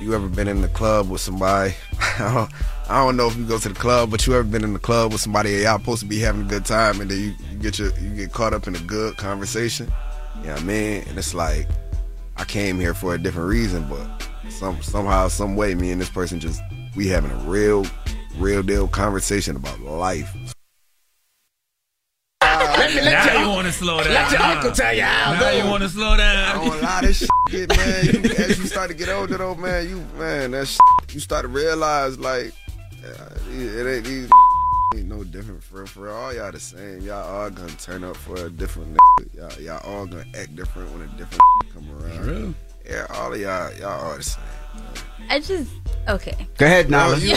you 0.00 0.14
ever 0.14 0.28
been 0.28 0.48
in 0.48 0.62
the 0.62 0.68
club 0.68 1.10
with 1.10 1.20
somebody? 1.20 1.74
I 2.00 2.32
don't, 2.32 2.50
I 2.90 3.04
don't 3.04 3.16
know 3.16 3.26
if 3.28 3.36
you 3.36 3.44
go 3.44 3.58
to 3.58 3.68
the 3.68 3.74
club, 3.74 4.10
but 4.10 4.26
you 4.26 4.34
ever 4.34 4.44
been 4.44 4.64
in 4.64 4.72
the 4.72 4.78
club 4.78 5.12
with 5.12 5.20
somebody 5.20 5.54
and 5.54 5.62
y'all 5.62 5.78
supposed 5.78 6.00
to 6.00 6.06
be 6.06 6.18
having 6.18 6.42
a 6.42 6.44
good 6.44 6.64
time, 6.64 7.00
and 7.00 7.10
then 7.10 7.18
you, 7.18 7.34
you 7.50 7.58
get 7.58 7.78
your 7.78 7.96
you 7.98 8.10
get 8.10 8.32
caught 8.32 8.54
up 8.54 8.66
in 8.66 8.74
a 8.74 8.80
good 8.80 9.16
conversation. 9.16 9.92
You 10.40 10.46
know 10.46 10.54
I 10.54 10.60
mean? 10.60 11.04
And 11.08 11.18
it's 11.18 11.34
like 11.34 11.68
I 12.36 12.44
came 12.44 12.80
here 12.80 12.94
for 12.94 13.14
a 13.14 13.18
different 13.18 13.48
reason, 13.48 13.86
but 13.88 14.06
some 14.50 14.80
somehow, 14.82 15.28
some 15.28 15.56
way, 15.56 15.74
me 15.74 15.90
and 15.90 16.00
this 16.00 16.10
person 16.10 16.40
just 16.40 16.62
we 16.96 17.08
having 17.08 17.30
a 17.30 17.36
real, 17.50 17.86
real 18.36 18.62
deal 18.62 18.88
conversation 18.88 19.56
about 19.56 19.80
life. 19.80 20.34
Let 22.94 23.04
me, 23.04 23.10
now 23.10 23.42
you 23.42 23.48
want 23.48 23.66
to 23.66 23.72
slow 23.72 24.02
down. 24.02 24.12
let 24.12 24.30
your 24.30 24.40
huh? 24.40 24.52
uncle 24.56 24.72
tell 24.72 24.94
you 24.94 25.02
how, 25.02 25.32
Now 25.34 25.40
though. 25.40 25.56
you 25.58 25.64
want 25.70 25.82
to 25.82 25.88
slow 25.88 26.16
down. 26.16 26.36
I 26.36 26.52
don't 26.54 26.68
wanna 26.68 26.82
lie, 26.82 27.00
this 27.02 27.18
shit 27.18 27.28
get 27.50 27.76
man. 27.76 28.04
You, 28.04 28.30
as 28.44 28.58
you 28.58 28.66
start 28.66 28.88
to 28.90 28.94
get 28.94 29.08
older 29.08 29.38
though, 29.38 29.54
man, 29.54 29.88
you 29.88 30.04
man, 30.18 30.50
that 30.52 30.66
shit, 30.68 30.80
you 31.12 31.20
start 31.20 31.42
to 31.42 31.48
realize 31.48 32.18
like 32.18 32.52
it 33.52 33.86
ain't 33.86 34.04
these 34.04 34.30
ain't 34.96 35.06
no 35.08 35.22
different 35.24 35.62
for 35.62 35.86
for 35.86 36.10
all 36.10 36.32
y'all 36.34 36.50
the 36.52 36.60
same. 36.60 37.00
Y'all 37.00 37.22
all 37.28 37.50
gonna 37.50 37.70
turn 37.72 38.04
up 38.04 38.16
for 38.16 38.34
a 38.46 38.50
different 38.50 38.96
nigga. 38.96 39.34
Y'all 39.36 39.62
y'all 39.62 39.80
all 39.84 40.06
gonna 40.06 40.24
act 40.36 40.54
different 40.56 40.90
when 40.92 41.02
a 41.02 41.06
different 41.16 41.42
come 41.74 41.88
around. 42.00 42.26
Real? 42.26 42.54
Yeah, 42.88 43.06
all 43.10 43.32
of 43.32 43.40
y'all 43.40 43.72
y'all 43.74 44.00
all 44.10 44.16
the 44.16 44.22
same. 44.22 44.42
I 45.30 45.38
just 45.38 45.70
okay. 46.08 46.48
Go 46.56 46.66
ahead, 46.66 46.90
Nala. 46.90 47.16
he 47.18 47.34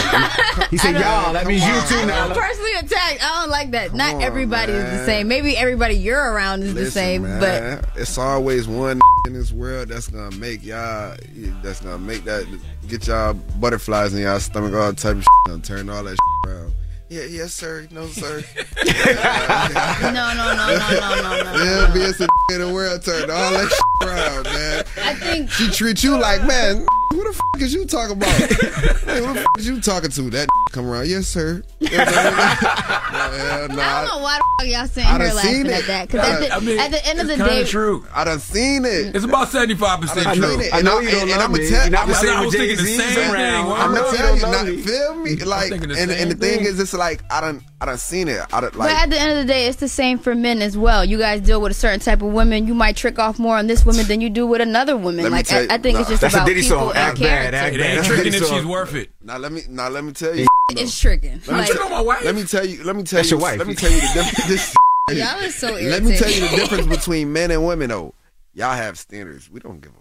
said, 0.77 0.93
y'all. 0.95 1.31
That 1.31 1.45
means 1.45 1.61
you 1.61 1.73
too, 1.87 2.01
I'm 2.01 2.07
Nala. 2.07 2.33
personally 2.33 2.73
attacked. 2.79 3.23
I 3.23 3.41
don't 3.41 3.51
like 3.51 3.71
that. 3.71 3.93
Not 3.93 4.15
on, 4.15 4.21
everybody 4.23 4.71
is 4.73 4.83
the 4.83 4.89
man. 4.89 5.05
same. 5.05 5.27
Maybe 5.27 5.55
everybody 5.55 5.95
you're 5.95 6.33
around 6.33 6.63
is 6.63 6.73
the 6.73 6.81
Listen, 6.81 6.91
same, 6.91 7.23
man, 7.23 7.39
but 7.39 8.01
it's 8.01 8.17
always 8.17 8.67
one 8.67 8.99
in 9.27 9.33
this 9.33 9.51
world 9.51 9.89
that's 9.89 10.07
gonna 10.07 10.35
make 10.37 10.63
y'all 10.63 11.15
that's 11.61 11.81
gonna 11.81 11.99
make 11.99 12.23
that 12.23 12.47
get 12.87 13.05
y'all 13.05 13.33
butterflies 13.59 14.13
in 14.15 14.23
y'all 14.23 14.39
stomach, 14.39 14.73
all 14.73 14.91
type 14.93 15.17
of 15.17 15.21
shit, 15.23 15.27
gonna 15.47 15.61
turn 15.61 15.89
all 15.89 16.03
that 16.03 16.11
shit 16.11 16.51
around. 16.51 16.73
Yeah, 17.14 17.26
yes, 17.26 17.53
sir. 17.53 17.88
No, 17.91 18.07
sir. 18.07 18.38
no, 18.84 20.11
no, 20.11 20.34
no, 20.34 20.34
no, 20.34 20.66
no, 20.66 21.22
no, 21.22 21.43
no. 21.43 21.64
Yeah, 21.64 21.93
be 21.93 22.01
a 22.01 22.07
in 22.55 22.59
the 22.61 22.72
world 22.74 23.03
turned 23.03 23.30
all 23.30 23.51
that 23.51 23.70
shit 23.70 23.80
around, 24.09 24.43
man. 24.45 24.84
I 24.97 25.14
think 25.14 25.51
She 25.51 25.70
treats 25.70 26.03
you 26.03 26.18
like, 26.20 26.43
man, 26.43 26.84
who 27.11 27.24
the 27.24 27.30
f 27.30 27.61
is 27.61 27.72
you 27.72 27.86
talking 27.86 28.18
about? 28.18 28.30
Hey, 28.32 29.20
who 29.24 29.32
the 29.34 29.41
f 29.41 29.45
is 29.59 29.68
you 29.68 29.80
talking 29.80 30.09
to? 30.09 30.30
That 30.32 30.47
come 30.72 30.88
around, 30.88 31.07
yes, 31.07 31.28
sir. 31.28 31.64
Yeah, 31.80 32.03
I 32.07 33.68
nah, 33.70 33.76
don't 34.01 34.07
know 34.07 34.24
why 34.24 34.39
the 34.39 34.43
fuck 34.59 34.68
y'all 34.74 34.88
sitting 34.88 35.09
I 35.09 35.18
here 35.20 35.28
done 35.28 35.36
laughing 35.36 35.66
it. 35.68 35.72
at 35.72 35.86
that. 35.86 36.07
Because 36.07 36.28
at, 36.30 36.39
the- 36.39 36.51
I 36.55 36.59
mean, 36.61 36.80
at 36.80 36.89
the 36.91 37.05
end 37.07 37.20
of 37.22 37.28
the 37.28 37.34
it's 37.34 37.41
kinda 37.43 37.64
day, 37.64 37.70
true. 37.70 38.05
I 38.14 38.24
done 38.24 38.39
seen 38.39 38.86
it. 38.86 39.16
It's 39.16 39.24
about 39.26 39.49
seventy 39.49 39.76
five 39.76 40.01
percent 40.01 40.36
true. 40.36 40.49
seen 40.49 40.61
it. 40.61 40.74
I 40.74 40.82
know 40.82 40.97
And 40.97 41.05
you 41.05 41.11
don't 41.11 41.22
and 41.22 41.30
love 41.32 41.41
I'ma 41.41 41.57
me. 41.57 41.70
tell- 41.70 41.82
You're 41.84 41.89
not 41.91 42.07
the 42.07 42.14
I'ma- 42.14 42.22
same 42.22 42.30
I 42.30 42.39
with 42.39 42.45
was 42.47 42.55
thinking 42.55 42.78
the 42.78 42.97
same 42.97 43.14
thing, 43.14 43.66
I'm 43.72 43.93
gonna 43.93 44.18
tell 44.18 44.36
you, 44.36 44.41
love 44.41 44.51
not, 44.51 44.66
me. 44.66 44.78
feel 44.82 45.16
me? 45.16 45.36
Like, 45.43 45.70
thinking 45.70 45.91
and, 45.91 46.09
the 46.09 46.20
and 46.20 46.32
the 46.32 46.36
thing 46.36 46.57
thing. 46.59 46.66
is, 46.68 46.80
it's 46.80 46.93
like 46.93 47.03
I 47.30 47.41
done, 47.41 47.64
I 47.82 47.86
done 47.86 47.97
seen 47.97 48.28
it. 48.28 48.39
I 48.54 48.62
done, 48.62 48.70
but 48.72 48.76
like, 48.80 48.95
at 48.95 49.10
the 49.10 49.20
end 49.20 49.32
of 49.32 49.38
the 49.38 49.45
day, 49.54 49.68
it's 49.68 49.78
the 49.78 49.88
same 49.88 50.18
for 50.18 50.34
men 50.36 50.62
as 50.62 50.78
well. 50.78 51.04
You 51.06 51.18
guys 51.18 51.41
deal 51.41 51.62
with 51.62 51.72
a 51.72 51.76
certain 51.76 51.99
type 51.99 52.22
of 52.22 52.32
women. 52.34 52.68
You 52.68 52.74
might 52.74 52.95
trick 52.95 53.20
off 53.20 53.38
more 53.39 53.58
on 53.58 53.68
this 53.68 53.86
woman 53.86 54.06
than 54.08 54.22
you 54.22 54.30
do 54.30 54.47
with 54.47 54.62
another 54.62 54.95
woman. 54.97 55.24
Let 55.24 55.32
Like 55.32 55.45
tell 55.47 55.60
I, 55.60 55.62
you- 55.64 55.68
I 55.72 55.78
think 55.78 55.95
nah. 55.95 56.01
it's 56.01 56.10
just 56.10 56.22
That's 56.22 56.34
a 56.34 56.38
about 56.38 56.47
Diddy 56.47 56.62
people 56.62 56.78
song. 56.78 56.89
and 56.89 56.97
Act 56.97 57.20
bad, 57.20 57.28
character. 57.51 57.58
act 57.58 57.76
It 57.76 57.78
bad. 57.80 57.86
ain't 57.88 57.95
That's 57.97 58.08
tricking 58.08 58.34
if 58.34 58.47
she's 58.47 58.66
worth 58.66 58.95
it. 58.95 59.10
now 59.22 59.38
let 59.38 59.51
me, 59.51 59.62
now 59.70 59.89
let 59.89 60.04
me 60.04 60.12
tell 60.14 60.36
you. 60.36 60.47
It's 60.72 60.99
tricking. 60.99 61.41
Let 61.45 61.47
me, 61.47 61.54
Like, 61.54 61.68
cheat 61.72 61.82
on 61.82 61.91
my 61.91 62.01
wife. 62.01 62.24
let 62.24 62.36
me 62.36 62.43
tell 62.43 62.66
you. 62.66 62.84
Let 62.84 62.95
me 62.95 63.04
tell 63.04 63.18
That's 63.18 63.30
you. 63.32 63.38
your 63.38 63.41
wife. 63.43 63.58
Let 63.60 63.68
me 63.68 63.76
tell 63.76 63.91
you 63.91 63.99
the 64.01 64.08
difference. 64.14 64.74
This, 65.10 65.20
y'all 65.20 65.39
is 65.41 65.54
so 65.56 65.68
irritating. 65.78 65.89
let 65.91 66.04
me 66.04 66.18
tell 66.18 66.32
you 66.32 66.39
the 66.47 66.56
difference 66.56 66.88
between 66.88 67.34
men 67.34 67.51
and 67.51 67.66
women. 67.68 67.89
Though, 67.89 68.14
y'all 68.54 68.72
have 68.74 68.97
standards. 68.97 69.51
We 69.51 69.60
don't 69.60 69.82
give 69.82 69.91
a. 69.91 69.95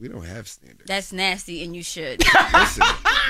F- 0.00 0.02
we 0.02 0.08
don't 0.08 0.24
have 0.24 0.48
standards. 0.48 0.84
That's 0.86 1.12
nasty, 1.12 1.62
and 1.64 1.74
you 1.76 1.82
should. 1.82 2.20
Listen, 2.52 2.82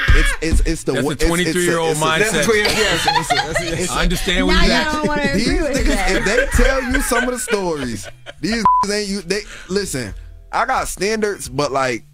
it's 0.09 0.35
it's 0.43 0.61
it's 0.67 0.85
the 0.85 0.93
That's 0.93 1.07
a 1.07 1.11
it's- 1.11 1.23
it's 1.23 1.25
23 1.27 1.65
year 1.65 1.79
old 1.79 1.97
mindset. 1.97 2.47
I 3.91 4.03
understand 4.03 4.47
where 4.47 4.57
now 4.57 4.61
he's 4.63 4.69
you 4.69 4.75
at. 4.75 4.93
don't 4.93 5.07
want 5.09 5.23
to 5.23 5.29
These 5.35 5.49
niggas, 5.49 6.17
if 6.17 6.25
they 6.25 6.47
tell 6.65 6.83
you 6.83 7.01
some 7.03 7.25
of 7.25 7.31
the 7.31 7.39
stories, 7.39 8.09
these 8.41 8.65
ain't 8.93 9.09
you. 9.09 9.21
They 9.23 9.43
listen. 9.69 10.15
I 10.53 10.67
got 10.67 10.89
standards, 10.89 11.49
but 11.49 11.71
like 11.73 12.05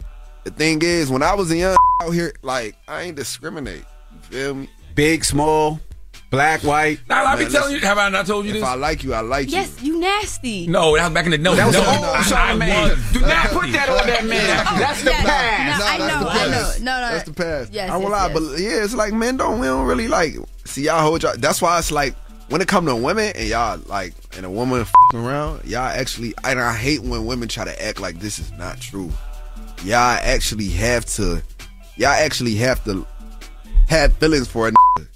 the 0.44 0.50
thing 0.50 0.80
is, 0.82 1.10
when 1.10 1.22
I 1.22 1.34
was 1.34 1.50
a 1.50 1.56
young 1.56 1.76
out 2.02 2.10
here, 2.10 2.34
like 2.42 2.76
I 2.86 3.02
ain't 3.02 3.16
discriminate. 3.16 3.84
You 4.12 4.20
feel 4.20 4.54
me? 4.54 4.70
big, 4.94 5.24
small, 5.24 5.80
black, 6.30 6.62
white. 6.62 7.00
Now, 7.08 7.24
I 7.24 7.36
be 7.36 7.42
Man, 7.44 7.52
telling 7.52 7.72
listen. 7.72 7.80
you, 7.82 7.86
have 7.88 7.98
I 7.98 8.08
not 8.08 8.26
told 8.26 8.44
you 8.44 8.50
If 8.50 8.54
this? 8.54 8.62
If 8.62 8.68
I 8.68 8.74
like 8.74 9.04
you, 9.04 9.14
I 9.14 9.20
like 9.20 9.46
you. 9.46 9.52
Yes, 9.52 9.82
you 9.82 9.98
nasty. 10.00 10.66
No, 10.66 10.96
that 10.96 11.04
was 11.04 11.14
back 11.14 11.24
in 11.26 11.30
the 11.32 11.38
no. 11.38 11.54
That 11.54 11.66
was 11.66 11.74
no, 11.76 11.82
the 11.82 11.88
old 11.88 12.04
I- 12.04 12.18
I 12.18 12.22
Charlemagne. 12.22 12.88
was. 12.90 13.12
Do 13.12 13.20
not 13.20 13.46
put 13.48 13.72
that 13.72 13.88
on 13.88 14.06
that 14.06 14.24
man. 14.24 14.66
Oh, 14.68 14.78
That's 14.78 15.02
the 15.04 15.10
yeah, 15.10 15.22
past. 15.22 15.78
No, 15.80 15.86
I 15.86 15.98
that's 15.98 16.14
know, 16.14 16.20
the 16.24 16.30
I 16.30 16.44
know. 16.46 16.50
past. 16.52 16.80
No, 16.80 17.00
no, 17.00 17.08
That's 17.12 17.24
the 17.28 17.32
past. 17.34 17.72
Yes, 17.72 17.90
I 17.90 17.96
won't 17.96 18.10
yes, 18.10 18.12
lie, 18.12 18.26
yes. 18.28 18.38
but 18.50 18.58
yeah, 18.60 18.84
it's 18.84 18.94
like 18.94 19.12
men 19.12 19.36
don't 19.36 19.60
we 19.60 19.66
don't 19.66 19.86
really 19.86 20.08
like 20.08 20.34
see 20.64 20.82
y'all 20.82 21.00
hold 21.02 21.22
y'all. 21.22 21.36
That's 21.36 21.62
why 21.62 21.78
it's 21.78 21.90
like 21.92 22.14
when 22.48 22.60
it 22.60 22.68
come 22.68 22.86
to 22.86 22.94
women 22.96 23.32
and 23.34 23.48
y'all 23.48 23.78
like 23.86 24.14
and 24.36 24.44
a 24.46 24.50
woman 24.50 24.84
fing 25.12 25.20
around, 25.24 25.64
y'all 25.64 25.80
actually 25.88 26.34
and 26.44 26.60
I 26.60 26.74
hate 26.76 27.00
when 27.02 27.26
women 27.26 27.48
try 27.48 27.64
to 27.64 27.84
act 27.84 28.00
like 28.00 28.18
this 28.20 28.38
is 28.38 28.52
not 28.52 28.80
true. 28.80 29.10
Y'all 29.84 30.18
actually 30.22 30.68
have 30.70 31.04
to, 31.06 31.42
y'all 31.96 32.08
actually 32.10 32.54
have 32.56 32.82
to 32.84 33.06
have 33.88 34.12
feelings 34.14 34.48
for 34.48 34.68
a 34.68 34.72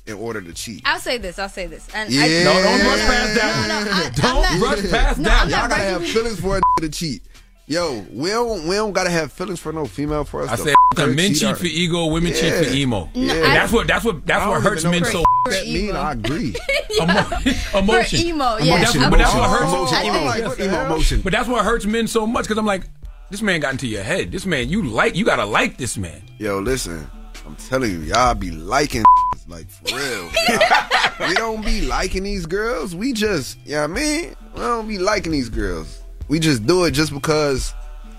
in 0.07 0.15
order 0.15 0.41
to 0.41 0.53
cheat. 0.53 0.83
I'll 0.85 0.99
say 0.99 1.19
this. 1.19 1.39
I'll 1.39 1.49
say 1.49 1.67
this. 1.67 1.89
And 1.95 2.11
Yeah. 2.13 2.23
I, 2.23 2.29
No, 2.45 2.53
don't 2.63 2.87
rush 2.87 3.01
past 3.01 3.35
that. 3.35 3.69
No, 3.69 3.85
no, 3.85 3.91
I- 3.91 4.05
I'm 4.05 4.13
don't 4.13 4.61
not- 4.61 4.69
rush 4.79 4.91
past 4.91 5.19
No, 5.19 5.25
that. 5.25 5.43
I'm 5.43 5.49
Y'all 5.51 5.69
gotta 5.69 5.83
have 5.83 6.07
feelings 6.07 6.41
for 6.41 6.59
a 6.59 6.61
to 6.81 6.89
cheat. 6.89 7.23
Yo, 7.67 8.05
we 8.13 8.31
don't 8.31 8.67
we 8.67 8.75
don't 8.75 8.93
gotta 8.93 9.11
have 9.11 9.31
feelings 9.33 9.61
for 9.61 9.73
no 9.73 9.87
female 9.87 10.25
for 10.25 10.43
us 10.43 10.51
I 10.51 10.57
to 10.57 10.63
said 10.63 10.75
f- 10.99 11.09
men 11.15 11.29
cheat 11.31 11.39
cheat 11.39 11.57
for 11.57 11.67
ego, 11.67 12.07
women 12.07 12.33
cheat 12.33 12.53
for 12.55 12.65
Yeah. 12.65 12.73
emo. 12.73 13.09
Yeah. 13.15 13.33
And 13.35 13.43
that's 13.45 13.73
what 13.73 13.87
that's 13.87 14.05
what 14.05 14.27
that's 14.27 14.45
what 14.45 14.61
hurts 14.63 14.83
men 14.85 15.05
so. 15.05 15.23
For 15.47 15.53
that 15.53 15.67
mean. 15.67 15.95
I 15.95 16.13
agree. 16.13 16.57
Emo- 17.01 17.79
emotion. 17.79 18.19
For 18.21 18.27
emo, 18.27 18.57
yeah. 18.59 18.79
that's, 18.79 18.97
but 18.97 19.17
that's 19.19 19.35
what 19.35 19.49
hurts. 19.51 19.63
Oh, 19.67 19.77
emotion, 19.87 19.97
I 19.99 20.05
emo, 20.05 20.25
like, 20.25 20.45
what 20.45 20.61
emo 20.61 20.85
emotion. 20.87 21.21
But 21.21 21.33
that's 21.33 21.49
what 21.49 21.65
hurts 21.65 21.87
men 21.87 22.09
so 22.09 22.27
much 22.27 22.45
because 22.47 22.59
I'm 22.59 22.67
like, 22.67 22.83
this 23.31 23.41
man 23.41 23.61
got 23.61 23.73
into 23.73 23.87
your 23.87 24.03
head. 24.03 24.33
This 24.33 24.45
man, 24.45 24.69
you 24.69 24.83
like, 24.83 25.15
you 25.15 25.25
gotta 25.25 25.45
like 25.45 25.77
this 25.77 25.97
man. 25.97 26.21
Yo, 26.39 26.59
listen, 26.59 27.09
I'm 27.47 27.57
telling 27.57 27.91
you, 27.91 27.99
y'all 28.01 28.35
be 28.35 28.51
liking 28.51 29.05
like 29.49 29.69
for 29.69 29.97
real. 29.97 31.29
We 31.29 31.35
don't 31.35 31.65
be 31.65 31.83
liking 31.83 32.23
these 32.23 32.47
girls. 32.47 32.95
We 32.95 33.13
just, 33.13 33.59
you 33.65 33.73
know 33.75 33.83
what 33.83 33.91
I 33.91 33.95
mean? 33.95 34.37
We 34.55 34.61
don't 34.61 34.89
be 34.89 34.99
liking 34.99 35.33
these 35.33 35.49
girls. 35.49 36.03
We 36.29 36.39
just 36.39 36.67
do 36.67 36.85
it 36.85 36.93
just 36.93 37.13
because, 37.13 37.75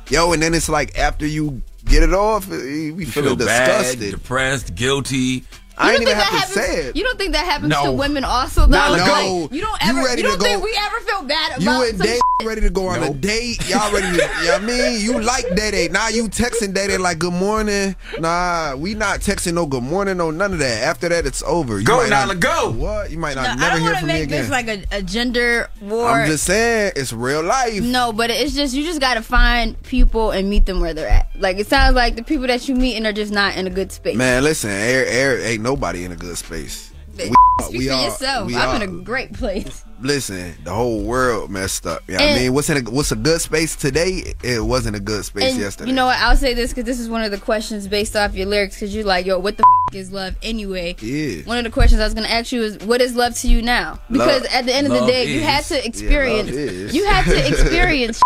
yo, 0.10 0.34
and 0.34 0.42
then 0.42 0.54
it's 0.54 0.70
like 0.70 0.98
after 0.98 1.26
you 1.26 1.62
get 1.86 2.04
it 2.04 2.14
off, 2.14 2.48
we 2.48 2.58
You 2.92 3.06
feel 3.06 3.36
bad, 3.36 3.68
disgusted. 3.94 4.12
depressed, 4.12 4.76
guilty. 4.76 5.44
I 5.82 5.86
You 5.88 5.92
don't 5.94 6.02
even 6.04 6.14
think 6.14 6.24
have 6.24 6.34
that 6.34 6.48
to 6.48 6.54
say 6.54 6.62
happens- 6.68 6.86
it. 6.90 6.96
You 6.96 7.04
don't 7.04 7.18
think 7.18 7.32
that 7.34 7.46
happens 7.46 7.70
No. 7.70 7.86
to 7.86 7.92
women 7.92 8.24
also 8.24 8.62
though? 8.62 8.78
Nah, 8.78 8.90
Like, 8.90 9.06
no. 9.06 9.50
you 9.52 9.62
don't 9.62 9.82
You 9.84 9.90
ever. 9.90 10.04
ready 10.04 10.22
You, 10.22 10.28
don't 10.28 10.38
to 10.38 10.44
think 10.44 10.60
go- 10.60 10.66
we 10.66 10.78
ever 10.78 11.00
feel 11.06 11.24
bad 11.24 11.52
about 11.52 11.62
You 11.62 11.90
and 11.90 11.98
some 11.98 12.08
Day 12.08 12.20
ready 12.44 12.62
to 12.62 12.70
go 12.72 12.88
on 12.88 13.04
a 13.04 13.14
date. 13.14 13.70
Y'all 13.70 13.92
ready 13.94 14.08
to, 14.08 14.14
you 14.14 14.18
know 14.48 14.54
what 14.54 14.62
I 14.62 14.66
mean? 14.66 15.02
You 15.02 15.22
like 15.22 15.48
Day 15.56 15.70
Day. 15.72 15.88
Now 15.90 16.08
you 16.08 16.28
texting 16.28 16.74
Day 16.74 16.88
Day 16.88 16.98
like 16.98 17.20
good 17.20 17.34
morning. 17.34 17.96
Nah, 18.20 18.76
we 18.76 18.94
not 18.96 19.20
texting 19.20 19.54
no 19.54 19.66
good 19.68 19.84
morning, 19.84 20.18
no 20.18 20.32
none 20.32 20.54
of 20.54 20.60
that. 20.60 20.84
After 20.84 21.08
that, 21.10 21.26
it's 21.28 21.44
over. 21.44 21.80
You 21.80 21.86
Go, 21.86 21.98
might 21.98 22.10
not- 22.10 22.28
Nala, 22.28 22.36
go. 22.36 22.72
What? 22.72 23.12
You 23.12 23.18
might 23.20 23.36
No, 23.36 23.44
not 23.44 23.52
I 23.52 23.56
never 23.56 23.72
don't 23.74 23.82
hear 23.82 23.86
want 23.92 23.96
to 23.96 24.00
from 24.00 24.08
me 24.08 24.14
make 24.14 24.24
again. 24.24 24.42
this 24.42 24.50
like 24.50 24.68
a, 24.68 24.84
a 24.92 25.02
gender 25.04 25.70
war. 25.82 26.10
I'm 26.10 26.28
just 26.28 26.46
saying, 26.46 26.94
it's 26.96 27.14
real 27.14 27.44
life. 27.44 27.82
no, 27.84 28.12
but 28.12 28.30
it's 28.32 28.54
just 28.54 28.74
you 28.74 28.84
just 28.86 29.00
got 29.02 29.16
to 29.16 29.22
find 29.22 29.80
people 29.84 30.32
and 30.32 30.50
meet 30.50 30.66
them 30.66 30.80
where 30.82 30.94
they're 30.96 31.08
at. 31.08 31.30
Like 31.40 31.58
it 31.60 31.68
sounds 31.68 31.96
like 31.96 32.16
the 32.16 32.24
people 32.24 32.48
that 32.48 32.68
you 32.68 32.76
meeting 32.76 33.06
are 33.06 33.14
just 33.14 33.32
not 33.32 33.56
in 33.56 33.68
a 33.68 33.70
good 33.70 33.92
space. 33.92 34.16
Man, 34.18 34.44
listen, 34.44 34.70
air, 34.72 35.06
air, 35.08 35.40
ain't 35.42 35.62
nobody 35.72 36.04
in 36.04 36.12
a 36.12 36.16
good 36.16 36.38
space. 36.38 36.92
Speak 37.18 37.34
we 37.78 37.88
for 37.88 37.94
are- 37.94 38.04
yourself. 38.06 38.48
we 38.48 38.56
I'm 38.56 38.70
are. 38.70 38.84
in 38.84 39.00
a 39.02 39.04
great 39.04 39.34
place. 39.34 39.84
Listen, 40.02 40.56
the 40.64 40.72
whole 40.74 41.04
world 41.04 41.52
messed 41.52 41.86
up. 41.86 42.02
You 42.08 42.18
know 42.18 42.24
I 42.26 42.36
mean? 42.40 42.54
What's 42.54 42.70
in 42.70 42.78
a, 42.88 42.90
what's 42.90 43.12
a 43.12 43.16
good 43.16 43.40
space 43.40 43.76
today? 43.76 44.34
It 44.44 44.64
wasn't 44.64 44.96
a 44.96 45.00
good 45.00 45.24
space 45.26 45.52
And 45.54 45.60
yesterday. 45.62 45.90
you 45.90 45.96
know 45.96 46.06
what? 46.08 46.18
I'll 46.20 46.36
say 46.38 46.54
this 46.56 46.72
because 46.72 46.86
this 46.86 47.00
is 47.00 47.08
one 47.10 47.22
of 47.24 47.30
the 47.32 47.38
questions 47.38 47.88
based 47.88 48.16
off 48.16 48.34
your 48.34 48.48
lyrics. 48.48 48.76
Because 48.80 48.96
you're 48.96 49.06
like, 49.06 49.26
yo, 49.28 49.38
what 49.40 49.58
the 49.58 49.64
f- 49.92 49.96
is 49.96 50.12
love 50.12 50.36
anyway? 50.42 50.96
Yeah. 51.02 51.44
One 51.44 51.58
of 51.60 51.64
the 51.66 51.70
questions 51.70 52.02
I 52.02 52.06
was 52.06 52.14
going 52.16 52.26
to 52.26 52.34
ask 52.34 52.52
you 52.52 52.64
is, 52.64 52.78
what 52.80 53.00
is 53.02 53.16
love 53.16 53.36
to 53.42 53.48
you 53.48 53.62
now? 53.62 54.00
Because 54.10 54.42
Love- 54.44 54.54
at 54.54 54.66
the 54.66 54.74
end 54.74 54.88
of 54.88 54.94
the 54.94 55.00
love 55.02 55.10
day, 55.10 55.26
you 55.32 55.42
had 55.42 55.64
to 55.66 55.86
experience. 55.86 56.50
is. 56.50 56.96
you 56.96 57.06
had 57.06 57.26
to 57.26 57.48
experience 57.48 58.20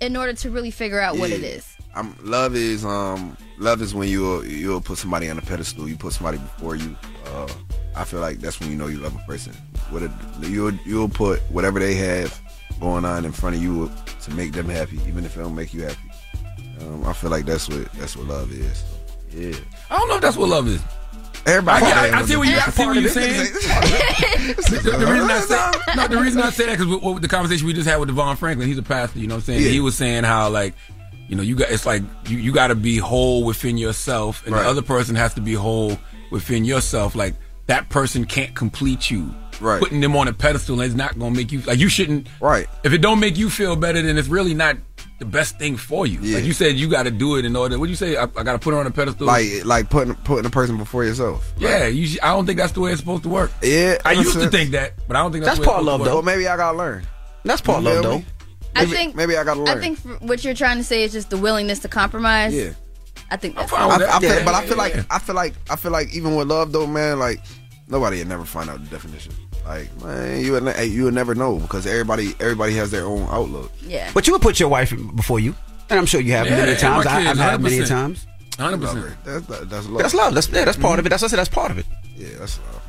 in 0.00 0.16
order 0.16 0.32
to 0.32 0.50
really 0.50 0.70
figure 0.70 1.00
out 1.00 1.18
what 1.18 1.30
it 1.30 1.42
is. 1.42 1.66
I'm, 1.94 2.14
love 2.22 2.54
is 2.54 2.84
um 2.84 3.36
love 3.58 3.82
is 3.82 3.94
when 3.94 4.08
you 4.08 4.42
you'll 4.42 4.80
put 4.80 4.98
somebody 4.98 5.28
on 5.28 5.38
a 5.38 5.42
pedestal. 5.42 5.88
You 5.88 5.96
put 5.96 6.12
somebody 6.12 6.38
before 6.38 6.76
you. 6.76 6.96
Uh, 7.26 7.48
I 7.94 8.04
feel 8.04 8.20
like 8.20 8.38
that's 8.38 8.60
when 8.60 8.70
you 8.70 8.76
know 8.76 8.86
you 8.86 8.98
love 8.98 9.14
a 9.14 9.24
person. 9.26 9.52
What 9.90 10.02
it, 10.02 10.10
you'll 10.40 10.72
you'll 10.84 11.08
put 11.08 11.40
whatever 11.50 11.78
they 11.78 11.94
have 11.94 12.40
going 12.80 13.04
on 13.04 13.24
in 13.24 13.32
front 13.32 13.56
of 13.56 13.62
you 13.62 13.90
to 14.22 14.30
make 14.32 14.52
them 14.52 14.68
happy, 14.68 15.00
even 15.06 15.24
if 15.24 15.36
it 15.36 15.40
don't 15.40 15.54
make 15.54 15.74
you 15.74 15.82
happy. 15.82 16.10
Um, 16.80 17.04
I 17.06 17.12
feel 17.12 17.30
like 17.30 17.44
that's 17.44 17.68
what 17.68 17.92
that's 17.94 18.16
what 18.16 18.26
love 18.26 18.52
is. 18.52 18.78
So, 18.78 19.38
yeah. 19.38 19.56
I 19.90 19.98
don't 19.98 20.08
know 20.08 20.16
if 20.16 20.20
that's 20.20 20.36
what 20.36 20.48
love 20.48 20.68
is. 20.68 20.82
Everybody. 21.46 21.86
I, 21.86 22.08
I, 22.08 22.18
I 22.18 22.24
see 22.24 22.36
what 22.36 22.48
you. 22.48 22.56
I 22.56 22.70
see 22.70 22.86
what 22.86 22.96
you're 22.96 23.08
saying. 23.08 23.52
the, 23.52 24.96
the 24.98 25.06
reason 25.06 25.30
I 25.30 25.40
say 25.40 25.94
no, 25.96 26.08
the 26.08 26.18
reason 26.18 26.42
I 26.42 26.50
say 26.50 26.66
that 26.66 26.78
because 26.78 27.14
with 27.14 27.22
the 27.22 27.28
conversation 27.28 27.66
we 27.66 27.72
just 27.72 27.88
had 27.88 27.98
with 27.98 28.10
DeVon 28.10 28.36
Franklin, 28.36 28.68
he's 28.68 28.78
a 28.78 28.82
pastor. 28.82 29.18
You 29.18 29.26
know 29.26 29.36
what 29.36 29.40
I'm 29.40 29.44
saying? 29.44 29.62
Yeah. 29.62 29.70
He 29.70 29.80
was 29.80 29.96
saying 29.96 30.24
how 30.24 30.48
like. 30.50 30.74
You 31.28 31.36
know, 31.36 31.42
you 31.42 31.54
got 31.56 31.70
it's 31.70 31.86
like 31.86 32.02
you, 32.26 32.38
you 32.38 32.52
got 32.52 32.68
to 32.68 32.74
be 32.74 32.96
whole 32.96 33.44
within 33.44 33.76
yourself, 33.78 34.44
and 34.46 34.54
Right. 34.54 34.62
the 34.62 34.68
other 34.68 34.82
person 34.82 35.14
has 35.16 35.34
to 35.34 35.40
be 35.40 35.52
whole 35.54 35.98
within 36.30 36.64
yourself. 36.64 37.14
Like 37.14 37.34
that 37.66 37.88
person 37.90 38.24
can't 38.24 38.54
complete 38.54 39.10
you. 39.10 39.34
Right. 39.60 39.80
Putting 39.80 40.00
them 40.00 40.14
on 40.16 40.28
a 40.28 40.32
pedestal 40.32 40.80
is 40.80 40.94
not 40.94 41.18
going 41.18 41.32
to 41.34 41.36
make 41.36 41.50
you 41.52 41.60
like 41.62 41.78
you 41.78 41.88
shouldn't. 41.88 42.28
Right. 42.40 42.66
If 42.84 42.92
it 42.92 42.98
don't 42.98 43.20
make 43.20 43.36
you 43.36 43.50
feel 43.50 43.76
better, 43.76 44.00
then 44.00 44.16
it's 44.16 44.28
really 44.28 44.54
not 44.54 44.76
the 45.18 45.24
best 45.24 45.58
thing 45.58 45.76
for 45.76 46.06
you. 46.06 46.20
Yeah. 46.22 46.36
Like 46.36 46.44
you 46.44 46.52
said, 46.52 46.76
you 46.76 46.88
got 46.88 47.02
to 47.02 47.10
do 47.10 47.36
it 47.36 47.44
in 47.44 47.56
order. 47.56 47.76
What 47.78 47.88
you 47.88 47.96
say? 47.96 48.16
I, 48.16 48.22
I 48.22 48.26
got 48.44 48.52
to 48.52 48.58
put 48.60 48.72
her 48.72 48.78
on 48.78 48.86
a 48.86 48.90
pedestal. 48.92 49.26
Like 49.26 49.64
like 49.64 49.90
putting 49.90 50.14
putting 50.14 50.46
a 50.46 50.50
person 50.50 50.76
before 50.78 51.04
yourself. 51.04 51.52
Yeah, 51.58 51.88
you, 51.88 52.06
sh- 52.06 52.18
I 52.22 52.28
don't 52.28 52.46
think 52.46 52.56
that's 52.58 52.72
the 52.72 52.80
way 52.80 52.92
it's 52.92 53.00
supposed 53.00 53.24
to 53.24 53.28
work. 53.28 53.50
Yeah, 53.60 53.98
I 54.04 54.12
in 54.12 54.18
a 54.20 54.22
used 54.22 54.34
to 54.38 54.48
think 54.48 54.70
that, 54.70 54.92
but 55.08 55.16
I 55.16 55.22
don't 55.22 55.32
think 55.32 55.44
that's, 55.44 55.58
That's 55.58 55.66
the 55.66 55.70
way 55.70 55.74
part 55.74 55.84
love, 55.84 56.00
supposed 56.00 56.10
to 56.10 56.14
Well, 56.14 56.22
maybe 56.22 56.46
I 56.48 56.56
gotta 56.56 56.78
learn. 56.78 57.04
That's 57.44 57.60
part 57.60 57.82
You 57.82 57.88
love, 57.90 58.02
though. 58.04 58.18
me? 58.18 58.24
I 58.76 58.86
think 58.86 59.14
maybe 59.14 59.36
I 59.36 59.44
gotta 59.44 59.60
learn. 59.62 59.78
I 59.78 59.80
think 59.80 59.98
what 60.22 60.44
you're 60.44 60.54
trying 60.54 60.76
to 60.78 60.84
say 60.84 61.02
is 61.02 61.12
just 61.12 61.30
the 61.30 61.36
willingness 61.38 61.80
to 61.80 61.88
compromise. 61.88 62.54
Yeah. 62.54 62.72
I 63.30 63.36
think 63.36 63.56
that's 63.56 63.72
I, 63.72 63.86
I 63.88 63.98
fine. 63.98 64.20
feel, 64.20 64.44
but 64.44 64.54
I 64.54 64.66
feel 64.66 64.76
like 64.76 64.94
I 65.12 65.18
feel 65.18 65.34
like 65.34 65.54
I 65.70 65.76
feel 65.76 65.90
like 65.92 66.14
even 66.14 66.34
with 66.36 66.48
love 66.48 66.72
though, 66.72 66.86
man, 66.86 67.18
like 67.18 67.40
nobody 67.88 68.18
would 68.18 68.28
never 68.28 68.44
find 68.44 68.70
out 68.70 68.82
the 68.82 68.88
definition. 68.90 69.34
Like 69.66 69.94
man, 70.02 70.40
you 70.44 70.52
would 70.52 70.62
ne- 70.62 70.84
you 70.86 71.04
would 71.04 71.14
never 71.14 71.34
know 71.34 71.58
because 71.58 71.86
everybody 71.86 72.34
everybody 72.40 72.74
has 72.76 72.90
their 72.90 73.04
own 73.04 73.28
outlook. 73.30 73.70
Yeah. 73.82 74.10
But 74.14 74.26
you 74.26 74.32
would 74.32 74.42
put 74.42 74.58
your 74.60 74.68
wife 74.70 74.94
before 75.14 75.40
you, 75.40 75.54
and 75.90 75.98
I'm 75.98 76.06
sure 76.06 76.20
you 76.20 76.32
have 76.32 76.46
Yeah, 76.46 76.56
many 76.56 76.76
times. 76.76 77.04
my 77.04 77.10
I, 77.10 77.30
I've 77.30 77.36
had 77.38 77.60
many 77.60 77.84
times. 77.84 78.26
Hundred 78.58 78.80
Love 78.80 78.96
her. 78.96 79.16
That's 79.24 79.46
that's 79.46 79.86
love. 79.88 79.98
That's 80.02 80.14
love. 80.14 80.34
That's 80.34 80.48
yeah, 80.48 80.64
that's 80.64 80.78
part 80.78 80.98
of 80.98 81.06
it. 81.06 81.10
That's 81.10 81.22
I 81.22 81.26
said. 81.26 81.38
That's 81.38 81.48
part 81.50 81.70
of 81.70 81.78
it. 81.78 81.86
Yeah, 82.16 82.28
that's 82.38 82.58
love, 82.60 82.74
man. 82.74 82.87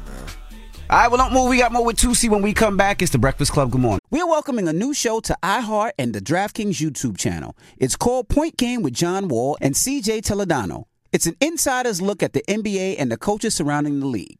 All 0.91 0.97
right, 0.97 1.07
well, 1.07 1.19
don't 1.19 1.33
move. 1.33 1.49
We 1.49 1.59
got 1.59 1.71
more 1.71 1.85
with 1.85 1.97
Toosii 1.97 2.29
when 2.29 2.41
we 2.41 2.51
come 2.51 2.75
back. 2.75 3.03
It's 3.03 3.11
the 3.11 3.19
Breakfast 3.19 3.51
Club. 3.51 3.69
Good 3.69 3.79
morning. 3.79 3.99
We 4.09 4.21
are 4.21 4.27
welcoming 4.27 4.67
a 4.67 4.73
new 4.73 4.91
show 4.91 5.19
to 5.19 5.37
iHeart 5.43 5.91
and 5.99 6.15
the 6.15 6.19
DraftKings 6.19 6.81
YouTube 6.81 7.15
channel. 7.15 7.55
It's 7.77 7.95
called 7.95 8.27
Point 8.27 8.57
Game 8.57 8.81
with 8.81 8.95
John 8.95 9.27
Wall 9.27 9.55
and 9.61 9.75
CJ 9.75 10.23
Toledano. 10.23 10.85
It's 11.11 11.27
an 11.27 11.35
insider's 11.39 12.01
look 12.01 12.23
at 12.23 12.33
the 12.33 12.41
NBA 12.49 12.95
and 12.97 13.11
the 13.11 13.17
coaches 13.17 13.53
surrounding 13.53 13.99
the 13.99 14.07
league. 14.07 14.39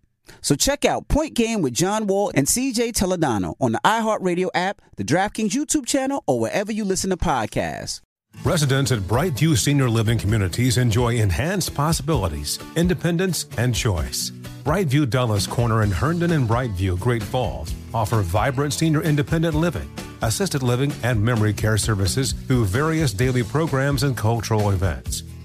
So 0.41 0.55
check 0.55 0.85
out 0.85 1.07
Point 1.07 1.33
Game 1.33 1.61
with 1.61 1.73
John 1.73 2.07
Wall 2.07 2.31
and 2.33 2.47
CJ 2.47 2.93
Toledano 2.93 3.55
on 3.59 3.73
the 3.73 3.81
iHeartRadio 3.83 4.49
app, 4.53 4.81
the 4.97 5.03
DraftKings 5.03 5.51
YouTube 5.51 5.85
channel, 5.85 6.23
or 6.27 6.39
wherever 6.39 6.71
you 6.71 6.83
listen 6.83 7.09
to 7.09 7.17
podcasts. 7.17 8.01
Residents 8.43 8.91
at 8.91 8.99
Brightview 9.01 9.57
Senior 9.57 9.89
Living 9.89 10.17
Communities 10.17 10.77
enjoy 10.77 11.15
enhanced 11.15 11.75
possibilities, 11.75 12.57
independence, 12.75 13.45
and 13.57 13.75
choice. 13.75 14.31
Brightview 14.63 15.09
Dulles 15.09 15.45
Corner 15.47 15.83
in 15.83 15.91
Herndon 15.91 16.31
and 16.31 16.47
Brightview, 16.47 16.99
Great 16.99 17.21
Falls, 17.21 17.73
offer 17.93 18.21
vibrant 18.21 18.73
senior 18.73 19.01
independent 19.01 19.55
living, 19.55 19.89
assisted 20.21 20.63
living, 20.63 20.93
and 21.03 21.23
memory 21.23 21.53
care 21.53 21.77
services 21.77 22.33
through 22.33 22.65
various 22.65 23.11
daily 23.13 23.43
programs 23.43 24.03
and 24.03 24.15
cultural 24.15 24.71
events. 24.71 25.23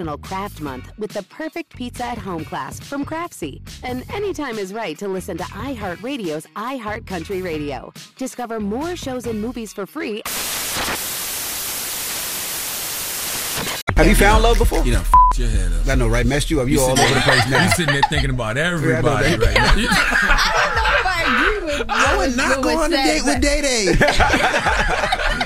National 0.00 0.16
Craft 0.16 0.62
Month 0.62 0.92
with 0.96 1.10
the 1.12 1.22
perfect 1.24 1.76
pizza 1.76 2.06
at 2.06 2.16
home 2.16 2.42
class 2.42 2.80
from 2.80 3.04
Craftsy. 3.04 3.60
And 3.84 4.02
anytime 4.14 4.58
is 4.58 4.72
right 4.72 4.96
to 4.98 5.06
listen 5.08 5.36
to 5.36 5.44
iHeartRadio's 5.44 6.46
iHeart 6.56 7.06
Country 7.06 7.42
Radio. 7.42 7.92
Discover 8.16 8.60
more 8.60 8.96
shows 8.96 9.26
and 9.26 9.42
movies 9.42 9.74
for 9.74 9.84
free. 9.84 10.22
Have 13.98 14.06
you 14.06 14.14
found 14.14 14.42
love 14.42 14.56
before? 14.56 14.82
You 14.86 14.92
know, 14.92 15.00
f- 15.00 15.12
your 15.36 15.48
head 15.48 15.70
up. 15.74 15.86
I 15.86 15.94
know, 15.96 16.08
right? 16.08 16.24
Messed 16.24 16.50
you 16.50 16.62
up. 16.62 16.68
You 16.68 16.80
all 16.80 16.96
sitting 16.96 17.04
over 17.04 17.14
the 17.14 17.20
there- 17.20 17.34
place 17.42 17.50
now. 17.50 17.64
You 17.64 17.70
sitting 17.72 17.92
there 17.92 18.02
thinking 18.08 18.30
about 18.30 18.56
everybody 18.56 19.36
that. 19.36 19.38
right 19.38 19.54
now. 19.54 19.74
I 19.76 20.64
don't 20.64 20.76
know 20.76 20.96
if 20.96 21.06
I 21.06 21.22
agree 21.28 21.66
with 21.66 21.78
you. 21.80 21.84
I 21.90 22.16
would 22.16 22.36
not 22.38 22.62
go 22.62 22.70
on 22.82 22.90
a 22.94 22.96
date 22.96 23.22
with 23.22 23.42
Day 23.42 23.60
Day. 23.60 23.92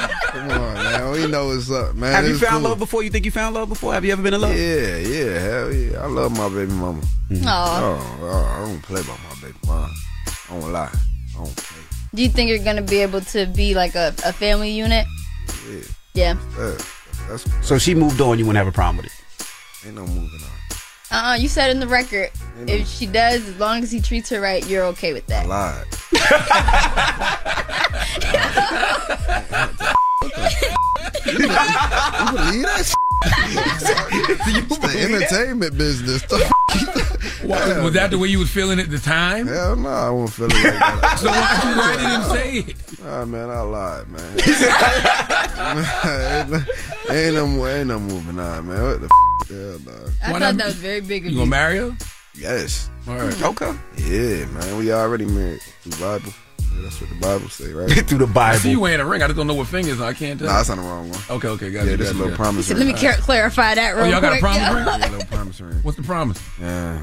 Day. 1.14 1.22
Come 1.22 1.30
on, 1.30 1.30
man. 1.30 1.30
We 1.30 1.32
know 1.32 1.46
what's 1.46 1.70
up, 1.70 1.94
man. 1.94 2.12
Have 2.12 2.28
you 2.28 2.38
found 2.38 2.62
cool. 2.62 2.70
love 2.70 2.78
before? 2.78 3.02
You 3.02 3.10
think 3.10 3.24
you 3.24 3.30
found 3.30 3.54
love 3.54 3.68
before? 3.68 3.92
Have 3.94 4.04
you 4.04 4.12
ever 4.12 4.22
been 4.22 4.34
in 4.34 4.40
love? 4.40 4.56
Yeah, 4.56 4.96
yeah, 4.96 5.38
hell 5.38 5.72
yeah. 5.72 6.02
I 6.02 6.06
love 6.06 6.36
my 6.36 6.48
baby 6.48 6.72
mama. 6.72 7.02
Aw. 7.32 7.80
Oh, 7.82 8.18
oh, 8.22 8.56
I 8.56 8.66
don't 8.66 8.82
play 8.82 9.00
about 9.00 9.18
my 9.28 9.34
baby 9.40 9.58
mama. 9.66 9.92
I 10.26 10.60
don't 10.60 10.72
lie. 10.72 10.90
I 10.92 11.36
don't 11.36 11.56
play. 11.56 11.82
Do 12.14 12.22
you 12.22 12.28
think 12.28 12.48
you're 12.48 12.58
gonna 12.64 12.82
be 12.82 12.98
able 12.98 13.20
to 13.22 13.46
be 13.46 13.74
like 13.74 13.94
a, 13.94 14.14
a 14.24 14.32
family 14.32 14.70
unit? 14.70 15.06
Yeah. 15.68 15.80
Yeah. 16.14 16.36
Uh, 16.58 16.78
that's 17.28 17.66
So 17.66 17.78
she 17.78 17.94
moved 17.94 18.20
on. 18.20 18.38
You 18.38 18.44
wouldn't 18.46 18.58
have 18.58 18.68
a 18.68 18.72
problem 18.72 18.98
with 18.98 19.06
it. 19.06 19.86
ain't 19.86 19.96
no 19.96 20.06
moving 20.06 20.40
on. 20.42 20.50
Uh 21.10 21.30
uh 21.30 21.34
you 21.34 21.48
said 21.48 21.70
in 21.70 21.80
the 21.80 21.88
record. 21.88 22.30
If 22.66 22.88
she 22.88 23.06
does, 23.06 23.46
as 23.48 23.58
long 23.58 23.82
as 23.82 23.90
he 23.90 24.00
treats 24.00 24.30
her 24.30 24.40
right, 24.40 24.64
you're 24.66 24.84
okay 24.84 25.12
with 25.12 25.26
that. 25.26 25.48
Lied. 25.48 25.86
you 30.24 31.38
believe 31.38 32.62
that? 32.62 32.94
it's 33.26 34.78
the 34.78 35.00
entertainment 35.00 35.78
business. 35.78 36.22
Why- 37.44 37.80
was 37.82 37.92
that 37.94 38.10
the 38.10 38.18
way 38.18 38.28
you 38.28 38.38
was 38.38 38.50
feeling 38.50 38.78
at 38.80 38.90
the 38.90 38.98
time? 38.98 39.46
Hell 39.46 39.76
no, 39.76 39.88
I 39.88 40.10
won't 40.10 40.30
feel 40.32 40.46
it 40.46 40.52
like 40.54 40.62
that. 40.62 41.18
So 41.20 41.28
why 41.28 41.60
you 41.64 41.74
write 41.80 42.00
it 42.00 42.06
and 42.06 42.24
say 42.32 42.72
it? 42.72 42.76
Ah 43.06 43.24
man, 43.24 43.50
I 43.50 43.60
lied, 43.60 44.08
man. 44.08 44.38
ain't, 46.40 46.50
no, 46.50 46.58
ain't 47.14 47.34
no 47.34 47.66
ain't 47.66 47.88
no 47.88 47.98
moving 48.00 48.38
on, 48.38 48.66
man. 48.66 48.82
What 48.82 49.00
the 49.00 49.06
f- 49.06 49.48
hell, 49.48 49.78
dog? 49.78 50.12
I 50.22 50.32
Why 50.32 50.38
thought 50.38 50.40
not- 50.40 50.56
that 50.56 50.66
was 50.66 50.74
very 50.76 51.00
big 51.00 51.26
of 51.26 51.32
You 51.32 51.38
you. 51.38 51.38
gonna 51.40 51.50
marry 51.50 51.76
her? 51.78 51.96
Yes. 52.34 52.90
All 53.06 53.14
right. 53.16 53.42
Okay. 53.42 53.72
Yeah, 53.98 54.46
man. 54.46 54.76
We 54.78 54.92
already 54.92 55.24
married 55.26 55.60
through 55.82 55.92
the 55.92 55.98
Bible. 56.00 56.32
Yeah, 56.74 56.82
that's 56.82 57.00
what 57.00 57.10
the 57.10 57.16
Bible 57.16 57.48
say, 57.48 57.72
right? 57.72 57.88
Through 58.08 58.18
the 58.26 58.40
I 58.40 58.56
see 58.56 58.70
you 58.70 58.76
Bible. 58.76 58.82
wearing 58.82 59.00
a 59.00 59.04
ring. 59.06 59.22
I 59.22 59.26
just 59.26 59.36
don't 59.36 59.46
know 59.46 59.54
what 59.54 59.66
fingers. 59.68 60.00
I 60.00 60.12
can't 60.12 60.38
tell. 60.38 60.48
Nah, 60.48 60.56
that's 60.56 60.70
on 60.70 60.78
the 60.78 60.82
wrong 60.84 61.08
one. 61.10 61.20
Okay, 61.30 61.48
okay, 61.48 61.70
got 61.70 61.86
Yeah, 61.86 61.92
it. 61.92 61.96
this 61.98 62.08
got 62.08 62.14
is 62.14 62.20
a 62.20 62.22
little 62.22 62.28
got 62.28 62.34
it. 62.34 62.36
promise 62.36 62.68
Let 62.70 62.78
me 62.80 62.86
ring. 62.86 62.96
clar- 62.96 63.12
clarify 63.14 63.74
that 63.74 63.90
real 63.96 64.04
Oh, 64.06 64.08
y'all 64.08 64.20
got 64.20 64.36
a 64.36 64.40
promise 64.40 64.58
Yeah. 64.62 64.74
ring? 64.76 64.86
Yeah, 65.00 65.08
little 65.10 65.26
promise 65.26 65.60
ring. 65.60 65.74
What's 65.82 65.96
the 65.96 66.02
promise? 66.02 66.40
Yeah. 66.60 67.02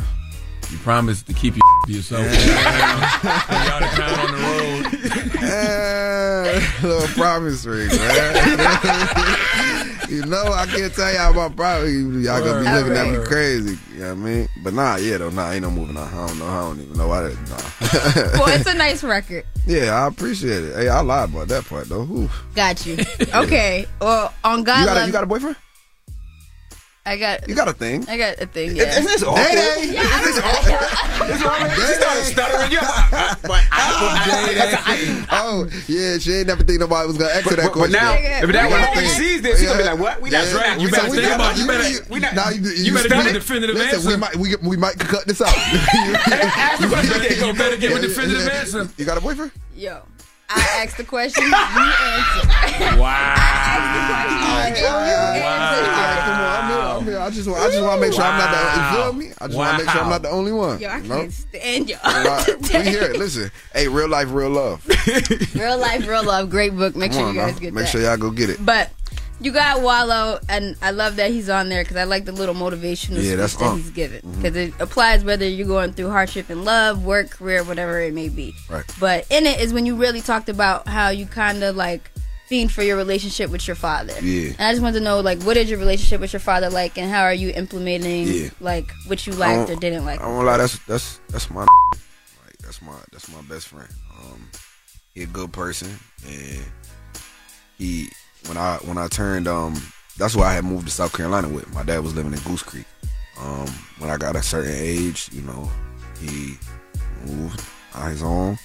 You 0.69 0.77
promised 0.77 1.27
to 1.27 1.33
keep 1.33 1.55
your 1.55 1.63
to 1.87 1.91
yourself. 1.93 2.23
Y'all 2.23 3.79
to 3.79 3.87
town 3.95 4.19
on 4.19 4.31
the 4.31 4.37
road. 4.47 5.41
Eh, 5.43 6.61
little 6.83 7.07
promise 7.09 7.65
ring, 7.65 7.89
man. 7.89 9.80
You 10.11 10.25
know, 10.25 10.43
I 10.51 10.65
can't 10.65 10.93
tell 10.93 11.13
y'all 11.13 11.31
about 11.31 11.55
promise. 11.55 11.89
Y'all 11.89 12.43
gonna 12.43 12.59
be 12.59 12.69
looking 12.69 12.97
at 12.97 13.19
me 13.19 13.25
crazy. 13.25 13.77
You 13.93 13.99
know 13.99 14.07
what 14.07 14.11
I 14.11 14.15
mean? 14.15 14.49
But 14.61 14.73
nah, 14.73 14.95
yeah, 14.97 15.17
though, 15.17 15.29
nah, 15.29 15.51
ain't 15.51 15.61
no 15.61 15.71
moving 15.71 15.95
on. 15.95 16.07
I 16.13 16.27
don't 16.27 16.37
know. 16.39 16.47
I 16.47 16.59
don't 16.61 16.81
even 16.81 16.97
know 16.97 17.07
why 17.07 17.21
that. 17.21 17.49
Nah. 17.49 18.37
Well, 18.41 18.49
it's 18.59 18.69
a 18.69 18.73
nice 18.73 19.03
record. 19.03 19.45
yeah, 19.65 19.91
I 20.03 20.07
appreciate 20.07 20.63
it. 20.63 20.75
Hey, 20.75 20.89
I 20.89 20.99
lied 21.01 21.29
about 21.29 21.47
that 21.47 21.65
part 21.65 21.87
though. 21.87 22.01
Ooh. 22.01 22.29
Got 22.55 22.85
you. 22.85 22.97
Okay. 23.33 23.87
Well, 24.01 24.33
on 24.43 24.63
God 24.63 24.79
You 24.81 24.85
got 24.85 24.97
a, 24.97 25.05
you 25.05 25.11
got 25.11 25.23
a 25.23 25.27
boyfriend? 25.27 25.55
I 27.03 27.17
got. 27.17 27.49
You 27.49 27.55
got 27.55 27.67
a 27.67 27.73
thing? 27.73 28.07
I 28.07 28.15
got 28.15 28.39
a 28.39 28.45
thing. 28.45 28.75
Yeah. 28.75 28.99
Is 28.99 29.05
this 29.05 29.23
awkward? 29.23 29.43
Day-Day. 29.43 29.97
Is 29.97 30.21
this 30.23 30.37
awkward? 30.39 31.31
Is 31.31 31.41
awkward? 31.43 31.71
She 31.81 31.93
started 31.97 32.23
stuttering. 32.25 32.77
Oh, 35.33 35.65
oh, 35.65 35.69
yeah, 35.87 36.17
she 36.17 36.33
ain't 36.33 36.47
never 36.47 36.63
think 36.63 36.79
nobody 36.79 37.07
was 37.07 37.17
gonna 37.17 37.31
answer 37.33 37.49
But- 37.49 37.55
that 37.57 37.63
but- 37.63 37.73
but 37.73 37.91
question. 37.91 37.93
now, 37.93 38.13
if 38.13 38.51
that 38.51 38.69
one 38.95 39.05
sees 39.07 39.41
this, 39.41 39.59
she 39.59 39.65
gonna 39.65 39.77
be 39.79 39.83
like, 39.83 39.99
what? 39.99 40.21
We 40.21 40.29
not 40.29 40.45
Yeah. 40.45 40.51
trying. 40.51 40.79
You 40.79 40.89
So 40.89 40.95
better 40.97 41.09
think 41.15 41.33
about- 41.35 41.57
you 41.57 41.67
better- 41.67 42.05
we 42.09 42.19
not- 42.19 42.35
now 42.35 42.49
you, 42.49 42.61
you 42.61 42.93
better 42.93 43.09
give 43.09 43.17
a 43.17 43.21
studied- 43.21 43.33
definitive 43.33 43.75
listen, 43.75 43.95
answer. 43.95 44.09
We 44.09 44.15
might, 44.17 44.35
we, 44.35 44.55
we 44.61 44.77
might 44.77 44.99
cut 44.99 45.25
this 45.27 45.41
out. 45.41 45.55
You 46.79 47.53
better 47.53 47.77
give 47.77 47.91
a 47.97 47.99
definitive 48.01 48.47
answer. 48.47 48.87
You 48.97 49.05
got 49.05 49.17
a 49.17 49.21
boyfriend? 49.21 49.51
Yo, 49.75 50.01
I 50.55 50.83
asked 50.83 50.97
the 50.97 51.03
question. 51.03 51.43
You 51.43 51.53
answer. 51.53 52.99
Wow. 52.99 53.35
Come 54.71 56.39
on, 56.39 56.47
I'm 56.51 56.67
here. 56.67 56.77
I'm 56.81 57.03
here. 57.05 57.19
I 57.19 57.29
just 57.29 57.47
want, 57.47 57.61
I 57.61 57.67
just 57.69 57.81
want 57.81 58.01
to 58.01 58.07
make 58.07 58.13
sure 58.13 58.23
I'm 58.23 58.37
not 58.37 58.51
the. 58.51 58.57
You 58.81 59.03
feel 59.03 59.13
me? 59.13 59.33
I 59.39 59.47
just 59.47 59.57
want 59.57 59.71
to 59.79 59.83
make 59.85 59.91
sure 59.93 60.01
I'm 60.01 60.09
not 60.09 60.21
the 60.21 60.29
only 60.29 60.51
one. 60.51 60.79
Yo, 60.79 60.89
I 60.89 60.97
you 60.97 61.07
know? 61.07 61.17
can't 61.19 61.33
stand 61.33 61.89
y'all. 61.89 61.99
Right. 62.03 62.47
We 62.61 62.67
hear 62.89 63.03
it. 63.03 63.17
Listen, 63.17 63.51
hey, 63.73 63.87
real 63.87 64.07
life, 64.09 64.27
real 64.31 64.49
love. 64.49 64.85
Real 65.55 65.77
life, 65.77 66.07
real 66.07 66.23
love. 66.23 66.49
Great 66.49 66.75
book. 66.75 66.95
Make 66.95 67.11
Come 67.11 67.19
sure 67.19 67.27
on, 67.29 67.35
you 67.35 67.41
guys 67.41 67.53
now. 67.55 67.59
get 67.59 67.73
Make 67.73 67.85
that. 67.85 67.89
sure 67.91 68.01
y'all 68.01 68.17
go 68.17 68.31
get 68.31 68.49
it. 68.49 68.63
But 68.65 68.91
you 69.41 69.51
got 69.51 69.81
Wallo, 69.81 70.39
and 70.47 70.75
I 70.81 70.91
love 70.91 71.15
that 71.17 71.31
he's 71.31 71.49
on 71.49 71.67
there 71.69 71.83
because 71.83 71.97
I 71.97 72.03
like 72.03 72.25
the 72.25 72.31
little 72.31 72.55
motivational 72.55 73.23
Yeah, 73.23 73.47
speech 73.47 73.59
that 73.59 73.75
he's 73.77 73.89
given 73.89 74.21
Mhm. 74.21 74.35
because 74.41 74.55
it 74.55 74.73
applies 74.79 75.23
whether 75.23 75.47
you're 75.47 75.67
going 75.67 75.93
through 75.93 76.09
hardship 76.11 76.49
in 76.49 76.63
love, 76.63 77.03
work, 77.03 77.31
career, 77.31 77.63
whatever 77.63 77.99
it 77.99 78.13
may 78.13 78.29
be. 78.29 78.53
Right. 78.69 78.85
But 78.99 79.25
in 79.29 79.45
it 79.47 79.59
is 79.59 79.73
when 79.73 79.85
you 79.85 79.95
really 79.95 80.21
talked 80.21 80.47
about 80.49 80.87
how 80.87 81.09
you 81.09 81.25
kind 81.25 81.63
of 81.63 81.75
like 81.75 82.11
fiend 82.47 82.71
for 82.71 82.83
your 82.83 82.97
relationship 82.97 83.49
with 83.49 83.65
your 83.65 83.75
father. 83.75 84.13
Yeah. 84.21 84.49
And 84.59 84.61
I 84.67 84.71
just 84.73 84.81
wanted 84.83 84.99
to 84.99 85.03
know, 85.05 85.21
like, 85.21 85.41
what 85.43 85.55
is 85.57 85.69
your 85.69 85.79
relationship 85.79 86.19
with 86.19 86.33
your 86.33 86.41
father 86.41 86.69
like, 86.69 86.97
and 86.97 87.09
how 87.09 87.23
are 87.23 87.33
you 87.33 87.49
implementing, 87.51 88.27
Yeah. 88.27 88.49
like, 88.59 88.91
what 89.07 89.25
you 89.25 89.31
liked 89.33 89.69
or 89.69 89.75
didn't 89.77 90.03
like? 90.05 90.19
I 90.21 90.27
won't 90.27 90.45
lie. 90.45 90.57
That's 90.57 90.77
that's 90.85 91.19
that's 91.29 91.49
my 91.49 91.61
like 91.61 92.57
that's 92.61 92.81
my 92.81 92.93
that's 93.11 93.29
my 93.29 93.41
best 93.43 93.69
friend. 93.69 93.87
Um, 94.19 94.49
he 95.15 95.23
a 95.23 95.25
good 95.27 95.51
person, 95.53 95.97
and 96.27 96.59
he 97.77 98.09
when 98.47 98.57
I 98.57 98.77
when 98.77 98.97
I 98.97 99.07
turned 99.07 99.47
um 99.47 99.81
that's 100.17 100.35
why 100.35 100.47
I 100.47 100.53
had 100.53 100.65
moved 100.65 100.87
to 100.87 100.93
South 100.93 101.13
Carolina 101.13 101.49
with. 101.49 101.73
My 101.73 101.83
dad 101.83 101.99
was 101.99 102.15
living 102.15 102.33
in 102.33 102.39
Goose 102.39 102.63
Creek. 102.63 102.85
Um, 103.39 103.67
when 103.97 104.09
I 104.09 104.17
got 104.17 104.35
a 104.35 104.43
certain 104.43 104.75
age, 104.75 105.29
you 105.31 105.41
know, 105.41 105.69
he 106.19 106.57
moved 107.25 107.63
on 107.95 108.11
his 108.11 108.21
own. 108.21 108.57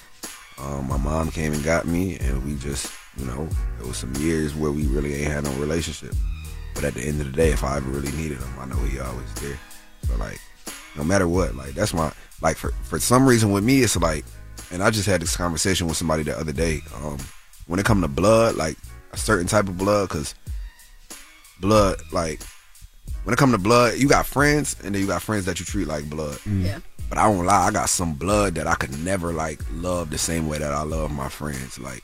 Um, 0.59 0.89
my 0.89 0.97
mom 0.97 1.31
came 1.31 1.53
and 1.53 1.65
got 1.65 1.87
me, 1.87 2.19
and 2.19 2.45
we 2.45 2.57
just, 2.57 2.93
you 3.17 3.27
know, 3.27 3.49
it 3.81 3.87
was 3.87 3.97
some 3.97 4.15
years 4.17 4.55
where 4.55 4.71
we 4.71 4.87
really 4.87 5.15
ain't 5.15 5.33
had 5.33 5.45
no 5.45 5.53
relationship. 5.53 6.15
But 6.75 6.85
at 6.85 6.95
the 6.95 7.03
end 7.03 7.21
of 7.21 7.27
the 7.27 7.33
day, 7.33 7.51
if 7.51 7.65
I 7.65 7.79
ever 7.79 7.89
really 7.89 8.13
needed 8.13 8.39
him, 8.39 8.59
I 8.59 8.67
know 8.67 8.77
he 8.77 8.99
always 8.99 9.33
there. 9.35 9.59
So 10.07 10.17
like, 10.17 10.39
no 10.97 11.05
matter 11.05 11.29
what, 11.29 11.55
like 11.55 11.71
that's 11.71 11.95
my 11.95 12.13
like 12.43 12.57
for 12.57 12.71
for 12.83 12.99
some 12.99 13.27
reason 13.27 13.51
with 13.51 13.65
me, 13.65 13.83
it's 13.83 13.97
like, 13.97 14.25
and 14.71 14.83
I 14.83 14.91
just 14.91 15.07
had 15.07 15.23
this 15.23 15.37
conversation 15.37 15.87
with 15.87 15.97
somebody 15.97 16.23
the 16.23 16.39
other 16.39 16.53
day. 16.53 16.81
Um, 16.97 17.19
when 17.67 17.81
it 17.81 17.87
come 17.87 18.03
to 18.03 18.09
blood, 18.09 18.57
like 18.57 18.77
a 19.17 19.19
certain 19.19 19.47
type 19.47 19.69
of 19.69 19.79
blood, 19.79 20.09
because 20.09 20.35
blood, 21.61 22.01
like 22.13 22.43
when 23.25 23.33
it 23.33 23.39
come 23.39 23.51
to 23.53 23.59
blood, 23.59 23.95
you 23.99 24.09
got 24.09 24.27
friends, 24.27 24.77
and 24.85 24.95
then 24.95 25.03
you 25.03 25.09
got 25.09 25.23
friends 25.23 25.47
that 25.47 25.59
you 25.59 25.67
treat 25.67 25.89
like 25.89 26.09
blood. 26.09 26.39
Mm. 26.41 26.65
Yeah. 26.65 26.79
But 27.09 27.19
I 27.19 27.29
won't 27.29 27.47
lie, 27.47 27.67
I 27.67 27.71
got 27.71 27.89
some 27.89 28.15
blood 28.15 28.57
that 28.57 28.67
I 28.67 28.75
could 28.75 28.97
never 29.05 29.33
like 29.33 29.61
love 29.73 30.11
the 30.11 30.19
same 30.19 30.49
way 30.49 30.59
that 30.59 30.73
I 30.73 30.83
love 30.83 31.11
my 31.11 31.29
friends. 31.29 31.79
Like, 31.79 32.03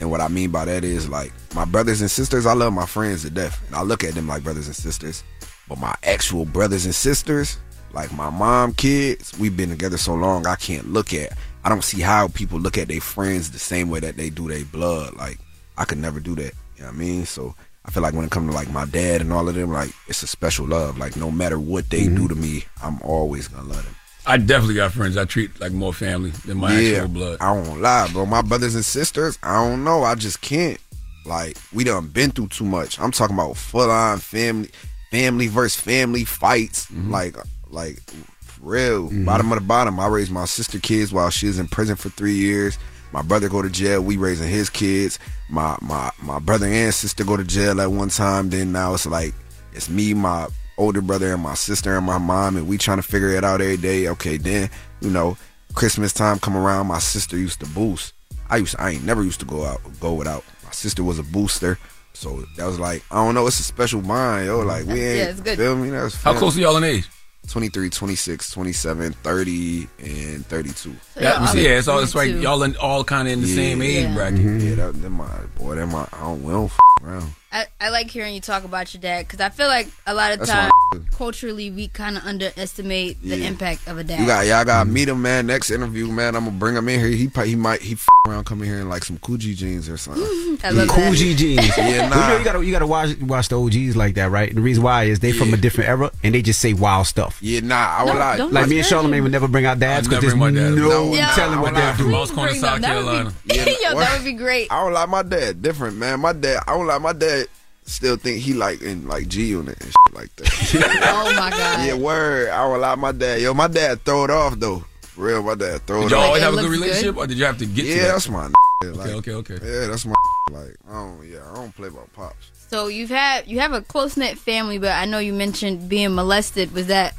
and 0.00 0.10
what 0.10 0.20
I 0.20 0.28
mean 0.28 0.50
by 0.50 0.64
that 0.64 0.84
is 0.84 1.08
like 1.08 1.32
my 1.54 1.64
brothers 1.64 2.00
and 2.00 2.10
sisters, 2.10 2.44
I 2.44 2.52
love 2.52 2.72
my 2.72 2.86
friends 2.86 3.22
to 3.22 3.30
death, 3.30 3.60
and 3.66 3.76
I 3.76 3.82
look 3.82 4.04
at 4.04 4.14
them 4.14 4.28
like 4.28 4.44
brothers 4.44 4.66
and 4.66 4.76
sisters. 4.76 5.24
But 5.68 5.78
my 5.78 5.94
actual 6.02 6.44
brothers 6.44 6.84
and 6.84 6.94
sisters, 6.94 7.56
like 7.92 8.12
my 8.12 8.30
mom 8.30 8.74
kids, 8.74 9.32
we've 9.38 9.56
been 9.56 9.70
together 9.70 9.96
so 9.96 10.14
long, 10.14 10.46
I 10.46 10.56
can't 10.56 10.92
look 10.92 11.14
at. 11.14 11.36
I 11.64 11.68
don't 11.68 11.84
see 11.84 12.00
how 12.00 12.28
people 12.28 12.58
look 12.58 12.76
at 12.76 12.88
their 12.88 13.00
friends 13.00 13.50
the 13.50 13.60
same 13.60 13.88
way 13.88 14.00
that 14.00 14.16
they 14.16 14.28
do 14.28 14.48
their 14.48 14.64
blood. 14.64 15.14
Like, 15.14 15.38
I 15.76 15.84
could 15.84 15.98
never 15.98 16.20
do 16.20 16.34
that. 16.36 16.52
You 16.76 16.82
know 16.82 16.86
what 16.86 16.94
I 16.94 16.98
mean? 16.98 17.26
So 17.26 17.54
I 17.84 17.90
feel 17.90 18.02
like 18.02 18.14
when 18.14 18.24
it 18.24 18.30
comes 18.30 18.50
to 18.50 18.54
like 18.54 18.70
my 18.70 18.84
dad 18.84 19.20
and 19.20 19.32
all 19.32 19.48
of 19.48 19.54
them, 19.54 19.72
like 19.72 19.90
it's 20.08 20.22
a 20.22 20.26
special 20.26 20.66
love. 20.66 20.98
Like 20.98 21.16
no 21.16 21.30
matter 21.30 21.58
what 21.58 21.90
they 21.90 22.04
do 22.04 22.10
mm-hmm. 22.10 22.26
to 22.28 22.34
me, 22.34 22.64
I'm 22.82 23.00
always 23.02 23.48
gonna 23.48 23.68
love 23.68 23.84
them. 23.84 23.96
I 24.24 24.36
definitely 24.36 24.76
got 24.76 24.92
friends 24.92 25.16
I 25.16 25.24
treat 25.24 25.60
like 25.60 25.72
more 25.72 25.92
family 25.92 26.30
than 26.30 26.58
my 26.58 26.72
actual 26.72 27.08
blood. 27.08 27.38
I 27.40 27.52
won't 27.52 27.80
lie, 27.80 28.08
bro. 28.12 28.24
My 28.24 28.42
brothers 28.42 28.76
and 28.76 28.84
sisters, 28.84 29.38
I 29.42 29.54
don't 29.54 29.82
know. 29.82 30.04
I 30.04 30.14
just 30.14 30.40
can't. 30.40 30.78
Like, 31.24 31.56
we 31.72 31.84
done 31.84 32.08
been 32.08 32.30
through 32.30 32.48
too 32.48 32.64
much. 32.64 32.98
I'm 33.00 33.10
talking 33.10 33.34
about 33.34 33.56
full 33.56 33.90
on 33.90 34.18
family, 34.18 34.70
family 35.10 35.48
versus 35.48 35.80
family 35.80 36.24
fights. 36.24 36.86
Mm-hmm. 36.86 37.10
Like, 37.10 37.36
like 37.70 38.00
for 38.40 38.60
real. 38.60 39.04
Mm-hmm. 39.08 39.24
Bottom 39.24 39.50
of 39.52 39.58
the 39.58 39.64
bottom. 39.64 39.98
I 39.98 40.06
raised 40.06 40.30
my 40.30 40.44
sister 40.44 40.78
kids 40.78 41.12
while 41.12 41.30
she 41.30 41.48
was 41.48 41.58
in 41.58 41.66
prison 41.66 41.96
for 41.96 42.08
three 42.10 42.34
years. 42.34 42.78
My 43.12 43.22
brother 43.22 43.48
go 43.48 43.60
to 43.62 43.68
jail. 43.70 44.00
We 44.02 44.16
raising 44.16 44.48
his 44.48 44.70
kids. 44.70 45.18
My 45.50 45.76
my 45.80 46.10
my 46.22 46.38
brother 46.38 46.66
and 46.66 46.92
sister 46.94 47.24
go 47.24 47.36
to 47.36 47.44
jail 47.44 47.80
at 47.80 47.90
one 47.90 48.08
time. 48.08 48.50
Then 48.50 48.72
now 48.72 48.94
it's 48.94 49.06
like 49.06 49.34
it's 49.72 49.88
me, 49.88 50.14
my 50.14 50.48
older 50.78 51.02
brother, 51.02 51.32
and 51.32 51.42
my 51.42 51.54
sister 51.54 51.96
and 51.96 52.06
my 52.06 52.18
mom, 52.18 52.56
and 52.56 52.66
we 52.66 52.78
trying 52.78 52.96
to 52.98 53.02
figure 53.02 53.28
it 53.30 53.44
out 53.44 53.60
every 53.60 53.76
day. 53.76 54.08
Okay, 54.08 54.36
then 54.38 54.70
you 55.00 55.10
know 55.10 55.36
Christmas 55.74 56.12
time 56.12 56.38
come 56.38 56.56
around. 56.56 56.86
My 56.86 56.98
sister 56.98 57.36
used 57.36 57.60
to 57.60 57.66
boost. 57.66 58.14
I 58.50 58.56
used 58.56 58.72
to, 58.72 58.82
I 58.82 58.90
ain't 58.90 59.04
never 59.04 59.22
used 59.22 59.40
to 59.40 59.46
go 59.46 59.64
out 59.64 59.80
go 60.00 60.14
without. 60.14 60.44
My 60.64 60.70
sister 60.72 61.02
was 61.04 61.18
a 61.18 61.22
booster. 61.22 61.78
So 62.14 62.44
that 62.58 62.66
was 62.66 62.78
like, 62.78 63.02
I 63.10 63.16
don't 63.16 63.34
know, 63.34 63.46
it's 63.46 63.58
a 63.58 63.62
special 63.62 64.02
bond, 64.02 64.44
yo. 64.46 64.60
Like 64.60 64.84
we 64.86 64.92
ain't 65.00 65.18
Yeah, 65.18 65.30
it's 65.30 65.40
good. 65.40 65.56
feel 65.58 65.76
me? 65.76 65.88
That's 65.90 66.14
How 66.22 66.34
close 66.34 66.56
are 66.56 66.60
y'all 66.60 66.76
in 66.76 66.84
age? 66.84 67.08
23, 67.48 67.90
26, 67.90 68.50
27, 68.52 69.12
30, 69.12 69.88
and 69.98 70.46
32. 70.46 70.94
Yeah, 71.20 71.40
you 71.40 71.46
see, 71.48 71.64
yeah, 71.64 71.78
it's 71.78 71.88
all 71.88 71.98
it's 72.00 72.14
like 72.14 72.30
y'all 72.30 72.62
in, 72.62 72.76
all 72.76 73.04
kind 73.04 73.26
of 73.28 73.34
in 73.34 73.40
the 73.42 73.48
same 73.48 73.82
age 73.82 74.04
Yeah. 74.04 74.14
bracket. 74.14 74.40
Yeah, 74.62 74.74
that, 74.76 75.02
that 75.02 75.10
my 75.10 75.28
boy, 75.58 75.74
that 75.74 75.86
my 75.86 76.06
I 76.12 76.20
don't, 76.20 76.42
we 76.42 76.52
don't 76.52 76.66
f- 76.66 76.78
around. 77.02 77.32
I, 77.52 77.66
I 77.80 77.90
like 77.90 78.10
hearing 78.10 78.34
you 78.34 78.40
talk 78.40 78.64
about 78.64 78.94
your 78.94 79.02
dad 79.02 79.26
because 79.26 79.40
I 79.40 79.50
feel 79.50 79.68
like 79.68 79.88
a 80.06 80.14
lot 80.14 80.32
of 80.32 80.38
That's 80.38 80.50
times 80.50 80.72
culturally 81.10 81.70
we 81.70 81.88
kind 81.88 82.16
of 82.16 82.24
underestimate 82.24 83.20
the 83.22 83.44
impact 83.46 83.86
of 83.88 83.98
a 83.98 84.04
dad. 84.04 84.20
You 84.20 84.26
got 84.26 84.46
y'all 84.46 84.64
gotta 84.64 84.88
meet 84.88 85.08
him, 85.08 85.20
man. 85.20 85.46
Next 85.46 85.70
interview, 85.70 86.06
man. 86.08 86.34
I'm 86.34 86.44
gonna 86.46 86.56
bring 86.56 86.74
him 86.76 86.88
in 86.88 86.98
here. 86.98 87.08
He 87.08 87.28
probably, 87.28 87.50
he 87.50 87.56
might 87.56 87.82
he 87.82 87.92
f- 87.94 88.06
around 88.26 88.44
coming 88.44 88.68
here 88.68 88.78
in 88.80 88.88
like 88.88 89.04
some 89.04 89.18
Coogi 89.18 89.54
jeans 89.54 89.88
or 89.90 89.98
something. 89.98 90.22
I 90.64 90.70
love. 90.70 90.88
Coogi 90.88 91.36
jeans. 91.36 91.66
Yeah, 91.76 91.78
Well, 91.78 91.90
you, 91.90 92.00
know, 92.10 92.16
nah. 92.16 92.38
you 92.38 92.44
gotta 92.44 92.64
you 92.64 92.72
gotta 92.72 92.86
watch 92.86 93.18
watch 93.20 93.48
the 93.48 93.60
OGs 93.60 93.96
like 93.96 94.14
that, 94.14 94.30
right? 94.30 94.54
The 94.54 94.60
reason 94.62 94.82
why 94.82 95.04
is 95.04 95.20
they 95.20 95.32
from 95.32 95.52
a 95.52 95.56
different 95.58 95.90
era 95.90 96.10
and 96.22 96.34
they 96.34 96.40
just 96.40 96.60
say 96.60 96.72
wild 96.72 97.06
stuff. 97.06 97.38
Yeah, 97.42 97.60
nah. 97.60 97.74
I 97.76 98.04
would 98.04 98.14
like. 98.14 98.52
Like 98.52 98.68
me 98.68 98.78
and 98.78 98.86
Charlemagne 98.86 99.22
would 99.24 99.32
never 99.32 99.48
bring 99.48 99.66
out 99.66 99.78
dads 99.78 100.08
because 100.08 100.22
never 100.22 100.36
there's 100.36 100.38
my 100.38 100.50
dad. 100.50 100.74
no, 100.74 101.10
No, 101.12 101.32
telling 101.34 101.58
I 101.58 101.60
what 101.60 101.72
would 101.72 101.80
they're 101.80 101.88
like 101.90 101.96
doing. 101.98 102.10
Moncks 102.12 102.30
Corner, 102.30 102.54
South 102.54 102.80
them. 102.80 102.82
That 102.82 102.96
would 102.96 103.04
Carolina. 103.04 103.32
yo, 103.82 103.98
that 103.98 104.16
would 104.18 104.24
be 104.24 104.32
great. 104.32 104.72
I 104.72 104.82
don't 104.82 104.92
like 104.94 105.08
my 105.10 105.22
dad. 105.22 105.60
Different, 105.60 105.96
man. 105.98 106.20
My 106.20 106.32
dad. 106.32 106.62
I 106.66 106.72
don't 106.76 106.86
like 106.86 107.02
my 107.02 107.12
dad. 107.12 107.41
Still 107.84 108.16
think 108.16 108.38
he 108.38 108.54
like 108.54 108.80
in 108.80 109.08
like 109.08 109.28
G 109.28 109.46
unit 109.46 109.76
and 109.80 109.88
shit 109.90 110.14
like 110.14 110.34
that. 110.36 111.02
oh 111.04 111.34
my 111.36 111.50
god. 111.50 111.86
yeah, 111.86 111.94
word. 111.94 112.48
I 112.50 112.58
don't 112.68 112.80
like 112.80 112.98
my 112.98 113.12
dad. 113.12 113.40
Yo, 113.40 113.52
my 113.54 113.68
dad 113.68 114.02
throw 114.04 114.24
it 114.24 114.30
off 114.30 114.58
though. 114.58 114.84
For 115.02 115.24
real, 115.26 115.42
my 115.42 115.54
dad 115.56 115.82
throw 115.86 116.00
Did 116.02 116.06
it 116.06 116.10
y'all 116.12 116.20
always 116.22 116.42
have 116.42 116.54
a 116.54 116.56
good 116.56 116.62
looks 116.70 116.76
good? 116.78 116.82
relationship, 116.84 117.16
or 117.16 117.26
did 117.26 117.36
you 117.38 117.44
have 117.44 117.58
to 117.58 117.66
get 117.66 117.82
to 117.82 117.88
Yeah, 117.88 118.02
that? 118.02 118.08
that's 118.12 118.28
my. 118.28 118.46
Like, 118.84 119.10
Okay, 119.10 119.32
okay, 119.32 119.54
okay. 119.54 119.58
Yeah, 119.62 119.86
that's 119.88 120.06
my. 120.06 120.14
Like, 120.50 120.74
I 120.88 120.92
don't. 120.92 121.28
Yeah, 121.28 121.48
I 121.50 121.54
don't 121.54 121.74
play 121.74 121.88
about 121.88 122.12
pops. 122.14 122.50
So 122.70 122.86
you've 122.86 123.10
had 123.10 123.46
you 123.46 123.58
have 123.60 123.72
a 123.72 123.82
close 123.82 124.16
knit 124.16 124.38
family, 124.38 124.78
but 124.78 124.92
I 124.92 125.04
know 125.04 125.18
you 125.18 125.32
mentioned 125.34 125.88
being 125.88 126.14
molested. 126.14 126.72
Was 126.72 126.86
that 126.86 127.14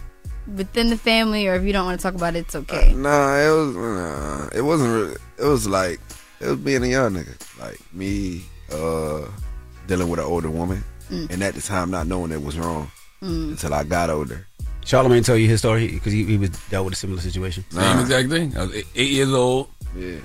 within 0.55 0.89
the 0.89 0.97
family, 0.97 1.47
or 1.47 1.53
if 1.55 1.63
you 1.63 1.71
don't 1.73 1.85
want 1.85 1.99
to 1.99 2.03
talk 2.03 2.15
about 2.15 2.35
it, 2.35 2.39
it's 2.39 2.55
okay. 2.55 2.93
Nah, 2.93 3.35
it 3.37 3.49
was. 3.49 3.75
Nah, 3.75 4.49
it 4.57 4.61
wasn't. 4.61 4.89
Really, 4.91 5.15
it 5.37 5.45
was 5.45 5.67
like 5.67 5.99
it 6.41 6.47
was 6.47 6.57
being 6.57 6.83
a 6.83 6.87
young 6.87 7.13
nigga, 7.13 7.59
like 7.59 7.79
me, 7.93 8.43
uh, 8.71 9.27
dealing 9.87 10.09
with 10.09 10.19
an 10.19 10.25
older 10.25 10.49
woman, 10.49 10.83
Mm. 11.11 11.29
and 11.31 11.43
at 11.43 11.53
the 11.55 11.61
time 11.61 11.91
not 11.91 12.07
knowing 12.07 12.31
it 12.31 12.41
was 12.43 12.57
wrong 12.57 12.89
Mm. 13.21 13.51
until 13.51 13.73
I 13.73 13.83
got 13.83 14.09
older. 14.09 14.47
Charlemagne 14.85 15.23
tell 15.23 15.37
you 15.37 15.47
his 15.47 15.59
story 15.59 15.87
because 15.87 16.11
he, 16.13 16.23
he 16.25 16.37
was 16.37 16.49
dealt 16.69 16.85
with 16.85 16.93
a 16.93 16.97
similar 16.97 17.21
situation. 17.21 17.63
Same 17.69 17.99
exact 17.99 18.29
thing. 18.29 18.53
I 18.57 18.63
was 18.63 18.73
eight, 18.75 18.87
eight 18.95 19.11
years 19.11 19.31
old, 19.31 19.67
Yeah, 19.97 20.15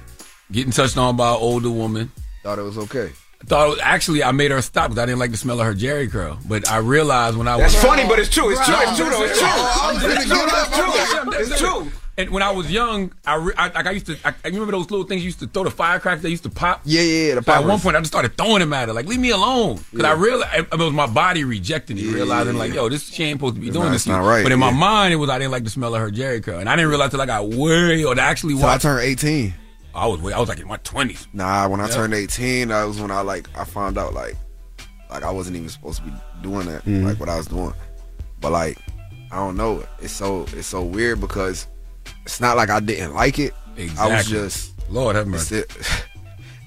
getting 0.51 0.73
touched 0.73 0.97
on 0.97 1.17
by 1.17 1.31
an 1.31 1.37
older 1.41 1.71
woman. 1.71 2.11
thought 2.43 2.59
it 2.59 2.63
was 2.63 2.79
okay. 2.79 3.11
I 3.41 3.45
thought 3.45 3.67
it 3.67 3.71
was- 3.71 3.79
actually 3.83 4.25
I 4.25 4.33
made 4.33 4.51
her 4.51 4.61
stop 4.63 4.91
because 4.91 5.01
I 5.03 5.07
didn't 5.07 5.21
like 5.21 5.31
the 5.31 5.37
smell 5.37 5.61
of 5.61 5.67
her 5.67 5.75
Jheri 5.75 6.11
curl. 6.11 6.39
But 6.49 6.69
I 6.69 6.79
realized 6.79 7.37
when 7.37 7.47
I 7.47 7.55
was 7.57 7.73
That's 7.73 7.85
funny, 7.85 8.05
but 8.09 8.19
it's 8.19 8.29
true. 8.31 8.51
It's 8.51 8.65
true. 8.65 8.75
It's 8.81 8.97
true. 8.97 9.25
It's 9.25 9.39
true. 9.39 9.49
It's 10.11 10.25
true. 10.75 11.33
It's 11.33 11.59
true. 11.61 11.93
I'm 12.19 12.25
It's 12.25 12.25
finna- 12.25 12.25
true. 12.25 12.25
And 12.25 12.31
when 12.31 12.43
I 12.43 12.51
was 12.51 12.71
young, 12.71 13.13
I, 13.25 13.35
re- 13.37 13.55
I 13.57 13.69
like 13.69 13.87
I 13.87 13.91
used 13.93 14.07
to. 14.07 14.17
I, 14.25 14.31
I 14.45 14.49
remember 14.49 14.73
those 14.73 14.91
little 14.91 15.07
things 15.07 15.23
you 15.23 15.27
used 15.27 15.39
to 15.41 15.47
throw 15.47 15.65
the 15.65 15.71
firecrackers. 15.71 16.23
They 16.23 16.31
used 16.31 16.43
to 16.45 16.51
pop. 16.51 16.81
Yeah, 16.85 17.01
yeah, 17.03 17.29
yeah. 17.29 17.35
The 17.37 17.43
So 17.43 17.53
at 17.53 17.65
one 17.65 17.79
point, 17.81 17.97
I 17.97 18.01
just 18.01 18.13
started 18.13 18.37
throwing 18.37 18.61
them 18.61 18.73
at 18.73 18.89
her. 18.89 18.95
Like, 18.95 19.07
leave 19.07 19.21
me 19.21 19.31
alone. 19.31 19.79
Because 19.91 20.05
I 20.05 20.13
realized 20.13 20.67
it 20.73 20.79
was 20.79 20.93
my 20.93 21.07
body 21.07 21.45
rejecting 21.45 21.97
it, 21.99 22.03
Yeah, 22.03 22.13
realizing 22.15 22.55
yeah, 22.55 22.59
like, 22.61 22.75
yo, 22.75 22.89
this 22.89 23.09
she 23.09 23.25
ain't 23.25 23.39
supposed 23.39 23.55
to 23.55 23.61
be 23.61 23.69
It's 23.69 23.75
doing 23.75 23.87
not- 23.87 23.93
this. 23.93 24.07
not 24.07 24.21
right, 24.25 24.43
But 24.43 24.53
in 24.53 24.59
my 24.59 24.71
yeah. 24.71 24.77
mind, 24.77 25.13
it 25.15 25.17
was 25.17 25.31
I 25.31 25.39
didn't 25.39 25.53
like 25.53 25.65
the 25.65 25.71
smell 25.71 25.95
of 25.95 26.01
her 26.01 26.11
Jheri 26.11 26.43
curl, 26.43 26.59
and 26.59 26.69
I 26.69 26.77
didn't 26.77 26.89
realize 26.91 27.11
till 27.11 27.21
I 27.21 27.27
got 27.27 27.49
way 27.49 28.05
or 28.05 28.19
actually 28.19 28.57
So 28.59 28.67
I 28.67 28.79
turned 28.79 29.03
18. 29.05 29.55
I 29.95 30.07
was 30.07 30.21
way, 30.21 30.33
I 30.33 30.39
was 30.39 30.49
like 30.49 30.61
in 30.61 30.69
my 30.69 30.77
twenties. 30.79 31.27
Nah, 31.33 31.67
when 31.69 31.81
I 31.81 31.89
Yeah. 31.89 31.95
turned 31.95 32.15
18, 32.15 32.69
that 32.69 32.85
was 32.85 33.01
when 33.01 33.11
I 33.11 33.21
like 33.23 33.49
I 33.57 33.65
found 33.65 33.97
out 33.99 34.13
like 34.15 34.37
like 35.11 35.23
I 35.25 35.31
wasn't 35.31 35.57
even 35.57 35.69
supposed 35.69 35.99
to 35.99 36.05
be 36.05 36.13
doing 36.43 36.67
that, 36.67 36.85
Mm-hmm. 36.85 37.07
like 37.07 37.19
what 37.21 37.29
I 37.29 37.37
was 37.37 37.47
doing. 37.47 37.73
But 38.41 38.53
like 38.53 38.79
I 39.33 39.37
don't 39.37 39.57
know, 39.57 39.85
it's 40.01 40.13
so 40.13 40.47
it's 40.53 40.67
so 40.69 40.83
weird 40.83 41.21
because 41.21 41.67
it's 42.25 42.41
not 42.41 42.57
like 42.57 42.71
I 42.71 42.81
didn't 42.81 43.15
like 43.15 43.39
it. 43.39 43.55
I 43.99 44.09
was 44.09 44.27
just 44.29 44.75
Lord 44.91 45.17
have 45.17 45.27
mercy. 45.27 45.57
it- 45.59 45.71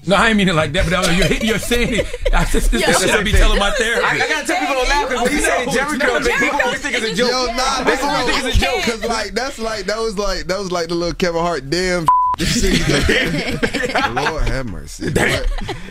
No, 0.04 0.16
I 0.16 0.30
ain't 0.30 0.36
mean 0.36 0.48
it 0.48 0.56
like 0.56 0.72
that, 0.72 0.84
but 0.84 0.94
I 0.94 0.98
was, 0.98 1.16
you're, 1.16 1.38
you're 1.50 1.58
saying 1.60 1.94
it. 2.00 2.06
I 2.34 2.44
just, 2.46 2.72
this 2.72 2.80
Yeah, 2.82 2.90
is 2.90 3.02
shit 3.02 3.10
I 3.10 3.22
be 3.22 3.30
telling 3.30 3.60
my 3.60 3.70
therapist. 3.70 4.04
I, 4.12 4.16
I 4.16 4.28
gotta 4.28 4.46
tell 4.48 4.58
people 4.58 4.82
to 4.82 4.88
laugh 4.90 5.08
because 5.08 5.22
when 5.22 5.32
you 5.32 5.38
say 5.38 5.64
No, 5.64 5.72
Jerry 5.72 5.98
no, 5.98 6.18
people 6.40 6.60
always 6.60 6.80
think 6.80 6.96
it's 6.96 7.06
a 7.06 7.14
joke. 7.14 7.30
Yo, 7.30 7.46
nah, 7.46 7.52
People 7.78 7.84
that's 7.84 8.02
always 8.02 8.34
think 8.34 8.44
it's 8.48 8.56
a 8.56 8.60
joke. 8.60 8.82
Cause 8.82 9.04
like 9.04 9.30
that's 9.30 9.58
like 9.60 9.84
that 9.84 9.98
was 9.98 10.18
like 10.18 10.46
that 10.48 10.58
was 10.58 10.72
like 10.72 10.88
the 10.88 10.96
little 10.96 11.14
Kevin 11.14 11.40
Hart 11.40 11.70
damn. 11.70 12.04
Lord 14.14 14.42
have 14.48 14.66
mercy. 14.66 15.10
But, 15.12 15.48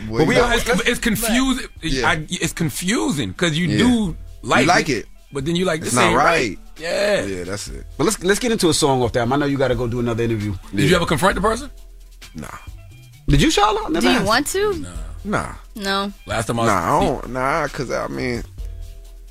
But 0.09 0.27
we 0.27 0.37
are, 0.37 0.55
it's, 0.55 0.67
it's 0.87 0.99
confusing. 0.99 1.67
Yeah. 1.81 2.09
I, 2.09 2.25
it's 2.29 2.51
confusing 2.53 3.29
because 3.29 3.57
you 3.57 3.67
Yeah. 3.67 3.77
do 3.77 4.17
like 4.41 4.61
You 4.63 4.67
like 4.67 4.89
it. 4.89 5.05
but 5.31 5.45
then 5.45 5.55
you 5.55 5.63
like 5.63 5.79
It's 5.81 5.91
this 5.91 5.95
not 5.95 6.07
ain't 6.09 6.17
right. 6.17 6.59
Yeah. 6.81 7.23
Yeah, 7.25 7.43
that's 7.43 7.67
it. 7.67 7.85
But 7.97 8.05
let's 8.05 8.23
let's 8.23 8.39
get 8.39 8.51
into 8.51 8.69
a 8.69 8.73
song 8.73 9.01
off 9.01 9.11
that. 9.13 9.31
I 9.31 9.35
know 9.37 9.45
you 9.45 9.57
got 9.57 9.69
to 9.69 9.75
go 9.75 9.87
do 9.87 9.99
another 9.99 10.23
interview. 10.23 10.55
Did 10.73 10.89
you 10.89 10.95
ever 10.95 11.05
confront 11.05 11.35
the 11.35 11.41
person? 11.41 11.69
Nah. 12.35 12.47
Did 13.27 13.41
you, 13.41 13.51
Charlotte? 13.51 13.99
Do 14.01 14.11
you 14.11 14.23
want 14.25 14.47
to? 14.47 14.85
Nah. 15.23 15.53
No. 15.75 16.11
Last 16.25 16.47
time 16.47 16.55
Nah, 16.57 16.63
I 16.97 16.99
don't. 17.05 17.29
Nah, 17.29 17.67
cause 17.67 17.91
I 17.91 18.07
mean, 18.07 18.43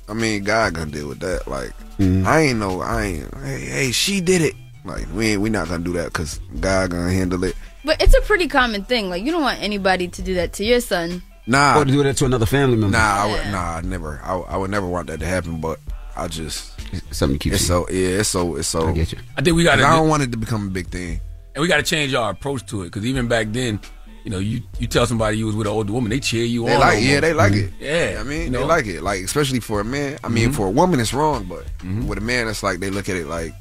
I 0.07 0.13
mean, 0.13 0.43
God 0.43 0.73
gonna 0.73 0.91
deal 0.91 1.09
with 1.09 1.19
that. 1.19 1.47
Like, 1.47 1.71
Mm-hmm. 1.99 2.27
I 2.27 2.39
ain't 2.39 2.57
know. 2.59 2.81
I 2.81 3.03
ain't. 3.03 3.33
Hey, 3.43 3.59
hey, 3.59 3.91
she 3.91 4.21
did 4.21 4.41
it. 4.41 4.55
Like, 4.83 5.05
we 5.13 5.33
ain't. 5.33 5.41
We 5.41 5.51
not 5.51 5.67
gonna 5.67 5.83
do 5.83 5.93
that. 5.93 6.11
Cause 6.13 6.39
God 6.59 6.89
gonna 6.89 7.11
handle 7.11 7.43
it. 7.43 7.55
But 7.85 8.01
it's 8.01 8.15
a 8.15 8.21
pretty 8.21 8.47
common 8.47 8.83
thing. 8.85 9.09
Like 9.09 9.23
you 9.23 9.31
don't 9.31 9.43
want 9.43 9.61
anybody 9.61 10.07
to 10.07 10.21
do 10.23 10.33
that 10.35 10.53
to 10.53 10.63
your 10.63 10.81
son. 10.81 11.21
Nah. 11.45 11.79
Or 11.79 11.85
to 11.85 11.91
do 11.91 12.01
that 12.03 12.17
to 12.17 12.25
another 12.25 12.45
family 12.47 12.77
member. 12.77 12.97
Nah, 12.97 13.23
I 13.23 13.31
would. 13.31 13.51
Nah, 13.51 13.75
I 13.77 13.81
never. 13.81 14.19
I, 14.23 14.35
I 14.35 14.57
would 14.57 14.71
never 14.71 14.87
want 14.87 15.07
that 15.07 15.19
to 15.19 15.25
happen. 15.27 15.61
But 15.61 15.79
I 16.15 16.27
just 16.27 16.73
something 17.13 17.39
keeps. 17.39 17.55
It's 17.57 17.65
so. 17.67 17.87
Yeah. 17.89 18.19
It's 18.19 18.29
so. 18.29 18.55
It's 18.57 18.67
so. 18.67 18.89
I 18.89 18.91
get 18.93 19.11
you. 19.11 19.19
I 19.37 19.41
think 19.41 19.55
we 19.55 19.63
got. 19.63 19.77
To. 19.77 19.85
I 19.85 19.95
don't 19.95 20.09
want 20.09 20.23
it 20.23 20.31
to 20.31 20.37
become 20.37 20.67
a 20.67 20.69
big 20.71 20.87
thing. 20.87 21.21
and 21.55 21.61
we 21.61 21.67
got 21.67 21.77
to 21.77 21.83
change 21.83 22.13
our 22.13 22.31
approach 22.31 22.65
to 22.67 22.81
it 22.83 22.85
because 22.85 23.05
even 23.05 23.27
back 23.27 23.47
then, 23.51 23.79
you 24.23 24.29
know, 24.31 24.39
you 24.39 24.61
you 24.79 24.87
tell 24.87 25.05
somebody 25.07 25.37
you 25.37 25.45
was 25.45 25.55
with 25.55 25.67
an 25.67 25.73
older 25.73 25.91
woman, 25.93 26.09
they 26.09 26.19
cheer 26.19 26.45
you 26.45 26.65
They 26.65 26.73
on. 26.73 26.79
like. 26.79 26.89
almost. 26.95 27.05
Yeah, 27.07 27.19
they 27.21 27.33
like 27.33 27.53
it. 27.53 27.73
Yeah, 27.79 28.17
I 28.19 28.23
mean, 28.23 28.45
you 28.53 28.59
they 28.59 28.63
like 28.63 28.85
it. 28.87 29.01
Like, 29.01 29.23
especially 29.23 29.59
for 29.61 29.79
a 29.79 29.83
man. 29.85 30.17
I 30.23 30.27
mean, 30.29 30.49
Mhm. 30.51 30.55
for 30.55 30.67
a 30.67 30.71
woman, 30.71 30.99
it's 30.99 31.13
wrong. 31.13 31.45
But 31.45 31.65
with 32.07 32.17
a 32.17 32.21
man, 32.21 32.47
it's 32.47 32.61
like 32.63 32.79
they 32.79 32.89
look 32.89 33.09
at 33.09 33.15
it 33.15 33.27
like, 33.27 33.53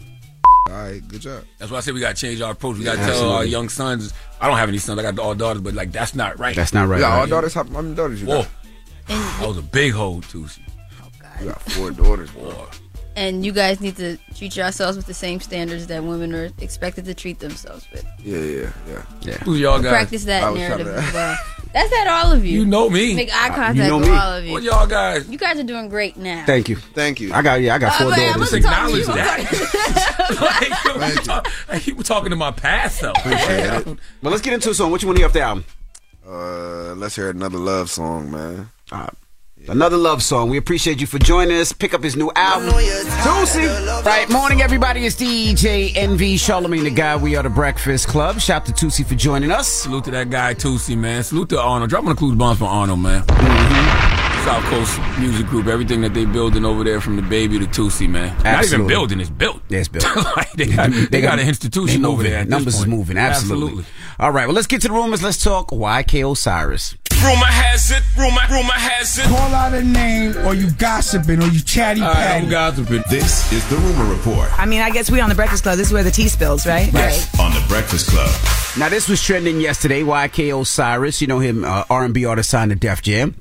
all 0.68 0.74
right, 0.74 1.06
good 1.08 1.20
job. 1.20 1.44
That's 1.58 1.70
why 1.70 1.78
I 1.78 1.80
said 1.80 1.94
we 1.94 2.00
got 2.00 2.14
to 2.16 2.20
change 2.20 2.40
our 2.40 2.50
approach. 2.52 2.78
We 2.78 2.84
got 2.84 2.96
to 2.96 3.04
tell 3.04 3.30
our 3.30 3.44
young 3.44 3.68
sons. 3.68 4.12
I 4.40 4.46
don't 4.48 4.56
have 4.58 4.68
any 4.68 4.78
sons. 4.78 4.98
I 4.98 5.02
got 5.02 5.18
all 5.18 5.34
daughters, 5.34 5.62
but 5.62 5.74
like 5.74 5.92
that's 5.92 6.14
not 6.14 6.38
right. 6.38 6.54
That's 6.56 6.72
not 6.74 6.88
right, 6.88 7.00
Yeah, 7.00 7.12
all 7.12 7.20
right. 7.20 7.28
daughters. 7.30 7.54
How 7.54 7.64
how 7.64 7.80
many 7.80 7.94
daughters 7.94 8.20
you 8.20 8.26
Whoa, 8.28 8.42
got? 8.42 8.48
I 9.42 9.46
was 9.46 9.56
a 9.58 9.62
big 9.62 9.92
hoe 9.92 10.20
too. 10.20 10.46
You 11.40 11.46
got 11.46 11.62
four 11.62 11.90
daughters, 11.90 12.30
bro. 12.32 12.66
And 13.16 13.44
you 13.44 13.52
guys 13.52 13.80
need 13.80 13.96
to 13.96 14.16
treat 14.36 14.56
yourselves 14.56 14.96
with 14.96 15.06
the 15.06 15.14
same 15.14 15.40
standards 15.40 15.88
that 15.88 16.02
women 16.04 16.32
are 16.34 16.48
expected 16.60 17.04
to 17.06 17.14
treat 17.14 17.40
themselves 17.40 17.86
with. 17.92 18.04
Yeah, 18.24 18.38
yeah, 18.38 18.72
yeah. 18.88 19.02
Yeah. 19.22 19.34
Who's 19.38 19.58
y'all 19.60 19.80
guys? 19.82 19.90
Practice 19.90 20.24
that 20.26 20.44
I 20.44 20.50
was 20.50 20.58
trying 20.60 20.70
narrative 20.84 20.86
to- 20.94 21.00
as 21.08 21.12
well. 21.14 21.36
That's 21.72 21.92
at 21.92 22.06
all 22.08 22.32
of 22.32 22.44
you. 22.44 22.60
You 22.60 22.66
know 22.66 22.88
me. 22.90 23.14
Make 23.14 23.30
eye 23.32 23.48
contact 23.48 23.76
you 23.76 23.84
know 23.86 23.98
with 23.98 24.08
me. 24.08 24.16
all 24.16 24.32
of 24.32 24.44
you. 24.44 24.52
What 24.52 24.62
y'all 24.64 24.86
guys? 24.88 25.28
You 25.28 25.38
guys 25.38 25.58
are 25.58 25.62
doing 25.64 25.88
great 25.88 26.16
now. 26.16 26.44
Thank 26.44 26.68
you. 26.68 26.76
Thank 26.76 27.20
you. 27.20 27.32
I 27.32 27.42
got 27.42 27.60
yeah. 27.60 27.74
I 27.74 27.78
got 27.78 27.92
Uh, 27.92 27.98
four 27.98 28.10
but 28.10 28.18
I 28.18 28.26
daughters. 28.26 28.40
wasn't 28.40 28.64
talking 28.64 28.94
to 28.94 29.00
Acknowledge. 29.00 29.08
I'm 29.08 29.16
that. 29.16 30.84
like, 30.96 31.00
yo, 31.02 31.06
you 31.08 31.14
talk- 31.26 31.48
like, 31.68 31.86
you 31.86 31.94
were 31.94 32.02
talking 32.02 32.30
to 32.30 32.36
my 32.36 32.50
past 32.52 33.00
though. 33.02 33.12
Appreciate 33.12 33.86
it. 33.86 33.98
But 34.22 34.30
let's 34.30 34.42
get 34.42 34.52
into 34.52 34.70
a 34.70 34.74
song. 34.74 34.90
What 34.90 35.02
you 35.02 35.08
want 35.08 35.16
to 35.18 35.20
hear 35.20 35.26
off 35.28 35.32
the 35.32 35.42
album? 35.42 35.64
Uh, 36.26 36.94
let's 36.94 37.14
hear 37.16 37.30
another 37.30 37.58
love 37.58 37.88
song, 37.90 38.30
man. 38.30 38.68
Uh, 38.90 39.08
Another 39.70 39.96
love 39.96 40.20
song. 40.20 40.50
We 40.50 40.56
appreciate 40.56 41.00
you 41.00 41.06
for 41.06 41.20
joining 41.20 41.56
us. 41.56 41.72
Pick 41.72 41.94
up 41.94 42.02
his 42.02 42.16
new 42.16 42.32
album. 42.34 42.70
Tuesday. 42.70 44.02
Right, 44.02 44.26
morning 44.28 44.62
everybody. 44.62 45.06
It's 45.06 45.14
DJ 45.14 45.96
Envy 45.96 46.36
Charlemagne 46.38 46.82
the 46.82 46.90
guy. 46.90 47.14
We 47.14 47.36
are 47.36 47.44
the 47.44 47.50
Breakfast 47.50 48.08
Club. 48.08 48.40
Shout 48.40 48.66
to 48.66 48.72
Toosii 48.72 49.06
for 49.06 49.14
joining 49.14 49.52
us. 49.52 49.68
Salute 49.68 50.02
to 50.06 50.10
that 50.10 50.28
guy 50.28 50.54
Toosii, 50.54 50.98
man. 50.98 51.22
Salute 51.22 51.50
to 51.50 51.60
Arnold. 51.60 51.88
Drop 51.88 52.02
on 52.02 52.08
the 52.08 52.16
clues 52.16 52.36
bombs 52.36 52.58
for 52.58 52.64
Arnold, 52.64 52.98
man. 52.98 53.22
Mm-hmm. 53.22 54.44
South 54.44 54.64
Coast 54.64 55.20
Music 55.20 55.46
Group. 55.46 55.68
Everything 55.68 56.00
that 56.00 56.14
they 56.14 56.24
building 56.24 56.64
over 56.64 56.82
there 56.82 57.00
from 57.00 57.20
DaBaby 57.22 57.60
to 57.60 57.82
Toosii, 57.82 58.08
man. 58.08 58.30
Absolutely. 58.44 58.50
Not 58.50 58.64
even 58.64 58.86
building, 58.88 59.20
it's 59.20 59.30
built. 59.30 59.62
Yeah, 59.68 59.78
it's 59.78 59.88
built. 59.88 60.04
Like, 60.36 60.50
they 60.54 60.66
mm-hmm. 60.66 61.00
got, 61.00 61.10
they 61.12 61.20
got 61.20 61.38
an 61.38 61.46
institution 61.46 62.04
over 62.04 62.24
there. 62.24 62.44
Numbers 62.44 62.80
is 62.80 62.88
moving. 62.88 63.16
Absolutely. 63.16 63.84
All 64.18 64.32
right. 64.32 64.46
Well, 64.46 64.54
let's 64.54 64.66
get 64.66 64.82
to 64.82 64.88
the 64.88 64.94
rumors. 64.94 65.22
Let's 65.22 65.40
talk 65.40 65.70
YK 65.70 66.28
Osiris. 66.28 66.96
Rumor 67.22 67.44
has 67.46 67.90
it, 67.90 68.02
rumor, 68.16 68.40
rumor 68.50 68.72
has 68.72 69.18
it. 69.18 69.26
Call 69.26 69.54
out 69.54 69.74
a 69.74 69.82
name, 69.82 70.36
or 70.46 70.54
you 70.54 70.70
gossiping, 70.72 71.42
or 71.42 71.48
you 71.48 71.60
chatty 71.60 72.00
patty. 72.00 72.46
gossiping. 72.48 73.02
This 73.10 73.52
is 73.52 73.68
the 73.68 73.76
Rumor 73.76 74.14
Report 74.14 74.48
I 74.58 74.64
mean, 74.66 74.80
I 74.80 74.90
guess 74.90 75.10
we 75.10 75.20
on 75.20 75.28
the 75.28 75.34
Breakfast 75.34 75.62
Club. 75.62 75.76
This 75.76 75.88
is 75.88 75.92
where 75.92 76.02
the 76.02 76.10
tea 76.10 76.28
spills, 76.28 76.66
right? 76.66 76.88
on 77.38 77.52
the 77.52 77.64
Breakfast 77.68 78.08
Club. 78.10 78.30
Now, 78.78 78.88
this 78.88 79.08
was 79.08 79.22
trending 79.22 79.60
yesterday. 79.60 80.02
YK 80.02 80.58
Osiris, 80.58 81.20
you 81.20 81.26
know 81.26 81.40
him, 81.40 81.64
uh, 81.64 81.84
R&B 81.90 82.24
artist 82.24 82.50
signed 82.50 82.70
to 82.70 82.76
Def 82.76 83.02
Jam. 83.02 83.34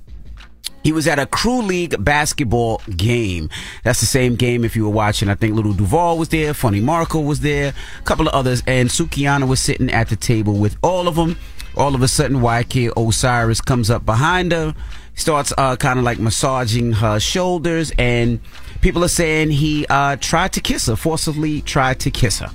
He 0.84 0.92
was 0.92 1.08
at 1.08 1.20
a 1.20 1.26
Crew 1.26 1.62
League 1.62 2.04
basketball 2.04 2.82
game. 2.96 3.50
That's 3.84 4.00
the 4.00 4.06
same 4.06 4.36
game 4.36 4.64
if 4.64 4.76
you 4.76 4.84
were 4.86 4.90
watching. 4.90 5.30
I 5.30 5.36
think 5.36 5.56
Lil 5.56 5.74
Duval 5.74 6.18
was 6.18 6.30
there, 6.30 6.54
Funny 6.54 6.80
Marco 6.80 7.20
was 7.20 7.42
there, 7.42 7.74
a 8.00 8.04
couple 8.04 8.28
of 8.28 8.34
others, 8.34 8.64
and 8.66 8.90
Sukihana 8.90 9.48
was 9.48 9.60
sitting 9.60 9.90
at 9.92 10.10
the 10.10 10.16
table 10.16 10.54
with 10.54 10.78
all 10.82 11.08
of 11.08 11.16
them. 11.16 11.38
All 11.76 11.96
of 11.96 12.02
a 12.02 12.08
sudden, 12.08 12.38
YK 12.38 12.94
Osiris 12.98 13.62
comes 13.62 13.90
up 13.90 14.06
behind 14.06 14.52
her, 14.52 14.76
starts 15.16 15.54
uh, 15.58 15.76
kind 15.76 16.00
of 16.00 16.06
like 16.06 16.20
massaging 16.20 16.94
her 16.94 17.20
shoulders, 17.20 17.92
and 17.98 18.40
people 18.82 19.04
are 19.04 19.10
saying 19.10 19.52
he 19.52 19.86
uh, 19.90 20.16
tried 20.18 20.54
to 20.54 20.62
kiss 20.62 20.88
her, 20.88 20.96
forcibly 20.96 21.62
tried 21.62 22.00
to 22.02 22.12
kiss 22.12 22.40
her. 22.40 22.52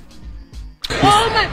Oh 0.89 1.29
my! 1.33 1.45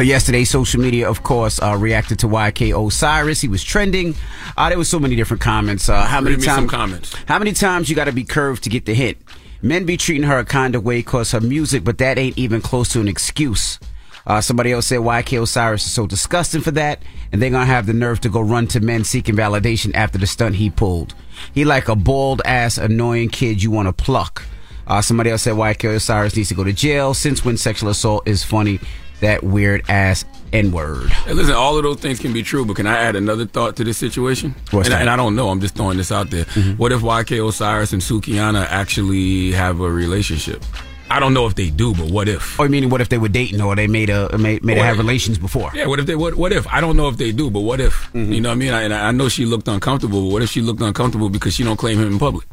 So 0.00 0.04
yesterday, 0.04 0.44
social 0.44 0.80
media, 0.80 1.06
of 1.06 1.22
course, 1.22 1.60
uh, 1.60 1.76
reacted 1.76 2.20
to 2.20 2.26
YK 2.26 2.72
Osiris. 2.86 3.42
He 3.42 3.48
was 3.48 3.62
trending. 3.62 4.14
Uh, 4.56 4.70
there 4.70 4.78
was 4.78 4.88
so 4.88 4.98
many 4.98 5.14
different 5.14 5.42
comments. 5.42 5.90
Uh, 5.90 6.06
how 6.06 6.22
many 6.22 6.36
Read 6.36 6.40
me 6.40 6.46
some 6.46 6.56
times? 6.60 6.70
comments. 6.70 7.14
How 7.26 7.38
many 7.38 7.52
times 7.52 7.90
you 7.90 7.96
got 7.96 8.06
to 8.06 8.12
be 8.12 8.24
curved 8.24 8.64
to 8.64 8.70
get 8.70 8.86
the 8.86 8.94
hit? 8.94 9.18
Men 9.60 9.84
be 9.84 9.98
treating 9.98 10.22
her 10.22 10.38
a 10.38 10.44
kind 10.46 10.74
of 10.74 10.86
way 10.86 11.02
cause 11.02 11.32
her 11.32 11.40
music, 11.42 11.84
but 11.84 11.98
that 11.98 12.16
ain't 12.16 12.38
even 12.38 12.62
close 12.62 12.88
to 12.94 13.00
an 13.02 13.08
excuse. 13.08 13.78
Uh, 14.26 14.40
somebody 14.40 14.72
else 14.72 14.86
said 14.86 15.00
YK 15.00 15.42
Osiris 15.42 15.84
is 15.84 15.92
so 15.92 16.06
disgusting 16.06 16.62
for 16.62 16.70
that, 16.70 17.02
and 17.30 17.42
they're 17.42 17.50
gonna 17.50 17.66
have 17.66 17.84
the 17.84 17.92
nerve 17.92 18.20
to 18.20 18.30
go 18.30 18.40
run 18.40 18.66
to 18.68 18.80
men 18.80 19.04
seeking 19.04 19.36
validation 19.36 19.94
after 19.94 20.16
the 20.16 20.26
stunt 20.26 20.54
he 20.54 20.70
pulled. 20.70 21.14
He 21.52 21.66
like 21.66 21.90
a 21.90 21.94
bald 21.94 22.40
ass 22.46 22.78
annoying 22.78 23.28
kid 23.28 23.62
you 23.62 23.70
want 23.70 23.86
to 23.86 23.92
pluck. 23.92 24.44
Uh, 24.86 25.02
somebody 25.02 25.28
else 25.28 25.42
said 25.42 25.56
YK 25.56 25.94
Osiris 25.96 26.36
needs 26.36 26.48
to 26.48 26.54
go 26.54 26.64
to 26.64 26.72
jail 26.72 27.12
since 27.12 27.44
when 27.44 27.58
sexual 27.58 27.90
assault 27.90 28.26
is 28.26 28.42
funny, 28.42 28.80
that 29.20 29.42
weird 29.42 29.82
ass 29.88 30.24
N 30.52 30.72
word. 30.72 31.08
Hey, 31.10 31.32
listen, 31.32 31.54
all 31.54 31.76
of 31.76 31.82
those 31.84 31.98
things 31.98 32.18
can 32.18 32.32
be 32.32 32.42
true, 32.42 32.64
but 32.64 32.76
can 32.76 32.86
I 32.86 32.96
add 32.98 33.16
another 33.16 33.46
thought 33.46 33.76
to 33.76 33.84
this 33.84 33.98
situation? 33.98 34.54
And, 34.72 34.88
I, 34.92 35.00
and 35.00 35.10
I 35.10 35.16
don't 35.16 35.36
know. 35.36 35.48
I'm 35.48 35.60
just 35.60 35.76
throwing 35.76 35.96
this 35.96 36.10
out 36.10 36.30
there. 36.30 36.44
Mm-hmm. 36.46 36.72
What 36.76 36.92
if 36.92 37.00
YK 37.02 37.46
Osiris 37.46 37.92
and 37.92 38.02
Sukihana 38.02 38.66
actually 38.68 39.52
have 39.52 39.80
a 39.80 39.90
relationship? 39.90 40.64
I 41.12 41.18
don't 41.18 41.34
know 41.34 41.46
if 41.46 41.56
they 41.56 41.70
do, 41.70 41.92
but 41.92 42.08
what 42.10 42.28
if? 42.28 42.58
Oh, 42.60 42.64
or 42.64 42.68
meaning, 42.68 42.88
what 42.88 43.00
if 43.00 43.08
they 43.08 43.18
were 43.18 43.28
dating 43.28 43.60
or 43.60 43.74
they 43.74 43.88
made 43.88 44.10
a 44.10 44.36
made, 44.38 44.64
made 44.64 44.78
Or- 44.78 44.82
a 44.82 44.84
have 44.84 44.98
relations 44.98 45.38
before? 45.38 45.70
Yeah, 45.74 45.86
what 45.86 45.98
if 45.98 46.06
they? 46.06 46.14
What, 46.14 46.36
what 46.36 46.52
if? 46.52 46.68
I 46.68 46.80
don't 46.80 46.96
know 46.96 47.08
if 47.08 47.16
they 47.16 47.32
do, 47.32 47.50
but 47.50 47.60
what 47.60 47.80
if? 47.80 47.94
Mm-hmm. 48.12 48.32
You 48.32 48.40
know 48.40 48.50
what 48.50 48.54
I 48.54 48.58
mean? 48.58 48.72
I, 48.72 48.82
and 48.82 48.94
I 48.94 49.10
know 49.10 49.28
she 49.28 49.44
looked 49.44 49.66
uncomfortable. 49.66 50.22
But 50.22 50.32
what 50.32 50.42
if 50.42 50.50
she 50.50 50.60
looked 50.60 50.80
uncomfortable 50.80 51.28
because 51.28 51.52
she 51.54 51.64
don't 51.64 51.76
claim 51.76 51.98
him 51.98 52.12
in 52.12 52.18
public? 52.20 52.46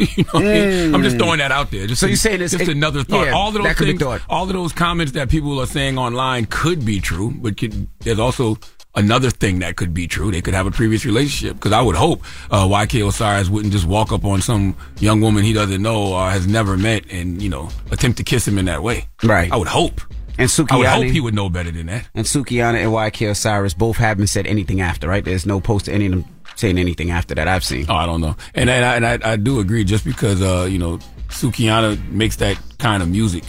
you 0.16 0.24
know 0.24 0.30
what 0.32 0.42
I 0.42 0.46
mean? 0.46 0.94
I'm 0.94 1.02
just 1.02 1.16
throwing 1.18 1.38
that 1.38 1.52
out 1.52 1.70
there. 1.70 1.86
Just 1.86 2.00
So 2.00 2.06
you're 2.06 2.16
saying 2.16 2.36
it's- 2.36 2.52
just 2.52 2.62
it- 2.62 2.68
another 2.68 3.04
thought. 3.04 3.26
yeah, 3.26 3.32
all 3.32 3.48
of 3.48 3.54
those 3.54 3.62
that 3.64 3.76
could 3.76 3.86
be 3.98 4.04
things, 4.04 4.20
all 4.28 4.44
of 4.44 4.52
those 4.52 4.72
comments 4.72 5.12
that 5.12 5.28
people 5.28 5.60
are 5.60 5.66
saying 5.66 5.98
online 5.98 6.46
could 6.46 6.84
be 6.84 7.00
true, 7.00 7.32
but 7.36 7.56
could, 7.56 7.88
there's 8.00 8.18
also 8.18 8.58
another 8.96 9.30
thing 9.30 9.60
that 9.60 9.76
could 9.76 9.94
be 9.94 10.08
true. 10.08 10.30
They 10.32 10.40
could 10.42 10.54
have 10.54 10.66
a 10.66 10.70
previous 10.70 11.04
relationship 11.04 11.56
because 11.56 11.72
I 11.72 11.80
would 11.80 11.94
hope 11.96 12.22
uh, 12.50 12.66
YK 12.66 13.06
Osiris 13.06 13.48
wouldn't 13.48 13.72
just 13.72 13.86
walk 13.86 14.10
up 14.12 14.24
on 14.24 14.40
some 14.42 14.74
young 14.98 15.20
woman 15.20 15.44
he 15.44 15.52
doesn't 15.52 15.80
know 15.82 16.14
or 16.14 16.28
has 16.30 16.46
never 16.46 16.76
met 16.76 17.04
and 17.10 17.40
you 17.40 17.48
know 17.48 17.68
attempt 17.92 18.18
to 18.18 18.24
kiss 18.24 18.48
him 18.48 18.58
in 18.58 18.64
that 18.64 18.82
way. 18.82 19.08
Right. 19.22 19.52
I 19.52 19.56
would 19.56 19.68
hope. 19.68 20.00
And 20.38 20.50
I 20.70 20.76
would 20.76 20.86
hope 20.86 21.04
he 21.04 21.20
would 21.20 21.34
know 21.34 21.50
better 21.50 21.70
than 21.70 21.86
that. 21.86 22.08
and 22.14 22.24
Sukihana 22.24 22.82
and 22.82 22.90
YK 22.90 23.30
Osiris 23.30 23.74
both 23.74 23.96
haven't 23.98 24.28
said 24.28 24.46
anything 24.46 24.80
after, 24.80 25.06
right? 25.06 25.22
There's 25.24 25.44
no 25.44 25.60
post 25.60 25.84
to 25.84 25.92
any 25.92 26.06
of 26.06 26.12
them 26.12 26.24
saying 26.60 26.78
anything 26.78 27.10
after 27.10 27.34
that 27.34 27.48
I've 27.48 27.64
seen. 27.64 27.86
Oh, 27.88 27.94
I 27.94 28.06
don't 28.06 28.20
know. 28.20 28.36
And, 28.54 28.70
and, 28.70 28.84
I, 28.84 28.96
and 28.96 29.24
I, 29.24 29.32
I 29.32 29.36
do 29.36 29.60
agree. 29.60 29.84
Just 29.84 30.04
because 30.04 30.42
uh, 30.42 30.68
you 30.70 30.78
know 30.78 30.98
Sukihana 31.28 32.08
makes 32.10 32.36
that 32.36 32.58
kind 32.78 33.02
of 33.02 33.08
music 33.08 33.44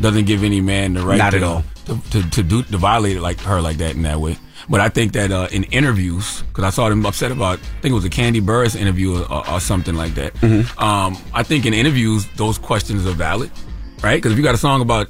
doesn't 0.00 0.24
give 0.24 0.42
any 0.42 0.60
man 0.60 0.94
the 0.94 1.02
right 1.02 1.18
Not 1.18 1.30
to, 1.30 1.36
at 1.36 1.42
all. 1.42 1.64
to 1.86 2.00
to, 2.10 2.30
to, 2.30 2.42
do, 2.42 2.62
to 2.64 2.76
violate 2.78 3.16
it 3.16 3.20
like 3.20 3.38
her 3.40 3.60
like 3.60 3.76
that 3.78 3.94
in 3.94 4.02
that 4.02 4.20
way. 4.20 4.38
But 4.68 4.80
I 4.80 4.88
think 4.88 5.12
that 5.12 5.30
uh, 5.30 5.48
in 5.52 5.64
interviews, 5.64 6.42
because 6.42 6.64
I 6.64 6.70
saw 6.70 6.88
them 6.88 7.04
upset 7.04 7.30
about, 7.30 7.58
I 7.58 7.80
think 7.82 7.92
it 7.92 7.94
was 7.94 8.04
a 8.04 8.10
Kandi 8.10 8.40
Burruss 8.40 8.74
interview 8.74 9.22
or, 9.22 9.50
or 9.50 9.60
something 9.60 9.94
like 9.94 10.14
that. 10.14 10.32
Mm-hmm. 10.34 10.82
Um, 10.82 11.18
I 11.34 11.42
think 11.42 11.66
in 11.66 11.74
interviews 11.74 12.26
those 12.36 12.56
questions 12.56 13.06
are 13.06 13.12
valid, 13.12 13.50
right? 14.02 14.16
Because 14.16 14.32
if 14.32 14.38
you 14.38 14.44
got 14.44 14.54
a 14.54 14.58
song 14.58 14.80
about, 14.80 15.08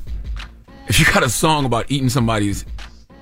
if 0.88 0.98
you 0.98 1.06
got 1.06 1.22
a 1.22 1.28
song 1.30 1.64
about 1.64 1.86
eating 1.88 2.08
somebody's, 2.08 2.64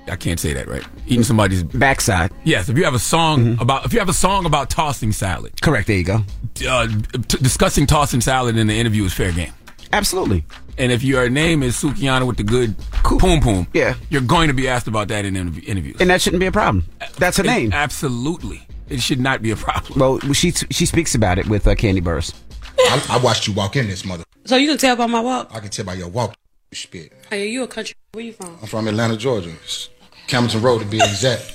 I 0.07 0.15
can't 0.17 0.39
say 0.39 0.53
that 0.53 0.67
right, 0.67 0.83
eating 1.07 1.23
somebody's 1.23 1.63
backside. 1.63 2.31
Yes, 2.43 2.67
if 2.69 2.77
you 2.77 2.83
have 2.83 2.93
a 2.93 2.99
song 2.99 3.57
about, 3.59 3.85
if 3.85 3.93
you 3.93 3.99
have 3.99 4.09
a 4.09 4.13
song 4.13 4.45
about 4.45 4.69
tossing 4.69 5.11
salad, 5.13 5.61
Correct. 5.61 5.87
There 5.87 5.95
you 5.97 6.03
go. 6.03 6.23
uh, 6.67 6.87
t- 6.87 7.37
discussing 7.37 7.85
tossing 7.85 8.19
salad 8.21 8.57
in 8.57 8.67
the 8.67 8.77
interview 8.77 9.05
is 9.05 9.13
fair 9.13 9.31
game. 9.31 9.53
Absolutely. 9.93 10.43
And 10.77 10.91
if 10.91 11.03
your 11.03 11.29
name 11.29 11.61
is 11.63 11.75
Sukihana 11.75 12.25
with 12.25 12.37
the 12.37 12.43
good 12.43 12.75
poom 13.03 13.39
poom, 13.41 13.67
Yeah. 13.73 13.93
you're 14.09 14.21
going 14.21 14.47
to 14.47 14.53
be 14.53 14.67
asked 14.67 14.87
about 14.87 15.07
that 15.09 15.23
in 15.23 15.35
interview- 15.35 15.63
interviews. 15.67 15.97
And 15.99 16.09
that 16.09 16.19
shouldn't 16.21 16.39
be 16.39 16.47
a 16.47 16.51
problem. 16.51 16.85
That's 17.17 17.37
her 17.37 17.43
It- 17.43 17.47
name. 17.47 17.71
Absolutely, 17.73 18.67
it 18.89 19.01
should 19.01 19.19
not 19.19 19.41
be 19.41 19.51
a 19.51 19.55
problem. 19.55 19.99
Well, 19.99 20.33
she 20.33 20.51
she 20.51 20.85
speaks 20.85 21.15
about 21.15 21.37
it 21.37 21.47
with 21.47 21.65
uh, 21.67 21.75
Kandi 21.75 22.01
Burruss. 22.01 22.33
I, 22.77 23.01
I 23.11 23.17
watched 23.19 23.47
you 23.47 23.53
walk 23.53 23.75
in 23.75 23.87
this 23.87 24.03
mother. 24.03 24.23
So 24.45 24.57
you 24.57 24.67
can 24.67 24.77
tell 24.77 24.95
by 24.97 25.05
my 25.05 25.21
walk. 25.21 25.49
I 25.53 25.59
can 25.59 25.69
tell 25.69 25.85
by 25.85 25.93
your 25.93 26.09
walk. 26.09 26.35
You 26.71 26.75
spit. 26.75 27.13
Hey, 27.29 27.47
you 27.49 27.61
a 27.63 27.67
country? 27.67 27.93
Where 28.13 28.23
you 28.25 28.33
from? 28.33 28.57
I'm 28.61 28.67
from 28.67 28.87
Atlanta, 28.87 29.15
Georgia. 29.15 29.51
It's 29.63 29.89
Campbellton 30.27 30.61
Road 30.63 30.79
to 30.79 30.85
be 30.85 30.97
exact. 30.97 31.51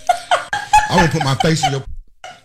I 0.91 0.97
won't 0.97 1.11
put 1.13 1.25
my 1.25 1.35
face 1.37 1.65
in 1.65 1.73
your. 1.73 1.83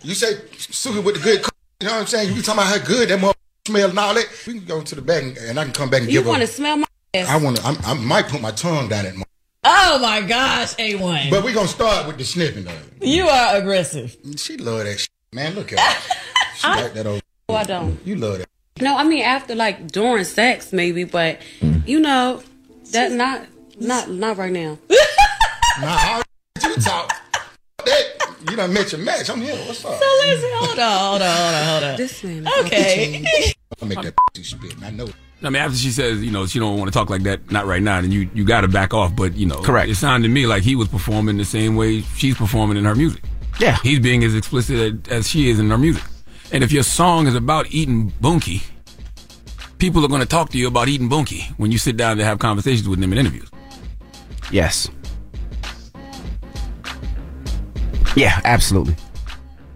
You 0.01 0.13
say 0.13 0.33
Suki 0.57 1.03
with 1.03 1.15
the 1.15 1.21
good. 1.21 1.45
You 1.79 1.87
know 1.87 1.93
what 1.93 2.01
I'm 2.01 2.07
saying? 2.07 2.29
You 2.29 2.35
be 2.35 2.41
talking 2.41 2.61
about 2.61 2.79
how 2.79 2.85
good 2.85 3.09
that 3.09 3.19
mother 3.19 3.33
smell 3.67 3.89
and 3.89 3.99
all 3.99 4.13
that. 4.13 4.25
We 4.47 4.53
can 4.53 4.65
go 4.65 4.81
to 4.81 4.95
the 4.95 5.01
back 5.01 5.23
and, 5.23 5.37
and 5.37 5.59
I 5.59 5.63
can 5.63 5.73
come 5.73 5.89
back 5.89 6.01
and 6.01 6.09
You 6.11 6.19
give 6.19 6.25
You 6.25 6.29
want 6.31 6.41
to 6.41 6.47
smell 6.47 6.77
my 6.77 6.85
ass? 7.13 7.29
I 7.29 7.37
want 7.37 7.57
to. 7.57 7.63
I 7.65 7.93
might 7.93 8.27
put 8.27 8.41
my 8.41 8.51
tongue 8.51 8.89
down 8.89 9.05
that. 9.05 9.13
mother. 9.15 9.25
Oh 9.65 9.99
my 10.01 10.19
gosh, 10.21 10.75
A1. 10.75 11.29
But 11.29 11.43
we're 11.43 11.53
gonna 11.53 11.67
start 11.69 12.05
with 12.07 12.17
the 12.17 12.25
sniffing 12.25 12.65
though. 12.65 12.77
you 13.01 13.27
are 13.27 13.55
aggressive. 13.55 14.17
She 14.35 14.57
love 14.57 14.83
that 14.83 14.99
shit. 14.99 15.09
Man, 15.31 15.55
look 15.55 15.71
at 15.73 15.79
her. 15.79 16.15
She 16.57 16.67
like 16.67 16.93
that 16.93 17.05
old. 17.07 17.21
Oh, 17.49 17.55
I 17.55 17.63
don't. 17.63 17.99
You 18.05 18.15
love 18.15 18.37
that. 18.37 18.47
No, 18.81 18.95
I 18.97 19.03
mean 19.03 19.23
after 19.23 19.53
like 19.55 19.87
during 19.91 20.23
sex 20.23 20.71
maybe, 20.71 21.03
but 21.03 21.39
you 21.85 21.99
know 21.99 22.41
that 22.91 23.11
not 23.11 23.45
not 23.79 24.09
not 24.09 24.37
right 24.37 24.51
now. 24.51 24.77
Nah, 25.81 25.87
I 25.87 26.23
you 26.63 26.75
talk. 26.75 27.11
That 27.85 28.35
you 28.49 28.55
done 28.55 28.73
met 28.73 28.91
your 28.91 29.01
match. 29.01 29.29
I'm 29.29 29.41
here. 29.41 29.55
What's 29.65 29.83
up? 29.83 29.99
So 29.99 30.05
listen, 30.25 30.49
hold 30.53 30.79
on, 30.79 30.99
hold 30.99 31.21
on, 31.21 31.37
hold 31.37 31.53
on, 31.55 31.65
hold 31.67 31.83
on. 31.83 31.97
This 31.97 32.23
man. 32.23 32.47
Okay. 32.59 33.25
I'll 33.81 33.87
make 33.87 34.01
that 34.01 34.13
spit. 34.41 34.75
and 34.75 34.85
I 34.85 34.91
know. 34.91 35.07
I 35.41 35.49
mean, 35.49 35.61
after 35.61 35.75
she 35.77 35.89
says, 35.89 36.23
you 36.23 36.31
know, 36.31 36.45
she 36.45 36.59
don't 36.59 36.77
want 36.77 36.93
to 36.93 36.97
talk 36.97 37.09
like 37.09 37.23
that, 37.23 37.51
not 37.51 37.65
right 37.65 37.81
now, 37.81 37.99
then 37.99 38.11
you 38.11 38.29
you 38.33 38.45
got 38.45 38.61
to 38.61 38.67
back 38.67 38.93
off. 38.93 39.15
But 39.15 39.33
you 39.35 39.45
know, 39.45 39.61
Correct. 39.61 39.89
It 39.89 39.95
sounded 39.95 40.27
to 40.27 40.33
me 40.33 40.45
like 40.45 40.63
he 40.63 40.75
was 40.75 40.87
performing 40.87 41.37
the 41.37 41.45
same 41.45 41.75
way 41.75 42.01
she's 42.17 42.35
performing 42.37 42.77
in 42.77 42.85
her 42.85 42.95
music. 42.95 43.23
Yeah, 43.59 43.77
he's 43.83 43.99
being 43.99 44.23
as 44.23 44.35
explicit 44.35 45.07
as 45.11 45.27
she 45.27 45.49
is 45.49 45.59
in 45.59 45.69
her 45.69 45.77
music. 45.77 46.03
And 46.51 46.63
if 46.63 46.71
your 46.71 46.83
song 46.83 47.25
is 47.27 47.35
about 47.35 47.71
eating 47.71 48.13
bunky, 48.21 48.61
people 49.79 50.05
are 50.05 50.07
going 50.07 50.21
to 50.21 50.27
talk 50.27 50.49
to 50.51 50.57
you 50.57 50.67
about 50.67 50.87
eating 50.87 51.09
bunky 51.09 51.41
when 51.57 51.71
you 51.71 51.77
sit 51.79 51.97
down 51.97 52.17
to 52.17 52.23
have 52.23 52.37
conversations 52.39 52.87
with 52.87 52.99
them 52.99 53.11
in 53.11 53.17
interviews. 53.17 53.49
Yes. 54.51 54.87
Yeah, 58.15 58.39
absolutely. 58.45 58.95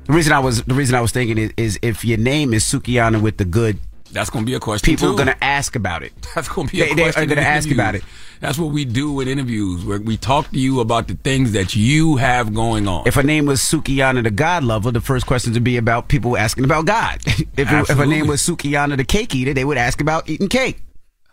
The 0.06 0.14
reason 0.14 0.32
I 0.34 0.40
was 0.40 0.64
the 0.64 0.74
reason 0.74 0.96
I 0.96 1.02
was 1.02 1.12
thinking 1.12 1.38
is, 1.38 1.52
is 1.58 1.80
if 1.82 2.06
your 2.06 2.18
name 2.18 2.54
is 2.54 2.64
Sukihana 2.64 3.22
with 3.22 3.38
the 3.38 3.46
good, 3.46 3.78
that's 4.12 4.30
going 4.30 4.46
to 4.46 4.50
be 4.50 4.54
a 4.56 4.60
question. 4.60 4.86
People 4.86 5.08
too. 5.10 5.14
are 5.14 5.26
going 5.26 5.36
to 5.38 5.44
ask 5.44 5.76
about 5.76 6.02
it. 6.02 6.14
That's 6.34 6.48
going 6.48 6.68
to 6.68 6.74
be 6.74 6.82
a 6.82 6.86
They- 6.86 6.94
they 6.94 7.02
question. 7.04 7.24
are 7.24 7.26
gonna 7.26 7.42
ask 7.42 7.70
about 7.70 7.96
it. 7.96 8.04
That's 8.40 8.58
what 8.58 8.72
we 8.72 8.86
do 8.86 9.20
in 9.20 9.28
interviews, 9.28 9.84
where 9.84 10.00
we 10.00 10.16
talk 10.16 10.50
to 10.52 10.58
you 10.60 10.80
about 10.80 11.08
the 11.10 11.16
things 11.16 11.52
that 11.54 11.76
you 11.76 12.16
have 12.18 12.54
going 12.54 12.88
on. 12.88 13.06
If 13.08 13.16
her 13.16 13.24
name 13.24 13.46
was 13.48 13.60
Sukihana 13.62 14.24
the 14.24 14.32
God 14.32 14.64
Lover, 14.64 14.92
the 14.92 15.02
first 15.02 15.26
question 15.26 15.52
would 15.54 15.64
be 15.64 15.76
about 15.76 16.08
people 16.08 16.38
asking 16.38 16.64
about 16.64 16.86
God. 16.86 17.20
if, 17.26 17.50
it- 17.58 17.90
if 17.90 17.98
her 17.98 18.06
name 18.06 18.28
was 18.28 18.42
Sukihana 18.42 18.96
the 18.96 19.04
Cake 19.04 19.36
Eater, 19.36 19.54
they 19.54 19.66
would 19.66 19.78
ask 19.78 20.00
about 20.00 20.30
eating 20.30 20.48
cake. 20.48 20.80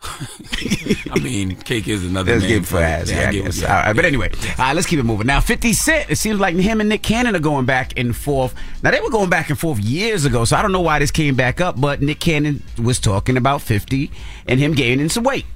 I 1.10 1.18
mean, 1.20 1.56
cake 1.56 1.88
is 1.88 2.04
another 2.04 2.32
Let's 2.32 2.42
name 2.44 2.50
give 2.60 2.68
for 2.68 2.78
ass. 2.78 3.10
Yeah, 3.10 3.28
I 3.28 3.32
get 3.32 3.44
guess. 3.44 3.60
what- 3.62 3.70
All 3.70 3.76
right, 3.76 3.96
but 3.96 4.04
anyway, 4.04 4.30
all 4.32 4.54
right, 4.58 4.72
let's 4.74 4.86
keep 4.86 4.98
it 4.98 5.04
moving. 5.04 5.26
Now, 5.26 5.40
50 5.40 5.72
Cent, 5.72 6.10
it 6.10 6.16
seems 6.16 6.38
like 6.40 6.54
him 6.56 6.80
and 6.80 6.88
Nick 6.88 7.02
Cannon 7.02 7.34
are 7.36 7.40
going 7.40 7.64
back 7.66 7.98
and 7.98 8.14
forth. 8.16 8.54
Now, 8.82 8.90
they 8.90 9.00
were 9.00 9.10
going 9.10 9.30
back 9.30 9.50
and 9.50 9.58
forth 9.58 9.78
years 9.78 10.24
ago, 10.24 10.44
so 10.44 10.56
I 10.56 10.62
don't 10.62 10.72
know 10.72 10.80
why 10.80 10.98
this 10.98 11.10
came 11.10 11.34
back 11.34 11.60
up, 11.60 11.80
but 11.80 12.02
Nick 12.02 12.20
Cannon 12.20 12.62
was 12.82 12.98
talking 13.00 13.36
about 13.36 13.62
50 13.62 14.10
and 14.46 14.60
him 14.60 14.72
gaining 14.74 15.08
some 15.08 15.24
weight. 15.24 15.46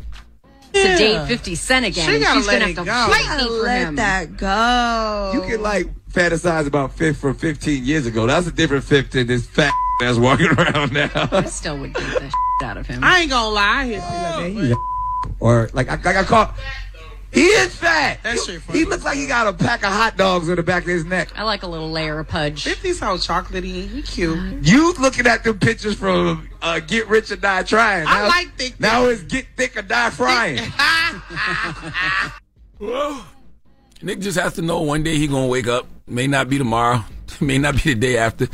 to 0.73 0.83
date 0.83 1.27
50 1.27 1.55
Cent 1.55 1.87
again. 1.87 2.09
She 2.11 2.21
gotta 2.21 2.39
She's 2.41 2.47
let 2.47 2.61
gonna 2.61 2.71
it 2.73 2.77
have 2.77 2.85
to 2.87 2.91
go. 2.91 3.13
fight 3.13 3.39
me 3.39 3.45
for 3.49 3.63
Let 3.65 3.89
him. 3.89 3.97
that 3.97 4.37
go. 4.37 5.31
You 5.35 5.41
can 5.51 5.63
like 5.63 5.87
fantasize 6.19 6.67
about 6.67 6.93
fit 6.93 7.17
from 7.17 7.35
15 7.35 7.85
years 7.85 8.07
ago. 8.07 8.27
That's 8.27 8.47
a 8.49 8.53
different 8.53 8.85
fit 8.85 9.11
than 9.13 9.27
this 9.29 9.47
fat 9.47 9.73
that's 10.01 10.19
walking 10.19 10.49
around 10.49 10.93
now. 10.93 11.11
I 11.15 11.45
still 11.45 11.79
would 11.79 11.93
beat 11.95 12.03
the 12.03 12.33
out 12.65 12.77
of 12.77 12.87
him. 12.89 13.05
I 13.05 13.21
ain't 13.21 13.31
gonna 13.31 13.55
lie. 13.55 13.85
He'd 13.87 14.53
be 14.53 14.69
like 14.71 14.79
or 15.39 15.71
like 15.73 15.89
I, 15.89 15.95
like 15.95 16.17
I 16.17 16.25
call. 16.25 16.53
He 17.31 17.45
is 17.45 17.75
fat. 17.77 18.23
That 18.23 18.39
shit 18.39 18.63
He 18.73 18.87
looks 18.87 19.05
like 19.05 19.19
he 19.19 19.27
got 19.27 19.47
a 19.47 19.53
pack 19.53 19.85
of 19.85 19.93
hot 19.93 20.17
dogs 20.17 20.49
on 20.49 20.57
the 20.57 20.63
back 20.63 20.85
of 20.85 20.89
his 20.89 21.05
neck. 21.05 21.29
I 21.37 21.43
like 21.43 21.63
a 21.63 21.67
little 21.67 21.91
layer 21.91 22.19
of 22.19 22.27
pudge. 22.27 22.65
50's 22.65 22.99
so 23.01 23.07
chocolatey. 23.19 23.87
He 23.87 24.03
cute. 24.03 24.67
You 24.67 24.95
looking 24.95 25.27
at 25.27 25.45
them 25.45 25.59
pictures 25.59 25.95
from 25.95 26.49
uh, 26.63 26.81
Get 26.81 27.07
Rich 27.07 27.31
or 27.31 27.37
Die 27.37 27.63
Trying. 27.65 28.07
I 28.09 28.23
Now- 28.23 28.29
like 28.29 28.55
thick 28.57 28.81
Now 28.81 29.05
it's 29.05 29.23
Get 29.23 29.45
Thick 29.57 29.77
or 29.77 29.83
Die 29.83 30.11
Frying. 30.11 30.59
Well, 32.81 33.27
Nick 34.03 34.21
just 34.21 34.39
has 34.39 34.55
to 34.55 34.63
know 34.63 34.83
one 34.83 35.03
day 35.03 35.17
he 35.17 35.27
gonna 35.27 35.47
wake 35.47 35.67
up. 35.67 35.87
May 36.07 36.27
not 36.27 36.49
be 36.49 36.59
tomorrow. 36.59 37.05
May 37.41 37.59
not 37.59 37.75
be 37.75 37.95
the 37.95 37.95
day 37.95 38.17
after. 38.19 38.49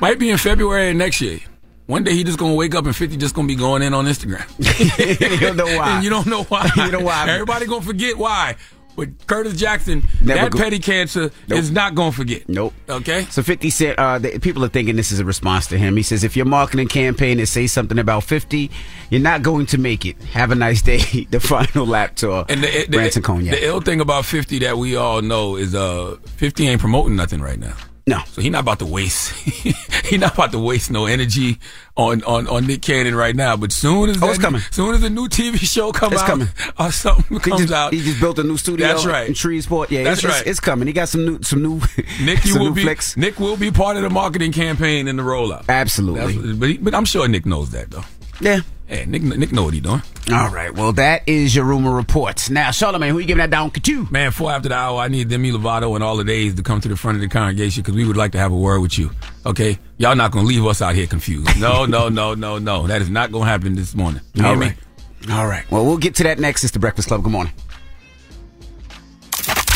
Might 0.00 0.18
be 0.18 0.30
in 0.30 0.38
February 0.38 0.90
of 0.90 0.96
next 0.96 1.20
year. 1.20 1.40
One 1.86 2.04
day 2.04 2.12
he 2.14 2.22
just 2.22 2.38
gonna 2.38 2.54
wake 2.54 2.74
up 2.74 2.84
and 2.86 2.94
50 2.94 3.16
just 3.16 3.34
gonna 3.34 3.48
be 3.48 3.56
going 3.56 3.82
in 3.82 3.94
on 3.94 4.04
Instagram. 4.06 4.46
you 5.30 5.38
don't 5.38 5.56
know 5.56 5.64
why. 5.78 5.94
and 5.96 6.04
you 6.04 6.10
don't 6.10 6.26
know 6.26 6.44
why. 6.44 6.70
You 6.76 6.92
know 6.92 7.00
why. 7.00 7.28
Everybody 7.28 7.66
gonna 7.66 7.82
forget 7.82 8.16
why. 8.16 8.56
But 8.96 9.26
Curtis 9.26 9.56
Jackson, 9.58 10.06
Never 10.20 10.40
that 10.40 10.52
go- 10.52 10.58
petty 10.58 10.78
cancer 10.78 11.30
is 11.48 11.70
not 11.70 11.94
gonna 11.94 12.12
forget. 12.12 12.48
Nope. 12.48 12.74
Okay. 12.88 13.24
So 13.30 13.42
50 13.42 13.70
Cent, 13.70 13.98
uh, 13.98 14.18
the, 14.18 14.38
people 14.38 14.64
are 14.64 14.68
thinking 14.68 14.96
this 14.96 15.12
is 15.12 15.20
a 15.20 15.24
response 15.24 15.66
to 15.68 15.78
him. 15.78 15.96
He 15.96 16.02
says, 16.02 16.24
if 16.24 16.36
your 16.36 16.46
marketing 16.46 16.88
campaign 16.88 17.40
is 17.40 17.50
say 17.50 17.66
something 17.66 17.98
about 17.98 18.24
50, 18.24 18.70
you're 19.10 19.20
not 19.20 19.42
going 19.42 19.66
to 19.66 19.78
make 19.78 20.04
it. 20.04 20.20
Have 20.24 20.50
a 20.50 20.54
nice 20.54 20.82
day. 20.82 20.98
the 21.30 21.40
final 21.40 21.86
lap 21.86 22.16
tour. 22.16 22.44
And 22.48 22.62
the, 22.62 22.86
the, 22.88 22.96
Branson 22.96 23.22
Cognac. 23.22 23.54
the 23.54 23.64
ill 23.64 23.80
thing 23.80 24.00
about 24.00 24.24
50 24.24 24.58
that 24.60 24.76
we 24.76 24.96
all 24.96 25.22
know 25.22 25.56
is 25.56 25.74
uh 25.74 26.16
50 26.36 26.68
ain't 26.68 26.80
promoting 26.80 27.16
nothing 27.16 27.40
right 27.40 27.58
now. 27.58 27.76
No. 28.06 28.18
So 28.26 28.40
he 28.40 28.50
not 28.50 28.60
about 28.60 28.78
to 28.80 28.86
waste. 28.86 29.30
he 30.06 30.16
not 30.16 30.34
about 30.34 30.52
to 30.52 30.58
waste 30.58 30.90
no 30.90 31.06
energy 31.06 31.58
on, 31.96 32.22
on, 32.24 32.48
on 32.48 32.66
Nick 32.66 32.82
Cannon 32.82 33.14
right 33.14 33.36
now. 33.36 33.56
But 33.56 33.72
soon 33.72 34.10
as 34.10 34.22
Oh, 34.22 34.28
it's 34.30 34.38
that- 34.38 34.44
coming. 34.44 34.62
soon 34.70 34.94
as 34.94 35.02
a 35.04 35.10
new 35.10 35.28
TV 35.28 35.58
show 35.58 35.92
come 35.92 36.12
It's 36.12 36.22
out 36.22 36.28
coming. 36.28 36.48
or 36.78 36.86
uh, 36.86 36.90
something 36.90 37.36
He 37.36 37.38
comes 37.40 37.60
just, 37.62 37.72
out, 37.72 37.92
he 37.92 38.00
just 38.02 38.18
built 38.20 38.38
a 38.38 38.42
new 38.42 38.56
studio 38.56 38.86
That's 38.88 39.04
right. 39.06 39.28
in 39.28 39.34
Shreveport. 39.34 39.90
Yeah, 39.90 40.04
That's 40.04 40.18
it's, 40.20 40.24
it's- 40.24 40.40
right. 40.40 40.46
It's, 40.48 40.60
coming. 40.60 40.86
He 40.88 40.92
got 40.92 41.08
some 41.08 41.24
new, 41.24 41.42
some 41.42 41.62
new, 41.62 41.80
Nick, 42.22 42.38
some 42.40 42.58
will 42.58 42.68
new 42.70 42.74
be 42.74 42.82
flicks. 42.82 43.16
Nick 43.16 43.38
will 43.38 43.56
be 43.56 43.70
part 43.70 43.96
of 43.96 44.02
the 44.02 44.10
marketing 44.10 44.52
campaign 44.52 45.06
in 45.06 45.16
the 45.16 45.22
rollout. 45.22 45.68
Absolutely. 45.68 46.34
That's- 46.34 46.56
but 46.56 46.68
he, 46.70 46.78
but 46.78 46.94
I'm 46.94 47.04
sure 47.04 47.28
Nick 47.28 47.46
knows 47.46 47.70
that 47.70 47.90
though. 47.90 48.04
Yeah. 48.40 48.60
Yeah, 48.90 49.04
Nick 49.04 49.22
Nick 49.22 49.52
know 49.52 49.62
what 49.62 49.74
he 49.74 49.78
doing. 49.80 50.02
All 50.32 50.48
right. 50.50 50.74
Well, 50.74 50.92
that 50.94 51.22
is 51.28 51.54
your 51.54 51.64
rumor 51.64 51.92
reports. 51.94 52.50
Now, 52.50 52.72
Charlemagne, 52.72 53.12
who 53.12 53.20
you 53.20 53.26
giving 53.26 53.38
that 53.38 53.50
down 53.50 53.70
to? 53.70 54.08
Man, 54.10 54.32
four 54.32 54.50
after 54.50 54.68
the 54.68 54.74
hour, 54.74 54.98
I 55.00 55.06
need 55.06 55.28
Demi 55.28 55.52
Lovato 55.52 55.94
and 55.94 56.02
all 56.02 56.16
the 56.16 56.24
days 56.24 56.56
to 56.56 56.62
come 56.64 56.80
to 56.80 56.88
the 56.88 56.96
front 56.96 57.14
of 57.16 57.22
the 57.22 57.28
congregation 57.28 57.82
because 57.82 57.94
we 57.94 58.04
would 58.04 58.16
like 58.16 58.32
to 58.32 58.38
have 58.38 58.50
a 58.50 58.56
word 58.56 58.80
with 58.80 58.98
you. 58.98 59.10
Okay, 59.46 59.78
y'all 59.98 60.16
not 60.16 60.32
gonna 60.32 60.46
leave 60.48 60.66
us 60.66 60.82
out 60.82 60.94
here 60.96 61.06
confused. 61.06 61.48
No, 61.60 61.84
no, 61.84 62.08
no, 62.08 62.34
no, 62.34 62.58
no. 62.58 62.86
That 62.88 63.00
is 63.00 63.10
not 63.10 63.30
gonna 63.30 63.44
happen 63.44 63.76
this 63.76 63.94
morning. 63.94 64.22
You 64.34 64.42
hear 64.42 64.50
All 64.52 64.56
me? 64.58 64.66
right. 64.66 65.30
All 65.30 65.46
right. 65.46 65.70
Well, 65.70 65.86
we'll 65.86 65.98
get 65.98 66.16
to 66.16 66.22
that 66.24 66.38
next. 66.40 66.64
It's 66.64 66.72
the 66.72 66.78
Breakfast 66.80 67.08
Club. 67.08 67.22
Good 67.22 67.30
morning. 67.32 67.52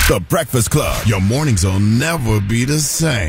The 0.08 0.24
Breakfast 0.28 0.70
Club. 0.70 1.06
Your 1.06 1.20
mornings 1.20 1.64
will 1.64 1.78
never 1.78 2.40
be 2.40 2.64
the 2.64 2.78
same. 2.80 3.28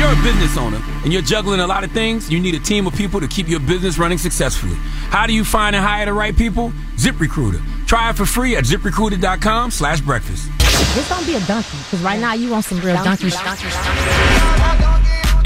When 0.00 0.08
you're 0.08 0.18
a 0.18 0.22
business 0.22 0.56
owner 0.56 0.80
and 1.04 1.12
you're 1.12 1.20
juggling 1.20 1.60
a 1.60 1.66
lot 1.66 1.84
of 1.84 1.92
things, 1.92 2.30
you 2.30 2.40
need 2.40 2.54
a 2.54 2.58
team 2.58 2.86
of 2.86 2.94
people 2.94 3.20
to 3.20 3.28
keep 3.28 3.48
your 3.48 3.60
business 3.60 3.98
running 3.98 4.16
successfully. 4.16 4.76
How 5.12 5.26
do 5.26 5.34
you 5.34 5.44
find 5.44 5.76
and 5.76 5.84
hire 5.84 6.06
the 6.06 6.14
right 6.14 6.34
people? 6.34 6.72
ZipRecruiter. 6.96 7.62
Try 7.86 8.08
it 8.08 8.16
for 8.16 8.24
free 8.24 8.56
at 8.56 8.64
ziprecruiter.com 8.64 9.72
slash 9.72 10.00
breakfast. 10.00 10.50
Just 10.58 11.10
don't 11.10 11.26
be 11.26 11.34
a 11.34 11.40
donkey, 11.40 11.76
because 11.76 12.00
right 12.00 12.18
now 12.18 12.32
you 12.32 12.48
want 12.48 12.64
some 12.64 12.80
real 12.80 12.94
donkey. 13.04 13.26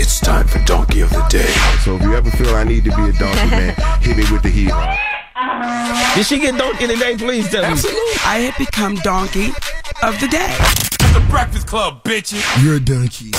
It's 0.00 0.20
time 0.20 0.46
for 0.46 0.60
Donkey 0.60 1.00
of 1.00 1.10
the 1.10 1.26
Day. 1.28 1.52
So 1.82 1.96
if 1.96 2.02
you 2.02 2.14
ever 2.14 2.30
feel 2.30 2.54
I 2.54 2.62
need 2.62 2.84
to 2.84 2.90
be 2.90 3.02
a 3.02 3.12
donkey, 3.12 3.50
man, 3.50 3.74
hit 4.02 4.16
me 4.16 4.24
with 4.30 4.44
the 4.44 4.50
hee 4.50 4.66
haw. 4.70 6.14
Did 6.14 6.26
she 6.26 6.38
get 6.38 6.56
donkey 6.56 6.86
today? 6.86 7.16
Please 7.16 7.50
tell 7.50 7.68
me. 7.74 7.80
I 8.24 8.48
have 8.48 8.56
become 8.56 8.94
donkey 8.96 9.48
of 10.04 10.20
the 10.20 10.28
day. 10.28 10.54
The 11.12 11.26
Breakfast 11.28 11.66
Club, 11.66 12.04
bitches. 12.04 12.62
You're 12.62 12.76
a 12.76 12.80
donkey. 12.80 13.32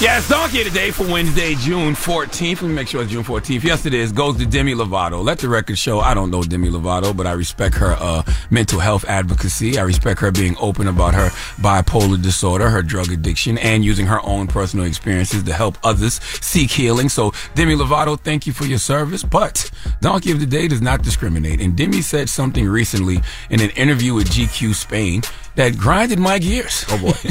Yes, 0.00 0.28
Donkey 0.28 0.64
today 0.64 0.90
for 0.90 1.04
Wednesday, 1.04 1.54
June 1.54 1.94
14th. 1.94 2.60
Let 2.60 2.68
me 2.68 2.74
make 2.74 2.88
sure 2.88 3.02
it's 3.02 3.12
June 3.12 3.22
14th. 3.22 3.62
Yes, 3.62 3.86
it 3.86 3.94
is. 3.94 4.10
Goes 4.10 4.36
to 4.38 4.46
Demi 4.46 4.74
Lovato. 4.74 5.22
Let 5.22 5.38
the 5.38 5.48
record 5.48 5.78
show 5.78 6.00
I 6.00 6.12
don't 6.12 6.30
know 6.32 6.42
Demi 6.42 6.70
Lovato, 6.70 7.16
but 7.16 7.28
I 7.28 7.32
respect 7.32 7.76
her 7.76 7.92
uh, 8.00 8.24
mental 8.50 8.80
health 8.80 9.04
advocacy. 9.04 9.78
I 9.78 9.82
respect 9.82 10.18
her 10.18 10.32
being 10.32 10.56
open 10.58 10.88
about 10.88 11.14
her 11.14 11.28
bipolar 11.60 12.20
disorder, 12.20 12.68
her 12.68 12.82
drug 12.82 13.12
addiction, 13.12 13.58
and 13.58 13.84
using 13.84 14.06
her 14.06 14.20
own 14.24 14.48
personal 14.48 14.86
experiences 14.86 15.44
to 15.44 15.52
help 15.52 15.78
others 15.84 16.14
seek 16.40 16.72
healing. 16.72 17.08
So, 17.08 17.32
Demi 17.54 17.76
Lovato, 17.76 18.18
thank 18.18 18.44
you 18.44 18.52
for 18.52 18.64
your 18.64 18.78
service. 18.78 19.22
But 19.22 19.70
Donkey 20.00 20.32
of 20.32 20.40
the 20.40 20.46
Day 20.46 20.66
does 20.66 20.82
not 20.82 21.02
discriminate. 21.02 21.60
And 21.60 21.76
Demi 21.76 22.02
said 22.02 22.28
something 22.28 22.66
recently 22.68 23.20
in 23.50 23.60
an 23.60 23.70
interview 23.70 24.14
with 24.14 24.30
GQ 24.30 24.74
Spain 24.74 25.22
that 25.54 25.76
grinded 25.76 26.18
my 26.18 26.38
gears. 26.38 26.84
Oh 26.88 26.98
boy. 26.98 27.10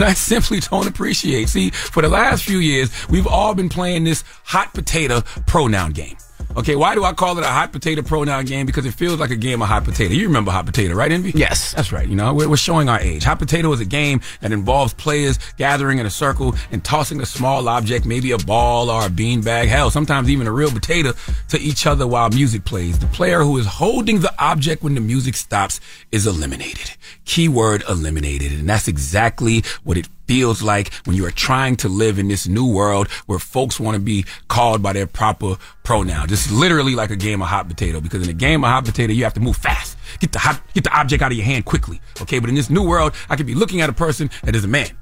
I 0.00 0.12
simply 0.14 0.60
don't 0.60 0.86
appreciate. 0.86 1.48
See, 1.48 1.70
for 1.70 2.02
the 2.02 2.08
last 2.08 2.19
few 2.44 2.58
years, 2.58 2.90
we've 3.08 3.26
all 3.26 3.54
been 3.54 3.68
playing 3.68 4.04
this 4.04 4.24
hot 4.44 4.74
potato 4.74 5.22
pronoun 5.46 5.92
game. 5.92 6.16
Okay, 6.56 6.74
why 6.74 6.96
do 6.96 7.04
I 7.04 7.12
call 7.12 7.38
it 7.38 7.44
a 7.44 7.48
hot 7.48 7.70
potato 7.70 8.02
pronoun 8.02 8.44
game? 8.44 8.66
Because 8.66 8.84
it 8.84 8.92
feels 8.92 9.20
like 9.20 9.30
a 9.30 9.36
game 9.36 9.62
of 9.62 9.68
hot 9.68 9.84
potato. 9.84 10.12
You 10.12 10.26
remember 10.26 10.50
hot 10.50 10.66
potato, 10.66 10.94
right, 10.94 11.12
Envy? 11.12 11.30
Yes. 11.32 11.72
That's 11.74 11.92
right. 11.92 12.08
You 12.08 12.16
know, 12.16 12.34
we're, 12.34 12.48
we're 12.48 12.56
showing 12.56 12.88
our 12.88 12.98
age. 12.98 13.22
Hot 13.22 13.38
potato 13.38 13.72
is 13.72 13.80
a 13.80 13.84
game 13.84 14.20
that 14.40 14.50
involves 14.50 14.92
players 14.92 15.38
gathering 15.58 16.00
in 16.00 16.06
a 16.06 16.10
circle 16.10 16.56
and 16.72 16.84
tossing 16.84 17.20
a 17.20 17.26
small 17.26 17.68
object, 17.68 18.04
maybe 18.04 18.32
a 18.32 18.38
ball 18.38 18.90
or 18.90 19.06
a 19.06 19.08
beanbag, 19.08 19.68
hell, 19.68 19.90
sometimes 19.90 20.28
even 20.28 20.48
a 20.48 20.52
real 20.52 20.72
potato, 20.72 21.12
to 21.48 21.60
each 21.60 21.86
other 21.86 22.04
while 22.04 22.28
music 22.30 22.64
plays. 22.64 22.98
The 22.98 23.06
player 23.06 23.44
who 23.44 23.56
is 23.58 23.66
holding 23.66 24.20
the 24.20 24.34
object 24.42 24.82
when 24.82 24.94
the 24.96 25.00
music 25.00 25.36
stops 25.36 25.80
is 26.10 26.26
eliminated. 26.26 26.90
Keyword 27.26 27.84
eliminated. 27.88 28.50
And 28.52 28.68
that's 28.68 28.88
exactly 28.88 29.62
what 29.84 29.96
it 29.96 30.08
feels 30.30 30.62
like 30.62 30.94
when 31.06 31.16
you 31.16 31.26
are 31.26 31.32
trying 31.32 31.74
to 31.74 31.88
live 31.88 32.16
in 32.16 32.28
this 32.28 32.46
new 32.46 32.72
world 32.72 33.08
where 33.26 33.40
folks 33.40 33.80
want 33.80 33.96
to 33.96 34.00
be 34.00 34.24
called 34.46 34.80
by 34.80 34.92
their 34.92 35.04
proper 35.04 35.56
pronouns. 35.82 36.30
It's 36.30 36.52
literally 36.52 36.94
like 36.94 37.10
a 37.10 37.16
game 37.16 37.42
of 37.42 37.48
hot 37.48 37.68
potato 37.68 38.00
because 38.00 38.22
in 38.22 38.30
a 38.30 38.32
game 38.32 38.62
of 38.62 38.70
hot 38.70 38.84
potato, 38.84 39.12
you 39.12 39.24
have 39.24 39.34
to 39.34 39.40
move 39.40 39.56
fast. 39.56 39.98
Get 40.20 40.30
the 40.30 40.38
hot, 40.38 40.62
get 40.72 40.84
the 40.84 40.96
object 40.96 41.20
out 41.20 41.32
of 41.32 41.36
your 41.36 41.44
hand 41.44 41.64
quickly. 41.64 42.00
Okay. 42.22 42.38
But 42.38 42.48
in 42.48 42.54
this 42.54 42.70
new 42.70 42.86
world, 42.86 43.12
I 43.28 43.34
could 43.34 43.44
be 43.44 43.56
looking 43.56 43.80
at 43.80 43.90
a 43.90 43.92
person 43.92 44.30
that 44.44 44.54
is 44.54 44.62
a 44.62 44.68
man 44.68 44.96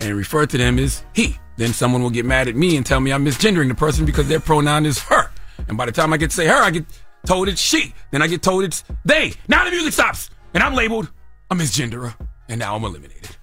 and 0.00 0.14
refer 0.14 0.44
to 0.44 0.58
them 0.58 0.78
as 0.78 1.02
he. 1.14 1.38
Then 1.56 1.72
someone 1.72 2.02
will 2.02 2.10
get 2.10 2.26
mad 2.26 2.46
at 2.48 2.54
me 2.54 2.76
and 2.76 2.84
tell 2.84 3.00
me 3.00 3.10
I'm 3.10 3.24
misgendering 3.24 3.68
the 3.68 3.74
person 3.74 4.04
because 4.04 4.28
their 4.28 4.38
pronoun 4.38 4.84
is 4.84 4.98
her. 4.98 5.30
And 5.66 5.78
by 5.78 5.86
the 5.86 5.92
time 5.92 6.12
I 6.12 6.18
get 6.18 6.28
to 6.28 6.36
say 6.36 6.46
her, 6.46 6.62
I 6.62 6.68
get 6.68 6.84
told 7.24 7.48
it's 7.48 7.58
she. 7.58 7.94
Then 8.10 8.20
I 8.20 8.26
get 8.26 8.42
told 8.42 8.64
it's 8.64 8.84
they. 9.06 9.32
Now 9.48 9.64
the 9.64 9.70
music 9.70 9.94
stops 9.94 10.28
and 10.52 10.62
I'm 10.62 10.74
labeled 10.74 11.10
a 11.50 11.54
misgenderer 11.54 12.14
and 12.50 12.58
now 12.58 12.76
I'm 12.76 12.84
eliminated. 12.84 13.34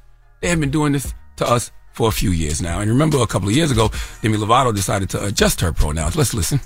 They 0.41 0.49
have 0.49 0.59
been 0.59 0.69
doing 0.69 0.91
this 0.91 1.15
to 1.37 1.47
us 1.47 1.71
for 1.93 2.07
a 2.07 2.11
few 2.11 2.31
years 2.31 2.61
now. 2.61 2.79
And 2.79 2.89
remember 2.89 3.17
a 3.19 3.27
couple 3.27 3.49
of 3.49 3.55
years 3.55 3.71
ago, 3.71 3.91
Demi 4.21 4.37
Lovato 4.37 4.73
decided 4.73 5.09
to 5.11 5.25
adjust 5.25 5.61
her 5.61 5.71
pronouns. 5.71 6.15
Let's 6.15 6.33
listen. 6.33 6.59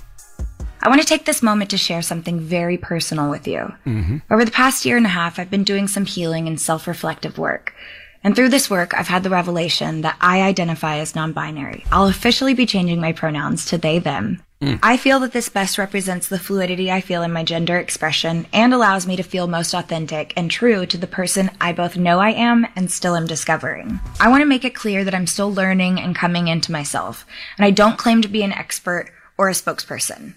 I 0.82 0.88
want 0.88 1.00
to 1.00 1.06
take 1.06 1.24
this 1.24 1.42
moment 1.42 1.70
to 1.70 1.78
share 1.78 2.02
something 2.02 2.38
very 2.38 2.76
personal 2.76 3.30
with 3.30 3.48
you. 3.48 3.72
Mm-hmm. 3.86 4.18
Over 4.30 4.44
the 4.44 4.50
past 4.50 4.84
year 4.84 4.96
and 4.96 5.06
a 5.06 5.10
half, 5.10 5.38
I've 5.38 5.50
been 5.50 5.64
doing 5.64 5.88
some 5.88 6.04
healing 6.04 6.46
and 6.46 6.60
self 6.60 6.86
reflective 6.86 7.38
work. 7.38 7.74
And 8.22 8.34
through 8.34 8.50
this 8.50 8.70
work, 8.70 8.94
I've 8.94 9.08
had 9.08 9.22
the 9.22 9.30
revelation 9.30 10.02
that 10.02 10.16
I 10.20 10.42
identify 10.42 10.98
as 10.98 11.14
non 11.14 11.32
binary. 11.32 11.84
I'll 11.90 12.08
officially 12.08 12.54
be 12.54 12.66
changing 12.66 13.00
my 13.00 13.12
pronouns 13.12 13.64
to 13.66 13.78
they, 13.78 13.98
them. 13.98 14.42
Mm. 14.60 14.78
I 14.82 14.96
feel 14.96 15.20
that 15.20 15.32
this 15.32 15.50
best 15.50 15.76
represents 15.76 16.28
the 16.28 16.38
fluidity 16.38 16.90
I 16.90 17.02
feel 17.02 17.22
in 17.22 17.30
my 17.30 17.44
gender 17.44 17.76
expression 17.76 18.46
and 18.54 18.72
allows 18.72 19.06
me 19.06 19.14
to 19.16 19.22
feel 19.22 19.46
most 19.46 19.74
authentic 19.74 20.32
and 20.34 20.50
true 20.50 20.86
to 20.86 20.96
the 20.96 21.06
person 21.06 21.50
I 21.60 21.72
both 21.72 21.96
know 21.96 22.20
I 22.20 22.30
am 22.30 22.66
and 22.74 22.90
still 22.90 23.16
am 23.16 23.26
discovering. 23.26 24.00
I 24.18 24.28
want 24.28 24.40
to 24.40 24.46
make 24.46 24.64
it 24.64 24.74
clear 24.74 25.04
that 25.04 25.14
I'm 25.14 25.26
still 25.26 25.52
learning 25.52 26.00
and 26.00 26.16
coming 26.16 26.48
into 26.48 26.72
myself, 26.72 27.26
and 27.58 27.66
I 27.66 27.70
don't 27.70 27.98
claim 27.98 28.22
to 28.22 28.28
be 28.28 28.42
an 28.42 28.52
expert 28.52 29.12
or 29.36 29.50
a 29.50 29.52
spokesperson. 29.52 30.34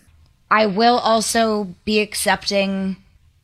I 0.52 0.66
will 0.66 0.98
also 0.98 1.76
be 1.86 2.00
accepting 2.00 2.98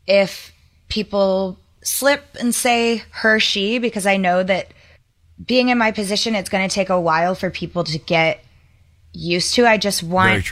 if 0.07 0.51
people 0.89 1.57
slip 1.83 2.23
and 2.39 2.53
say 2.53 3.03
her, 3.11 3.39
she, 3.39 3.79
because 3.79 4.05
I 4.05 4.17
know 4.17 4.43
that 4.43 4.71
being 5.45 5.69
in 5.69 5.77
my 5.77 5.91
position, 5.91 6.35
it's 6.35 6.49
going 6.49 6.67
to 6.67 6.73
take 6.73 6.89
a 6.89 6.99
while 6.99 7.35
for 7.35 7.49
people 7.49 7.83
to 7.85 7.97
get 7.97 8.44
used 9.15 9.55
to. 9.55 9.65
I 9.65 9.77
just 9.77 10.03
want 10.03 10.45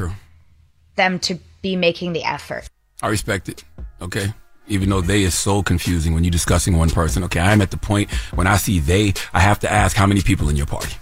them 0.96 1.20
to 1.20 1.40
be 1.62 1.76
making 1.76 2.14
the 2.14 2.24
effort. 2.24 2.68
I 3.02 3.08
respect 3.08 3.50
it. 3.50 3.64
Okay. 4.02 4.34
Even 4.68 4.90
though 4.90 5.02
they 5.02 5.24
is 5.24 5.34
so 5.34 5.62
confusing 5.62 6.14
when 6.14 6.24
you're 6.24 6.32
discussing 6.32 6.78
one 6.78 6.90
person. 6.90 7.24
Okay. 7.26 7.40
I'm 7.40 7.62
at 7.62 7.72
the 7.72 7.78
point 7.78 8.12
when 8.34 8.48
I 8.48 8.58
see 8.58 8.80
they, 8.80 9.14
I 9.34 9.40
have 9.40 9.60
to 9.60 9.72
ask 9.72 9.96
how 9.96 10.06
many 10.06 10.22
people 10.22 10.50
in 10.50 10.56
your 10.56 10.66
party. 10.66 10.96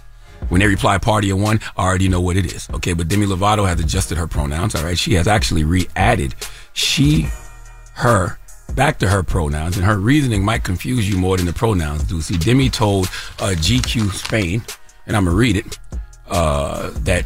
When 0.48 0.60
they 0.60 0.66
reply 0.66 0.98
party 0.98 1.30
of 1.30 1.40
one, 1.40 1.60
I 1.76 1.84
already 1.84 2.08
know 2.08 2.20
what 2.20 2.36
it 2.36 2.52
is. 2.52 2.68
Okay. 2.70 2.92
But 2.92 3.08
Demi 3.08 3.26
Lovato 3.26 3.66
has 3.68 3.78
adjusted 3.78 4.18
her 4.18 4.26
pronouns. 4.26 4.74
All 4.74 4.84
right. 4.84 4.98
She 4.98 5.14
has 5.14 5.28
actually 5.28 5.62
re-added 5.64 6.34
she, 6.72 7.28
her, 7.94 8.38
back 8.74 8.98
to 8.98 9.08
her 9.08 9.22
pronouns. 9.22 9.76
And 9.76 9.86
her 9.86 9.98
reasoning 9.98 10.44
might 10.44 10.64
confuse 10.64 11.08
you 11.08 11.16
more 11.16 11.36
than 11.36 11.46
the 11.46 11.52
pronouns 11.52 12.02
do. 12.04 12.20
See, 12.20 12.36
Demi 12.36 12.68
told 12.68 13.06
uh, 13.38 13.54
GQ 13.56 14.10
Spain, 14.12 14.62
and 15.06 15.16
I'm 15.16 15.24
going 15.24 15.34
to 15.34 15.38
read 15.38 15.56
it, 15.56 15.78
uh, 16.28 16.90
that, 17.00 17.24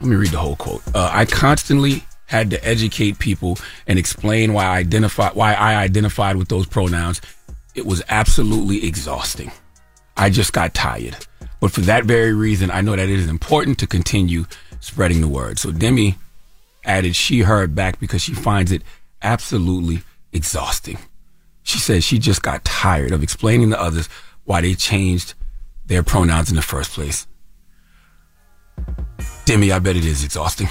let 0.00 0.08
me 0.08 0.16
read 0.16 0.30
the 0.30 0.38
whole 0.38 0.56
quote. 0.56 0.82
Uh, 0.94 1.10
I 1.12 1.24
constantly 1.24 2.04
had 2.26 2.50
to 2.50 2.64
educate 2.64 3.18
people 3.18 3.58
and 3.86 3.98
explain 3.98 4.52
why 4.52 4.64
I 4.66 4.78
identify 4.78 5.30
why 5.30 5.54
I 5.54 5.76
identified 5.76 6.36
with 6.36 6.48
those 6.48 6.66
pronouns. 6.66 7.20
It 7.74 7.86
was 7.86 8.02
absolutely 8.08 8.86
exhausting. 8.86 9.50
I 10.16 10.30
just 10.30 10.52
got 10.52 10.74
tired. 10.74 11.16
But 11.60 11.72
for 11.72 11.80
that 11.82 12.04
very 12.04 12.32
reason, 12.32 12.70
I 12.70 12.80
know 12.80 12.94
that 12.94 13.08
it 13.08 13.18
is 13.18 13.28
important 13.28 13.78
to 13.78 13.86
continue 13.86 14.44
spreading 14.80 15.20
the 15.20 15.28
word. 15.28 15.58
So 15.58 15.72
Demi 15.72 16.16
added 16.84 17.16
she 17.16 17.40
heard 17.40 17.74
back 17.74 17.98
because 17.98 18.22
she 18.22 18.34
finds 18.34 18.72
it 18.72 18.82
absolutely 19.22 20.02
exhausting. 20.32 20.98
She 21.62 21.78
says 21.78 22.04
she 22.04 22.18
just 22.18 22.42
got 22.42 22.64
tired 22.64 23.12
of 23.12 23.22
explaining 23.22 23.70
to 23.70 23.80
others 23.80 24.08
why 24.44 24.60
they 24.60 24.74
changed 24.74 25.34
their 25.86 26.02
pronouns 26.02 26.50
in 26.50 26.56
the 26.56 26.62
first 26.62 26.92
place. 26.92 27.26
Demi, 29.48 29.72
I 29.72 29.78
bet 29.78 29.96
it 29.96 30.04
is 30.04 30.24
exhausting. 30.24 30.68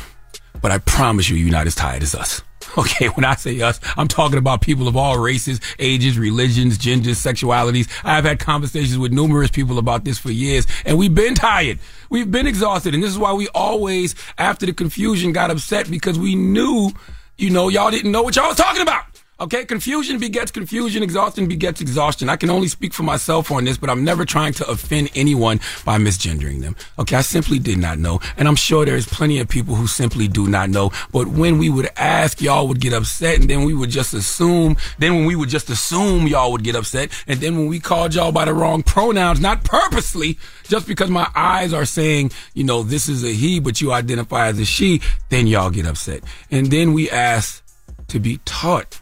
But 0.62 0.70
I 0.70 0.78
promise 0.78 1.28
you, 1.32 1.36
you're 1.36 1.52
not 1.52 1.66
as 1.66 1.74
tired 1.74 2.04
as 2.04 2.14
us. 2.14 2.44
Okay, 2.78 3.08
when 3.08 3.26
I 3.26 3.34
say 3.34 3.60
us, 3.62 3.80
I'm 3.96 4.08
talking 4.08 4.38
about 4.38 4.62
people 4.62 4.88
of 4.88 4.96
all 4.96 5.18
races, 5.18 5.60
ages, 5.80 6.20
religions, 6.20 6.78
genders, 6.78 7.18
sexualities. 7.18 7.90
I've 8.04 8.26
had 8.26 8.38
conversations 8.38 9.00
with 9.00 9.12
numerous 9.12 9.50
people 9.50 9.80
about 9.80 10.04
this 10.06 10.20
for 10.20 10.30
years, 10.30 10.68
and 10.86 10.96
we've 10.96 11.16
been 11.16 11.34
tired. 11.34 11.80
We've 12.12 12.30
been 12.30 12.46
exhausted, 12.46 12.94
and 12.94 13.02
this 13.02 13.10
is 13.10 13.18
why 13.18 13.34
we 13.34 13.48
always, 13.56 14.14
after 14.38 14.68
the 14.68 14.74
confusion, 14.74 15.32
got 15.32 15.50
upset 15.50 15.90
because 15.90 16.20
we 16.20 16.36
knew, 16.36 16.92
you 17.36 17.50
know, 17.50 17.70
y'all 17.70 17.90
didn't 17.90 18.12
know 18.12 18.22
what 18.22 18.36
y'all 18.36 18.50
was 18.50 18.58
talking 18.58 18.84
about. 18.84 19.06
Okay, 19.40 19.66
confusion 19.66 20.18
begets 20.18 20.50
confusion, 20.50 21.04
exhaustion 21.04 21.48
begets 21.48 21.80
exhaustion. 21.80 22.28
I 22.28 22.38
can 22.38 22.50
only 22.50 22.68
speak 22.68 22.92
for 22.92 23.04
myself 23.04 23.52
on 23.52 23.66
this, 23.66 23.78
but 23.78 23.88
I'm 23.88 24.04
never 24.04 24.26
trying 24.26 24.54
to 24.54 24.68
offend 24.68 25.12
anyone 25.14 25.60
by 25.86 26.00
misgendering 26.00 26.62
them. 26.62 26.76
Okay, 26.98 27.16
I 27.16 27.22
simply 27.22 27.60
did 27.60 27.78
not 27.78 28.00
know, 28.00 28.20
and 28.36 28.48
I'm 28.48 28.56
sure 28.56 28.84
there's 28.84 29.06
plenty 29.06 29.38
of 29.38 29.48
people 29.48 29.76
who 29.76 29.86
simply 29.86 30.28
do 30.28 30.48
not 30.48 30.72
know. 30.72 30.92
But 31.12 31.28
when 31.28 31.60
we 31.60 31.70
would 31.70 31.88
ask, 31.98 32.42
y'all 32.42 32.68
would 32.68 32.82
get 32.82 32.94
upset, 32.94 33.40
and 33.40 33.48
then 33.48 33.64
we 33.64 33.76
would 33.76 33.92
just 33.92 34.16
assume. 34.16 34.76
Then 34.98 35.14
when 35.14 35.26
we 35.26 35.36
would 35.36 35.50
just 35.50 35.70
assume, 35.70 36.26
y'all 36.26 36.52
would 36.52 36.64
get 36.64 36.76
upset, 36.76 37.12
and 37.28 37.40
then 37.40 37.58
when 37.60 37.68
we 37.68 37.80
called 37.80 38.16
y'all 38.16 38.32
by 38.32 38.46
the 38.46 38.56
wrong 38.56 38.82
pronouns, 38.82 39.40
not 39.40 39.64
purposely, 39.64 40.40
just 40.64 40.88
because 40.88 41.12
my 41.12 41.30
eyes 41.36 41.74
are 41.74 41.86
saying, 41.86 42.32
you 42.56 42.64
know, 42.64 42.82
this 42.82 43.08
is 43.08 43.24
a 43.24 43.34
he, 43.34 43.60
but 43.60 43.82
you 43.82 43.92
identify 43.92 44.48
as 44.48 44.58
a 44.58 44.66
she, 44.66 45.00
then 45.30 45.46
y'all 45.46 45.70
get 45.70 45.86
upset, 45.86 46.24
and 46.50 46.72
then 46.72 46.94
we 46.94 47.08
ask 47.12 47.64
to 48.08 48.20
be 48.20 48.40
taught 48.44 49.00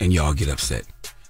and 0.00 0.12
y'all 0.12 0.34
get 0.34 0.48
upset. 0.48 0.84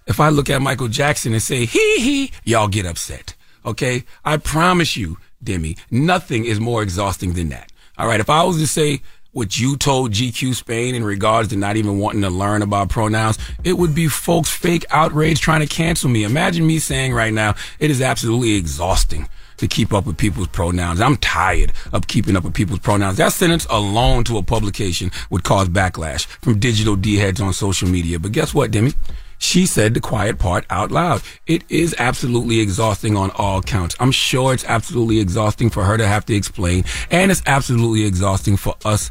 If 0.07 0.21
I 0.21 0.29
look 0.29 0.51
at 0.51 0.61
Michael 0.61 0.89
Jackson 0.89 1.33
and 1.33 1.43
say, 1.43 1.65
hee 1.65 1.99
hee, 1.99 2.33
y'all 2.45 2.69
get 2.69 2.87
upset. 2.87 3.35
Okay? 3.65 4.05
I 4.25 4.37
promise 4.37 4.97
you, 4.97 5.19
Demi, 5.43 5.77
nothing 5.91 6.45
is 6.45 6.61
more 6.61 6.83
exhausting 6.83 7.35
than 7.35 7.49
that. 7.51 7.73
All 7.97 8.07
right. 8.07 8.21
If 8.21 8.29
I 8.29 8.43
was 8.43 8.59
to 8.59 8.67
say 8.67 9.03
what 9.33 9.59
you 9.59 9.77
told 9.77 10.13
GQ 10.13 10.55
Spain 10.55 10.95
in 10.95 11.05
regards 11.05 11.49
to 11.49 11.57
not 11.57 11.77
even 11.77 11.99
wanting 11.99 12.23
to 12.23 12.31
learn 12.31 12.63
about 12.63 12.89
pronouns, 12.89 13.39
it 13.65 13.75
would 13.75 13.95
be 13.95 14.09
folks 14.09 14.51
fake 14.51 14.85
outrage 14.91 15.41
trying 15.41 15.61
to 15.61 15.67
cancel 15.67 16.09
me. 16.09 16.25
Imagine 16.25 16.67
me 16.67 16.79
saying 16.79 17.13
right 17.13 17.33
now, 17.33 17.55
it 17.79 17.91
is 17.91 18.01
absolutely 18.01 18.55
exhausting 18.55 19.29
to 19.59 19.69
keep 19.69 19.93
up 19.93 20.07
with 20.07 20.17
people's 20.17 20.49
pronouns. 20.49 21.01
I'm 21.01 21.17
tired 21.17 21.73
of 21.93 22.07
keeping 22.07 22.37
up 22.37 22.45
with 22.45 22.55
people's 22.55 22.81
pronouns. 22.81 23.17
That 23.19 23.33
sentence 23.33 23.67
alone 23.71 24.25
to 24.25 24.39
a 24.39 24.43
publication 24.43 25.11
would 25.31 25.45
cause 25.45 25.69
backlash 25.69 26.27
from 26.27 26.59
digital 26.59 26.97
D 26.97 27.17
heads 27.17 27.41
on 27.41 27.53
social 27.53 27.89
media. 27.89 28.19
But 28.19 28.33
guess 28.33 28.55
what, 28.55 28.71
Demi? 28.71 28.93
She 29.39 29.67
said 29.67 29.95
the 29.95 30.01
quiet 30.01 30.39
part 30.39 30.65
out 30.71 30.91
loud. 30.91 31.23
It 31.47 31.65
is 31.69 31.95
absolutely 31.99 32.61
exhausting 32.61 33.17
on 33.17 33.31
all 33.33 33.61
counts. 33.61 33.97
I'm 34.01 34.13
sure 34.13 34.55
it's 34.55 34.65
absolutely 34.65 35.19
exhausting 35.19 35.71
for 35.71 35.85
her 35.85 35.99
to 35.99 36.07
have 36.07 36.25
to 36.27 36.35
explain, 36.35 36.85
and 37.11 37.31
it's 37.31 37.43
absolutely 37.45 38.05
exhausting 38.05 38.57
for 38.57 38.75
us 38.85 39.11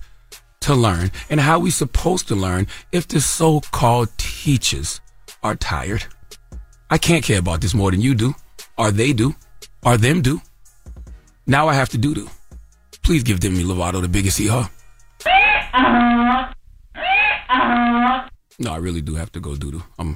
to 0.61 0.74
learn. 0.74 1.11
And 1.30 1.40
how 1.40 1.60
we 1.60 1.70
supposed 1.70 2.28
to 2.30 2.36
learn 2.36 2.68
if 2.91 3.07
the 3.07 3.22
so-called 3.22 4.10
teachers 4.18 5.02
are 5.44 5.56
tired? 5.56 6.06
I 6.90 6.98
can't 6.98 7.24
care 7.24 7.40
about 7.40 7.61
this 7.61 7.74
more 7.74 7.91
than 7.91 8.02
you 8.02 8.15
do, 8.15 8.34
or 8.78 8.91
they 8.91 9.14
do, 9.14 9.36
or 9.85 9.97
them 9.97 10.22
do. 10.22 10.41
Now 11.45 11.68
I 11.68 11.73
have 11.73 11.89
to 11.89 11.97
do 11.97 12.14
do. 12.15 12.30
Please 13.03 13.23
give 13.23 13.39
Demi 13.39 13.64
Lovato 13.64 14.01
the 14.01 14.07
biggest 14.07 14.38
hee 14.38 14.47
haw. 14.47 14.69
No, 18.60 18.72
I 18.72 18.77
really 18.77 19.01
do 19.01 19.15
have 19.15 19.31
to 19.34 19.39
go 19.39 19.55
doo 19.55 19.72
doo. 19.72 19.84
I'm, 19.99 20.15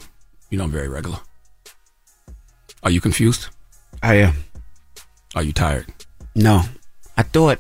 you 0.49 0.57
know, 0.57 0.63
I'm 0.63 0.71
very 0.71 0.87
regular. 0.87 1.19
Are 2.83 2.91
you 2.91 3.01
confused? 3.01 3.47
I 4.01 4.15
am. 4.15 4.35
Are 5.35 5.43
you 5.43 5.51
tired? 5.51 5.87
No. 6.35 6.61
I 7.17 7.23
thought 7.23 7.59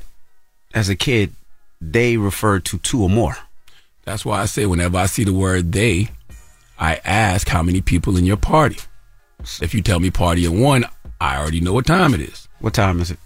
as 0.73 0.87
a 0.87 0.95
kid 0.95 1.33
they 1.81 2.15
referred 2.17 2.63
to 2.65 2.77
two 2.77 3.01
or 3.01 3.09
more. 3.09 3.35
That's 4.05 4.23
why 4.23 4.39
I 4.41 4.45
say 4.45 4.65
whenever 4.65 4.97
I 4.97 5.07
see 5.07 5.23
the 5.23 5.33
word 5.33 5.73
they, 5.73 6.09
I 6.79 7.01
ask 7.03 7.49
how 7.49 7.63
many 7.63 7.81
people 7.81 8.15
in 8.15 8.25
your 8.25 8.37
party. 8.37 8.79
If 9.61 9.73
you 9.73 9.81
tell 9.81 9.99
me 9.99 10.11
party 10.11 10.45
of 10.45 10.53
one, 10.53 10.85
I 11.19 11.37
already 11.37 11.59
know 11.61 11.73
what 11.73 11.85
time 11.85 12.13
it 12.13 12.21
is. 12.21 12.47
What 12.59 12.73
time 12.73 12.99
is 12.99 13.11
it? 13.11 13.19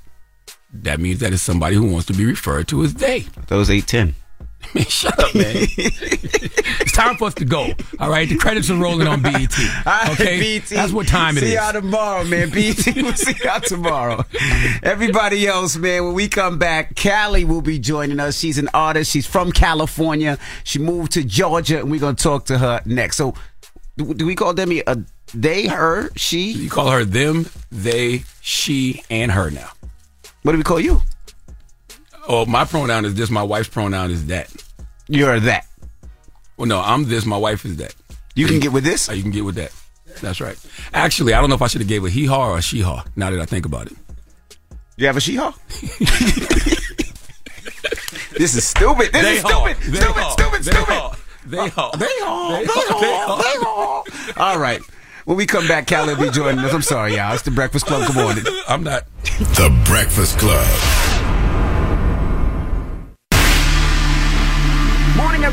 That 0.73 0.99
means 0.99 1.19
that 1.19 1.33
it's 1.33 1.41
somebody 1.41 1.75
who 1.75 1.91
wants 1.91 2.05
to 2.07 2.13
be 2.13 2.25
referred 2.25 2.67
to 2.69 2.83
as 2.83 2.93
they. 2.93 3.25
Those 3.47 3.69
eight 3.69 3.87
ten. 3.87 4.15
Man, 4.75 4.85
shut 4.85 5.17
up, 5.19 5.33
man. 5.33 5.55
it's 5.55 6.91
time 6.91 7.17
for 7.17 7.25
us 7.25 7.33
to 7.33 7.45
go. 7.45 7.71
All 7.99 8.11
right, 8.11 8.29
the 8.29 8.37
credits 8.37 8.69
are 8.69 8.77
rolling 8.77 9.07
on 9.07 9.19
BET. 9.23 9.51
Okay, 10.11 10.59
BET. 10.59 10.67
that's 10.69 10.93
what 10.93 11.07
time 11.07 11.35
it 11.35 11.39
see 11.41 11.47
is. 11.47 11.53
y'all 11.55 11.73
tomorrow, 11.73 12.23
man. 12.23 12.51
BET. 12.51 12.77
We'll 12.95 13.13
see 13.15 13.33
y'all 13.43 13.59
tomorrow. 13.59 14.23
Everybody 14.83 15.47
else, 15.47 15.77
man, 15.77 16.05
when 16.05 16.13
we 16.13 16.27
come 16.27 16.59
back, 16.59 16.93
Kaliii 16.93 17.45
will 17.47 17.63
be 17.63 17.79
joining 17.79 18.19
us. 18.19 18.37
She's 18.37 18.59
an 18.59 18.69
artist. 18.73 19.11
She's 19.11 19.25
from 19.25 19.51
California. 19.51 20.37
She 20.63 20.77
moved 20.77 21.13
to 21.13 21.23
Georgia, 21.23 21.79
and 21.79 21.89
we're 21.89 21.99
going 21.99 22.15
to 22.15 22.23
talk 22.23 22.45
to 22.45 22.59
her 22.59 22.81
next. 22.85 23.17
So, 23.17 23.33
do, 23.97 24.13
do 24.13 24.27
we 24.27 24.35
call 24.35 24.53
Demi 24.53 24.83
a 24.85 25.03
they, 25.33 25.67
her, 25.67 26.09
she? 26.15 26.51
You 26.51 26.69
call 26.69 26.89
her 26.91 27.05
them, 27.05 27.47
they, 27.71 28.23
she, 28.41 29.03
and 29.09 29.31
her 29.31 29.49
now. 29.51 29.69
What 30.43 30.51
do 30.53 30.57
we 30.57 30.63
call 30.63 30.79
you? 30.79 31.01
Oh, 32.27 32.45
my 32.45 32.65
pronoun 32.65 33.05
is 33.05 33.15
this. 33.15 33.29
My 33.29 33.43
wife's 33.43 33.69
pronoun 33.69 34.11
is 34.11 34.27
that. 34.27 34.51
You're 35.07 35.39
that. 35.41 35.65
Well, 36.57 36.67
no, 36.67 36.79
I'm 36.81 37.05
this. 37.07 37.25
My 37.25 37.37
wife 37.37 37.65
is 37.65 37.77
that. 37.77 37.93
You 38.35 38.47
can 38.47 38.59
get 38.59 38.71
with 38.71 38.83
this? 38.83 39.09
Oh, 39.09 39.13
you 39.13 39.21
can 39.23 39.31
get 39.31 39.43
with 39.45 39.55
that. 39.55 39.71
That's 40.21 40.39
right. 40.41 40.57
Actually, 40.93 41.33
I 41.33 41.39
don't 41.41 41.49
know 41.49 41.55
if 41.55 41.61
I 41.61 41.67
should 41.67 41.81
have 41.81 41.87
gave 41.87 42.05
a 42.05 42.09
hee 42.09 42.25
haw 42.25 42.51
or 42.51 42.57
a 42.57 42.61
she 42.61 42.81
haw. 42.81 43.03
Now 43.15 43.29
that 43.31 43.39
I 43.39 43.45
think 43.45 43.65
about 43.65 43.87
it. 43.87 43.93
You 44.97 45.07
have 45.07 45.17
a 45.17 45.21
she 45.21 45.35
haw? 45.35 45.51
this 48.37 48.55
is 48.55 48.67
stupid. 48.67 49.11
This 49.11 49.21
They 49.23 49.33
is 49.35 49.39
stupid. 49.41 49.77
They 49.77 49.97
Stupid, 49.99 50.23
stupid, 50.31 50.63
They 50.63 50.71
stupid. 50.71 50.93
haw. 50.93 51.15
They 51.45 51.67
haw. 51.69 51.91
They 51.97 52.05
haw. 52.19 52.51
They 52.51 52.65
They. 52.65 52.65
They 52.65 52.73
haw. 52.75 53.25
haw. 53.27 53.41
They 53.41 53.57
haw. 53.59 54.03
All 54.37 54.59
right. 54.59 54.81
When 55.25 55.37
we 55.37 55.45
come 55.45 55.67
back, 55.67 55.85
Kaliii 55.87 56.17
will 56.17 56.25
be 56.25 56.31
joining 56.31 56.59
us. 56.65 56.73
I'm 56.73 56.81
sorry, 56.81 57.15
y'all. 57.15 57.33
It's 57.33 57.43
the 57.43 57.51
Breakfast 57.51 57.85
Club. 57.85 58.07
Good 58.07 58.15
morning. 58.15 58.43
I'm 58.67 58.83
not. 58.83 59.05
The 59.23 59.69
Breakfast 59.85 60.39
Club. 60.39 60.65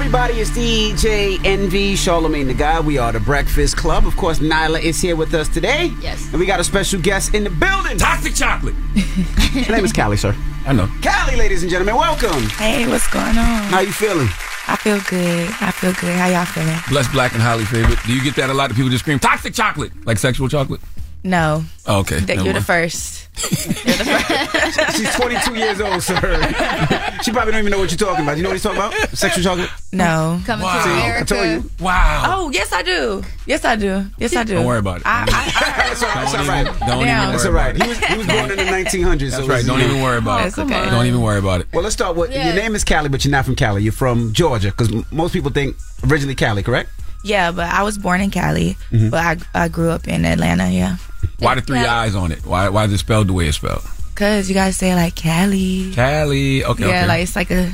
Everybody. 0.08 0.40
It's 0.40 0.50
DJ 0.52 1.38
Envy, 1.44 1.94
Charlemagne 1.94 2.46
the 2.46 2.54
Guy. 2.54 2.80
We 2.80 2.96
are 2.96 3.12
the 3.12 3.20
Breakfast 3.20 3.76
Club. 3.76 4.06
Of 4.06 4.16
course, 4.16 4.38
Nyla 4.38 4.80
is 4.80 4.98
here 4.98 5.16
with 5.16 5.34
us 5.34 5.50
today. 5.50 5.92
Yes. 6.00 6.30
And 6.30 6.40
we 6.40 6.46
got 6.46 6.58
a 6.58 6.64
special 6.64 6.98
guest 6.98 7.34
in 7.34 7.44
the 7.44 7.50
building. 7.50 7.98
Toxic 7.98 8.34
chocolate. 8.34 8.72
Her 8.74 9.70
name 9.70 9.84
is 9.84 9.92
Kaliii, 9.92 10.18
sir. 10.18 10.34
I 10.64 10.72
know. 10.72 10.86
Kaliii, 11.02 11.36
ladies 11.36 11.62
and 11.62 11.70
gentlemen, 11.70 11.96
welcome. 11.96 12.42
Hey, 12.56 12.88
what's 12.88 13.06
going 13.08 13.36
on? 13.36 13.64
How 13.64 13.80
you 13.80 13.92
feeling? 13.92 14.28
I 14.66 14.76
feel 14.80 14.98
good. 15.10 15.50
I 15.60 15.70
feel 15.72 15.92
good. 15.92 16.16
How 16.16 16.28
y'all 16.28 16.46
feeling? 16.46 16.78
Blessed, 16.88 17.12
black, 17.12 17.34
and 17.34 17.42
highly 17.42 17.66
favorite. 17.66 17.98
Do 18.06 18.14
you 18.14 18.24
get 18.24 18.34
that 18.36 18.48
a 18.48 18.54
lot? 18.54 18.70
Do 18.70 18.76
people 18.76 18.88
just 18.88 19.04
scream 19.04 19.18
toxic 19.18 19.52
chocolate 19.52 19.92
like 20.06 20.16
sexual 20.16 20.48
chocolate? 20.48 20.80
No. 21.22 21.64
Oh, 21.84 21.98
okay. 21.98 22.20
That 22.20 22.36
Never 22.36 22.44
you're 22.44 22.54
the 22.54 22.62
first. 22.62 23.27
She's 24.96 25.14
22 25.14 25.54
years 25.54 25.80
old, 25.80 26.02
sir. 26.02 26.14
she 27.22 27.30
probably 27.32 27.52
don't 27.52 27.60
even 27.60 27.70
know 27.70 27.78
what 27.78 27.90
you're 27.90 27.98
talking 27.98 28.24
about. 28.24 28.36
You 28.36 28.42
know 28.42 28.48
what 28.50 28.54
he's 28.54 28.62
talking 28.62 28.78
about? 28.78 28.94
Sexual 29.16 29.44
chocolate? 29.44 29.70
No. 29.92 30.40
Coming 30.44 30.64
Wow. 30.64 30.76
to 30.76 30.82
See, 30.82 30.90
I 30.90 31.00
America. 31.06 31.24
told 31.24 31.46
you. 31.64 31.70
Wow. 31.80 32.24
Oh, 32.26 32.50
yes, 32.50 32.72
I 32.72 32.82
do. 32.82 33.22
Yes, 33.46 33.64
I 33.64 33.76
do. 33.76 34.04
Yes, 34.18 34.34
I 34.36 34.44
do. 34.44 34.54
Don't 34.54 34.66
worry 34.66 34.78
about 34.80 34.98
it. 35.00 35.02
I, 35.06 35.22
I, 35.28 35.84
That's 35.88 36.02
all 36.02 36.08
right. 36.08 36.14
That's 36.16 36.34
all 36.34 36.44
Don't 36.44 36.66
even- 36.66 36.88
don't 36.88 37.04
Damn. 37.04 37.30
That's 37.32 37.46
all 37.46 37.52
right. 37.52 37.76
He 37.82 37.88
was, 37.88 37.98
he 37.98 38.16
was 38.18 38.26
born 38.26 38.50
in 38.50 38.56
the 38.56 38.64
1900s. 38.64 39.20
That's 39.30 39.36
so 39.36 39.46
right. 39.46 39.64
Don't 39.64 39.80
even 39.80 40.02
worry 40.02 40.18
about 40.18 40.42
That's 40.42 40.58
it. 40.58 40.62
okay. 40.62 40.90
Don't 40.90 41.06
even 41.06 41.20
worry 41.22 41.38
about 41.38 41.60
it. 41.60 41.68
Well, 41.72 41.82
let's 41.82 41.94
start 41.94 42.16
with 42.16 42.30
Yeah. 42.32 42.46
your 42.46 42.54
name 42.54 42.74
is 42.74 42.84
Kaliii, 42.84 43.10
but 43.10 43.24
you're 43.24 43.32
not 43.32 43.44
from 43.44 43.54
Cali. 43.56 43.82
You're 43.82 43.92
from 43.92 44.32
Georgia, 44.32 44.68
because 44.68 44.90
most 45.12 45.32
people 45.32 45.50
think 45.50 45.76
originally 46.10 46.34
Cali, 46.34 46.62
correct? 46.62 46.90
yeah, 47.24 47.50
but 47.50 47.68
I 47.68 47.82
was 47.82 47.98
born 47.98 48.20
in 48.20 48.30
Cali, 48.30 48.76
Mm-hmm. 48.90 49.10
but 49.10 49.40
I, 49.54 49.64
I 49.64 49.68
grew 49.68 49.90
up 49.90 50.06
in 50.08 50.24
Atlanta, 50.24 50.70
yeah. 50.70 50.96
Why 51.38 51.54
the 51.54 51.60
three 51.60 51.78
eyes 51.78 52.14
on 52.14 52.32
it? 52.32 52.44
Why 52.44 52.68
why 52.68 52.84
is 52.84 52.92
it 52.92 52.98
spelled 52.98 53.28
the 53.28 53.32
way 53.32 53.46
it's 53.46 53.56
spelled? 53.56 53.82
Because 54.14 54.48
you 54.48 54.54
guys 54.54 54.76
say 54.76 54.94
like 54.94 55.14
Cali. 55.14 55.92
Cali. 55.92 56.64
Okay. 56.64 56.82
yeah, 56.82 56.88
okay. 56.88 57.06
like 57.06 57.22
it's 57.22 57.36
like 57.36 57.50
a 57.50 57.70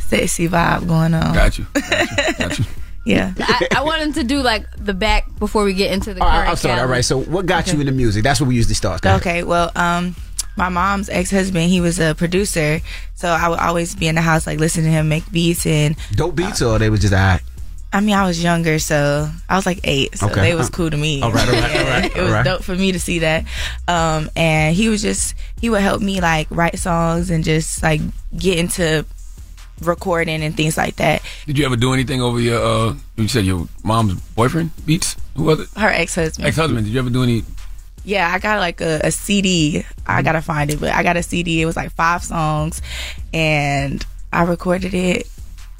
sexy 0.00 0.48
vibe 0.48 0.86
going 0.86 1.14
on. 1.14 1.34
Got 1.34 1.58
you. 1.58 1.66
Got 1.74 2.10
you. 2.10 2.34
Got 2.38 2.58
you. 2.58 2.64
Yeah. 3.06 3.32
I, 3.38 3.68
I 3.76 3.82
wanted 3.84 4.14
to 4.14 4.24
do 4.24 4.42
like 4.42 4.66
the 4.76 4.92
back 4.92 5.28
before 5.38 5.62
we 5.62 5.74
get 5.74 5.92
into 5.92 6.12
the 6.12 6.20
All 6.20 6.28
current. 6.28 6.42
right, 6.42 6.50
I'm 6.50 6.56
sorry. 6.56 6.72
All 6.72 6.76
calendar. 6.78 6.92
right. 6.92 7.04
So, 7.04 7.20
what 7.22 7.46
got 7.46 7.72
you 7.72 7.78
into 7.78 7.92
music? 7.92 8.24
That's 8.24 8.40
what 8.40 8.48
we 8.48 8.56
usually 8.56 8.74
start. 8.74 9.00
Go 9.00 9.10
ahead. 9.10 9.20
Okay, 9.20 9.42
well, 9.44 9.70
um, 9.76 10.16
my 10.56 10.70
mom's 10.70 11.08
ex 11.08 11.30
husband, 11.30 11.70
he 11.70 11.80
was 11.80 12.00
a 12.00 12.16
producer, 12.16 12.80
so 13.14 13.28
I 13.28 13.48
would 13.48 13.60
always 13.60 13.94
be 13.94 14.08
in 14.08 14.16
the 14.16 14.22
house 14.22 14.44
like 14.44 14.58
listening 14.58 14.86
to 14.86 14.90
him 14.90 15.08
make 15.08 15.30
beats, 15.30 15.64
and 15.66 15.94
Dope 16.16 16.34
beats, 16.34 16.60
or 16.62 16.80
they 16.80 16.90
was 16.90 17.00
just 17.00 17.12
alright. 17.12 17.42
I 17.92 18.00
mean, 18.00 18.14
I 18.14 18.26
was 18.26 18.42
younger, 18.42 18.78
so 18.78 19.30
I 19.48 19.56
was 19.56 19.64
like 19.64 19.80
eight, 19.84 20.18
so 20.18 20.26
Okay. 20.26 20.40
they 20.42 20.54
was 20.54 20.68
cool 20.68 20.90
to 20.90 20.96
me. 20.96 21.22
All 21.22 21.32
right, 21.32 21.48
all 21.48 21.54
right, 21.54 21.76
all 21.76 21.84
right. 21.84 22.04
it 22.16 22.20
was 22.22 22.32
right. 22.32 22.44
dope 22.44 22.62
for 22.62 22.74
me 22.74 22.92
to 22.92 23.00
see 23.00 23.20
that. 23.20 23.44
Um, 23.88 24.28
and 24.36 24.74
he 24.76 24.88
was 24.88 25.00
just 25.00 25.34
he 25.60 25.70
would 25.70 25.80
help 25.80 26.02
me 26.02 26.20
like 26.20 26.46
write 26.50 26.78
songs 26.78 27.30
and 27.30 27.42
just 27.44 27.82
like 27.82 28.00
get 28.36 28.58
into 28.58 29.06
recording 29.82 30.42
and 30.42 30.56
things 30.56 30.76
like 30.76 30.96
that. 30.96 31.22
Did 31.46 31.58
you 31.58 31.64
ever 31.64 31.76
do 31.76 31.92
anything 31.94 32.20
over 32.20 32.40
your? 32.40 32.60
uh 32.62 32.94
You 33.16 33.28
said 33.28 33.44
your 33.46 33.66
mom's 33.84 34.14
boyfriend 34.34 34.70
beats. 34.84 35.16
Who 35.36 35.44
was 35.44 35.60
it? 35.60 35.68
Her 35.76 35.88
ex 35.88 36.14
husband. 36.14 36.46
Ex 36.48 36.56
husband. 36.56 36.84
Did 36.86 36.92
you 36.92 36.98
ever 36.98 37.10
do 37.10 37.22
any? 37.22 37.44
Yeah, 38.04 38.30
I 38.32 38.38
got 38.38 38.60
like 38.60 38.80
a, 38.80 39.00
a 39.04 39.10
CD. 39.10 39.84
I 40.06 40.22
gotta 40.22 40.42
find 40.42 40.70
it, 40.70 40.80
but 40.80 40.92
I 40.92 41.02
got 41.02 41.16
a 41.16 41.22
CD. 41.22 41.62
It 41.62 41.66
was 41.66 41.76
like 41.76 41.92
five 41.92 42.22
songs, 42.22 42.80
and 43.32 44.04
I 44.32 44.42
recorded 44.44 44.94
it. 44.94 45.28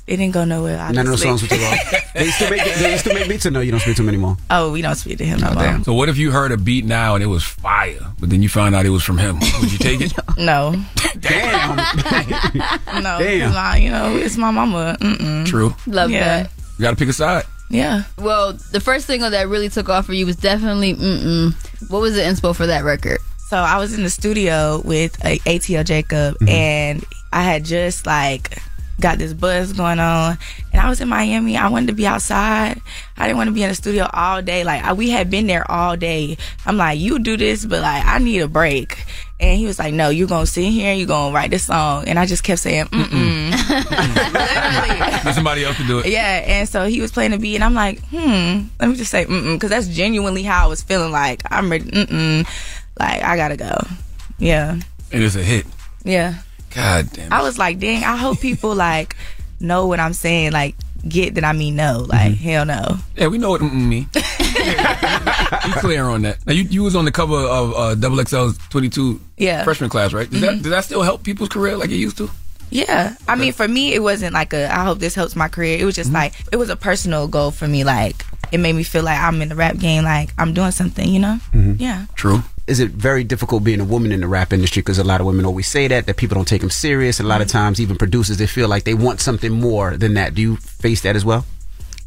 It 0.07 0.19
didn't 0.19 0.35
go 0.35 0.45
nowhere. 0.45 0.77
None 0.77 0.99
of 0.99 1.07
those 1.07 1.25
obviously. 1.27 1.27
songs 1.27 1.43
were 1.43 1.49
too 1.49 1.63
long. 1.63 2.03
they 2.15 2.31
still 2.31 2.51
make 2.51 2.65
they 2.65 2.97
still 2.99 3.15
make 3.15 3.29
beats, 3.29 3.45
or 3.47 3.51
no? 3.51 3.61
You 3.61 3.73
don't 3.73 3.81
speak 3.81 3.97
to 3.97 4.03
them 4.03 4.09
anymore. 4.09 4.37
Oh, 4.51 4.71
we 4.71 4.81
don't 4.81 4.95
speak 4.95 5.19
to 5.19 5.25
him 5.25 5.41
no 5.41 5.53
more. 5.53 5.83
So 5.83 5.95
what 5.95 6.09
if 6.09 6.17
you 6.17 6.31
heard 6.31 6.53
a 6.53 6.57
beat 6.57 6.85
now 6.85 7.15
and 7.17 7.25
it 7.25 7.27
was 7.27 7.43
fire, 7.43 7.99
but 8.21 8.31
then 8.31 8.41
you 8.41 8.49
found 8.49 8.77
out 8.77 8.87
it 8.87 8.91
was 8.91 9.03
from 9.03 9.19
him? 9.19 9.41
Would 9.61 9.73
you 9.73 9.79
take 9.79 10.01
it? 10.01 10.13
No, 10.39 10.75
Damn. 11.19 11.77
no, 13.03 13.19
Damn. 13.19 13.53
My, 13.55 13.77
you 13.79 13.91
know, 13.91 14.17
it's 14.17 14.37
my 14.37 14.51
mama. 14.51 14.97
Mm-mm. 15.01 15.47
True. 15.47 15.75
Love 15.87 16.11
Yeah. 16.11 16.43
that. 16.43 16.51
You 16.79 16.83
got 16.83 16.91
to 16.91 16.97
pick 16.97 17.09
a 17.09 17.13
side. 17.13 17.45
Yeah. 17.71 18.05
Well, 18.19 18.53
the 18.53 18.81
first 18.81 19.07
single 19.07 19.31
that 19.31 19.49
really 19.49 19.69
took 19.71 19.89
off 19.89 20.07
for 20.07 20.13
you 20.13 20.27
was 20.27 20.37
definitely 20.37 20.95
mm-mm. 20.95 21.91
What 21.91 22.01
was 22.01 22.15
the 22.15 22.21
inspo 22.21 22.55
for 22.55 22.67
that 22.67 22.85
record? 22.85 23.19
So 23.49 23.57
I 23.57 23.79
was 23.79 23.95
in 23.95 24.03
the 24.03 24.11
studio 24.11 24.83
with 24.85 25.25
uh, 25.25 25.31
ATL 25.47 25.85
Jacob, 25.85 26.37
and 26.49 27.05
I 27.33 27.43
had 27.43 27.65
just 27.65 28.05
like 28.07 28.59
got 29.01 29.19
this 29.19 29.33
buzz 29.35 29.73
going 29.73 29.99
on, 29.99 30.39
and 30.73 30.81
I 30.81 30.89
was 30.89 31.01
in 31.01 31.09
Miami. 31.09 31.57
I 31.57 31.69
wanted 31.69 31.89
to 31.89 31.93
be 31.93 32.07
outside. 32.07 32.81
I 33.17 33.27
didn't 33.27 33.37
want 33.39 33.49
to 33.49 33.55
be 33.55 33.63
in 33.63 33.69
the 33.69 33.75
studio 33.75 34.09
all 34.13 34.41
day. 34.43 34.65
Like 34.65 34.83
I, 34.85 34.93
we 34.95 35.11
had 35.11 35.31
been 35.31 35.47
there 35.47 35.71
all 35.71 35.97
day. 35.97 36.37
I'm 36.65 36.77
like, 36.77 36.99
you 36.99 37.19
do 37.19 37.37
this, 37.37 37.65
but 37.67 37.83
like 37.83 38.05
I 38.07 38.19
need 38.19 38.41
a 38.41 38.49
break. 38.49 39.05
And 39.39 39.59
he 39.59 39.67
was 39.67 39.79
like, 39.79 39.93
no, 39.93 40.09
you're 40.09 40.29
gonna 40.29 40.47
sit 40.47 40.65
here, 40.71 40.95
you're 40.95 41.07
gonna 41.07 41.35
write 41.35 41.51
this 41.51 41.65
song. 41.65 42.09
And 42.09 42.19
I 42.19 42.25
just 42.25 42.43
kept 42.43 42.59
saying, 42.61 42.87
mm-mm. 42.87 43.53
Somebody 45.35 45.65
else 45.65 45.77
to 45.77 45.85
do 45.87 45.99
it. 45.99 46.07
Yeah, 46.07 46.43
and 46.47 46.69
so 46.69 46.87
he 46.87 47.01
was 47.03 47.13
playing 47.13 47.33
the 47.33 47.39
beat, 47.39 47.57
and 47.57 47.65
I'm 47.65 47.75
like, 47.75 48.01
hmm, 48.09 48.63
let 48.81 48.89
me 48.89 48.97
just 48.97 49.11
say, 49.11 49.25
mm 49.27 49.55
because 49.55 49.71
that's 49.71 49.89
genuinely 49.89 50.43
how 50.43 50.65
I 50.65 50.67
was 50.69 50.83
feeling. 50.83 51.13
Like 51.13 51.43
I'm 51.51 51.71
ready, 51.71 51.85
mm 51.91 52.47
like 52.99 53.23
I 53.23 53.37
gotta 53.37 53.57
go. 53.59 53.77
Yeah, 54.39 54.79
And 55.13 55.23
it's 55.23 55.37
a 55.37 55.43
hit. 55.43 55.67
yeah. 56.05 56.35
God 56.77 57.11
damn. 57.13 57.33
I 57.33 57.43
was 57.43 57.59
like, 57.59 57.79
dang, 57.81 58.05
I 58.05 58.17
hope 58.17 58.41
people 58.41 58.75
like 58.89 59.17
know 59.59 59.87
what 59.87 59.99
I'm 59.99 60.13
saying, 60.13 60.53
like 60.53 60.75
get 61.09 61.35
that 61.37 61.45
I 61.45 61.53
mean 61.53 61.77
no, 61.77 62.05
like 62.09 62.35
hell 62.37 62.65
no. 62.67 62.99
Yeah, 63.17 63.29
we 63.29 63.39
know 63.39 63.51
what 63.51 63.61
mm 63.63 63.73
mean. 63.73 64.09
you 64.15 65.73
clear 65.81 66.05
on 66.05 66.23
that. 66.23 66.39
Now 66.47 66.53
you 66.53 66.65
you 66.65 66.83
was 66.83 66.95
on 66.97 67.05
the 67.05 67.13
cover 67.13 67.37
of 67.39 67.75
uh, 67.75 67.95
Double 67.95 68.17
XL's 68.19 68.59
22 68.69 69.21
Yeah. 69.37 69.65
freshman 69.65 69.91
class, 69.91 70.13
right? 70.13 70.29
Does 70.31 70.41
that 70.41 70.63
does 70.63 70.71
that 70.71 70.85
still 70.85 71.03
help 71.03 71.23
people's 71.23 71.49
career 71.49 71.77
like 71.77 71.91
it 71.91 71.97
used 71.97 72.19
to? 72.19 72.31
Yeah, 72.69 73.15
I 73.29 73.37
mean, 73.37 73.53
for 73.53 73.69
me, 73.69 73.95
it 73.95 74.03
wasn't 74.03 74.35
like 74.35 74.53
a. 74.53 74.67
I 74.69 74.83
hope 74.85 74.99
this 74.99 75.15
helps 75.15 75.37
my 75.37 75.47
career. 75.47 75.79
It 75.79 75.85
was 75.85 75.95
just 75.95 76.13
like 76.13 76.35
it 76.51 76.57
was 76.57 76.69
a 76.69 76.75
personal 76.75 77.29
goal 77.29 77.53
for 77.53 77.69
me. 77.69 77.85
Like 77.85 78.27
it 78.51 78.59
made 78.59 78.75
me 78.75 78.83
feel 78.83 79.05
like 79.05 79.21
I'm 79.21 79.41
in 79.41 79.51
the 79.51 79.55
rap 79.55 79.79
game, 79.79 80.03
like 80.03 80.31
I'm 80.37 80.53
doing 80.53 80.73
something, 80.73 81.09
you 81.09 81.21
know? 81.21 81.39
Mhm. 81.55 81.77
Yeah. 81.79 82.07
True. 82.17 82.43
Is 82.67 82.81
it 82.81 82.91
very 82.91 83.23
difficult 83.23 83.63
being 83.63 83.81
a 83.81 83.85
woman 83.85 84.11
in 84.11 84.21
the 84.21 84.27
rap 84.27 84.53
industry? 84.53 84.83
Because 84.83 84.99
a 84.99 85.05
lot 85.05 85.21
of 85.21 85.27
women 85.27 85.45
always 85.45 85.69
say 85.69 85.87
that 85.89 86.07
that 86.07 86.17
people 86.17 86.35
don't 86.35 86.49
take 86.49 86.63
them 86.63 86.71
serious. 86.71 87.21
A 87.21 87.23
lot 87.23 87.41
of 87.41 87.47
mm-hmm. 87.49 87.59
times, 87.59 87.81
even 87.81 87.97
producers, 87.97 88.39
they 88.39 88.47
feel 88.47 88.69
like 88.69 88.85
they 88.85 88.95
want 88.95 89.21
something 89.21 89.53
more 89.53 89.97
than 89.97 90.15
that. 90.15 90.35
Do 90.35 90.43
you 90.43 90.57
face 90.57 91.03
that 91.03 91.15
as 91.15 91.25
well? 91.25 91.45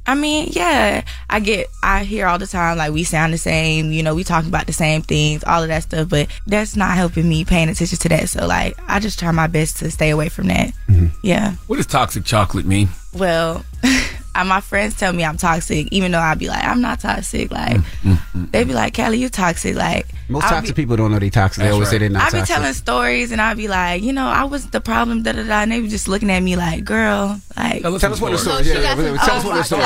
I 0.09 0.15
mean, 0.15 0.49
yeah, 0.53 1.03
I 1.29 1.39
get, 1.39 1.67
I 1.83 2.03
hear 2.03 2.25
all 2.25 2.39
the 2.39 2.47
time 2.47 2.79
like 2.79 2.91
we 2.91 3.03
sound 3.03 3.31
the 3.31 3.37
same, 3.37 3.91
you 3.91 4.01
know, 4.01 4.15
we 4.15 4.23
talk 4.23 4.47
about 4.47 4.65
the 4.65 4.73
same 4.73 5.03
things, 5.03 5.43
all 5.43 5.61
of 5.61 5.67
that 5.67 5.83
stuff, 5.83 6.09
but 6.09 6.27
that's 6.47 6.75
not 6.75 6.95
helping 6.95 7.29
me 7.29 7.45
paying 7.45 7.69
attention 7.69 7.99
to 7.99 8.09
that. 8.09 8.27
So 8.27 8.47
like, 8.47 8.75
I 8.87 8.99
just 8.99 9.19
try 9.19 9.29
my 9.29 9.45
best 9.45 9.77
to 9.77 9.91
stay 9.91 10.09
away 10.09 10.29
from 10.29 10.47
that. 10.47 10.69
Mm-hmm. 10.87 11.07
Yeah. 11.21 11.53
What 11.67 11.75
does 11.75 11.85
toxic 11.85 12.25
chocolate 12.25 12.65
mean? 12.65 12.89
Well, 13.13 13.63
uh, 14.35 14.43
my 14.45 14.61
friends 14.61 14.95
tell 14.97 15.11
me 15.13 15.23
I'm 15.23 15.37
toxic, 15.37 15.87
even 15.91 16.11
though 16.11 16.19
I 16.19 16.35
be 16.35 16.47
like, 16.47 16.63
I'm 16.63 16.81
not 16.81 16.99
toxic. 16.99 17.51
Like, 17.51 17.77
mm, 17.77 17.83
mm, 18.03 18.17
mm, 18.35 18.51
they 18.51 18.63
be 18.63 18.73
like, 18.73 18.93
Kelly, 18.93 19.17
you 19.17 19.29
toxic. 19.29 19.75
Like, 19.75 20.07
Most 20.29 20.45
I'll 20.45 20.49
toxic 20.51 20.75
be- 20.75 20.83
people 20.83 20.95
don't 20.97 21.11
know 21.11 21.19
they 21.19 21.29
toxic. 21.29 21.59
They 21.59 21.65
That's 21.65 21.73
always 21.73 21.89
say 21.89 21.97
they're 21.97 22.09
not 22.09 22.23
I 22.23 22.25
be 22.27 22.37
toxic. 22.39 22.55
telling 22.55 22.73
stories 22.73 23.31
and 23.31 23.41
I 23.41 23.53
be 23.55 23.67
like, 23.67 24.03
you 24.03 24.13
know, 24.13 24.27
I 24.27 24.43
was 24.43 24.69
the 24.69 24.79
problem, 24.81 25.23
da 25.23 25.31
da 25.33 25.43
da, 25.43 25.61
and 25.61 25.71
they 25.71 25.81
be 25.81 25.87
just 25.87 26.07
looking 26.07 26.29
at 26.31 26.41
me 26.41 26.55
like, 26.55 26.83
girl, 26.85 27.39
like, 27.57 27.81
Tell 27.81 27.95
us 27.95 28.01
Tell 28.01 28.13
us 28.13 28.21
what 28.21 28.31
the 28.31 28.37
story 28.37 28.61
is. 28.61 28.67
Yeah, 28.67 28.95
yeah, 28.95 29.17
tell 29.23 29.35
us 29.37 29.43
what 29.45 29.55
the 29.55 29.63
story. 29.63 29.81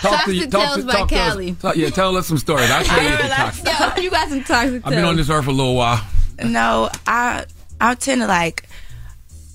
Talk 0.00 0.24
to 0.24 0.34
you. 0.34 0.46
Toxic 0.46 0.50
Talk 0.50 0.60
Tales 0.60 0.76
to, 0.76 0.82
by 0.86 0.92
talk 0.92 1.08
to 1.08 1.68
us. 1.68 1.76
Yeah, 1.76 1.90
tell 1.90 2.16
us 2.16 2.26
some 2.26 2.38
stories. 2.38 2.70
I'll 2.70 2.84
tell 2.84 3.02
you 3.02 3.16
toxic. 3.28 3.66
Yo, 3.96 4.02
you 4.02 4.10
got 4.10 4.28
some 4.28 4.44
toxic 4.44 4.82
I've 4.86 4.92
been 4.92 5.04
on 5.04 5.16
this 5.16 5.30
earth 5.30 5.44
for 5.44 5.50
a 5.50 5.54
little 5.54 5.76
while. 5.76 6.00
No, 6.42 6.90
I 7.06 7.44
I 7.80 7.94
tend 7.94 8.20
to 8.22 8.26
like 8.26 8.66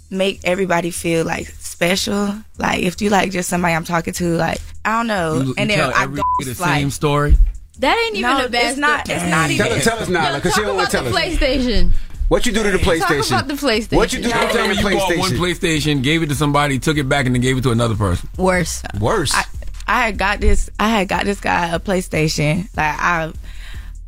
make 0.10 0.42
everybody 0.44 0.92
feel 0.92 1.26
like 1.26 1.48
special. 1.48 2.36
Like 2.58 2.82
if 2.84 3.02
you 3.02 3.10
like 3.10 3.32
just 3.32 3.50
somebody 3.50 3.74
I'm 3.74 3.84
talking 3.86 4.14
to, 4.14 4.36
like 4.36 4.60
I 4.86 4.98
don't 4.98 5.08
know, 5.08 5.36
You, 5.40 5.44
you 5.48 5.54
and 5.58 5.70
then 5.70 5.78
tell 5.78 5.94
I 5.94 6.04
every 6.04 6.16
go 6.18 6.24
the 6.40 6.46
like 6.48 6.56
same 6.80 6.92
story. 6.92 7.36
That 7.80 7.98
ain't 8.08 8.18
even 8.18 8.30
No, 8.38 8.46
a 8.46 8.50
bad 8.50 8.72
it's 8.72 8.78
not- 8.78 9.06
story. 9.06 9.20
it's 9.22 9.30
not 9.30 9.50
even- 9.52 9.66
Tell, 9.68 9.78
us- 9.78 9.84
tell 9.86 10.00
us 10.00 10.10
now, 10.10 10.30
Yo, 10.30 10.36
because 10.36 10.54
she 10.54 10.60
talk 10.62 10.68
don't 10.68 10.76
want 10.78 10.94
about 10.94 11.04
to 11.06 11.10
the 11.10 11.16
tell 11.18 11.18
us. 11.18 11.38
PlayStation. 11.40 11.92
What 12.28 12.46
you 12.46 12.52
do 12.52 12.62
to 12.64 12.72
the 12.72 12.78
Talk 12.78 12.88
PlayStation? 12.96 13.28
about 13.32 13.48
the 13.48 13.54
PlayStation. 13.56 13.96
What 13.96 14.14
you 14.14 14.20
do 14.22 14.28
to 14.28 14.34
Don't 14.34 14.52
tell 14.52 14.68
the 14.68 14.74
me 14.76 14.76
you 14.78 14.98
bought 15.00 15.18
one 15.18 15.32
PlayStation? 15.32 15.38
PlayStation, 15.38 16.04
gave 16.04 16.22
it 16.24 16.28
to 16.28 16.36
somebody, 16.36 16.78
took 16.78 16.98
it 16.98 17.08
back, 17.10 17.26
and 17.26 17.34
then 17.34 17.42
gave 17.42 17.58
it 17.58 17.62
to 17.62 17.72
another 17.72 17.96
person. 17.96 18.30
Worse. 18.38 18.84
Worse. 19.00 19.34
I, 19.34 19.46
I 19.88 20.06
had 20.08 20.18
got 20.20 20.40
this. 20.40 20.70
I 20.80 20.90
had 20.90 21.08
got 21.08 21.26
this 21.26 21.40
guy 21.40 21.70
a 21.74 21.80
PlayStation. 21.80 22.68
Like 22.78 22.96
I, 23.00 23.32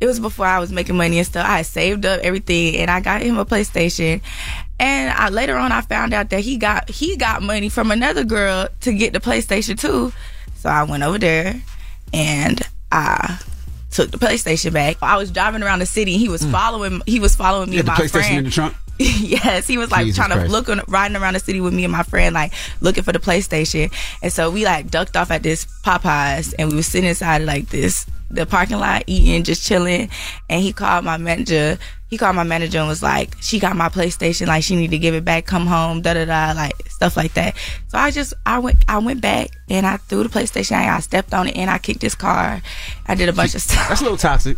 it 0.02 0.06
was 0.06 0.18
before 0.18 0.46
I 0.46 0.58
was 0.58 0.72
making 0.72 0.96
money 0.96 1.18
and 1.18 1.26
stuff. 1.26 1.46
I 1.48 1.62
saved 1.62 2.04
up 2.04 2.18
everything, 2.24 2.76
and 2.78 2.90
I 2.90 2.98
got 2.98 3.22
him 3.22 3.38
a 3.38 3.44
PlayStation. 3.44 4.20
And 4.80 5.12
I, 5.16 5.28
later 5.28 5.56
on, 5.56 5.70
I 5.70 5.80
found 5.82 6.12
out 6.12 6.30
that 6.30 6.40
he 6.40 6.56
got 6.56 6.90
he 6.90 7.16
got 7.16 7.40
money 7.40 7.68
from 7.68 7.92
another 7.92 8.24
girl 8.24 8.66
to 8.80 8.92
get 8.92 9.12
the 9.12 9.20
PlayStation 9.20 9.78
too. 9.78 10.12
So 10.56 10.68
I 10.68 10.82
went 10.82 11.04
over 11.04 11.18
there, 11.18 11.54
and 12.12 12.60
I 12.90 13.38
took 13.92 14.10
the 14.10 14.18
PlayStation 14.18 14.72
back. 14.72 14.96
I 15.02 15.16
was 15.18 15.30
driving 15.30 15.62
around 15.62 15.78
the 15.78 15.86
city. 15.86 16.14
and 16.14 16.20
He 16.20 16.28
was 16.28 16.42
mm. 16.42 16.50
following. 16.50 17.00
He 17.06 17.20
was 17.20 17.36
following 17.36 17.70
me 17.70 17.76
You 17.76 17.84
had 17.84 17.96
the 17.96 18.02
PlayStation 18.02 18.10
friend. 18.10 18.38
in 18.38 18.44
the 18.46 18.50
trunk? 18.50 18.74
yes, 18.98 19.68
he 19.68 19.78
was 19.78 19.92
like 19.92 20.06
Jesus 20.06 20.16
trying 20.16 20.30
to 20.30 20.34
Christ. 20.34 20.50
look 20.50 20.68
on, 20.68 20.80
riding 20.88 21.16
around 21.16 21.34
the 21.34 21.40
city 21.40 21.60
with 21.60 21.74
me 21.74 21.84
and 21.84 21.92
my 21.92 22.02
friend, 22.02 22.34
like 22.34 22.52
looking 22.80 23.04
for 23.04 23.12
the 23.12 23.20
PlayStation. 23.20 23.92
And 24.20 24.32
so 24.32 24.50
we 24.50 24.64
like 24.64 24.90
ducked 24.90 25.16
off 25.16 25.30
at 25.30 25.44
this 25.44 25.64
Popeyes, 25.84 26.54
and 26.58 26.70
we 26.70 26.74
were 26.74 26.82
sitting 26.82 27.08
inside 27.08 27.42
like 27.42 27.68
this 27.68 28.04
the 28.32 28.46
parking 28.46 28.78
lot 28.78 29.04
eating, 29.06 29.42
just 29.44 29.66
chilling. 29.66 30.10
And 30.50 30.62
he 30.62 30.72
called 30.72 31.04
my 31.04 31.16
manager. 31.16 31.78
He 32.08 32.18
called 32.18 32.36
my 32.36 32.42
manager 32.44 32.78
and 32.78 32.88
was 32.88 33.02
like, 33.02 33.36
"She 33.40 33.58
got 33.58 33.74
my 33.76 33.88
PlayStation. 33.88 34.46
Like 34.46 34.62
she 34.64 34.76
need 34.76 34.90
to 34.90 34.98
give 34.98 35.14
it 35.14 35.24
back. 35.24 35.46
Come 35.46 35.66
home. 35.66 36.02
Da 36.02 36.12
da 36.14 36.24
da. 36.26 36.52
Like 36.54 36.74
stuff 36.88 37.16
like 37.16 37.34
that." 37.34 37.54
So 37.88 37.96
I 37.98 38.10
just 38.10 38.34
I 38.44 38.58
went 38.58 38.84
I 38.88 38.98
went 38.98 39.20
back 39.20 39.48
and 39.70 39.86
I 39.86 39.96
threw 39.96 40.22
the 40.22 40.28
PlayStation. 40.28 40.72
I 40.76 41.00
stepped 41.00 41.32
on 41.32 41.48
it 41.48 41.56
and 41.56 41.70
I 41.70 41.78
kicked 41.78 42.02
his 42.02 42.14
car. 42.14 42.60
I 43.06 43.14
did 43.14 43.28
a 43.28 43.32
bunch 43.32 43.54
of 43.54 43.62
stuff. 43.62 43.88
That's 43.88 44.00
a 44.00 44.04
little 44.04 44.18
toxic. 44.18 44.56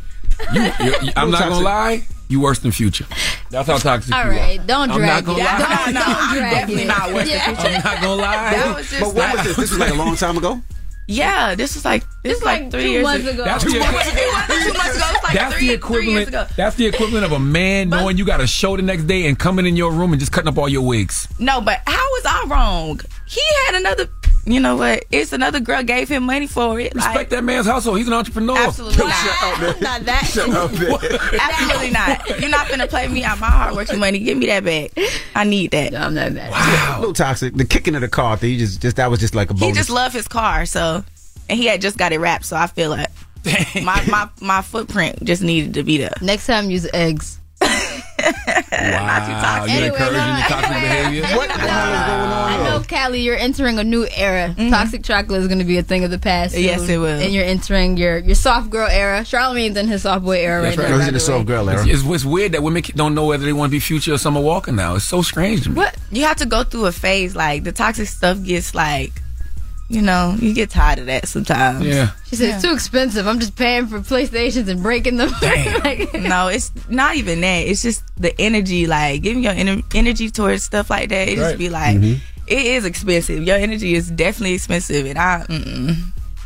You, 0.52 0.62
you- 0.62 0.70
you- 1.02 1.12
I'm 1.16 1.30
not 1.30 1.48
gonna 1.48 1.60
lie. 1.60 2.02
You 2.26 2.40
worse 2.40 2.58
than 2.58 2.72
Future. 2.72 3.04
That's 3.50 3.68
how 3.68 3.76
toxic 3.76 4.12
All 4.14 4.24
you 4.24 4.30
right, 4.30 4.58
are. 4.58 4.64
don't 4.66 4.90
I'm 4.90 4.96
drag 4.98 5.24
not 5.26 5.36
gonna 5.36 5.38
it. 5.38 5.44
lie. 5.44 5.84
Don't, 5.84 5.94
don't 5.94 6.38
drag 6.38 6.52
definitely 6.52 6.82
it. 6.82 6.86
not 6.88 7.12
worse 7.12 7.28
than 7.30 7.40
Future. 7.54 7.66
I'm 7.68 7.72
not 7.84 8.00
gonna 8.02 8.14
lie. 8.14 8.50
That 8.54 8.74
was 8.76 8.90
just 8.90 9.00
But 9.00 9.14
what 9.14 9.36
was 9.36 9.44
this? 9.46 9.56
This 9.56 9.70
was 9.70 9.78
like 9.78 9.90
a 9.90 9.94
long 9.94 10.16
time 10.16 10.38
ago. 10.38 10.60
Yeah, 11.06 11.54
this 11.54 11.74
was 11.74 11.84
like 11.84 12.04
this 12.22 12.36
was 12.36 12.42
like, 12.44 12.62
like 12.62 12.70
three 12.70 12.92
years 12.92 13.02
months 13.02 13.26
ago. 13.26 13.44
That's 13.44 13.64
Two 13.64 13.72
the, 13.72 13.78
months 13.80 14.12
ago. 14.12 14.20
Two 14.46 14.72
months 14.72 14.96
ago. 14.96 15.18
Like 15.22 15.34
that's 15.34 15.54
three, 15.54 15.68
the 15.68 15.74
equivalent. 15.74 16.28
ago. 16.28 16.46
That's 16.56 16.76
the 16.76 16.86
equivalent 16.86 17.24
of 17.26 17.32
a 17.32 17.38
man 17.38 17.90
knowing 17.90 18.16
you 18.16 18.24
got 18.24 18.40
a 18.40 18.46
show 18.46 18.76
the 18.76 18.82
next 18.82 19.04
day 19.04 19.26
and 19.26 19.38
coming 19.38 19.66
in 19.66 19.76
your 19.76 19.92
room 19.92 20.12
and 20.12 20.20
just 20.20 20.32
cutting 20.32 20.48
up 20.48 20.56
all 20.56 20.68
your 20.68 20.86
wigs. 20.86 21.28
No, 21.38 21.60
but 21.60 21.80
how 21.86 21.92
was 22.10 22.24
I 22.26 22.44
wrong? 22.48 23.00
He 23.26 23.42
had 23.66 23.74
another. 23.76 24.08
You 24.46 24.60
know 24.60 24.76
what? 24.76 25.04
It's 25.10 25.32
another 25.32 25.58
girl 25.60 25.82
gave 25.82 26.08
him 26.08 26.24
money 26.24 26.46
for 26.46 26.78
it. 26.78 26.94
Respect 26.94 27.16
Like, 27.16 27.28
that 27.30 27.44
man's 27.44 27.66
hustle. 27.66 27.94
He's 27.94 28.06
an 28.08 28.12
entrepreneur. 28.12 28.56
absolutely 28.58 29.04
not. 29.04 29.80
Not 29.80 30.04
that. 30.04 30.24
Absolutely 31.40 31.90
not. 31.90 32.40
You're 32.40 32.50
not 32.50 32.68
gonna 32.68 32.86
play 32.86 33.08
me 33.08 33.24
out 33.24 33.38
my 33.40 33.46
hard 33.46 33.74
working 33.74 33.98
money. 33.98 34.18
Give 34.18 34.36
me 34.36 34.46
that 34.46 34.64
back. 34.64 34.90
I 35.34 35.44
need 35.44 35.70
that. 35.70 35.94
I'm 35.94 36.14
not 36.14 36.32
mad. 36.32 36.96
A 36.96 37.00
little 37.00 37.14
toxic. 37.14 37.54
The 37.54 37.64
kicking 37.64 37.94
of 37.94 38.00
the 38.02 38.08
car 38.08 38.36
thing. 38.36 38.58
Just, 38.58 38.82
just 38.82 38.96
that 38.96 39.10
was 39.10 39.20
just 39.20 39.34
like 39.34 39.50
a 39.50 39.54
He 39.54 39.72
just 39.72 39.90
loved 39.90 40.14
his 40.14 40.28
car, 40.28 40.66
so 40.66 41.04
and 41.48 41.58
he 41.58 41.66
had 41.66 41.80
just 41.80 41.96
got 41.96 42.12
it 42.12 42.18
wrapped. 42.18 42.44
So 42.44 42.56
I 42.56 42.66
feel 42.66 42.90
like 42.90 43.08
my 43.82 44.04
my 44.08 44.28
my 44.40 44.62
footprint 44.62 45.22
just 45.24 45.42
needed 45.42 45.74
to 45.74 45.82
be 45.82 45.98
there. 45.98 46.12
Next 46.20 46.46
time, 46.46 46.70
use 46.70 46.88
eggs. 46.92 47.38
Wow, 48.24 49.64
you 49.64 49.72
Anyway, 49.72 49.86
encouraging 49.88 50.18
no, 50.18 50.36
the 50.36 50.42
toxic 50.48 50.70
behavior? 50.70 51.22
What 51.36 51.48
the 51.48 51.58
hell 51.58 51.92
is 51.94 52.00
going 52.06 52.30
on? 52.30 52.52
I 52.52 52.56
know, 52.64 52.80
Kaliii, 52.80 53.24
you're 53.24 53.36
entering 53.36 53.78
a 53.78 53.84
new 53.84 54.06
era. 54.14 54.54
Mm-hmm. 54.56 54.70
Toxic 54.70 55.02
chocolate 55.02 55.40
is 55.40 55.48
going 55.48 55.58
to 55.58 55.64
be 55.64 55.78
a 55.78 55.82
thing 55.82 56.04
of 56.04 56.10
the 56.10 56.18
past. 56.18 56.56
Yes, 56.56 56.88
it 56.88 56.98
will. 56.98 57.06
And 57.20 57.32
you're 57.32 57.44
entering 57.44 57.96
your, 57.96 58.18
your 58.18 58.34
soft 58.34 58.70
girl 58.70 58.88
era. 58.88 59.24
Charlemagne's 59.24 59.76
in 59.76 59.88
his 59.88 60.02
soft 60.02 60.24
boy 60.24 60.38
era 60.38 60.62
That's 60.62 60.76
right, 60.76 60.84
right. 60.84 60.90
now. 60.90 60.98
He's 60.98 61.08
in 61.08 61.14
the 61.14 61.18
the 61.18 61.24
soft 61.24 61.46
girl 61.46 61.68
era. 61.70 61.82
It's, 61.86 62.02
it's, 62.02 62.10
it's 62.10 62.24
weird 62.24 62.52
that 62.52 62.62
women 62.62 62.82
don't 62.94 63.14
know 63.14 63.26
whether 63.26 63.44
they 63.44 63.52
want 63.52 63.70
to 63.70 63.76
be 63.76 63.80
Future 63.80 64.14
or 64.14 64.18
Summer 64.18 64.40
Walker 64.40 64.72
now. 64.72 64.96
It's 64.96 65.04
so 65.04 65.22
strange 65.22 65.62
to 65.64 65.70
me. 65.70 65.76
What 65.76 65.96
you 66.10 66.24
have 66.24 66.36
to 66.38 66.46
go 66.46 66.64
through 66.64 66.86
a 66.86 66.92
phase 66.92 67.34
like 67.34 67.64
the 67.64 67.72
toxic 67.72 68.08
stuff 68.08 68.42
gets 68.42 68.74
like, 68.74 69.12
you 69.88 70.00
know, 70.02 70.34
you 70.40 70.54
get 70.54 70.70
tired 70.70 70.98
of 70.98 71.06
that 71.06 71.28
sometimes. 71.28 71.84
Yeah. 71.86 72.12
She 72.26 72.36
said, 72.36 72.54
it's 72.54 72.64
too 72.64 72.72
expensive. 72.72 73.26
I'm 73.26 73.38
just 73.38 73.54
paying 73.54 73.86
for 73.86 74.00
PlayStations 74.00 74.68
and 74.68 74.82
breaking 74.82 75.16
them. 75.18 75.30
Like- 75.42 76.14
no, 76.14 76.48
it's 76.48 76.72
not 76.88 77.16
even 77.16 77.40
that. 77.42 77.66
It's 77.66 77.82
just 77.82 78.02
the 78.16 78.34
energy, 78.40 78.86
like 78.86 79.22
giving 79.22 79.42
your 79.42 79.52
ener- 79.52 79.84
energy 79.94 80.30
towards 80.30 80.62
stuff 80.62 80.88
like 80.90 81.10
that. 81.10 81.28
It 81.28 81.38
Right. 81.38 81.44
just 81.48 81.58
be 81.58 81.68
like, 81.68 81.96
Mhm. 81.98 82.18
it 82.46 82.66
is 82.66 82.84
expensive. 82.84 83.42
Your 83.44 83.56
energy 83.56 83.94
is 83.94 84.10
definitely 84.10 84.54
expensive, 84.54 85.04
and 85.06 85.18
I, 85.18 85.44
mm-mm, 85.48 85.96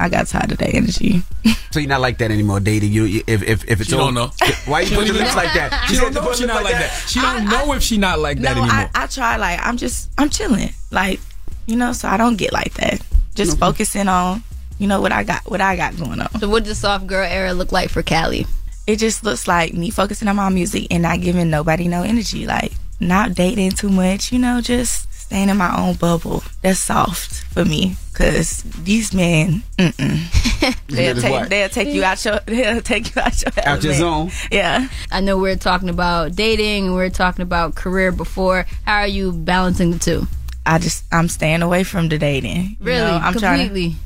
I 0.01 0.09
got 0.09 0.27
tired 0.27 0.52
of 0.52 0.59
that 0.59 0.74
energy. 0.74 1.23
So 1.70 1.81
you're 1.81 1.89
not 1.90 2.01
like 2.01 2.16
that 2.19 2.31
anymore, 2.31 2.60
dating. 2.60 2.93
You, 2.93 3.05
you- 3.05 3.23
if 3.27 3.43
if 3.43 3.62
if 3.69 3.81
it's 3.82 3.90
She 3.90 3.94
all- 3.94 4.06
don't 4.06 4.15
know. 4.15 4.32
Why 4.65 4.81
you 4.81 4.86
She 4.86 4.94
put 4.94 5.06
your 5.06 5.16
lips 5.16 5.36
like 5.36 5.52
that? 5.52 5.85
She 5.86 5.94
You 5.94 6.01
don't 6.01 6.15
said 6.15 6.23
know 6.23 6.27
you 6.27 6.31
if 6.32 6.36
she 6.39 6.43
put 6.44 6.48
not 6.48 6.62
lips 6.65 6.73
like 6.73 6.81
that. 6.81 7.05
She 7.09 7.20
don't 7.20 7.44
know 7.44 7.73
if 7.74 7.82
she 7.82 7.98
not 7.98 8.19
like 8.19 8.39
that 8.40 8.52
anymore. 8.52 8.70
I, 8.73 8.89
I 8.94 9.06
try. 9.06 9.36
Like 9.36 9.60
I'm 9.62 9.77
just, 9.77 10.09
I'm 10.16 10.31
chilling. 10.31 10.70
Like 10.90 11.20
you 11.66 11.77
know, 11.77 11.93
so 11.93 12.09
I 12.09 12.16
don't 12.16 12.36
get 12.36 12.55
like 12.55 12.73
that. 12.74 13.02
Just 13.39 13.52
mm-hmm. 13.52 13.60
focusing 13.60 14.09
on, 14.09 14.43
you 14.78 14.89
know, 14.89 15.01
what 15.01 15.12
I 15.12 15.23
got, 15.23 15.48
what 15.48 15.60
I 15.60 15.77
got 15.77 15.97
going 15.97 16.20
on. 16.20 16.40
so 16.40 16.48
what 16.48 16.65
does 16.65 16.78
soft 16.78 17.06
girl 17.06 17.24
era 17.24 17.52
look 17.52 17.70
like 17.70 17.89
for 17.89 18.02
Kaliii? 18.02 18.48
It 18.89 18.97
just 18.97 19.23
looks 19.23 19.47
like 19.47 19.74
me 19.74 19.90
focusing 19.90 20.27
on 20.27 20.35
my 20.35 20.48
music 20.48 20.89
and 20.90 21.05
not 21.05 21.20
giving 21.20 21.48
nobody 21.48 21.86
no 21.86 22.02
energy. 22.02 22.47
Like 22.47 22.73
not 22.98 23.35
dating 23.35 23.70
too 23.73 23.90
much. 23.90 24.32
You 24.32 24.40
know, 24.40 24.60
just 24.60 25.12
staying 25.12 25.51
in 25.51 25.56
my 25.56 25.73
own 25.78 25.94
bubble. 25.94 26.43
That's 26.62 26.81
soft 26.81 27.44
for 27.52 27.65
me. 27.65 27.94
Cause 28.12 28.65
these 28.82 29.15
men, 29.15 29.62
mm-mm. 29.77 30.86
they'll 30.89 31.15
take 31.15 31.48
they'll 31.48 31.69
take 31.69 31.89
you 31.94 32.02
out 32.02 32.24
your 32.24 32.40
they'll 32.47 32.82
take 32.82 33.15
you 33.15 33.23
out 33.23 33.40
your 33.40 33.52
Out 33.65 33.85
your 33.85 33.94
zone. 33.94 34.32
Yeah. 34.51 34.89
I 35.12 35.20
know 35.20 35.39
we're 35.39 35.55
talking 35.55 35.90
about 35.90 36.35
dating 36.35 36.86
and 36.86 36.94
we're 36.97 37.10
talking 37.10 37.43
about 37.43 37.77
career 37.77 38.10
before. 38.10 38.66
How 38.85 38.97
are 38.97 39.06
you 39.06 39.31
balancing 39.31 39.93
the 39.93 40.01
two? 40.01 40.27
I 40.69 40.78
just 40.78 41.05
I'm 41.11 41.28
staying 41.28 41.62
away 41.62 41.82
from 41.82 42.09
the 42.09 42.19
dating. 42.19 42.62
you 42.62 42.77
Really? 42.81 43.01
know? 43.01 43.16
I'm 43.16 43.35
trying 43.35 43.59
to 43.59 43.65
Completely. 43.65 43.97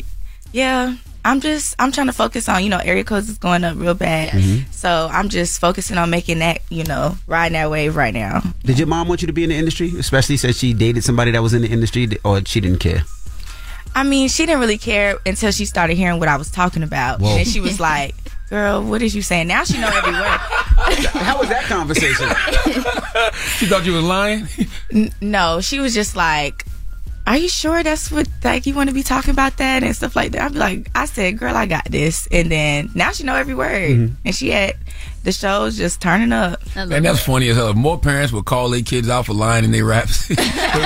Yeah. 0.52 0.96
I'm 1.24 1.40
just 1.40 1.76
I'm 1.78 1.92
trying 1.92 2.08
to 2.08 2.12
focus 2.12 2.48
on, 2.48 2.64
you 2.64 2.68
know, 2.68 2.78
area 2.78 3.04
codes 3.04 3.28
is 3.28 3.38
going 3.38 3.62
up 3.64 3.76
real 3.76 3.94
bad. 3.94 4.30
Mm-hmm. 4.30 4.70
So 4.72 5.08
I'm 5.12 5.28
just 5.28 5.60
focusing 5.60 5.96
on 5.98 6.10
making 6.10 6.40
that, 6.40 6.62
you 6.68 6.84
know, 6.84 7.16
riding 7.28 7.52
that 7.54 7.70
wave 7.70 7.94
right 7.94 8.14
now. 8.14 8.42
Did 8.64 8.78
your 8.78 8.88
mom 8.88 9.06
want 9.08 9.22
you 9.22 9.26
to 9.26 9.32
be 9.32 9.44
in 9.44 9.50
the 9.50 9.56
industry? 9.56 9.92
Especially 9.98 10.36
since 10.36 10.56
she 10.56 10.72
dated 10.72 11.04
somebody 11.04 11.30
that 11.32 11.42
was 11.42 11.54
in 11.54 11.62
the 11.62 11.68
industry, 11.68 12.08
or 12.24 12.44
she 12.44 12.60
didn't 12.60 12.80
care. 12.80 13.02
I 13.94 14.04
mean, 14.04 14.28
she 14.28 14.46
didn't 14.46 14.60
really 14.60 14.78
care 14.78 15.18
until 15.26 15.52
she 15.52 15.64
started 15.64 15.96
hearing 15.96 16.18
what 16.18 16.28
I 16.28 16.36
was 16.36 16.50
talking 16.50 16.82
about. 16.82 17.20
Whoa. 17.20 17.28
And 17.28 17.38
then 17.38 17.44
she 17.44 17.60
was 17.60 17.78
like, 17.78 18.14
Girl, 18.52 18.82
what 18.84 19.00
is 19.00 19.16
you 19.16 19.22
saying? 19.22 19.48
Now 19.48 19.64
she 19.64 19.78
know 19.80 19.88
every 19.88 20.12
word. 20.12 20.22
How 21.24 21.38
was 21.40 21.48
that 21.48 21.64
conversation? 21.64 22.28
she 23.56 23.64
thought 23.64 23.86
you 23.86 23.94
was 23.94 24.04
lying. 24.04 24.46
N- 24.92 25.10
no, 25.22 25.62
she 25.62 25.80
was 25.80 25.94
just 25.94 26.14
like, 26.16 26.66
Are 27.26 27.38
you 27.38 27.48
sure 27.48 27.82
that's 27.82 28.12
what 28.12 28.28
like 28.44 28.66
you 28.66 28.74
want 28.74 28.90
to 28.90 28.94
be 28.94 29.02
talking 29.02 29.30
about 29.30 29.56
that 29.56 29.82
and 29.82 29.96
stuff 29.96 30.14
like 30.14 30.32
that? 30.32 30.42
I'd 30.42 30.52
be 30.52 30.58
like, 30.58 30.90
I 30.94 31.06
said, 31.06 31.38
Girl, 31.38 31.56
I 31.56 31.64
got 31.64 31.86
this 31.86 32.28
and 32.30 32.50
then 32.52 32.90
now 32.94 33.12
she 33.12 33.24
know 33.24 33.36
every 33.36 33.54
word. 33.54 33.90
Mhm. 33.90 34.12
And 34.26 34.34
she 34.34 34.50
had 34.50 34.76
the 35.24 35.32
shows 35.32 35.78
just 35.78 36.02
turning 36.02 36.30
up. 36.34 36.60
And 36.76 36.90
that's 37.06 37.22
funny 37.24 37.48
as 37.48 37.56
hell. 37.56 37.68
If 37.70 37.76
more 37.76 37.98
parents 37.98 38.34
would 38.34 38.44
call 38.44 38.68
their 38.68 38.82
kids 38.82 39.08
out 39.08 39.24
for 39.24 39.32
lying 39.32 39.64
in 39.64 39.70
their 39.70 39.86
raps, 39.86 40.28
the 40.28 40.34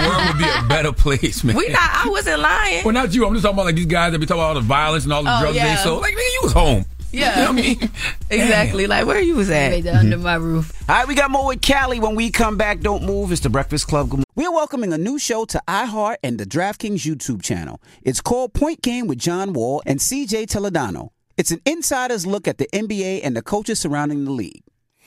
world 0.08 0.28
would 0.28 0.38
be 0.38 0.48
a 0.48 0.68
better 0.68 0.92
place, 0.92 1.42
man. 1.42 1.56
We 1.56 1.66
not 1.70 1.80
I 2.06 2.08
wasn't 2.10 2.38
lying. 2.40 2.84
Well, 2.84 2.94
not 2.94 3.12
you. 3.12 3.26
I'm 3.26 3.32
just 3.32 3.42
talking 3.42 3.56
about 3.56 3.66
like 3.66 3.74
these 3.74 3.86
guys 3.86 4.12
that 4.12 4.20
be 4.20 4.26
talking 4.26 4.40
about 4.40 4.48
all 4.50 4.54
the 4.54 4.60
violence 4.60 5.02
and 5.02 5.12
all 5.12 5.24
the 5.24 5.36
Oh, 5.36 5.40
drugs 5.40 5.56
yeah. 5.56 5.74
they 5.74 5.82
sold. 5.82 6.02
Like, 6.02 6.14
nigga, 6.14 6.32
you 6.34 6.40
was 6.44 6.52
home. 6.52 6.84
Yeah. 7.12 7.38
You 7.38 7.44
know 7.44 7.48
I 7.48 7.52
mean? 7.52 7.90
exactly. 8.30 8.86
Like 8.86 9.06
where 9.06 9.20
you 9.20 9.36
was 9.36 9.50
at? 9.50 9.70
Made 9.70 9.84
that 9.84 9.96
under 9.96 10.18
my 10.18 10.34
roof. 10.34 10.72
All 10.88 10.96
right, 10.96 11.08
we 11.08 11.14
got 11.14 11.30
more 11.30 11.46
with 11.46 11.60
Kaliii 11.60 12.00
when 12.00 12.14
we 12.14 12.30
come 12.30 12.56
back. 12.56 12.80
Don't 12.80 13.04
move. 13.04 13.32
It's 13.32 13.40
the 13.40 13.50
Breakfast 13.50 13.86
Club. 13.88 14.22
We're 14.34 14.52
welcoming 14.52 14.92
a 14.92 14.98
new 14.98 15.18
show 15.18 15.44
to 15.46 15.62
iHeart 15.66 16.16
and 16.22 16.38
the 16.38 16.44
DraftKings 16.44 17.06
YouTube 17.06 17.42
channel. 17.42 17.80
It's 18.02 18.20
called 18.20 18.52
Point 18.52 18.82
Game 18.82 19.06
with 19.06 19.18
John 19.18 19.52
Wall 19.52 19.82
and 19.86 19.98
CJ 19.98 20.46
Toledano. 20.46 21.10
It's 21.36 21.50
an 21.50 21.60
insider's 21.66 22.26
look 22.26 22.48
at 22.48 22.58
the 22.58 22.66
NBA 22.72 23.20
and 23.22 23.36
the 23.36 23.42
coaches 23.42 23.80
surrounding 23.80 24.24
the 24.24 24.30
league. 24.30 24.62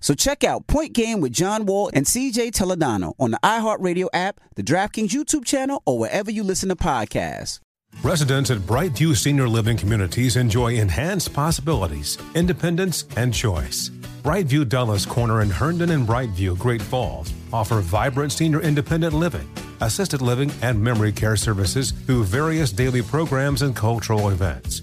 So 0.00 0.14
check 0.14 0.44
out 0.44 0.66
Point 0.66 0.92
Game 0.92 1.20
with 1.20 1.32
John 1.32 1.66
Wall 1.66 1.90
and 1.94 2.06
CJ 2.06 2.50
Toledano 2.52 3.14
on 3.18 3.30
the 3.30 3.40
iHeartRadio 3.42 4.08
app, 4.12 4.40
the 4.56 4.62
DraftKings 4.62 5.10
YouTube 5.10 5.44
channel, 5.44 5.82
or 5.86 5.98
wherever 5.98 6.30
you 6.30 6.42
listen 6.42 6.68
to 6.68 6.76
podcasts. 6.76 7.60
Residents 8.02 8.50
at 8.50 8.58
Brightview 8.58 9.16
Senior 9.16 9.48
Living 9.48 9.76
Communities 9.76 10.36
enjoy 10.36 10.74
enhanced 10.74 11.32
possibilities, 11.32 12.18
independence, 12.34 13.04
and 13.16 13.32
choice. 13.32 13.90
Brightview 14.24 14.68
Dulles 14.68 15.06
Corner 15.06 15.40
in 15.42 15.50
Herndon 15.50 15.90
and 15.90 16.06
Brightview, 16.06 16.58
Great 16.58 16.82
Falls, 16.82 17.32
offer 17.52 17.80
vibrant 17.80 18.32
senior 18.32 18.60
independent 18.60 19.14
living, 19.14 19.48
assisted 19.80 20.22
living, 20.22 20.50
and 20.62 20.82
memory 20.82 21.12
care 21.12 21.36
services 21.36 21.92
through 21.92 22.24
various 22.24 22.72
daily 22.72 23.02
programs 23.02 23.62
and 23.62 23.76
cultural 23.76 24.30
events. 24.30 24.82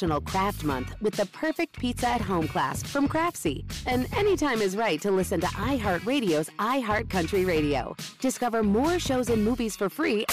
National 0.00 0.20
Craft 0.22 0.64
Month 0.64 0.94
with 1.02 1.14
the 1.14 1.26
perfect 1.26 1.78
pizza 1.78 2.08
at 2.08 2.22
home 2.22 2.48
class 2.48 2.82
from 2.82 3.06
Craftsy. 3.06 3.64
And 3.84 4.06
anytime 4.16 4.62
is 4.62 4.74
right 4.74 4.98
to 5.02 5.10
listen 5.10 5.40
to 5.42 5.46
iHeartRadio's 5.46 6.48
iHeartCountry 6.58 7.46
Radio. 7.46 7.94
Discover 8.18 8.62
more 8.62 8.98
shows 8.98 9.28
and 9.28 9.44
movies 9.44 9.76
for 9.76 9.90
free. 9.90 10.24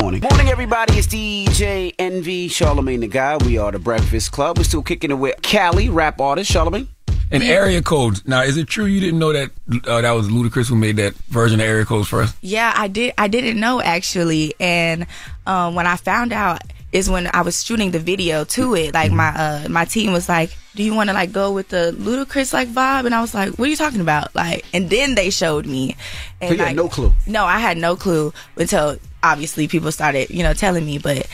Morning. 0.00 0.22
Morning, 0.22 0.48
everybody. 0.48 0.94
It's 0.94 1.08
DJ 1.08 1.94
Envy, 1.98 2.48
Charlemagne 2.48 3.00
the 3.00 3.08
Guy. 3.08 3.36
We 3.44 3.58
are 3.58 3.70
the 3.70 3.78
Breakfast 3.78 4.32
Club. 4.32 4.56
We're 4.56 4.64
still 4.64 4.82
kicking 4.82 5.10
it 5.10 5.18
with 5.18 5.36
Kaliii, 5.42 5.92
rap 5.92 6.22
artist, 6.22 6.50
Charlemagne. 6.50 6.88
And 7.30 7.42
area 7.42 7.82
codes. 7.82 8.26
Now, 8.26 8.42
is 8.42 8.56
it 8.56 8.68
true 8.68 8.86
you 8.86 9.00
didn't 9.00 9.18
know 9.18 9.32
that 9.32 9.50
uh, 9.86 10.00
that 10.00 10.12
was 10.12 10.28
Ludacris 10.28 10.68
who 10.68 10.76
made 10.76 10.96
that 10.96 11.14
version 11.28 11.60
of 11.60 11.66
area 11.66 11.84
codes 11.84 12.08
first? 12.08 12.34
Yeah, 12.40 12.72
I 12.74 12.88
did. 12.88 13.12
I 13.18 13.28
didn't 13.28 13.60
know 13.60 13.80
actually, 13.82 14.54
and 14.58 15.06
um, 15.46 15.74
when 15.74 15.86
I 15.86 15.96
found 15.96 16.32
out 16.32 16.62
is 16.90 17.10
when 17.10 17.28
I 17.34 17.42
was 17.42 17.62
shooting 17.62 17.90
the 17.90 17.98
video 17.98 18.44
to 18.44 18.74
it. 18.74 18.94
Like 18.94 19.12
my 19.12 19.28
uh, 19.28 19.68
my 19.68 19.84
team 19.84 20.12
was 20.12 20.28
like, 20.28 20.56
"Do 20.74 20.82
you 20.82 20.94
want 20.94 21.10
to 21.10 21.14
like 21.14 21.32
go 21.32 21.52
with 21.52 21.68
the 21.68 21.94
Ludacris 21.98 22.52
like 22.52 22.68
vibe?" 22.68 23.04
And 23.04 23.14
I 23.14 23.20
was 23.20 23.34
like, 23.34 23.58
"What 23.58 23.66
are 23.66 23.70
you 23.70 23.76
talking 23.76 24.00
about?" 24.00 24.34
Like, 24.34 24.64
and 24.72 24.88
then 24.88 25.14
they 25.14 25.30
showed 25.30 25.66
me. 25.66 25.96
And 26.40 26.50
So 26.50 26.54
you 26.54 26.64
had 26.64 26.76
no 26.76 26.88
clue? 26.88 27.12
No, 27.26 27.44
I 27.44 27.58
had 27.58 27.76
no 27.76 27.96
clue 27.96 28.32
until 28.56 28.96
obviously 29.22 29.68
people 29.68 29.92
started, 29.92 30.30
you 30.30 30.42
know, 30.42 30.54
telling 30.54 30.86
me. 30.86 30.98
But 30.98 31.26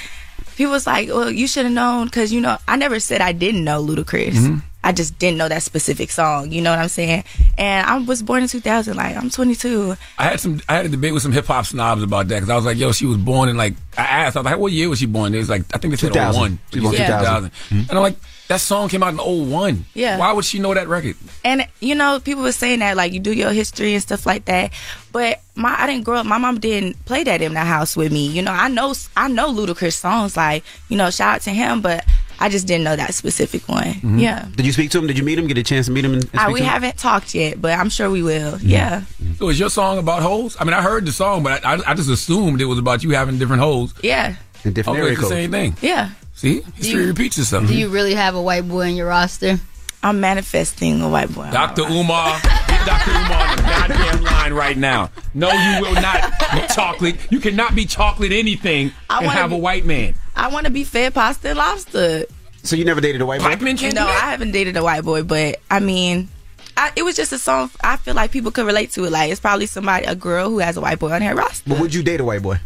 people 0.57 0.73
was 0.73 0.87
like, 0.87 1.09
"Well, 1.09 1.31
you 1.31 1.47
should 1.47 1.65
have 1.65 1.75
known," 1.75 2.07
because 2.07 2.33
you 2.33 2.41
know, 2.41 2.59
I 2.69 2.77
never 2.77 3.01
said 3.01 3.21
I 3.21 3.33
didn't 3.33 3.65
know 3.65 3.85
Ludacris. 3.85 4.33
Mm-hmm. 4.33 4.59
I 4.87 4.93
just 4.93 5.19
didn't 5.19 5.39
know 5.39 5.49
that 5.49 5.63
specific 5.63 6.11
song. 6.11 6.53
You 6.53 6.61
know 6.61 6.69
what 6.69 6.79
I'm 6.79 6.89
saying? 6.89 7.25
And 7.57 7.87
I 7.87 7.97
was 8.01 8.23
born 8.23 8.43
in 8.43 8.49
2000. 8.51 8.95
Like 8.97 9.17
I'm 9.17 9.31
22. 9.31 9.97
I 10.19 10.25
had 10.25 10.41
some. 10.41 10.61
I 10.69 10.75
had 10.77 10.87
a 10.87 10.89
debate 10.91 11.15
with 11.15 11.23
some 11.23 11.33
hip 11.33 11.47
hop 11.47 11.65
snobs 11.65 12.03
about 12.03 12.29
that 12.29 12.35
because 12.37 12.51
I 12.51 12.57
was 12.57 12.67
like, 12.67 12.77
"Yo, 12.77 12.93
she 12.93 13.07
was 13.07 13.17
born 13.17 13.49
in 13.49 13.57
like." 13.57 13.75
I 13.97 14.03
asked, 14.03 14.37
I 14.37 14.41
was 14.41 14.45
like, 14.45 14.59
"What 14.59 14.73
year 14.73 14.89
was 14.91 14.99
she 14.99 15.07
born?" 15.07 15.35
It 15.35 15.39
was 15.39 15.49
like, 15.49 15.63
I 15.73 15.79
think 15.79 15.93
they 15.93 15.97
said 15.97 16.13
2000. 16.13 16.41
01. 16.41 16.59
She 16.73 16.81
was 16.81 16.91
born 16.91 16.95
Yeah. 17.01 17.19
2000. 17.19 17.51
And 17.71 17.91
I'm 17.93 18.03
like, 18.03 18.17
that 18.49 18.61
song 18.61 18.89
came 18.89 19.03
out 19.03 19.15
in 19.15 19.19
01. 19.51 19.87
Yeah. 19.95 20.19
Why 20.19 20.33
would 20.33 20.45
she 20.45 20.59
know 20.59 20.75
that 20.75 20.87
record? 20.89 21.17
And 21.45 21.67
you 21.81 21.95
know, 21.95 22.21
people 22.21 22.43
were 22.43 22.53
saying 22.53 22.81
that 22.81 22.97
like 22.97 23.13
you 23.13 23.21
do 23.21 23.33
your 23.33 23.53
history 23.53 23.95
and 23.95 24.03
stuff 24.03 24.27
like 24.27 24.45
that. 24.47 24.73
But 25.13 25.41
my 25.55 25.75
I 25.81 25.87
didn't 25.87 26.05
grow 26.05 26.17
up. 26.19 26.27
My 26.27 26.39
mom 26.39 26.61
didn't 26.61 27.03
play 27.07 27.25
that 27.25 27.41
in 27.41 27.55
the 27.55 27.61
house 27.61 27.97
with 27.97 28.13
me. 28.13 28.27
You 28.27 28.43
know, 28.43 28.53
I 28.53 28.69
know 28.69 28.95
I 29.17 29.29
know 29.29 29.53
Ludacris 29.53 29.95
songs. 29.95 30.37
Like 30.37 30.65
you 30.89 30.97
know, 30.97 31.11
shout 31.11 31.37
out 31.37 31.41
to 31.43 31.51
him. 31.51 31.81
But 31.81 32.05
I 32.41 32.49
just 32.49 32.67
didn't 32.67 32.85
know 32.85 32.97
that 32.97 33.15
specific 33.15 33.67
one. 33.69 33.95
Mhm. 33.95 34.21
Yeah. 34.21 34.47
Did 34.57 34.67
you 34.67 34.73
speak 34.73 34.91
to 34.91 34.99
him? 34.99 35.07
Did 35.07 35.17
you 35.17 35.25
meet 35.25 35.39
him? 35.39 35.47
Get 35.47 35.57
a 35.57 35.63
chance 35.63 35.87
to 35.87 35.93
meet 35.93 36.05
him? 36.05 36.13
And, 36.15 36.25
and 36.33 36.41
Uh, 36.41 36.51
we 36.53 36.61
to 36.61 36.67
haven't 36.67 36.99
talked 36.99 37.35
yet, 37.35 37.63
but 37.63 37.79
I'm 37.79 37.89
sure 37.89 38.11
we 38.11 38.23
will. 38.23 38.59
Yeah. 38.61 39.03
So 39.39 39.49
is 39.49 39.59
your 39.59 39.71
song 39.71 39.99
about 39.99 40.23
holes? 40.23 40.57
I 40.61 40.65
mean, 40.65 40.75
I 40.75 40.83
heard 40.83 41.07
the 41.07 41.13
song, 41.13 41.45
but 41.45 41.65
I, 41.65 41.75
I, 41.75 41.91
I 41.93 41.95
just 41.95 42.11
assumed 42.11 42.61
it 42.61 42.65
was 42.67 42.79
about 42.79 43.03
you 43.05 43.11
having 43.11 43.39
different 43.39 43.63
holes. 43.63 43.95
Yeah. 44.03 44.35
And 44.65 44.75
different 44.75 44.99
okay, 44.99 45.03
area 45.07 45.13
it's 45.13 45.23
the 45.23 45.29
same 45.29 45.51
thing. 45.53 45.77
Yeah. 45.81 46.11
See, 46.45 46.61
history 46.77 47.03
you- 47.03 47.09
repeats 47.09 47.39
itself. 47.39 47.67
Do 47.67 47.75
you 47.75 47.89
really 47.89 48.15
have 48.15 48.35
a 48.35 48.43
white 48.43 48.69
boy 48.69 48.83
in 48.83 48.97
your 48.97 49.09
roster? 49.09 49.59
I'm 50.03 50.21
manifesting 50.21 51.01
a 51.01 51.09
white 51.09 51.35
boy. 51.35 51.51
Dr. 51.51 51.83
Umar, 51.83 52.39
get 52.69 52.85
Dr. 52.85 53.11
Umar 53.13 53.49
on 53.49 53.57
the 53.57 53.63
goddamn 53.63 54.23
line 54.23 54.53
right 54.53 54.77
now. 54.77 55.11
No, 55.33 55.51
you 55.51 55.81
will 55.81 55.95
not 55.95 56.31
be 56.53 56.61
chocolate. 56.75 57.17
You 57.31 57.41
cannot 57.41 57.75
be 57.75 57.87
chocolate 57.87 58.31
anything 58.31 58.93
I 59.09 59.19
and 59.19 59.27
wanna 59.27 59.39
have 59.39 59.53
a 59.53 59.57
white 59.57 59.87
man. 59.87 60.15
I 60.37 60.49
want 60.49 60.67
to 60.67 60.71
be 60.71 60.85
fed 60.85 61.15
pasta 61.15 61.49
and 61.49 61.59
lobster. 61.59 62.27
So 62.63 62.77
you 62.77 62.85
never 62.85 63.01
dated 63.01 63.23
a 63.23 63.27
white 63.27 63.41
boy? 63.41 63.47
Black 63.47 63.63
men 63.63 63.79
can't 63.79 63.95
no, 63.95 64.03
do 64.03 64.07
that? 64.07 64.25
I 64.25 64.31
haven't 64.31 64.53
dated 64.53 64.77
a 64.77 64.83
white 64.83 65.05
boy, 65.05 65.23
but 65.23 65.61
I 65.71 65.81
mean, 65.81 66.29
I, 66.77 66.93
it 66.97 67.03
was 67.03 67.17
just 67.17 67.33
a 67.33 67.39
song. 67.39 67.71
I 67.83 67.97
feel 67.97 68.15
like 68.15 68.31
people 68.31 68.51
could 68.51 68.67
relate 68.67 68.91
to 68.93 69.05
it. 69.05 69.11
Like 69.13 69.31
it's 69.31 69.41
probably 69.41 69.65
somebody, 69.65 70.05
a 70.05 70.15
girl 70.15 70.51
who 70.51 70.59
has 70.59 70.77
a 70.77 70.83
white 70.83 70.99
boy 70.99 71.13
on 71.13 71.23
her 71.23 71.35
roster. 71.35 71.71
But 71.71 71.81
would 71.81 71.95
you 71.95 72.03
date 72.03 72.21
a 72.21 72.25
white 72.25 72.43
boy? 72.43 72.59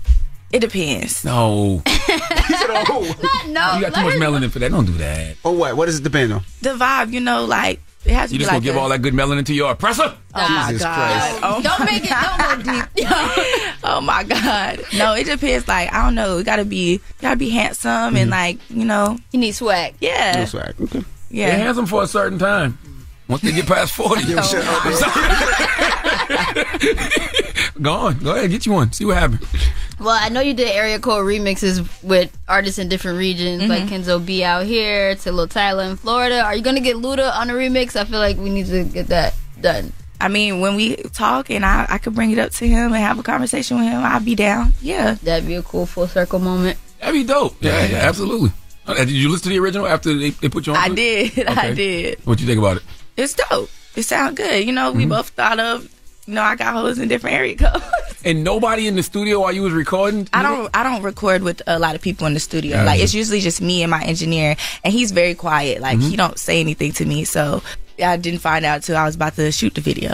It 0.50 0.60
depends. 0.60 1.24
No. 1.24 1.82
no, 3.48 3.72
you 3.76 3.82
got 3.82 3.94
too 3.94 4.02
much 4.02 4.14
melanin 4.14 4.50
for 4.50 4.58
that. 4.60 4.70
Don't 4.70 4.86
do 4.86 4.92
that. 4.94 5.36
Or 5.44 5.54
what? 5.54 5.76
What 5.76 5.86
does 5.86 5.98
it 5.98 6.02
depend 6.02 6.32
on? 6.32 6.42
the 6.62 6.70
vibe, 6.70 7.12
you 7.12 7.20
know, 7.20 7.44
like 7.44 7.80
it 8.04 8.12
has 8.12 8.30
to 8.30 8.32
be. 8.32 8.36
You 8.36 8.38
be 8.38 8.44
just 8.44 8.52
like 8.52 8.62
gonna 8.62 8.64
give 8.64 8.76
a- 8.76 8.78
all 8.78 8.88
that 8.88 9.02
good 9.02 9.12
melanin 9.12 9.44
to 9.46 9.54
your 9.54 9.72
oppressor? 9.72 10.14
Oh 10.34 10.48
my 10.48 10.66
Jesus 10.68 10.82
god! 10.82 10.94
Christ. 10.94 11.40
Oh 11.42 11.62
Don't 11.62 11.78
my 11.80 11.84
make 11.84 12.04
it. 12.04 12.10
Don't 12.10 12.64
go 12.64 12.72
deep. 12.72 13.78
oh 13.84 14.00
my 14.00 14.24
god! 14.24 14.84
No, 14.96 15.14
it 15.14 15.24
depends. 15.24 15.68
Like 15.68 15.92
I 15.92 16.04
don't 16.04 16.14
know. 16.14 16.38
It 16.38 16.44
gotta 16.44 16.64
be 16.64 17.00
gotta 17.20 17.36
be 17.36 17.50
handsome 17.50 18.16
and 18.16 18.16
mm-hmm. 18.16 18.30
like 18.30 18.58
you 18.70 18.86
know. 18.86 19.18
You 19.32 19.40
need 19.40 19.52
swag. 19.52 19.96
Yeah. 20.00 20.32
No 20.36 20.44
swag. 20.46 20.74
Okay. 20.80 21.04
Yeah. 21.30 21.50
They're 21.50 21.58
handsome 21.58 21.86
for 21.86 22.02
a 22.02 22.06
certain 22.06 22.38
time. 22.38 22.78
Once 23.28 23.42
they 23.42 23.52
get 23.52 23.66
past 23.66 23.92
40, 23.92 24.22
Yo, 24.22 24.38
oh, 24.38 24.42
shut 24.42 24.64
up, 24.66 24.84
go 27.80 27.92
on. 27.92 28.18
Go 28.18 28.34
ahead, 28.36 28.50
get 28.50 28.66
you 28.66 28.72
one. 28.72 28.92
See 28.92 29.04
what 29.04 29.16
happens. 29.16 29.46
Well, 29.98 30.10
I 30.10 30.28
know 30.28 30.40
you 30.40 30.54
did 30.54 30.68
area 30.68 30.98
code 30.98 31.26
remixes 31.26 31.80
with 32.04 32.36
artists 32.48 32.78
in 32.78 32.88
different 32.88 33.18
regions, 33.18 33.62
like 33.68 33.84
Kenzo 33.84 34.24
B 34.24 34.44
out 34.44 34.64
here 34.66 35.14
to 35.16 35.32
Lil 35.32 35.48
Tyler 35.48 35.84
in 35.84 35.96
Florida. 35.96 36.40
Are 36.42 36.54
you 36.54 36.62
gonna 36.62 36.80
get 36.80 36.96
Luda 36.96 37.32
on 37.34 37.50
a 37.50 37.52
remix? 37.52 37.96
I 37.96 38.04
feel 38.04 38.18
like 38.20 38.36
we 38.36 38.50
need 38.50 38.66
to 38.66 38.84
get 38.84 39.08
that 39.08 39.34
done. 39.60 39.92
I 40.20 40.28
mean, 40.28 40.60
when 40.60 40.74
we 40.74 40.96
talk 40.96 41.48
and 41.50 41.64
I, 41.64 41.86
I 41.88 41.98
could 41.98 42.14
bring 42.14 42.30
it 42.32 42.38
up 42.38 42.50
to 42.52 42.66
him 42.66 42.92
and 42.92 42.96
have 42.96 43.18
a 43.18 43.22
conversation 43.22 43.76
with 43.78 43.86
him, 43.86 44.02
I'd 44.02 44.24
be 44.24 44.34
down. 44.34 44.72
Yeah. 44.82 45.14
That'd 45.22 45.46
be 45.46 45.54
a 45.54 45.62
cool 45.62 45.86
full 45.86 46.08
circle 46.08 46.40
moment. 46.40 46.76
That'd 46.98 47.14
be 47.14 47.22
dope. 47.24 47.54
Yeah, 47.60 47.86
yeah, 47.86 47.98
absolutely. 47.98 48.50
Uh, 48.84 48.94
Did 48.94 49.10
you 49.10 49.28
listen 49.28 49.44
to 49.44 49.48
the 49.50 49.58
original 49.60 49.86
after 49.86 50.12
they, 50.14 50.30
they 50.30 50.48
put 50.48 50.66
you 50.66 50.72
on? 50.74 50.78
I 50.78 50.86
to 50.88 50.92
it? 50.94 51.34
did. 51.34 51.46
I 51.48 51.72
did. 51.72 52.18
What 52.26 52.40
you 52.40 52.46
think 52.46 52.58
about 52.58 52.78
it? 52.78 52.82
It's 53.16 53.34
dope. 53.34 53.70
It 53.94 54.02
sounds 54.04 54.34
good. 54.36 54.64
You 54.64 54.72
know, 54.72 54.90
we 54.92 55.02
Mm-hmm. 55.02 55.10
both 55.10 55.28
thought 55.30 55.60
of. 55.60 55.88
Know, 56.28 56.42
I 56.42 56.56
got 56.56 56.74
hoes 56.74 56.98
in 56.98 57.08
different 57.08 57.36
area 57.36 57.56
codes. 57.56 57.84
And 58.24 58.42
nobody 58.42 58.88
in 58.88 58.96
the 58.96 59.02
studio 59.04 59.40
while 59.40 59.52
you 59.52 59.62
was 59.62 59.72
recording? 59.72 60.28
I 60.32 60.42
don't. 60.42 60.68
I 60.76 60.82
don't 60.82 61.02
record 61.02 61.42
with 61.44 61.62
a 61.68 61.78
lot 61.78 61.94
of 61.94 62.02
people 62.02 62.26
in 62.26 62.34
the 62.34 62.40
studio. 62.40 62.72
Gotcha. 62.76 62.84
Like 62.86 63.00
it's 63.00 63.14
usually 63.14 63.40
just 63.40 63.62
me 63.62 63.82
and 63.84 63.90
my 63.90 64.02
engineer, 64.02 64.56
and 64.82 64.92
he's 64.92 65.12
very 65.12 65.34
quiet. 65.36 65.80
Like 65.80 65.98
Mhm. 65.98 66.10
he 66.10 66.16
don't 66.16 66.36
say 66.36 66.58
anything 66.60 66.90
to 66.94 67.04
me. 67.06 67.24
So 67.24 67.62
I 68.02 68.16
didn't 68.16 68.40
find 68.40 68.66
out 68.66 68.82
till 68.82 68.96
I 68.96 69.04
was 69.04 69.14
about 69.14 69.36
to 69.36 69.52
shoot 69.52 69.74
the 69.76 69.80
video. 69.80 70.12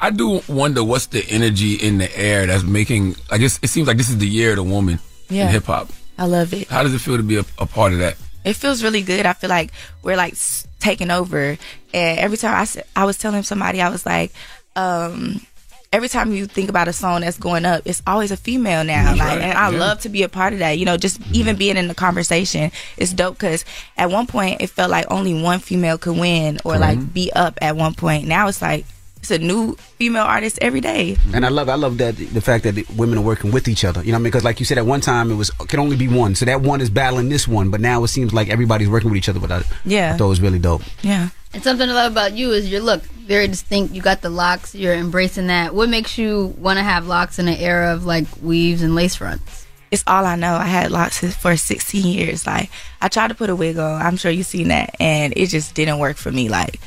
I 0.00 0.10
do 0.10 0.40
wonder 0.48 0.84
what's 0.84 1.06
the 1.06 1.26
energy 1.28 1.74
in 1.74 1.98
the 1.98 2.08
air 2.16 2.46
that's 2.46 2.62
making. 2.62 3.16
I 3.32 3.36
guess 3.38 3.58
it 3.62 3.68
seems 3.68 3.88
like 3.88 3.96
this 3.98 4.08
is 4.10 4.18
the 4.18 4.28
year 4.28 4.50
of 4.50 4.56
the 4.56 4.62
woman 4.62 5.00
Yeah. 5.28 5.46
in 5.46 5.48
hip 5.52 5.64
hop. 5.64 5.90
I 6.18 6.26
love 6.26 6.54
it. 6.54 6.68
How 6.68 6.84
does 6.84 6.94
it 6.94 7.00
feel 7.00 7.16
to 7.16 7.22
be 7.24 7.36
a, 7.36 7.44
a 7.58 7.66
part 7.66 7.92
of 7.92 7.98
that? 7.98 8.14
It 8.44 8.54
feels 8.54 8.82
really 8.84 9.02
good. 9.02 9.26
I 9.26 9.32
feel 9.34 9.50
like 9.50 9.72
we're 10.04 10.16
like 10.16 10.34
taking 10.78 11.10
over. 11.10 11.58
And 11.92 12.18
every 12.20 12.38
time 12.38 12.54
I 12.54 12.82
I 13.02 13.04
was 13.04 13.18
telling 13.18 13.42
somebody, 13.42 13.82
I 13.82 13.88
was 13.90 14.06
like, 14.06 14.32
um, 14.76 15.44
every 15.92 16.08
time 16.08 16.32
you 16.32 16.46
think 16.46 16.68
about 16.70 16.86
a 16.86 16.92
song 16.92 17.22
that's 17.22 17.36
going 17.36 17.64
up, 17.64 17.82
it's 17.84 18.00
always 18.06 18.30
a 18.30 18.36
female 18.36 18.84
now. 18.84 19.06
That's 19.06 19.18
like, 19.18 19.28
right. 19.28 19.40
and 19.40 19.58
I 19.58 19.70
Yeah. 19.70 19.78
love 19.78 20.00
to 20.02 20.08
be 20.08 20.22
a 20.22 20.28
part 20.28 20.52
of 20.52 20.60
that. 20.60 20.78
You 20.78 20.84
know, 20.84 20.96
just 20.96 21.20
even 21.32 21.56
being 21.56 21.76
in 21.76 21.88
the 21.88 21.94
conversation 21.94 22.70
is 22.96 23.12
dope 23.12 23.34
because 23.34 23.64
at 23.96 24.10
one 24.10 24.26
point 24.26 24.60
it 24.60 24.68
felt 24.70 24.90
like 24.90 25.06
only 25.10 25.40
one 25.42 25.58
female 25.58 25.98
could 25.98 26.16
win 26.16 26.58
or 26.64 26.74
Correct. 26.74 26.80
like 26.80 26.98
mm-hmm. 26.98 27.06
be 27.12 27.32
up 27.32 27.58
at 27.60 27.76
one 27.76 27.94
point. 27.94 28.28
Now 28.28 28.46
it's 28.46 28.62
like 28.62 28.86
it's 29.20 29.30
a 29.30 29.38
new 29.38 29.74
female 29.76 30.24
artist 30.24 30.58
every 30.62 30.80
day. 30.80 31.16
And 31.34 31.44
I 31.44 31.50
love, 31.50 31.68
I 31.68 31.74
love 31.74 31.98
that 31.98 32.16
the 32.16 32.40
fact 32.40 32.64
that 32.64 32.72
the 32.74 32.86
women 32.96 33.18
are 33.18 33.22
working 33.22 33.50
with 33.52 33.68
each 33.68 33.84
other. 33.84 34.02
You 34.02 34.12
know, 34.12 34.16
I 34.16 34.18
mean? 34.18 34.24
because 34.24 34.44
like 34.44 34.60
you 34.60 34.66
said, 34.66 34.78
at 34.78 34.86
one 34.86 35.00
time 35.00 35.30
it 35.30 35.34
was 35.34 35.50
can 35.50 35.78
only 35.78 35.96
be 35.96 36.08
one, 36.08 36.34
so 36.34 36.44
that 36.46 36.62
one 36.62 36.80
is 36.80 36.88
battling 36.90 37.28
this 37.28 37.46
one. 37.46 37.70
But 37.70 37.80
now 37.80 38.02
it 38.04 38.08
seems 38.08 38.32
like 38.32 38.48
everybody's 38.48 38.88
working 38.88 39.10
with 39.10 39.18
each 39.18 39.28
other. 39.28 39.40
But 39.40 39.52
I, 39.52 39.62
Yeah. 39.84 40.14
I 40.14 40.16
thought 40.16 40.26
it 40.26 40.28
was 40.28 40.40
really 40.40 40.58
dope. 40.58 40.82
Yeah. 41.02 41.28
And 41.52 41.62
something 41.62 41.88
I 41.88 41.92
love 41.92 42.12
about 42.12 42.32
you 42.34 42.52
is 42.52 42.70
your 42.70 42.80
look 42.80 43.02
very 43.02 43.48
distinct. 43.48 43.92
You 43.92 44.00
got 44.02 44.22
the 44.22 44.30
locks. 44.30 44.74
You're 44.74 44.94
embracing 44.94 45.48
that. 45.48 45.74
What 45.74 45.88
makes 45.88 46.16
you 46.16 46.54
want 46.58 46.78
to 46.78 46.82
have 46.82 47.06
locks 47.06 47.38
in 47.38 47.48
an 47.48 47.56
era 47.58 47.92
of 47.92 48.04
like 48.06 48.26
weaves 48.40 48.82
and 48.82 48.94
lace 48.94 49.16
fronts? 49.16 49.66
It's 49.90 50.04
all 50.06 50.24
I 50.24 50.36
know. 50.36 50.54
I 50.54 50.66
had 50.66 50.92
locks 50.92 51.18
for 51.36 51.56
16 51.56 52.06
years. 52.06 52.46
Like 52.46 52.70
I 53.00 53.08
tried 53.08 53.28
to 53.28 53.34
put 53.34 53.50
a 53.50 53.56
wig 53.56 53.76
on. 53.78 54.00
I'm 54.00 54.16
sure 54.16 54.30
you've 54.30 54.46
seen 54.46 54.68
that, 54.68 54.94
and 55.00 55.34
it 55.36 55.48
just 55.48 55.74
didn't 55.74 55.98
work 55.98 56.16
for 56.16 56.30
me. 56.30 56.48
Like 56.48 56.78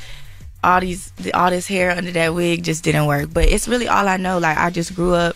all 0.64 0.80
these, 0.82 1.12
all 1.34 1.50
this 1.50 1.68
hair 1.68 1.92
under 1.92 2.12
that 2.12 2.34
wig 2.34 2.64
just 2.64 2.84
didn't 2.84 3.06
work. 3.08 3.30
But 3.34 3.46
it's 3.50 3.68
really 3.68 3.88
all 3.88 4.08
I 4.08 4.18
know. 4.18 4.38
Like 4.38 4.58
I 4.58 4.70
just 4.70 4.96
grew 4.96 5.14
up 5.14 5.36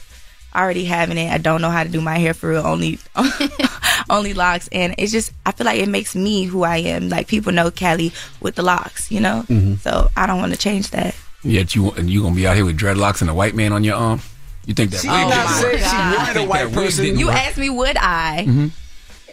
already 0.55 0.85
having 0.85 1.17
it. 1.17 1.31
I 1.31 1.37
don't 1.37 1.61
know 1.61 1.69
how 1.69 1.83
to 1.83 1.89
do 1.89 2.01
my 2.01 2.17
hair 2.17 2.33
for 2.33 2.49
real. 2.49 2.65
Only, 2.65 2.99
only 4.09 4.33
locks, 4.33 4.67
and 4.71 4.95
it's 4.97 5.11
just 5.11 5.31
I 5.45 5.51
feel 5.51 5.65
like 5.65 5.79
it 5.79 5.89
makes 5.89 6.15
me 6.15 6.45
who 6.45 6.63
I 6.63 6.77
am. 6.77 7.09
Like 7.09 7.27
people 7.27 7.51
know 7.51 7.69
Kaliii 7.71 8.13
with 8.41 8.55
the 8.55 8.63
locks, 8.63 9.11
you 9.11 9.19
know. 9.19 9.43
Mhm. 9.47 9.79
So 9.79 10.09
I 10.15 10.25
don't 10.25 10.39
want 10.39 10.53
to 10.53 10.59
change 10.59 10.91
that. 10.91 11.15
Yet 11.43 11.75
you 11.75 11.91
and 11.91 12.09
you 12.09 12.23
gonna 12.23 12.35
be 12.35 12.47
out 12.47 12.55
here 12.55 12.65
with 12.65 12.77
dreadlocks 12.79 13.21
and 13.21 13.29
a 13.29 13.33
white 13.33 13.55
man 13.55 13.71
on 13.73 13.83
your 13.83 13.95
arm? 13.95 14.21
You 14.65 14.73
think 14.73 14.91
that? 14.91 15.01
She 15.01 15.07
wig 15.07 15.17
did 15.27 15.29
not 15.29 15.61
didn't 15.61 15.61
say 15.61 15.77
she 15.77 15.95
You 15.95 16.17
wanted 16.17 16.37
a 16.37 16.45
white 16.45 16.73
person. 16.73 17.17
You 17.19 17.27
work? 17.27 17.35
asked 17.35 17.57
me 17.57 17.69
would 17.69 17.95
I, 17.97 18.45
Mhm. 18.47 18.71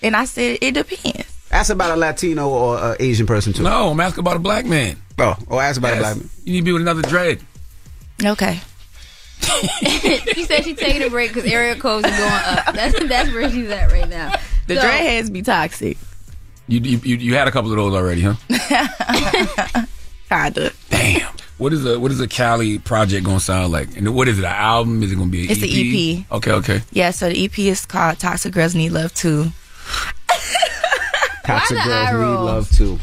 and 0.02 0.14
I 0.16 0.24
said 0.26 0.58
it 0.60 0.72
depends. 0.74 1.33
Ask 1.54 1.70
about 1.70 1.92
a 1.92 1.96
Latino 1.96 2.48
or 2.48 2.76
uh, 2.76 2.96
Asian 2.98 3.26
person 3.28 3.52
too. 3.52 3.62
No, 3.62 3.90
I'm 3.90 4.00
asking 4.00 4.20
about 4.20 4.34
a 4.34 4.40
black 4.40 4.66
man. 4.66 4.96
Oh, 5.18 5.36
or 5.46 5.62
ask 5.62 5.78
about 5.78 5.94
a 5.94 6.00
black 6.00 6.16
man. 6.16 6.28
You 6.44 6.52
need 6.54 6.58
to 6.58 6.64
be 6.64 6.72
with 6.72 6.82
another 6.82 7.02
dread. 7.02 7.40
Okay. 8.22 8.58
she 9.40 10.44
said 10.44 10.64
she's 10.64 10.76
taking 10.76 11.02
a 11.02 11.10
break 11.10 11.32
because 11.32 11.48
area 11.50 11.76
codes 11.76 12.06
are 12.06 12.10
going 12.10 12.22
up. 12.58 12.74
That's 12.74 13.04
that's 13.04 13.32
where 13.32 13.48
she's 13.50 13.70
at 13.70 13.92
right 13.92 14.08
now. 14.08 14.34
The 14.66 14.74
So- 14.76 14.82
dreadheads 14.82 15.32
be 15.32 15.42
toxic. 15.42 15.96
You, 16.66 16.80
you 16.80 16.98
you 17.04 17.16
you 17.16 17.34
had 17.36 17.46
a 17.46 17.52
couple 17.52 17.70
of 17.70 17.76
those 17.76 17.94
already, 17.94 18.22
huh? 18.22 18.34
Kinda. 20.28 20.72
Damn. 20.90 21.32
What 21.58 21.72
is 21.72 21.86
a 21.86 22.00
what 22.00 22.10
is 22.10 22.20
a 22.20 22.26
Kaliii 22.26 22.82
project 22.82 23.24
gonna 23.26 23.38
sound 23.38 23.70
like? 23.70 23.96
And 23.96 24.12
what 24.14 24.26
is 24.26 24.38
it? 24.40 24.44
An 24.44 24.50
album? 24.50 25.02
Is 25.04 25.12
it 25.12 25.16
gonna 25.16 25.30
be? 25.30 25.44
An 25.44 25.50
It's 25.52 25.62
an 25.62 25.68
EP. 25.68 26.32
Okay, 26.36 26.50
okay. 26.52 26.80
Yeah, 26.90 27.10
so 27.10 27.28
the 27.28 27.44
EP 27.44 27.56
is 27.60 27.86
called 27.86 28.18
Toxic 28.18 28.52
Girls 28.52 28.74
Need 28.74 28.90
Love 28.90 29.14
Too. 29.14 29.52
Toxic 31.44 31.76
the 31.78 31.84
girls 31.84 32.08
eye 32.08 32.12
need 32.12 32.18
roll? 32.18 32.44
love 32.44 32.70
too. 32.70 32.98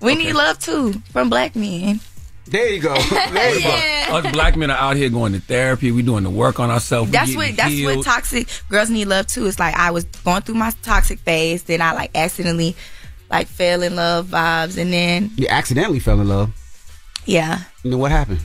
We 0.00 0.14
need 0.14 0.32
love 0.34 0.58
too 0.58 0.92
from 1.10 1.28
black 1.30 1.56
men. 1.56 2.00
There 2.46 2.68
you 2.68 2.80
go. 2.80 2.94
There 3.32 3.54
you 3.54 3.62
go. 3.62 4.16
Us 4.18 4.32
black 4.32 4.54
men 4.56 4.70
are 4.70 4.76
out 4.76 4.96
here 4.96 5.08
going 5.08 5.32
to 5.32 5.40
therapy. 5.40 5.90
We 5.90 6.02
doing 6.02 6.24
the 6.24 6.30
work 6.30 6.60
on 6.60 6.70
ourselves. 6.70 7.10
That's 7.10 7.30
getting 7.34 7.50
what 7.50 7.56
that's 7.56 7.72
healed. 7.72 7.96
what 7.96 8.04
toxic 8.04 8.48
girls 8.68 8.90
need 8.90 9.06
love 9.06 9.26
too. 9.26 9.46
It's 9.46 9.58
like 9.58 9.74
I 9.74 9.90
was 9.90 10.04
going 10.04 10.42
through 10.42 10.56
my 10.56 10.70
toxic 10.82 11.18
phase, 11.20 11.62
then 11.62 11.80
I 11.80 11.92
like 11.94 12.10
accidentally 12.14 12.76
like 13.30 13.46
fell 13.46 13.82
in 13.82 13.96
love 13.96 14.26
vibes, 14.26 14.76
and 14.76 14.92
then 14.92 15.30
You 15.36 15.46
accidentally 15.48 15.98
fell 15.98 16.20
in 16.20 16.28
love. 16.28 16.50
yeah, 17.24 17.62
And 17.82 17.92
then 17.92 17.98
what 17.98 18.10
happened? 18.10 18.40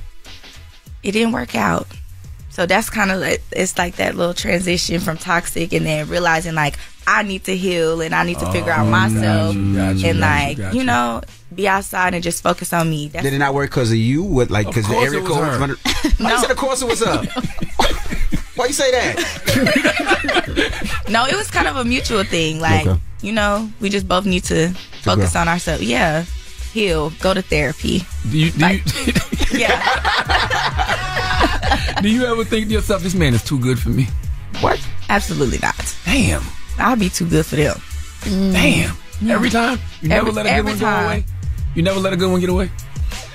it 1.04 1.12
didn't 1.12 1.34
work 1.34 1.54
out. 1.56 1.88
So 2.60 2.66
that's 2.66 2.90
kind 2.90 3.10
of 3.10 3.22
like 3.22 3.42
it's 3.54 3.78
like 3.78 3.96
that 3.96 4.16
little 4.18 4.34
transition 4.34 5.00
from 5.00 5.18
toxic, 5.18 5.72
and 5.72 5.86
then 5.86 6.10
realizing 6.10 6.56
like 6.56 6.76
I 7.08 7.24
need 7.24 7.46
to 7.46 7.56
heal 7.56 8.02
and 8.02 8.14
I 8.14 8.24
need 8.26 8.38
to 8.40 8.52
figure 8.52 8.70
out 8.74 8.86
Oh, 8.86 8.90
myself, 8.92 9.56
got 9.56 9.96
you, 9.96 10.10
and 10.10 10.20
got 10.20 10.20
like 10.20 10.58
you, 10.58 10.66
you 10.66 10.72
you. 10.80 10.84
know 10.84 11.22
be 11.56 11.70
outside 11.70 12.14
and 12.14 12.22
just 12.22 12.44
focus 12.44 12.74
on 12.74 12.90
me. 12.90 13.08
That's 13.08 13.24
Did 13.24 13.32
it 13.34 13.38
not 13.38 13.54
work 13.54 13.70
because 13.70 13.92
of 13.92 13.98
you? 13.98 14.24
What 14.24 14.52
like 14.52 14.68
because 14.68 14.86
the 14.90 14.94
course 14.94 15.08
area 15.14 15.26
code? 15.26 15.38
her. 15.38 15.52
was 15.52 15.62
under- 15.62 15.76
Why 16.22 16.32
you 16.34 16.38
said 16.40 16.52
of 16.52 16.58
course 16.58 16.82
it 16.82 16.90
was 16.90 17.02
up? 17.02 17.26
Why 18.58 18.66
you 18.66 18.74
say 18.74 18.92
that? 18.92 19.16
No, 21.10 21.26
it 21.28 21.36
was 21.38 21.50
kind 21.50 21.70
of 21.70 21.78
a 21.78 21.86
mutual 21.86 22.26
thing. 22.26 22.60
Like, 22.60 22.86
Okay. 22.86 23.00
you 23.22 23.32
know, 23.32 23.72
we 23.80 23.88
just 23.90 24.06
both 24.06 24.26
need 24.26 24.44
to 24.52 24.74
focus 25.02 25.32
grow. 25.32 25.42
on 25.42 25.48
ourselves. 25.48 25.82
Yeah. 25.84 26.26
Heal. 26.74 27.12
Go 27.22 27.34
to 27.34 27.42
therapy. 27.42 28.04
Do 28.30 28.38
you 28.38 28.52
do 28.52 28.68
you, 28.68 28.82
Yeah. 29.60 31.06
do 32.02 32.10
you 32.10 32.26
ever 32.26 32.44
think 32.44 32.68
to 32.68 32.74
yourself, 32.74 33.04
this 33.04 33.16
man 33.16 33.34
is 33.34 33.44
too 33.44 33.60
good 33.60 33.80
for 33.80 33.90
me? 33.90 34.08
What? 34.62 34.80
Absolutely 35.10 35.60
not. 35.60 35.96
Damn. 36.06 36.44
I'll 36.78 36.96
be 36.96 37.10
too 37.10 37.28
good 37.28 37.46
for 37.46 37.56
them. 37.56 37.78
Damn. 38.24 38.96
Every 39.28 39.50
time? 39.50 39.80
You 40.02 40.10
never 40.10 40.30
Every- 40.30 40.32
let 40.34 40.46
a 40.46 40.50
good 40.50 40.56
every 40.58 40.72
one 40.72 40.80
go 40.80 40.86
time. 40.86 41.06
away? 41.06 41.26
You 41.76 41.84
never 41.84 42.00
let 42.00 42.14
a 42.14 42.18
good 42.18 42.32
one 42.32 42.40
get 42.40 42.50
away? 42.50 42.72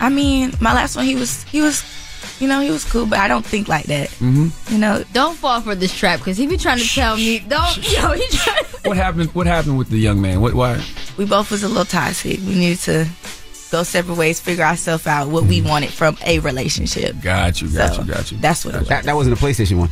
I 0.01 0.09
mean, 0.09 0.52
my 0.60 0.72
last 0.74 0.96
one, 0.96 1.05
he 1.05 1.14
was, 1.14 1.42
he 1.44 1.60
was, 1.62 1.84
you 2.40 2.48
know, 2.48 2.60
he 2.60 2.70
was 2.70 2.84
cool, 2.84 3.06
but 3.06 3.18
I 3.18 3.28
don't 3.28 3.44
think 3.44 3.68
like 3.68 3.84
that. 3.86 4.09
Mm-hmm. 4.10 4.72
You 4.72 4.78
know, 4.80 5.05
Don't 5.12 5.36
fall 5.36 5.60
for 5.60 5.74
this 5.74 5.94
trap 5.96 6.18
because 6.20 6.36
he 6.36 6.46
be 6.46 6.56
trying 6.56 6.78
to 6.78 6.86
tell 6.88 7.16
me. 7.16 7.38
Don't. 7.40 7.76
Yo, 7.92 8.12
he 8.12 8.26
trying. 8.36 8.64
What 8.84 8.96
happened? 8.96 9.30
What 9.34 9.46
happened 9.46 9.78
with 9.78 9.88
the 9.88 9.98
young 9.98 10.20
man? 10.20 10.40
What? 10.40 10.55
Why? 10.55 10.82
we 11.16 11.24
both 11.26 11.51
was 11.51 11.62
a 11.62 11.68
little 11.68 11.84
toxic. 11.84 12.38
We 12.40 12.55
needed 12.55 12.78
to 12.80 13.06
go 13.70 13.82
separate 13.82 14.16
ways, 14.16 14.41
figure 14.41 14.65
ourselves 14.65 15.07
out 15.07 15.28
what 15.28 15.45
we 15.45 15.62
wanted 15.62 15.91
from 15.91 16.16
a 16.24 16.39
relationship. 16.41 17.16
Got 17.23 17.61
you. 17.61 17.69
Got 17.69 17.95
So, 17.95 18.03
you. 18.03 18.09
Got 18.09 18.32
you. 18.32 18.39
That's 18.39 18.65
what 18.65 18.74
it 18.74 18.81
was. 18.81 18.89
That, 18.89 19.05
that 19.05 19.15
wasn't 19.15 19.39
a 19.39 19.45
PlayStation 19.45 19.78
one. 19.78 19.91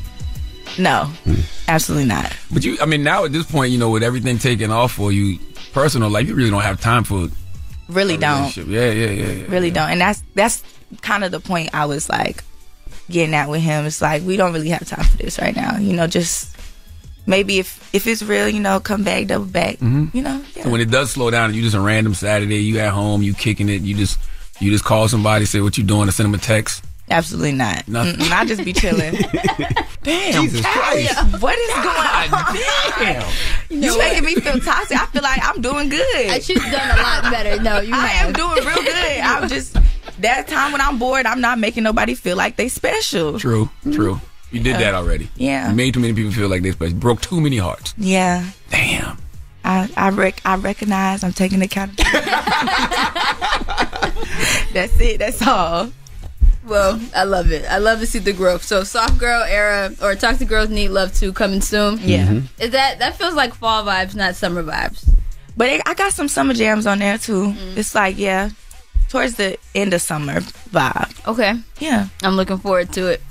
No, 0.78 1.04
hmm. 1.24 1.34
absolutely 1.68 2.08
not. 2.08 2.34
But 2.50 2.64
you, 2.64 2.78
I 2.80 2.86
mean, 2.86 3.02
now 3.02 3.24
at 3.24 3.32
this 3.32 3.50
point, 3.50 3.72
you 3.72 3.78
know, 3.78 3.90
with 3.90 4.02
everything 4.02 4.38
taken 4.38 4.70
off 4.70 4.92
for 4.92 5.12
you, 5.12 5.38
personal 5.72 6.08
life, 6.08 6.26
you 6.28 6.34
really 6.34 6.50
don't 6.50 6.62
have 6.62 6.80
time 6.80 7.04
for. 7.04 7.28
Really 7.88 8.14
a 8.14 8.18
don't. 8.18 8.56
Yeah, 8.56 8.90
yeah, 8.90 9.10
yeah. 9.10 9.32
yeah. 9.32 9.44
really 9.48 9.70
don't 9.70 9.90
and 9.90 10.00
that's 10.00 10.22
that's 10.34 10.62
kind 11.00 11.24
of 11.24 11.32
the 11.32 11.40
point 11.40 11.70
i 11.72 11.86
was 11.86 12.08
like 12.08 12.44
getting 13.10 13.34
at 13.34 13.48
with 13.48 13.62
him 13.62 13.86
it's 13.86 14.02
like 14.02 14.22
we 14.22 14.36
don't 14.36 14.52
really 14.52 14.68
have 14.68 14.86
time 14.86 15.04
for 15.04 15.16
this 15.16 15.38
right 15.38 15.56
now 15.56 15.76
you 15.78 15.92
know 15.92 16.06
just 16.06 16.54
maybe 17.26 17.58
if 17.58 17.88
if 17.94 18.06
it's 18.06 18.22
real, 18.22 18.48
you 18.48 18.60
know, 18.60 18.80
come 18.80 19.02
back, 19.04 19.26
double 19.26 19.44
back. 19.46 19.76
Mhm. 19.78 20.14
You 20.14 20.22
know, 20.22 20.42
So 20.62 20.68
when 20.70 20.80
it 20.80 20.90
does 20.90 21.10
slow 21.10 21.30
down, 21.30 21.54
you 21.54 21.62
just 21.62 21.74
a 21.76 21.80
random 21.80 22.14
Saturday, 22.14 22.58
you 22.58 22.78
at 22.78 22.92
home, 22.92 23.22
you 23.22 23.34
kicking 23.34 23.68
it, 23.68 23.82
you 23.82 23.94
just 23.94 24.18
you 24.60 24.70
just 24.70 24.84
call 24.84 25.08
somebody, 25.08 25.44
say 25.44 25.60
what 25.60 25.76
you 25.78 25.84
doing, 25.84 26.06
to 26.06 26.12
send 26.12 26.26
them 26.26 26.34
a 26.34 26.42
text. 26.42 26.84
absolutely 27.10 27.52
not. 27.52 27.86
Nothing. 27.88 28.20
I 28.32 28.44
just 28.44 28.64
be 28.64 28.72
chilling. 28.72 29.14
Damn, 30.02 30.42
Jesus 30.42 30.64
Christ. 30.64 31.16
What 31.42 31.56
is 31.58 31.74
going 31.74 31.86
on? 31.86 32.56
Damn. 32.98 33.32
You 33.70 33.98
making 33.98 34.24
me 34.24 34.34
feel 34.36 34.58
toxic. 34.60 35.00
I 35.00 35.06
feel 35.06 35.22
like 35.22 35.40
I'm 35.44 35.60
doing 35.60 35.88
good. 35.88 36.42
She's 36.42 36.58
done 36.60 36.98
a 36.98 37.02
lot 37.02 37.22
better. 37.30 37.62
No, 37.62 37.80
you 37.80 37.94
I 37.94 38.06
have. 38.06 38.26
am 38.28 38.32
doing 38.32 38.64
real 38.66 38.82
good. 38.82 39.20
I'm 39.20 39.48
just 39.48 39.76
that 40.20 40.48
time 40.48 40.72
when 40.72 40.80
I'm 40.80 40.98
bored, 40.98 41.26
I'm 41.26 41.40
not 41.40 41.58
making 41.58 41.82
nobody 41.82 42.14
feel 42.14 42.36
like 42.36 42.56
they 42.56 42.68
special. 42.68 43.38
True, 43.38 43.68
true. 43.92 44.20
You 44.52 44.60
did 44.60 44.72
Yeah. 44.72 44.78
that 44.78 44.94
already. 44.94 45.28
Yeah. 45.36 45.68
You 45.70 45.74
made 45.74 45.94
too 45.94 46.00
many 46.00 46.12
people 46.12 46.30
feel 46.32 46.48
like 46.48 46.62
they 46.62 46.72
special. 46.72 46.96
Broke 46.96 47.20
too 47.22 47.40
many 47.40 47.56
hearts. 47.58 47.94
Yeah. 47.98 48.44
Damn. 48.70 49.18
I 49.64 49.88
I 49.96 50.10
rec- 50.10 50.42
I 50.44 50.56
recognize 50.56 51.24
I'm 51.24 51.32
taking 51.32 51.62
accountability. 51.62 52.30
That's 54.72 54.98
it. 55.00 55.18
That's 55.18 55.46
all. 55.46 55.90
Well, 56.66 57.00
I 57.14 57.24
love 57.24 57.50
it. 57.50 57.64
I 57.68 57.78
love 57.78 57.98
to 58.00 58.06
see 58.06 58.18
the 58.20 58.32
growth. 58.32 58.62
So, 58.62 58.84
soft 58.84 59.18
girl 59.18 59.42
era 59.42 59.90
or 60.00 60.14
toxic 60.14 60.48
girls 60.48 60.68
need 60.68 60.88
love 60.90 61.12
too 61.14 61.32
coming 61.32 61.60
soon. 61.60 61.98
Yeah. 62.02 62.26
Mhm. 62.28 62.42
Is 62.60 62.70
that 62.70 62.98
that 63.00 63.16
feels 63.18 63.34
like 63.34 63.54
fall 63.54 63.84
vibes, 63.84 64.14
not 64.14 64.36
summer 64.36 64.62
vibes? 64.62 65.08
But 65.56 65.68
it, 65.68 65.82
I 65.86 65.94
got 65.94 66.12
some 66.12 66.28
summer 66.28 66.54
jams 66.54 66.86
on 66.86 66.98
there 67.00 67.18
too. 67.18 67.48
Mm. 67.52 67.76
It's 67.76 67.94
like 67.94 68.16
yeah, 68.18 68.50
towards 69.08 69.34
the 69.34 69.58
end 69.74 69.92
of 69.92 70.00
summer 70.02 70.40
vibe. 70.40 71.26
Okay. 71.28 71.54
Yeah. 71.78 72.06
I'm 72.22 72.36
looking 72.36 72.58
forward 72.58 72.92
to 72.92 73.08
it. 73.08 73.22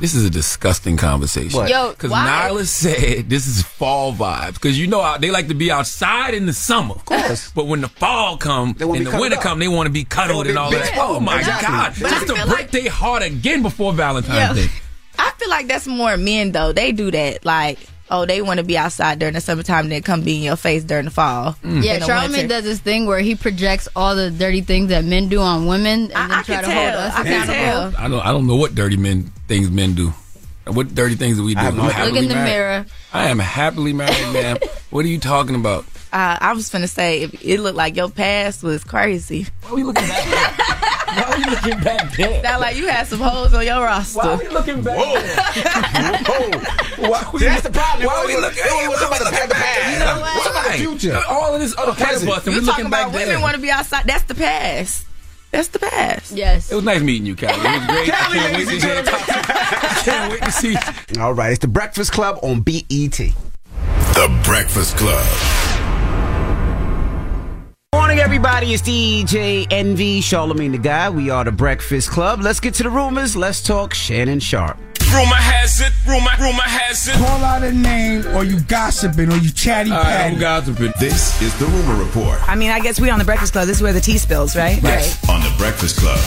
This 0.00 0.14
is 0.14 0.24
a 0.24 0.30
disgusting 0.30 0.96
conversation. 0.96 1.58
What? 1.58 1.70
Yo, 1.70 1.90
because 1.90 2.10
why? 2.10 2.48
Nyla 2.50 2.64
said 2.66 3.28
this 3.30 3.46
is 3.46 3.62
fall 3.62 4.12
vibes. 4.12 4.54
Because 4.54 4.78
you 4.78 4.86
know 4.86 5.02
how 5.02 5.18
they 5.18 5.30
like 5.30 5.48
to 5.48 5.54
be 5.54 5.70
outside 5.70 6.34
in 6.34 6.46
the 6.46 6.52
summer, 6.52 6.94
of 6.94 7.04
course. 7.04 7.50
But 7.52 7.66
when 7.66 7.80
the 7.80 7.88
fall 7.88 8.36
come 8.36 8.70
and 8.70 8.78
the 8.78 8.86
winter 8.88 9.36
up. 9.36 9.42
come, 9.42 9.58
they 9.58 9.68
want 9.68 9.86
to 9.86 9.92
be 9.92 10.04
cuddled 10.04 10.46
and 10.46 10.58
all 10.58 10.70
that. 10.70 10.92
Yeah. 10.94 11.02
Oh 11.02 11.20
my 11.20 11.38
Exactly. 11.38 11.68
god! 11.68 11.94
But 12.00 12.10
Just 12.10 12.26
to 12.28 12.34
feel 12.34 12.46
break 12.48 12.70
their 12.70 12.90
heart 12.90 13.22
again 13.22 13.62
before 13.62 13.92
Valentine's 13.92 14.58
Yeah. 14.58 14.66
Day. 14.66 14.72
I 15.18 15.30
feel 15.38 15.48
like 15.48 15.68
that's 15.68 15.86
more 15.86 16.16
men 16.16 16.52
though. 16.52 16.72
They 16.72 16.92
do 16.92 17.10
that. 17.10 17.44
Like, 17.44 17.78
oh, 18.10 18.26
they 18.26 18.42
want 18.42 18.58
to 18.58 18.64
be 18.64 18.76
outside 18.78 19.18
during 19.18 19.34
the 19.34 19.40
summertime, 19.40 19.88
then 19.88 20.02
come 20.02 20.22
be 20.22 20.36
in 20.36 20.42
your 20.42 20.56
face 20.56 20.84
during 20.84 21.04
the 21.06 21.10
fall. 21.10 21.56
Mm. 21.62 21.82
Yeah, 21.84 21.94
In 21.94 22.00
the 22.00 22.06
Charlemagne 22.06 22.48
does 22.48 22.64
this 22.64 22.80
thing 22.80 23.06
where 23.06 23.20
he 23.20 23.34
projects 23.34 23.88
all 23.96 24.14
the 24.16 24.30
dirty 24.30 24.60
things 24.60 24.88
that 24.88 25.04
men 25.04 25.28
do 25.28 25.40
on 25.40 25.66
women 25.66 26.10
and 26.12 26.30
then 26.30 26.44
try 26.44 26.60
to 26.62 26.70
hold 26.70 26.88
us 26.94 27.18
accountable. 27.18 27.96
I 27.98 28.08
don't. 28.08 28.20
I 28.26 28.32
don't 28.32 28.46
know 28.46 28.56
what 28.56 28.74
dirty 28.74 28.96
men 28.96 29.32
things 29.48 29.70
men 29.70 29.94
do. 29.94 30.12
What 30.66 30.94
dirty 30.94 31.14
things 31.14 31.36
do 31.36 31.44
we 31.44 31.54
do? 31.54 31.60
I'm 31.60 31.78
idea. 31.78 31.92
happily 31.92 32.12
Look 32.12 32.22
in 32.22 32.28
the 32.28 32.34
married. 32.36 32.50
mirror. 32.50 32.86
I 33.12 33.28
am 33.28 33.38
happily 33.38 33.92
married, 33.92 34.32
man. 34.32 34.58
what 34.90 35.04
are 35.04 35.08
you 35.08 35.18
talking 35.20 35.54
about? 35.56 35.84
Uh, 36.10 36.38
I 36.40 36.52
was 36.54 36.70
gonna 36.70 36.86
say 36.88 37.22
it 37.24 37.60
looked 37.60 37.76
like 37.76 37.96
your 37.96 38.08
past 38.08 38.62
was 38.62 38.82
crazy. 38.84 39.46
Why 39.62 39.70
are 39.70 39.74
we 39.74 39.82
looking 39.82 40.06
back 40.08 40.24
there? 40.24 40.80
Why 41.14 41.22
are 41.32 41.36
we 41.38 41.44
looking 41.44 41.78
back 41.84 42.10
there? 42.16 42.42
Sound 42.42 42.60
like 42.60 42.76
you 42.76 42.88
had 42.88 43.06
some 43.06 43.20
holes 43.20 43.54
on 43.54 43.64
your 43.64 43.80
roster. 43.82 44.18
Why 44.18 44.28
are 44.32 44.36
we 44.38 44.48
looking 44.48 44.82
back 44.82 44.96
Whoa. 44.98 45.14
Why 47.08 47.30
we 47.32 47.38
See, 47.40 47.46
that's 47.46 47.62
the 47.62 47.70
problem. 47.70 48.06
Why 48.06 48.14
are 48.16 48.26
we 48.26 48.34
we 48.34 48.40
looking? 48.40 48.64
look- 48.64 48.88
we 48.90 48.96
talking 48.96 49.26
about 49.26 49.48
the 49.48 49.54
past. 49.54 49.92
You 49.92 49.98
know 50.04 50.20
What 50.20 50.50
about 50.50 50.64
the 50.66 50.72
future? 50.78 51.20
All 51.28 51.54
of 51.54 51.60
this 51.60 51.74
other 51.78 51.92
past. 51.92 52.22
You 52.22 52.28
We're 52.30 52.36
talking 52.40 52.54
looking 52.62 52.90
back 52.90 53.08
about 53.08 53.12
there. 53.18 53.26
women 53.28 53.42
want 53.42 53.54
to 53.56 53.60
be 53.60 53.70
outside? 53.70 54.04
That's 54.06 54.24
the 54.24 54.34
past. 54.34 55.06
That's 55.50 55.68
the 55.68 55.78
past. 55.78 56.32
Yes. 56.32 56.70
It 56.72 56.74
was 56.74 56.84
nice 56.84 57.00
meeting 57.00 57.26
you, 57.26 57.36
Kaliii. 57.36 57.58
It 57.58 57.78
was 57.78 57.86
great. 57.86 58.10
I 58.12 58.16
can't 58.32 58.56
wait 58.66 58.80
to 58.80 58.86
hear 58.86 59.04
I 59.06 60.02
can't 60.04 60.32
wait 60.32 60.42
to 60.42 60.50
see. 60.52 60.76
All 61.20 61.32
right, 61.32 61.50
it's 61.52 61.60
the 61.60 61.68
Breakfast 61.68 62.10
Club 62.12 62.38
on 62.42 62.60
BET. 62.60 62.84
The 62.88 64.40
Breakfast 64.44 64.96
Club. 64.96 65.24
Morning, 68.04 68.18
everybody. 68.18 68.74
It's 68.74 68.82
DJ 68.82 69.66
Envy, 69.70 70.20
Charlemagne 70.20 70.72
the 70.72 70.78
Guy. 70.78 71.08
We 71.08 71.30
are 71.30 71.42
the 71.42 71.50
Breakfast 71.50 72.10
Club. 72.10 72.42
Let's 72.42 72.60
get 72.60 72.74
to 72.74 72.82
the 72.82 72.90
rumors. 72.90 73.34
Let's 73.34 73.62
talk 73.62 73.94
Shannon 73.94 74.40
Sharpe. 74.40 74.76
Rumor 75.10 75.34
has 75.36 75.80
it, 75.80 75.90
rumor, 76.06 76.28
rumor 76.38 76.64
has 76.64 77.08
it. 77.08 77.14
Call 77.14 77.42
out 77.42 77.62
a 77.62 77.72
name 77.72 78.26
or 78.36 78.44
you 78.44 78.60
gossiping 78.60 79.32
or 79.32 79.38
you 79.38 79.50
chatty 79.50 79.88
patty. 79.88 80.36
gossiping. 80.36 80.92
This 81.00 81.40
is 81.40 81.58
the 81.58 81.64
Rumor 81.64 82.04
Report 82.04 82.46
I 82.46 82.56
mean, 82.56 82.70
I 82.70 82.80
guess 82.80 83.00
we 83.00 83.08
on 83.08 83.18
the 83.18 83.24
Breakfast 83.24 83.54
Club. 83.54 83.66
This 83.66 83.78
is 83.78 83.82
where 83.82 83.94
the 83.94 84.02
tea 84.02 84.18
spills, 84.18 84.54
right? 84.54 84.76
on 85.30 85.40
the 85.40 85.54
Breakfast 85.56 85.96
Club. 85.96 86.20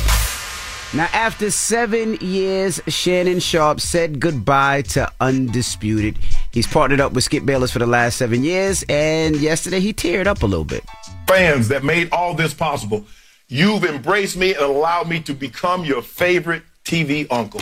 Now, 0.95 1.07
after 1.13 1.51
seven 1.51 2.15
years, 2.21 2.81
Shannon 2.87 3.39
Sharpe 3.39 3.81
said 3.81 4.19
goodbye 4.19 4.81
to 4.93 5.11
Undisputed. 5.19 6.17
He's 6.51 6.65
partnered 6.65 7.01
up 7.01 7.13
with 7.13 7.25
Skip 7.25 7.45
Bayless 7.45 7.71
for 7.71 7.79
the 7.79 7.85
last 7.85 8.17
seven 8.17 8.43
years, 8.43 8.83
and 8.89 9.35
yesterday 9.35 9.79
he 9.79 9.93
teared 9.93 10.25
up 10.25 10.41
a 10.41 10.47
little 10.47 10.65
bit. 10.65 10.83
Fans 11.27 11.67
that 11.67 11.83
made 11.83 12.11
all 12.11 12.33
this 12.33 12.53
possible. 12.53 13.05
You've 13.47 13.85
embraced 13.85 14.37
me 14.37 14.53
and 14.53 14.63
allowed 14.63 15.07
me 15.07 15.21
to 15.21 15.33
become 15.33 15.85
your 15.85 16.01
favorite 16.01 16.63
TV 16.83 17.27
uncle. 17.29 17.61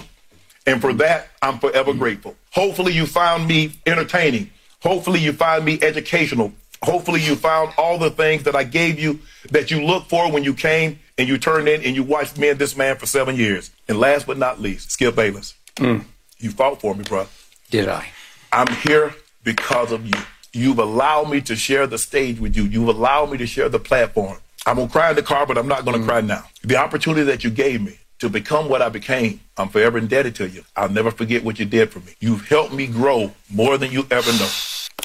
And 0.65 0.81
for 0.81 0.93
that, 0.93 1.27
I'm 1.41 1.59
forever 1.59 1.93
grateful. 1.93 2.35
Hopefully, 2.51 2.93
you 2.93 3.05
found 3.05 3.47
me 3.47 3.73
entertaining. 3.85 4.49
Hopefully, 4.81 5.19
you 5.19 5.33
found 5.33 5.65
me 5.65 5.79
educational. 5.81 6.53
Hopefully, 6.81 7.21
you 7.21 7.35
found 7.35 7.73
all 7.77 7.97
the 7.97 8.09
things 8.09 8.43
that 8.43 8.55
I 8.55 8.63
gave 8.63 8.99
you 8.99 9.19
that 9.51 9.69
you 9.69 9.83
looked 9.83 10.09
for 10.09 10.31
when 10.31 10.43
you 10.43 10.53
came 10.53 10.99
and 11.17 11.27
you 11.27 11.37
turned 11.37 11.67
in 11.67 11.83
and 11.83 11.95
you 11.95 12.03
watched 12.03 12.37
me 12.37 12.49
and 12.49 12.59
this 12.59 12.75
man 12.75 12.97
for 12.97 13.05
seven 13.05 13.35
years. 13.35 13.71
And 13.87 13.99
last 13.99 14.25
but 14.25 14.37
not 14.37 14.59
least, 14.59 14.91
Skip 14.91 15.15
Bayless. 15.15 15.53
Mm. 15.75 16.05
You 16.39 16.51
fought 16.51 16.81
for 16.81 16.95
me, 16.95 17.03
bro. 17.03 17.27
Did 17.69 17.89
I? 17.89 18.07
I'm 18.51 18.67
here 18.67 19.13
because 19.43 19.91
of 19.91 20.05
you. 20.05 20.19
You've 20.55 20.79
allowed 20.79 21.29
me 21.29 21.41
to 21.41 21.55
share 21.55 21.85
the 21.85 21.97
stage 21.97 22.39
with 22.39 22.55
you. 22.55 22.63
You've 22.63 22.87
allowed 22.87 23.29
me 23.29 23.37
to 23.39 23.45
share 23.45 23.67
the 23.67 23.77
platform. 23.77 24.37
I'm 24.65 24.77
gonna 24.77 24.89
cry 24.89 25.09
in 25.09 25.17
the 25.17 25.21
car, 25.21 25.45
but 25.45 25.57
I'm 25.57 25.67
not 25.67 25.83
gonna 25.83 26.03
cry 26.03 26.21
mm. 26.21 26.27
now. 26.27 26.45
The 26.63 26.77
opportunity 26.77 27.23
that 27.23 27.43
you 27.43 27.49
gave 27.49 27.81
me 27.81 27.99
to 28.19 28.29
become 28.29 28.69
what 28.69 28.81
I 28.81 28.87
became, 28.87 29.41
I'm 29.57 29.67
forever 29.67 29.97
indebted 29.97 30.35
to 30.35 30.47
you. 30.47 30.63
I'll 30.77 30.87
never 30.87 31.11
forget 31.11 31.43
what 31.43 31.59
you 31.59 31.65
did 31.65 31.91
for 31.91 31.99
me. 31.99 32.13
You've 32.21 32.47
helped 32.47 32.73
me 32.73 32.87
grow 32.87 33.31
more 33.49 33.77
than 33.77 33.91
you 33.91 34.07
ever 34.09 34.31
know. 34.31 34.49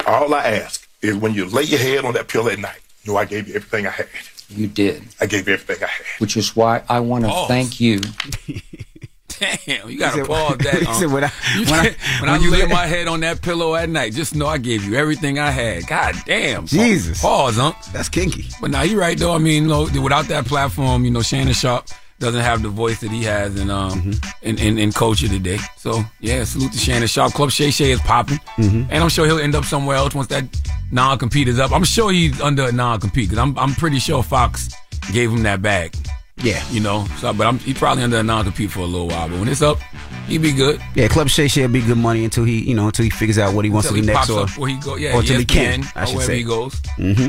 All 0.06 0.32
I 0.32 0.44
ask 0.44 0.89
is 1.02 1.16
when 1.16 1.35
you 1.35 1.47
lay 1.47 1.64
your 1.64 1.81
head 1.81 2.05
on 2.05 2.14
that 2.14 2.28
pillow 2.28 2.48
at 2.48 2.60
night, 2.60 2.81
you 3.02 3.12
know 3.12 3.18
I 3.18 3.24
gave 3.24 3.48
you 3.48 3.55
everything 3.56 3.89
I 3.89 3.90
had. 3.90 4.09
You 4.51 4.68
did. 4.68 5.02
I 5.20 5.27
gave 5.27 5.48
you 5.48 5.55
everything 5.55 5.82
I 5.82 5.89
had. 5.89 6.06
Which 6.18 6.36
is 6.36 6.55
why 6.55 6.85
I 6.89 7.01
want 7.01 7.24
to 7.24 7.31
Pause. 7.31 7.48
thank 7.48 7.81
you. 7.81 8.01
Damn, 9.39 9.89
you 9.90 9.98
gotta 9.98 10.24
pause 10.27 10.59
that. 10.59 10.86
um, 10.86 10.94
said, 10.94 11.11
when 11.12 11.24
I- 11.24 11.32
you 11.57 11.65
when 11.65 11.74
I- 11.74 11.82
can't- 11.85 11.97
when 12.20 12.31
I 12.31 12.36
you 12.39 12.51
lay 12.51 12.66
my 12.66 12.86
head 12.86 13.07
on 13.09 13.20
that 13.20 13.43
pillow 13.43 13.74
at 13.74 13.89
night, 13.89 14.12
just 14.15 14.35
know 14.35 14.47
I 14.47 14.59
gave 14.59 14.85
you 14.85 14.97
everything 14.97 15.39
I 15.39 15.51
had. 15.51 15.86
God 15.86 16.15
damn. 16.27 16.66
Jesus. 16.66 17.20
Pause, 17.23 17.57
huh? 17.57 17.73
That's 17.93 18.09
kinky. 18.09 18.47
But 18.61 18.70
now 18.70 18.82
you're 18.82 19.01
right 19.01 19.19
though. 19.19 19.35
I 19.35 19.39
mean, 19.39 19.65
you 19.65 19.69
know, 19.69 19.89
without 20.02 20.27
that 20.28 20.47
platform, 20.47 21.05
you 21.05 21.11
know, 21.11 21.23
Shannon 21.23 21.55
Sharpe 21.55 21.86
doesn't 22.19 22.43
have 22.43 22.61
the 22.62 22.69
voice 22.69 23.01
that 23.01 23.11
he 23.11 23.23
has 23.24 23.59
in 23.59 23.70
um 23.70 23.90
Mm-hmm. 23.93 24.12
in, 24.47 24.59
in, 24.59 24.78
in 24.78 24.93
culture 24.93 25.28
today. 25.28 25.59
So 25.78 26.02
yeah, 26.20 26.44
salute 26.44 26.73
to 26.73 26.78
Shannon 26.78 27.09
Sharpe. 27.09 27.32
Club 27.32 27.51
Shay 27.51 27.70
Shay 27.70 27.93
is 27.93 28.01
popping, 28.01 28.39
Mm-hmm. 28.59 28.90
and 28.90 29.02
I'm 29.02 29.09
sure 29.09 29.24
he'll 29.27 29.39
end 29.39 29.55
up 29.55 29.65
somewhere 29.65 29.97
else 29.97 30.15
once 30.15 30.28
that 30.28 30.44
non 30.90 31.19
compete 31.19 31.48
is 31.48 31.59
up. 31.59 31.73
I'm 31.73 31.85
sure 31.85 32.12
he's 32.12 32.39
under 32.40 32.65
a 32.69 32.73
non 32.73 33.01
compete 33.01 33.31
because 33.31 33.39
I'm 33.43 33.59
I'm 33.59 33.74
pretty 33.74 33.98
sure 34.01 34.23
Fox 34.23 34.69
gave 35.12 35.31
him 35.31 35.43
that 35.44 35.62
bag. 35.62 35.94
Yeah. 36.42 36.62
You 36.70 36.80
know, 36.80 37.06
so 37.18 37.32
but 37.32 37.46
I'm 37.46 37.58
he's 37.58 37.76
probably 37.78 38.02
under 38.04 38.18
a 38.18 38.22
non 38.22 38.44
compete 38.44 38.70
for 38.70 38.80
a 38.80 38.84
little 38.86 39.08
while. 39.08 39.28
But 39.28 39.38
when 39.40 39.48
it's 39.48 39.62
up, 39.62 39.78
he'd 40.26 40.38
be 40.42 40.52
good. 40.52 40.80
Yeah, 40.94 41.08
Club 41.08 41.28
Shay 41.28 41.48
Shay 41.48 41.62
will 41.62 41.68
be 41.72 41.82
good 41.82 41.98
money 41.98 42.24
until 42.24 42.44
he, 42.44 42.60
you 42.62 42.74
know, 42.74 42.86
until 42.86 43.04
he 43.04 43.10
figures 43.10 43.38
out 43.38 43.54
what 43.54 43.64
he 43.64 43.70
wants 43.70 43.88
Until 43.88 44.00
to 44.02 44.06
do 44.06 44.10
he 44.12 44.14
next, 44.14 44.30
or 44.30 44.42
up 44.44 44.58
where 44.58 44.70
he 44.70 44.76
go- 44.76 44.96
yeah, 44.96 45.14
or 45.14 45.20
until 45.20 45.38
he 45.38 45.44
can. 45.44 45.82
ESPN, 45.82 45.92
I 45.96 46.02
or 46.02 46.06
should 46.06 46.14
wherever 46.16 46.32
say 46.32 46.38
he 46.38 46.44
goes. 46.44 46.80
hmm 46.96 47.28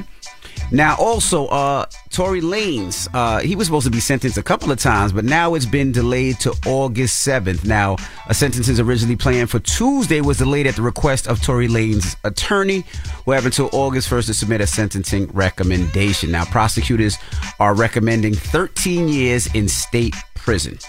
Now, 0.71 0.95
also, 0.95 1.47
uh, 1.47 1.85
Tory 2.11 2.39
Lanez, 2.39 3.07
uh, 3.13 3.39
he 3.39 3.57
was 3.57 3.67
supposed 3.67 3.85
to 3.85 3.91
be 3.91 3.99
sentenced 3.99 4.37
a 4.37 4.43
couple 4.43 4.71
of 4.71 4.79
times, 4.79 5.11
but 5.11 5.25
now 5.25 5.53
it's 5.53 5.65
been 5.65 5.91
delayed 5.91 6.39
to 6.39 6.55
August 6.65 7.27
7th. 7.27 7.65
Now, 7.65 7.97
a 8.27 8.33
sentence 8.33 8.69
is 8.69 8.79
originally 8.79 9.17
planned 9.17 9.49
for 9.49 9.59
Tuesday 9.59 10.21
was 10.21 10.37
delayed 10.37 10.67
at 10.67 10.77
the 10.77 10.81
request 10.81 11.27
of 11.27 11.41
Tory 11.41 11.67
Lanez's 11.67 12.15
attorney, 12.23 12.85
who 13.25 13.31
have 13.31 13.45
until 13.45 13.69
August 13.73 14.09
1st 14.09 14.27
to 14.27 14.33
submit 14.33 14.61
a 14.61 14.67
sentencing 14.67 15.27
recommendation. 15.33 16.31
Now, 16.31 16.45
prosecutors 16.45 17.17
are 17.59 17.75
recommending 17.75 18.33
13 18.33 19.09
years 19.09 19.53
in 19.53 19.67
state 19.67 20.15
prison. 20.35 20.79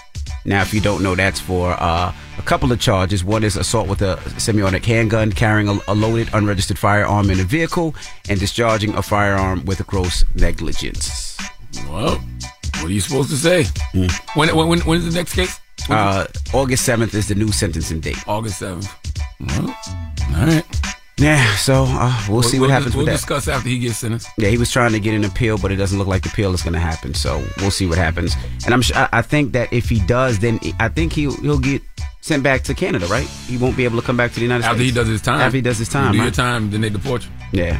Now, 0.45 0.61
if 0.61 0.73
you 0.73 0.81
don't 0.81 1.01
know, 1.01 1.15
that's 1.15 1.39
for 1.39 1.71
uh, 1.79 2.13
a 2.37 2.41
couple 2.41 2.71
of 2.71 2.79
charges. 2.79 3.23
One 3.23 3.43
is 3.43 3.55
assault 3.55 3.87
with 3.87 4.01
a 4.01 4.19
semi-automatic 4.39 4.85
handgun, 4.85 5.31
carrying 5.31 5.69
a, 5.69 5.79
a 5.87 5.95
loaded, 5.95 6.29
unregistered 6.33 6.77
firearm 6.77 7.29
in 7.29 7.39
a 7.39 7.43
vehicle, 7.43 7.95
and 8.29 8.39
discharging 8.39 8.93
a 8.95 9.01
firearm 9.01 9.63
with 9.65 9.85
gross 9.87 10.25
negligence. 10.35 11.37
Well, 11.89 12.17
what 12.75 12.85
are 12.85 12.89
you 12.91 12.99
supposed 13.01 13.29
to 13.29 13.37
say? 13.37 13.65
When, 14.35 14.55
when, 14.55 14.67
when, 14.67 14.79
when 14.81 14.97
is 14.99 15.05
the 15.13 15.17
next 15.17 15.33
case? 15.33 15.59
Uh, 15.89 16.25
August 16.53 16.87
7th 16.87 17.13
is 17.13 17.27
the 17.27 17.35
new 17.35 17.51
sentencing 17.51 17.99
date. 18.01 18.17
August 18.27 18.61
7th. 18.61 18.89
Well, 19.39 19.75
all 20.39 20.45
right. 20.47 20.65
Yeah, 21.17 21.55
so 21.55 21.85
uh, 21.87 22.25
we'll, 22.27 22.41
see 22.41 22.59
what 22.59 22.71
happens 22.71 22.95
We'll 22.95 23.05
with 23.05 23.13
that. 23.13 23.19
discuss 23.19 23.47
after 23.47 23.69
he 23.69 23.77
gets 23.77 23.97
sentenced. 23.97 24.29
Yeah, 24.37 24.49
he 24.49 24.57
was 24.57 24.71
trying 24.71 24.93
to 24.93 24.99
get 24.99 25.13
an 25.13 25.23
appeal, 25.23 25.59
but 25.59 25.71
it 25.71 25.75
doesn't 25.75 25.99
look 25.99 26.07
like 26.07 26.23
the 26.23 26.29
appeal 26.29 26.53
is 26.53 26.63
going 26.63 26.73
to 26.73 26.79
happen. 26.79 27.13
So 27.13 27.45
we'll 27.59 27.69
see 27.71 27.85
what 27.85 27.99
happens. 27.99 28.35
And 28.65 28.73
I'm, 28.73 28.81
I 29.11 29.21
think 29.21 29.53
that 29.53 29.71
if 29.71 29.89
he 29.89 29.99
does, 30.07 30.39
then 30.39 30.59
I 30.79 30.89
think 30.89 31.13
he'll 31.13 31.35
he'll 31.41 31.59
get 31.59 31.83
sent 32.21 32.41
back 32.41 32.63
to 32.63 32.73
Canada, 32.73 33.05
right? 33.07 33.27
He 33.47 33.57
won't 33.57 33.77
be 33.77 33.83
able 33.85 33.99
to 33.99 34.05
come 34.05 34.17
back 34.17 34.31
to 34.31 34.35
the 34.35 34.41
United 34.41 34.65
After 34.65 34.77
States 34.77 34.89
he 34.89 34.95
does 34.95 35.07
his 35.07 35.21
time. 35.21 35.41
After 35.41 35.57
he 35.57 35.61
does 35.61 35.77
his 35.77 35.89
time, 35.89 36.13
You 36.13 36.19
do 36.19 36.23
your 36.23 36.31
time, 36.31 36.71
then 36.71 36.81
they 36.81 36.89
deport 36.89 37.23
you. 37.25 37.29
Yeah. 37.51 37.79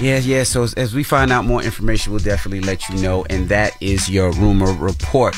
Yeah, 0.00 0.18
yeah. 0.18 0.42
So 0.42 0.64
as, 0.64 0.74
as 0.74 0.94
we 0.94 1.02
find 1.02 1.32
out 1.32 1.46
more 1.46 1.62
information, 1.62 2.12
we'll 2.12 2.22
definitely 2.22 2.60
let 2.60 2.86
you 2.88 2.96
know. 2.96 3.24
And 3.30 3.48
that 3.48 3.80
is 3.80 4.10
your 4.10 4.32
rumor 4.32 4.72
report. 4.72 5.34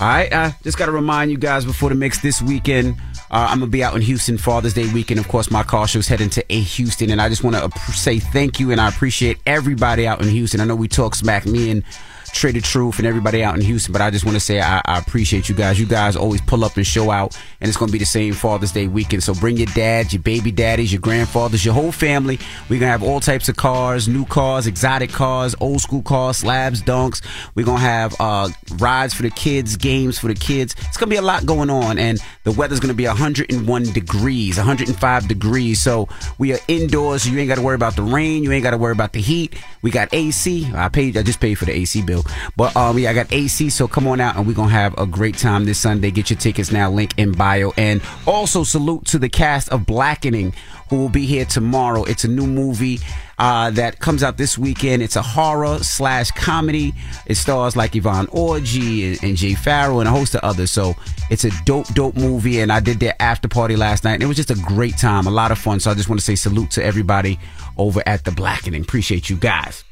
All 0.00 0.06
right. 0.06 0.32
I 0.32 0.54
just 0.62 0.78
got 0.78 0.86
to 0.86 0.92
remind 0.92 1.32
you 1.32 1.38
guys 1.38 1.64
before 1.64 1.88
the 1.88 1.96
mix 1.96 2.20
this 2.20 2.40
weekend, 2.40 2.96
uh, 3.32 3.48
I'm 3.50 3.58
to 3.58 3.66
be 3.66 3.82
out 3.82 3.96
in 3.96 4.02
Houston 4.02 4.38
Father's 4.38 4.72
Day 4.72 4.92
weekend. 4.92 5.18
Of 5.18 5.26
course, 5.26 5.50
my 5.50 5.64
car 5.64 5.88
show's 5.88 6.06
heading 6.06 6.30
to 6.30 6.52
A 6.52 6.60
Houston. 6.60 7.10
And 7.10 7.20
I 7.20 7.28
just 7.28 7.42
want 7.42 7.56
to 7.56 7.80
say 7.92 8.20
thank 8.20 8.60
you 8.60 8.70
and 8.70 8.80
I 8.80 8.88
appreciate 8.88 9.38
everybody 9.44 10.06
out 10.06 10.22
in 10.22 10.28
Houston. 10.28 10.60
I 10.60 10.64
know 10.66 10.76
we 10.76 10.86
talk 10.86 11.16
smack, 11.16 11.46
me 11.46 11.72
and 11.72 11.82
Trae 12.30 12.52
tha 12.52 12.60
Truth 12.60 12.98
and 12.98 13.06
everybody 13.06 13.42
out 13.42 13.54
in 13.54 13.60
Houston, 13.60 13.92
but 13.92 14.02
I 14.02 14.10
just 14.10 14.24
want 14.24 14.36
to 14.36 14.40
say 14.40 14.60
I, 14.60 14.80
I 14.84 14.98
appreciate 14.98 15.48
you 15.48 15.54
guys. 15.54 15.78
You 15.78 15.86
guys 15.86 16.16
always 16.16 16.40
pull 16.42 16.64
up 16.64 16.76
and 16.76 16.86
show 16.86 17.10
out, 17.10 17.38
and 17.60 17.68
it's 17.68 17.76
going 17.76 17.88
to 17.88 17.92
be 17.92 17.98
the 17.98 18.04
same 18.06 18.34
Father's 18.34 18.72
Day 18.72 18.88
weekend. 18.88 19.22
So 19.22 19.34
bring 19.34 19.56
your 19.56 19.66
dads, 19.74 20.12
your 20.12 20.22
baby 20.22 20.50
daddies, 20.50 20.92
your 20.92 21.00
grandfathers, 21.00 21.64
your 21.64 21.74
whole 21.74 21.92
family. 21.92 22.38
We're 22.68 22.80
going 22.80 22.88
to 22.88 22.92
have 22.92 23.02
all 23.02 23.20
types 23.20 23.48
of 23.48 23.56
cars, 23.56 24.08
new 24.08 24.24
cars, 24.24 24.66
exotic 24.66 25.10
cars, 25.10 25.54
old 25.60 25.80
school 25.80 26.02
cars, 26.02 26.38
slabs, 26.38 26.82
dunks. 26.82 27.22
We're 27.54 27.66
going 27.66 27.78
to 27.78 27.84
have 27.84 28.16
uh, 28.20 28.48
rides 28.78 29.14
for 29.14 29.22
the 29.22 29.30
kids, 29.30 29.76
games 29.76 30.18
for 30.18 30.28
the 30.28 30.34
kids. 30.34 30.74
It's 30.78 30.96
going 30.96 31.08
to 31.10 31.14
be 31.14 31.16
a 31.16 31.22
lot 31.22 31.46
going 31.46 31.70
on, 31.70 31.98
and 31.98 32.18
the 32.44 32.52
weather's 32.52 32.80
going 32.80 32.88
to 32.88 32.94
be 32.94 33.06
101 33.06 33.82
degrees, 33.92 34.56
105 34.56 35.28
degrees. 35.28 35.80
So 35.80 36.08
we 36.38 36.52
are 36.52 36.58
indoors, 36.68 37.22
so 37.22 37.30
you 37.30 37.38
ain't 37.38 37.48
got 37.48 37.56
to 37.56 37.62
worry 37.62 37.74
about 37.74 37.96
the 37.96 38.02
rain. 38.02 38.42
You 38.42 38.52
ain't 38.52 38.64
got 38.64 38.70
to 38.72 38.78
worry 38.78 38.92
about 38.92 39.12
the 39.12 39.20
heat. 39.20 39.54
We 39.82 39.90
got 39.90 40.08
AC. 40.12 40.70
I 40.74 40.88
paid. 40.88 41.16
I 41.16 41.22
just 41.22 41.40
paid 41.40 41.54
for 41.56 41.64
the 41.64 41.72
AC 41.72 42.02
bill. 42.02 42.17
But 42.56 42.76
um, 42.76 42.98
yeah, 42.98 43.10
I 43.10 43.14
got 43.14 43.32
AC. 43.32 43.70
So 43.70 43.88
come 43.88 44.06
on 44.06 44.20
out, 44.20 44.36
and 44.36 44.46
we're 44.46 44.54
gonna 44.54 44.70
have 44.70 44.96
a 44.98 45.06
great 45.06 45.36
time 45.36 45.64
this 45.64 45.78
Sunday. 45.78 46.10
Get 46.10 46.30
your 46.30 46.38
tickets 46.38 46.70
now. 46.70 46.90
Link 46.90 47.14
in 47.16 47.32
bio. 47.32 47.72
And 47.76 48.02
also 48.26 48.64
salute 48.64 49.04
to 49.06 49.18
the 49.18 49.28
cast 49.28 49.68
of 49.70 49.86
Blackening, 49.86 50.54
who 50.90 50.96
will 50.96 51.08
be 51.08 51.26
here 51.26 51.44
tomorrow. 51.44 52.04
It's 52.04 52.24
a 52.24 52.28
new 52.28 52.46
movie. 52.46 53.00
Uh, 53.38 53.70
that 53.70 54.00
comes 54.00 54.24
out 54.24 54.36
this 54.36 54.58
weekend. 54.58 55.00
It's 55.00 55.14
a 55.14 55.22
horror 55.22 55.78
slash 55.78 56.32
comedy. 56.32 56.92
It 57.26 57.36
stars 57.36 57.76
like 57.76 57.94
Yvonne 57.94 58.26
Orji 58.28 59.12
and, 59.12 59.22
and 59.22 59.36
Jay 59.36 59.54
Pharoah 59.54 60.00
and 60.00 60.08
a 60.08 60.10
host 60.10 60.34
of 60.34 60.40
others. 60.40 60.72
So 60.72 60.96
it's 61.30 61.44
a 61.44 61.50
dope, 61.64 61.86
dope 61.94 62.16
movie. 62.16 62.60
And 62.60 62.72
I 62.72 62.80
did 62.80 62.98
their 62.98 63.14
after 63.20 63.46
party 63.46 63.76
last 63.76 64.02
night. 64.02 64.14
And 64.14 64.24
it 64.24 64.26
was 64.26 64.36
just 64.36 64.50
a 64.50 64.56
great 64.56 64.96
time, 64.96 65.28
a 65.28 65.30
lot 65.30 65.52
of 65.52 65.58
fun. 65.58 65.78
So 65.78 65.88
I 65.90 65.94
just 65.94 66.08
want 66.08 66.18
to 66.18 66.24
say 66.24 66.34
salute 66.34 66.72
to 66.72 66.84
everybody 66.84 67.38
over 67.76 68.02
at 68.06 68.24
the 68.24 68.32
Blackening. 68.32 68.82
Appreciate 68.82 69.30
you 69.30 69.36
guys. 69.36 69.84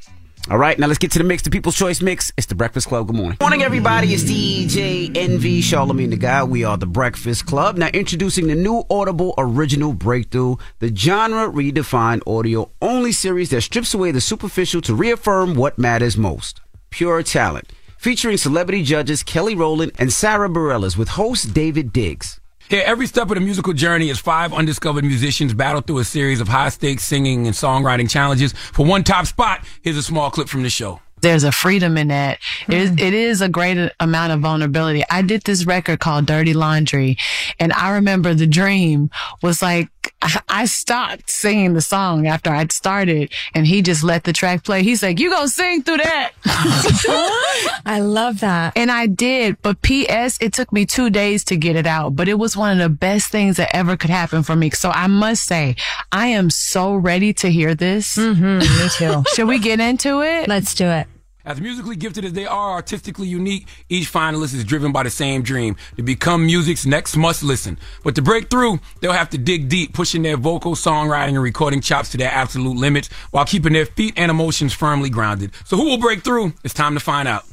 All 0.49 0.59
right, 0.59 0.79
now 0.79 0.87
let's 0.87 0.99
get 0.99 1.11
to 1.11 1.19
the 1.19 1.25
mix, 1.25 1.43
the 1.43 1.51
People's 1.51 1.75
Choice 1.75 2.01
Mix. 2.01 2.31
It's 2.37 2.47
the 2.47 2.55
Breakfast 2.55 2.87
Club. 2.87 3.09
Good 3.09 3.17
morning. 3.17 3.37
Morning, 3.41 3.65
everybody. 3.65 4.15
It's 4.15 4.23
DJ 4.23 5.17
Envy, 5.17 5.61
Charlemagne 5.61 6.11
the 6.11 6.17
Guy. 6.17 6.45
We 6.45 6.63
are 6.63 6.77
the 6.77 6.87
Breakfast 6.87 7.47
Club. 7.47 7.77
Now, 7.77 7.89
introducing 7.89 8.47
the 8.47 8.55
new 8.55 8.85
Audible 8.89 9.35
Original 9.39 9.93
Breakthrough, 9.93 10.55
the 10.79 10.95
genre 10.95 11.49
redefined 11.51 12.23
audio 12.29 12.71
only 12.81 13.11
series 13.11 13.51
that 13.51 13.63
strips 13.63 13.93
away 13.93 14.13
the 14.13 14.21
superficial 14.21 14.81
to 14.83 14.95
reaffirm 14.95 15.55
what 15.57 15.79
matters 15.79 16.17
most 16.17 16.61
pure 16.91 17.23
talent. 17.25 17.73
Featuring 17.99 18.37
celebrity 18.37 18.85
judges 18.85 19.25
Kelly 19.25 19.57
Rowland 19.57 19.93
and 19.99 20.13
Sarah 20.13 20.49
Bareilles 20.49 20.97
with 20.97 21.09
host 21.09 21.49
Daveed 21.49 21.93
Diggs. 21.93 22.41
Here, 22.69 22.83
every 22.85 23.07
step 23.07 23.31
of 23.31 23.37
the 23.37 23.41
musical 23.41 23.73
journey 23.73 24.09
is 24.09 24.19
five 24.19 24.53
undiscovered 24.53 25.05
musicians 25.05 25.55
battle 25.55 25.83
through 25.83 25.99
a 25.99 26.05
series 26.05 26.41
of 26.41 26.49
high 26.49 26.71
stakes 26.71 27.05
singing 27.05 27.47
and 27.47 27.55
songwriting 27.55 28.11
challenges. 28.11 28.53
For 28.53 28.85
one 28.85 29.05
top 29.05 29.27
spot, 29.27 29.65
here's 29.83 29.97
a 29.97 30.03
small 30.03 30.31
clip 30.31 30.49
from 30.49 30.65
the 30.65 30.71
show. 30.71 31.01
There's 31.23 31.45
a 31.45 31.53
freedom 31.53 31.97
in 31.97 32.09
that. 32.09 32.39
Hmm. 32.67 32.73
It 32.73 32.79
is, 32.79 32.91
it 32.91 33.15
is 33.15 33.41
a 33.41 33.49
great 33.49 33.93
amount 34.01 34.33
of 34.33 34.41
vulnerability. 34.41 35.05
I 35.09 35.23
did 35.23 35.43
this 35.43 35.65
record 35.65 36.01
called 36.01 36.27
Dirty 36.27 36.55
Laundry, 36.55 37.17
and 37.61 37.73
I 37.73 37.91
remember 37.91 38.35
the 38.35 38.47
dream 38.49 39.11
was 39.43 39.63
like 39.63 39.89
I- 40.23 40.41
I 40.49 40.65
stopped 40.67 41.31
singing 41.31 41.75
the 41.75 41.81
song 41.83 42.27
after 42.27 42.51
I'd 42.51 42.73
started, 42.73 43.31
and 43.55 43.67
he 43.67 43.83
just 43.83 44.03
let 44.03 44.25
the 44.25 44.33
track 44.33 44.65
play. 44.65 44.83
He's 44.83 45.03
like, 45.03 45.19
"You 45.21 45.31
gonna 45.31 45.49
sing 45.49 45.83
through 45.83 45.99
that?" 45.99 46.31
I 47.87 48.01
love 48.01 48.41
that, 48.41 48.73
and 48.77 48.91
I 48.91 49.07
did. 49.07 49.57
But 49.63 49.83
P.S. 49.83 50.39
It 50.41 50.53
took 50.53 50.73
me 50.73 50.87
two 50.87 51.11
days 51.11 51.45
to 51.45 51.57
get 51.57 51.77
it 51.77 51.87
out, 51.87 52.17
but 52.17 52.29
it 52.29 52.39
was 52.39 52.57
one 52.57 52.73
of 52.73 52.79
the 52.79 52.89
best 52.89 53.31
things 53.31 53.57
that 53.57 53.75
ever 53.75 53.97
could 53.97 54.11
happen 54.11 54.43
for 54.43 54.57
me. 54.57 54.71
So 54.71 54.91
I 54.91 55.07
must 55.07 55.45
say, 55.45 55.77
I 56.13 56.29
am 56.29 56.51
so 56.51 56.95
ready 56.95 57.33
to 57.35 57.51
hear 57.51 57.75
this. 57.75 58.17
Mm-hmm, 58.17 58.59
me 58.59 58.89
too. 58.97 59.25
Should 59.35 59.49
we 59.49 59.59
get 59.59 59.81
into 59.81 60.23
it? 60.23 60.49
Let's 60.49 60.75
do 60.75 60.87
it. 60.87 61.07
As 61.47 61.61
musically 61.61 61.95
gifted 61.95 62.25
as 62.25 62.33
they 62.33 62.45
are 62.45 62.73
artistically 62.73 63.29
unique, 63.29 63.69
each 63.89 64.13
finalist 64.13 64.53
is 64.53 64.65
driven 64.65 64.91
by 64.91 65.05
the 65.05 65.11
same 65.11 65.43
dream 65.43 65.77
to 65.95 66.03
become 66.03 66.45
music's 66.45 66.85
next 66.85 67.17
must 67.17 67.45
listen. 67.45 67.79
But 68.03 68.17
to 68.17 68.23
break 68.23 68.51
through, 68.51 68.81
they'll 69.01 69.13
have 69.13 69.31
to 69.31 69.39
dig 69.39 69.69
deep, 69.69 69.95
pushing 69.95 70.23
their 70.23 70.37
vocal, 70.37 70.75
songwriting, 70.75 71.35
and 71.35 71.43
recording 71.43 71.81
chops 71.81 72.11
to 72.11 72.19
their 72.19 72.33
absolute 72.33 72.77
limits 72.77 73.09
while 73.31 73.45
keeping 73.45 73.75
their 73.75 73.87
feet 73.87 74.15
and 74.17 74.29
emotions 74.29 74.75
firmly 74.75 75.09
grounded. 75.09 75.53
So 75.65 75.77
who 75.77 75.85
will 75.85 75.99
break 75.99 76.25
through? 76.25 76.53
It's 76.65 76.75
time 76.75 76.95
to 76.95 77.01
find 77.01 77.29
out. 77.29 77.45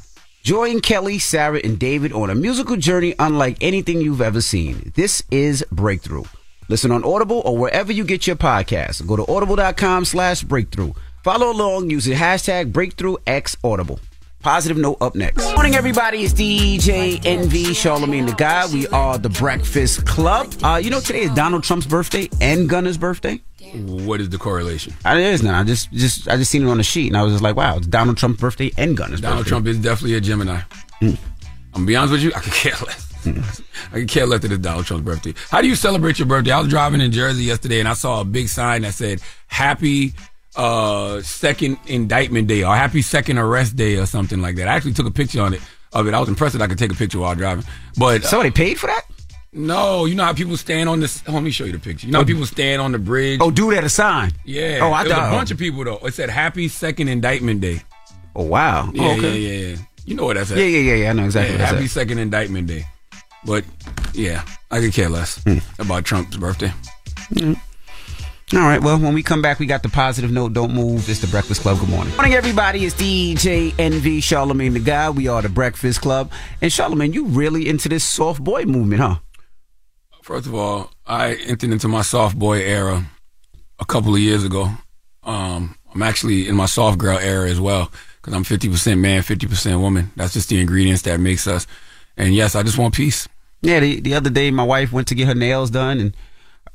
Join 0.42 0.82
Kelly, 0.82 1.20
Sarah, 1.20 1.62
and 1.64 1.78
David 1.78 2.14
on 2.14 2.32
a 2.32 2.36
musical 2.36 2.78
journey 2.78 3.14
unlike 3.20 3.58
anything 3.62 4.02
you've 4.02 4.22
ever 4.22 4.42
seen. 4.42 4.92
This 4.96 5.22
is 5.30 5.64
Breakthrough. 5.72 6.24
Listen 6.68 6.92
on 6.92 7.04
Audible 7.04 7.44
or 7.46 7.58
wherever 7.58 7.92
you 7.92 8.04
get 8.04 8.26
your 8.26 8.38
podcasts. 8.38 9.06
Go 9.06 9.18
to 9.18 9.32
audible.com 9.32 10.06
slash 10.06 10.42
breakthrough. 10.42 10.94
Follow 11.24 11.52
along 11.52 11.90
using 11.90 12.18
hashtag 12.18 12.74
BreakthroughXAudible. 12.74 13.98
Positive 14.42 14.78
note 14.78 14.98
up 15.00 15.16
next. 15.16 15.42
Morning, 15.54 15.74
everybody. 15.74 16.26
It's 16.26 16.34
DJ 16.34 17.26
Envy, 17.26 17.74
Charlemagne 17.74 18.26
the 18.26 18.34
Guy. 18.34 18.68
We 18.74 18.90
are 18.90 19.18
the 19.18 19.30
Breakfast 19.30 20.06
Club. 20.06 20.54
Uh, 20.62 20.82
you 20.84 20.90
know, 20.90 21.00
today 21.00 21.22
is 21.22 21.34
Donald 21.34 21.64
Trump's 21.64 21.86
birthday 21.86 22.30
and 22.42 22.70
Gunna's 22.70 22.98
birthday. 22.98 23.42
What 23.74 24.20
is 24.20 24.32
the 24.32 24.38
correlation? 24.38 24.96
I, 25.06 25.16
there 25.16 25.32
is 25.32 25.42
none. 25.42 25.56
I 25.56 25.64
just, 25.64 25.94
just, 25.94 26.28
I 26.28 26.36
just 26.36 26.52
seen 26.52 26.68
it 26.68 26.70
on 26.70 26.76
the 26.76 26.84
sheet, 26.84 27.08
and 27.08 27.16
I 27.16 27.24
was 27.24 27.32
just 27.32 27.42
like, 27.42 27.56
"Wow, 27.56 27.78
it's 27.78 27.88
Donald 27.88 28.18
Trump's 28.18 28.42
birthday 28.42 28.74
and 28.78 28.98
Gunna's 28.98 29.22
Donald 29.22 29.40
birthday." 29.46 29.50
Trump 29.50 29.68
is 29.68 29.80
definitely 29.80 30.18
a 30.18 30.20
Gemini. 30.22 30.60
I'm 31.00 31.18
gonna 31.72 31.86
be 31.86 31.96
honest 31.96 32.12
with 32.12 32.22
you, 32.24 32.34
I 32.36 32.42
could 32.42 32.52
care 32.52 32.76
less. 32.86 33.62
I 33.94 34.00
could 34.00 34.10
care 34.10 34.26
less 34.26 34.42
that 34.42 34.52
it's 34.52 34.62
Donald 34.62 34.86
Trump's 34.86 35.06
birthday. 35.06 35.34
How 35.50 35.62
do 35.62 35.70
you 35.70 35.76
celebrate 35.76 36.20
your 36.20 36.28
birthday? 36.28 36.52
I 36.52 36.60
was 36.60 36.68
driving 36.68 37.00
in 37.00 37.14
Jersey 37.14 37.46
yesterday 37.46 37.80
and 37.80 37.88
I 37.88 37.94
saw 37.94 38.20
a 38.20 38.26
big 38.26 38.50
sign 38.50 38.82
that 38.82 38.94
said 38.94 39.22
"Happy 39.48 40.14
uh, 40.56 41.22
Second 41.22 41.78
Indictment 41.88 42.48
Day" 42.48 42.64
or 42.64 42.76
"Happy 42.76 43.02
Second 43.02 43.38
Arrest 43.38 43.76
Day" 43.76 43.98
or 43.98 44.06
something 44.06 44.42
like 44.42 44.56
that. 44.58 44.68
I 44.68 44.74
actually 44.76 44.94
took 44.94 45.08
a 45.08 45.12
picture 45.12 45.42
on 45.42 45.54
it 45.54 45.62
of 45.92 46.08
it. 46.08 46.14
I 46.14 46.20
was 46.20 46.30
impressed 46.30 46.54
that 46.58 46.62
I 46.64 46.68
could 46.68 46.78
take 46.80 46.92
a 46.92 46.96
picture 46.96 47.20
while 47.20 47.36
driving. 47.36 47.66
But 47.98 48.24
somebody 48.24 48.52
paid 48.52 48.80
for 48.80 48.88
that? 48.88 49.04
No, 49.56 50.06
you 50.06 50.16
know 50.16 50.24
how 50.26 50.34
people 50.34 50.58
stand 50.58 50.90
on 50.90 51.00
this. 51.00 51.28
Let 51.28 51.44
me 51.44 51.52
show 51.52 51.64
you 51.66 51.74
the 51.74 51.80
picture. 51.80 52.08
You 52.08 52.14
know 52.14 52.20
how 52.20 52.26
people 52.26 52.46
stand 52.48 52.82
on 52.82 52.92
the 52.92 52.98
bridge. 52.98 53.40
Oh, 53.42 53.52
dude 53.52 53.76
at 53.76 53.84
a 53.84 53.90
sign. 53.90 54.32
Yeah. 54.46 54.80
Oh, 54.82 54.92
I 54.92 55.02
It 55.02 55.04
was 55.10 55.14
thought 55.14 55.28
a 55.28 55.36
bunch 55.36 55.52
of 55.52 55.58
people 55.60 55.84
though. 55.84 55.98
It 56.06 56.14
said 56.16 56.30
"Happy 56.30 56.68
Second 56.68 57.08
Indictment 57.10 57.62
Day." 57.62 57.82
Oh 58.36 58.44
wow. 58.44 58.90
Yeah, 58.94 59.04
Oh, 59.04 59.18
okay. 59.18 59.38
yeah, 59.40 59.52
yeah, 59.52 59.68
yeah. 59.70 59.76
You 60.06 60.16
know 60.16 60.26
what 60.26 60.36
that's 60.38 60.52
at. 60.52 60.58
Yeah, 60.58 60.64
yeah, 60.66 60.80
yeah, 60.80 60.96
yeah. 61.04 61.10
I 61.12 61.14
know 61.14 61.26
exactly 61.26 61.56
Yeah, 61.58 61.66
happy 61.68 61.84
at. 61.86 61.90
Second 61.92 62.18
Indictment 62.20 62.68
Day. 62.68 62.86
But 63.46 63.64
yeah, 64.14 64.44
I 64.72 64.80
could 64.80 64.92
care 64.94 65.10
less 65.10 65.42
Hmm. 65.44 65.58
about 65.78 66.04
Trump's 66.06 66.36
birthday. 66.38 66.72
All 68.56 68.60
right. 68.60 68.84
Well, 68.84 69.00
when 69.00 69.16
we 69.16 69.24
come 69.24 69.42
back, 69.42 69.58
we 69.58 69.66
got 69.66 69.82
the 69.82 69.90
positive 69.90 70.32
note. 70.32 70.54
Don't 70.54 70.76
move. 70.76 71.10
It's 71.10 71.22
the 71.22 71.28
Breakfast 71.28 71.62
Club. 71.62 71.80
Good 71.80 71.90
morning. 71.90 72.14
Morning, 72.16 72.36
everybody. 72.36 72.86
It's 72.86 72.94
DJ 72.94 73.74
Envy 73.80 74.22
Charlemagne 74.22 74.74
the 74.74 74.80
Guy. 74.80 75.10
We 75.10 75.28
are 75.28 75.42
the 75.42 75.50
Breakfast 75.50 76.02
Club. 76.02 76.32
And 76.62 76.72
Charlemagne, 76.72 77.14
you 77.14 77.26
really 77.26 77.68
into 77.68 77.90
this 77.90 78.04
soft 78.04 78.44
boy 78.44 78.66
movement, 78.66 79.02
huh? 79.02 79.16
First 80.22 80.46
of 80.46 80.54
all, 80.54 80.92
I 81.08 81.34
entered 81.34 81.72
into 81.72 81.88
my 81.88 82.04
soft 82.04 82.38
boy 82.38 82.60
era 82.60 83.04
a 83.80 83.86
couple 83.86 84.14
of 84.14 84.20
years 84.20 84.44
ago. 84.44 84.70
Um, 85.24 85.76
I'm 85.92 86.04
actually 86.04 86.48
in 86.48 86.56
my 86.56 86.68
soft 86.68 87.00
girl 87.00 87.18
era 87.18 87.50
as 87.50 87.60
well 87.60 87.92
because 88.22 88.36
I'm 88.36 88.44
50% 88.44 89.00
man, 89.00 89.24
50% 89.24 89.82
woman. 89.82 90.12
That's 90.16 90.34
just 90.34 90.50
the 90.50 90.62
ingredients 90.62 91.02
that 91.04 91.20
makes 91.20 91.48
us. 91.48 91.66
And 92.18 92.36
yes, 92.36 92.54
I 92.54 92.62
just 92.62 92.78
want 92.78 92.94
peace. 92.94 93.28
Yeah. 93.64 93.80
The, 93.80 94.00
the 94.00 94.14
other 94.14 94.30
day, 94.30 94.52
my 94.52 94.64
wife 94.64 94.92
went 94.92 95.08
to 95.08 95.16
get 95.16 95.26
her 95.28 95.34
nails 95.34 95.72
done, 95.72 96.00
and 96.00 96.16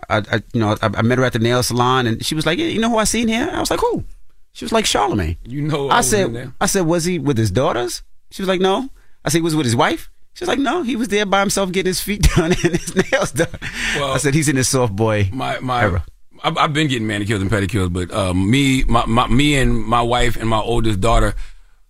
I, 0.08 0.18
I 0.18 0.42
you 0.52 0.60
know, 0.60 0.76
I, 0.80 0.90
I 0.94 1.02
met 1.02 1.18
her 1.18 1.24
at 1.24 1.32
the 1.32 1.38
nail 1.38 1.62
salon, 1.62 2.06
and 2.06 2.24
she 2.24 2.34
was 2.34 2.46
like, 2.46 2.58
"Yeah, 2.58 2.66
you 2.66 2.80
know 2.80 2.90
who 2.90 2.98
I 2.98 3.04
seen 3.04 3.28
here?" 3.28 3.48
I 3.52 3.60
was 3.60 3.70
like, 3.70 3.80
"Who?" 3.80 4.04
She 4.52 4.64
was 4.64 4.72
like, 4.72 4.86
"Charlemagne." 4.86 5.36
You 5.44 5.62
know, 5.62 5.88
I, 5.88 5.96
there. 5.96 6.02
said, 6.02 6.52
"I 6.60 6.66
said, 6.66 6.82
was 6.82 7.04
he 7.04 7.18
with 7.18 7.38
his 7.38 7.50
daughters?" 7.50 8.02
She 8.30 8.42
was 8.42 8.48
like, 8.48 8.60
"No." 8.60 8.88
I 9.24 9.30
said, 9.30 9.38
"He 9.38 9.42
was 9.42 9.56
with 9.56 9.66
his 9.66 9.76
wife." 9.76 10.10
She 10.34 10.44
was 10.44 10.48
like, 10.48 10.58
"No, 10.58 10.82
he 10.82 10.96
was 10.96 11.08
there 11.08 11.26
by 11.26 11.40
himself 11.40 11.72
getting 11.72 11.90
his 11.90 12.00
feet 12.00 12.22
done 12.36 12.52
and 12.52 12.76
his 12.76 12.94
nails 12.94 13.32
done." 13.32 13.48
Well, 13.96 14.12
I 14.12 14.18
said, 14.18 14.34
"He's 14.34 14.48
in 14.48 14.56
his 14.56 14.68
soft 14.68 14.94
boy 14.94 15.30
my 15.32 15.58
my 15.60 15.82
era." 15.82 16.04
I've, 16.42 16.56
I've 16.56 16.72
been 16.72 16.88
getting 16.88 17.06
manicures 17.06 17.42
and 17.42 17.50
pedicures, 17.50 17.92
but 17.92 18.12
uh, 18.12 18.32
me, 18.32 18.84
my, 18.84 19.04
my, 19.06 19.26
me 19.26 19.56
and 19.56 19.76
my 19.84 20.02
wife 20.02 20.36
and 20.36 20.48
my 20.48 20.60
oldest 20.60 21.00
daughter, 21.00 21.34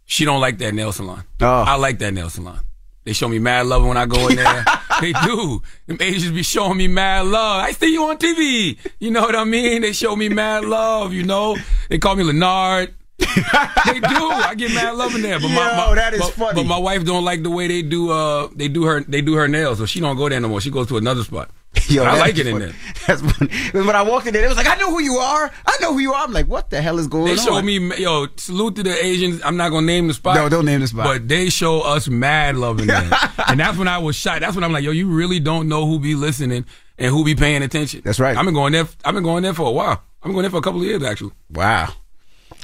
she 0.06 0.24
don't 0.24 0.40
like 0.40 0.56
that 0.58 0.72
nail 0.72 0.90
salon. 0.90 1.24
Oh. 1.40 1.46
I 1.46 1.74
like 1.74 1.98
that 1.98 2.14
nail 2.14 2.30
salon. 2.30 2.60
They 3.04 3.12
show 3.12 3.28
me 3.28 3.38
mad 3.38 3.66
love 3.66 3.84
when 3.84 3.96
I 3.96 4.06
go 4.06 4.28
in 4.28 4.36
there. 4.36 4.64
they 5.00 5.12
do. 5.12 5.62
Them 5.86 5.98
Asians 6.00 6.34
be 6.34 6.42
showing 6.42 6.78
me 6.78 6.88
mad 6.88 7.26
love. 7.26 7.64
I 7.64 7.72
see 7.72 7.92
you 7.92 8.04
on 8.04 8.18
TV. 8.18 8.78
You 8.98 9.10
know 9.10 9.22
what 9.22 9.34
I 9.34 9.44
mean? 9.44 9.82
They 9.82 9.92
show 9.92 10.16
me 10.16 10.28
mad 10.28 10.64
love. 10.64 11.12
You 11.12 11.24
know, 11.24 11.56
they 11.88 11.98
call 11.98 12.16
me 12.16 12.24
Leonard. 12.24 12.94
they 13.18 13.26
do. 13.26 14.30
I 14.30 14.54
get 14.56 14.72
mad 14.72 14.94
love 14.94 15.14
in 15.14 15.22
there. 15.22 15.40
But 15.40 15.48
my, 15.48 15.76
my 15.76 15.94
that 15.94 16.14
is 16.14 16.20
but, 16.20 16.32
funny. 16.32 16.62
But 16.62 16.68
my 16.68 16.78
wife 16.78 17.04
don't 17.04 17.24
like 17.24 17.42
the 17.42 17.50
way 17.50 17.66
they 17.66 17.82
do. 17.82 18.10
Uh, 18.10 18.48
they 18.54 18.68
do 18.68 18.84
her. 18.84 19.00
They 19.00 19.20
do 19.22 19.34
her 19.34 19.48
nails, 19.48 19.78
so 19.78 19.86
she 19.86 20.00
don't 20.00 20.16
go 20.16 20.28
there 20.28 20.40
no 20.40 20.48
more. 20.48 20.60
She 20.60 20.70
goes 20.70 20.86
to 20.88 20.96
another 20.96 21.24
spot. 21.24 21.50
Yo, 21.88 22.04
I 22.04 22.18
like 22.18 22.38
it 22.38 22.46
in 22.46 22.58
there. 22.58 22.72
That's 23.06 23.20
funny. 23.20 23.50
When 23.72 23.94
I 23.94 24.02
walked 24.02 24.26
in 24.26 24.32
there, 24.32 24.44
it 24.44 24.48
was 24.48 24.56
like, 24.56 24.66
I 24.66 24.76
know 24.76 24.90
who 24.90 25.00
you 25.00 25.16
are. 25.16 25.50
I 25.66 25.76
know 25.80 25.92
who 25.92 25.98
you 26.00 26.12
are. 26.12 26.24
I'm 26.24 26.32
like, 26.32 26.46
what 26.46 26.70
the 26.70 26.80
hell 26.82 26.98
is 26.98 27.06
going 27.06 27.26
They 27.26 27.30
on? 27.32 27.36
They 27.36 27.42
showed 27.42 27.64
me, 27.64 27.96
yo, 27.98 28.26
salute 28.36 28.76
to 28.76 28.82
the 28.82 29.04
Asians. 29.04 29.40
I'm 29.44 29.56
not 29.56 29.70
gonna 29.70 29.86
name 29.86 30.08
the 30.08 30.14
spot. 30.14 30.36
No, 30.36 30.48
don't 30.48 30.64
name 30.64 30.80
the 30.80 30.88
spot. 30.88 31.04
But 31.04 31.28
they 31.28 31.50
show 31.50 31.80
us 31.82 32.08
mad 32.08 32.56
love 32.56 32.80
in 32.80 32.86
there, 32.88 33.10
and 33.48 33.60
that's 33.60 33.78
when 33.78 33.88
I 33.88 33.98
was 33.98 34.16
shot. 34.16 34.40
That's 34.40 34.54
when 34.54 34.64
I'm 34.64 34.72
like, 34.72 34.84
yo, 34.84 34.90
you 34.90 35.08
really 35.08 35.40
don't 35.40 35.68
know 35.68 35.86
who 35.86 35.98
be 35.98 36.14
listening 36.14 36.64
and 36.98 37.10
who 37.10 37.24
be 37.24 37.34
paying 37.34 37.62
attention. 37.62 38.02
That's 38.04 38.18
right. 38.20 38.36
I've 38.36 38.44
been 38.44 38.54
going 38.54 38.72
there. 38.72 38.88
I've 39.04 39.14
been 39.14 39.22
going 39.24 39.42
there 39.42 39.54
for 39.54 39.66
a 39.68 39.72
while. 39.72 40.02
I've 40.20 40.24
been 40.24 40.32
going 40.32 40.42
there 40.42 40.50
for 40.50 40.58
a 40.58 40.62
couple 40.62 40.80
of 40.80 40.86
years 40.86 41.02
actually. 41.02 41.32
Wow. 41.50 41.92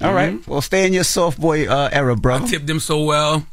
All 0.03 0.13
right. 0.13 0.45
Well, 0.49 0.61
stay 0.61 0.87
in 0.87 0.93
your 0.93 1.05
soft 1.05 1.41
boy 1.41 1.69
uh, 1.69 1.89
era, 1.93 2.17
bro. 2.17 2.37
I 2.37 2.39
tipped 2.47 2.67
them 2.67 2.81
so 2.81 3.05
well. 3.05 3.47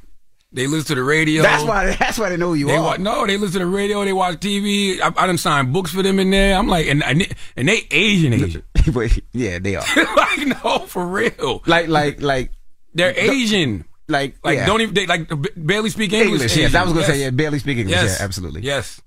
They 0.53 0.67
listen 0.67 0.87
to 0.87 0.95
the 0.95 1.03
radio. 1.03 1.43
That's 1.43 1.63
why. 1.63 1.95
That's 1.95 2.19
why 2.19 2.29
they 2.29 2.35
know 2.37 2.47
who 2.49 2.55
you 2.55 2.67
they 2.67 2.75
are. 2.75 2.83
wa- 2.83 2.97
no, 2.97 3.25
they 3.25 3.37
listen 3.37 3.59
to 3.61 3.65
the 3.65 3.71
radio. 3.71 4.03
They 4.03 4.11
watch 4.11 4.35
TV. 4.39 4.99
I, 4.99 5.07
I 5.15 5.25
done 5.27 5.37
signed 5.37 5.71
books 5.71 5.91
for 5.93 6.03
them 6.03 6.19
in 6.19 6.29
there. 6.29 6.57
I'm 6.57 6.67
like, 6.67 6.87
and 6.87 7.01
and, 7.03 7.25
and 7.55 7.67
they 7.69 7.87
Asian 7.89 8.33
Asian. 8.33 8.63
Yeah, 9.33 9.59
they 9.59 9.75
are. 9.77 9.83
like 10.17 10.39
no, 10.63 10.79
for 10.79 11.05
real. 11.05 11.61
Like 11.65 11.87
like 11.87 12.21
like 12.21 12.51
they're 12.93 13.13
Asian. 13.17 13.85
Like 14.09 14.35
Like 14.43 14.57
yeah. 14.57 14.65
don't 14.65 14.81
even 14.81 14.93
they 14.93 15.05
like 15.07 15.31
barely 15.55 15.89
speak 15.89 16.11
English. 16.11 16.31
English. 16.41 16.57
Yes, 16.57 16.75
I 16.75 16.83
was 16.83 16.91
gonna 16.93 17.05
Asian. 17.05 17.15
say 17.15 17.21
yeah, 17.21 17.29
barely 17.29 17.59
speak 17.59 17.77
English. 17.77 17.95
Yes. 17.95 18.17
Yeah, 18.19 18.25
absolutely. 18.25 18.61
Yes. 18.61 19.01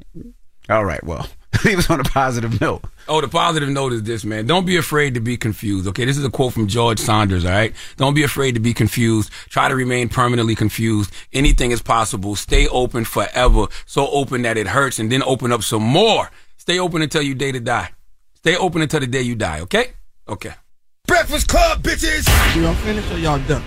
All 0.71 0.85
right. 0.85 1.03
Well, 1.05 1.27
leave 1.64 1.78
us 1.78 1.90
on 1.90 2.01
a 2.01 2.05
positive 2.05 2.60
note. 2.60 2.82
Oh, 3.09 3.20
the 3.20 3.28
positive 3.28 3.68
note 3.68 3.93
is 3.93 4.02
this, 4.02 4.24
man. 4.24 4.47
Don't 4.47 4.66
be 4.66 4.76
afraid 4.76 5.14
to 5.14 5.20
be 5.20 5.36
confused. 5.36 5.86
Okay, 5.89 6.05
this 6.05 6.16
is 6.16 6.24
a 6.24 6.31
quote 6.31 6.52
from 6.52 6.66
George 6.66 6.98
Saunders. 6.98 7.44
All 7.44 7.51
right, 7.51 7.74
don't 7.97 8.14
be 8.14 8.22
afraid 8.22 8.55
to 8.55 8.60
be 8.60 8.72
confused. 8.72 9.31
Try 9.48 9.68
to 9.68 9.74
remain 9.74 10.09
permanently 10.09 10.55
confused. 10.55 11.12
Anything 11.32 11.70
is 11.70 11.82
possible. 11.82 12.36
Stay 12.36 12.66
open 12.68 13.05
forever, 13.05 13.66
so 13.86 14.09
open 14.09 14.43
that 14.43 14.56
it 14.56 14.66
hurts, 14.66 14.98
and 14.98 15.12
then 15.12 15.22
open 15.22 15.52
up 15.52 15.62
some 15.62 15.82
more. 15.82 16.31
Stay 16.56 16.78
open 16.78 17.02
until 17.02 17.22
you 17.22 17.35
day 17.35 17.52
to 17.52 17.60
die. 17.60 17.90
Stay 18.36 18.56
open 18.56 18.82
until 18.82 19.01
the 19.01 19.06
day 19.06 19.22
you 19.22 19.35
die. 19.35 19.60
Okay? 19.60 19.93
Okay. 20.28 20.55
Breakfast 21.06 21.48
Club, 21.48 21.82
bitches! 21.82 22.26
Y'all 22.56 22.74
finished 22.76 23.12
or 23.12 23.18
y'all 23.18 23.39
done? 23.40 23.62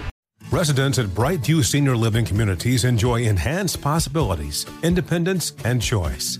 Residents 0.50 0.98
at 0.98 1.08
Brightview 1.08 1.64
Senior 1.64 1.96
Living 1.98 2.26
Communities 2.26 2.86
enjoy 2.86 3.24
enhanced 3.24 3.82
possibilities, 3.82 4.66
independence, 4.82 5.54
and 5.66 5.82
choice. 5.82 6.40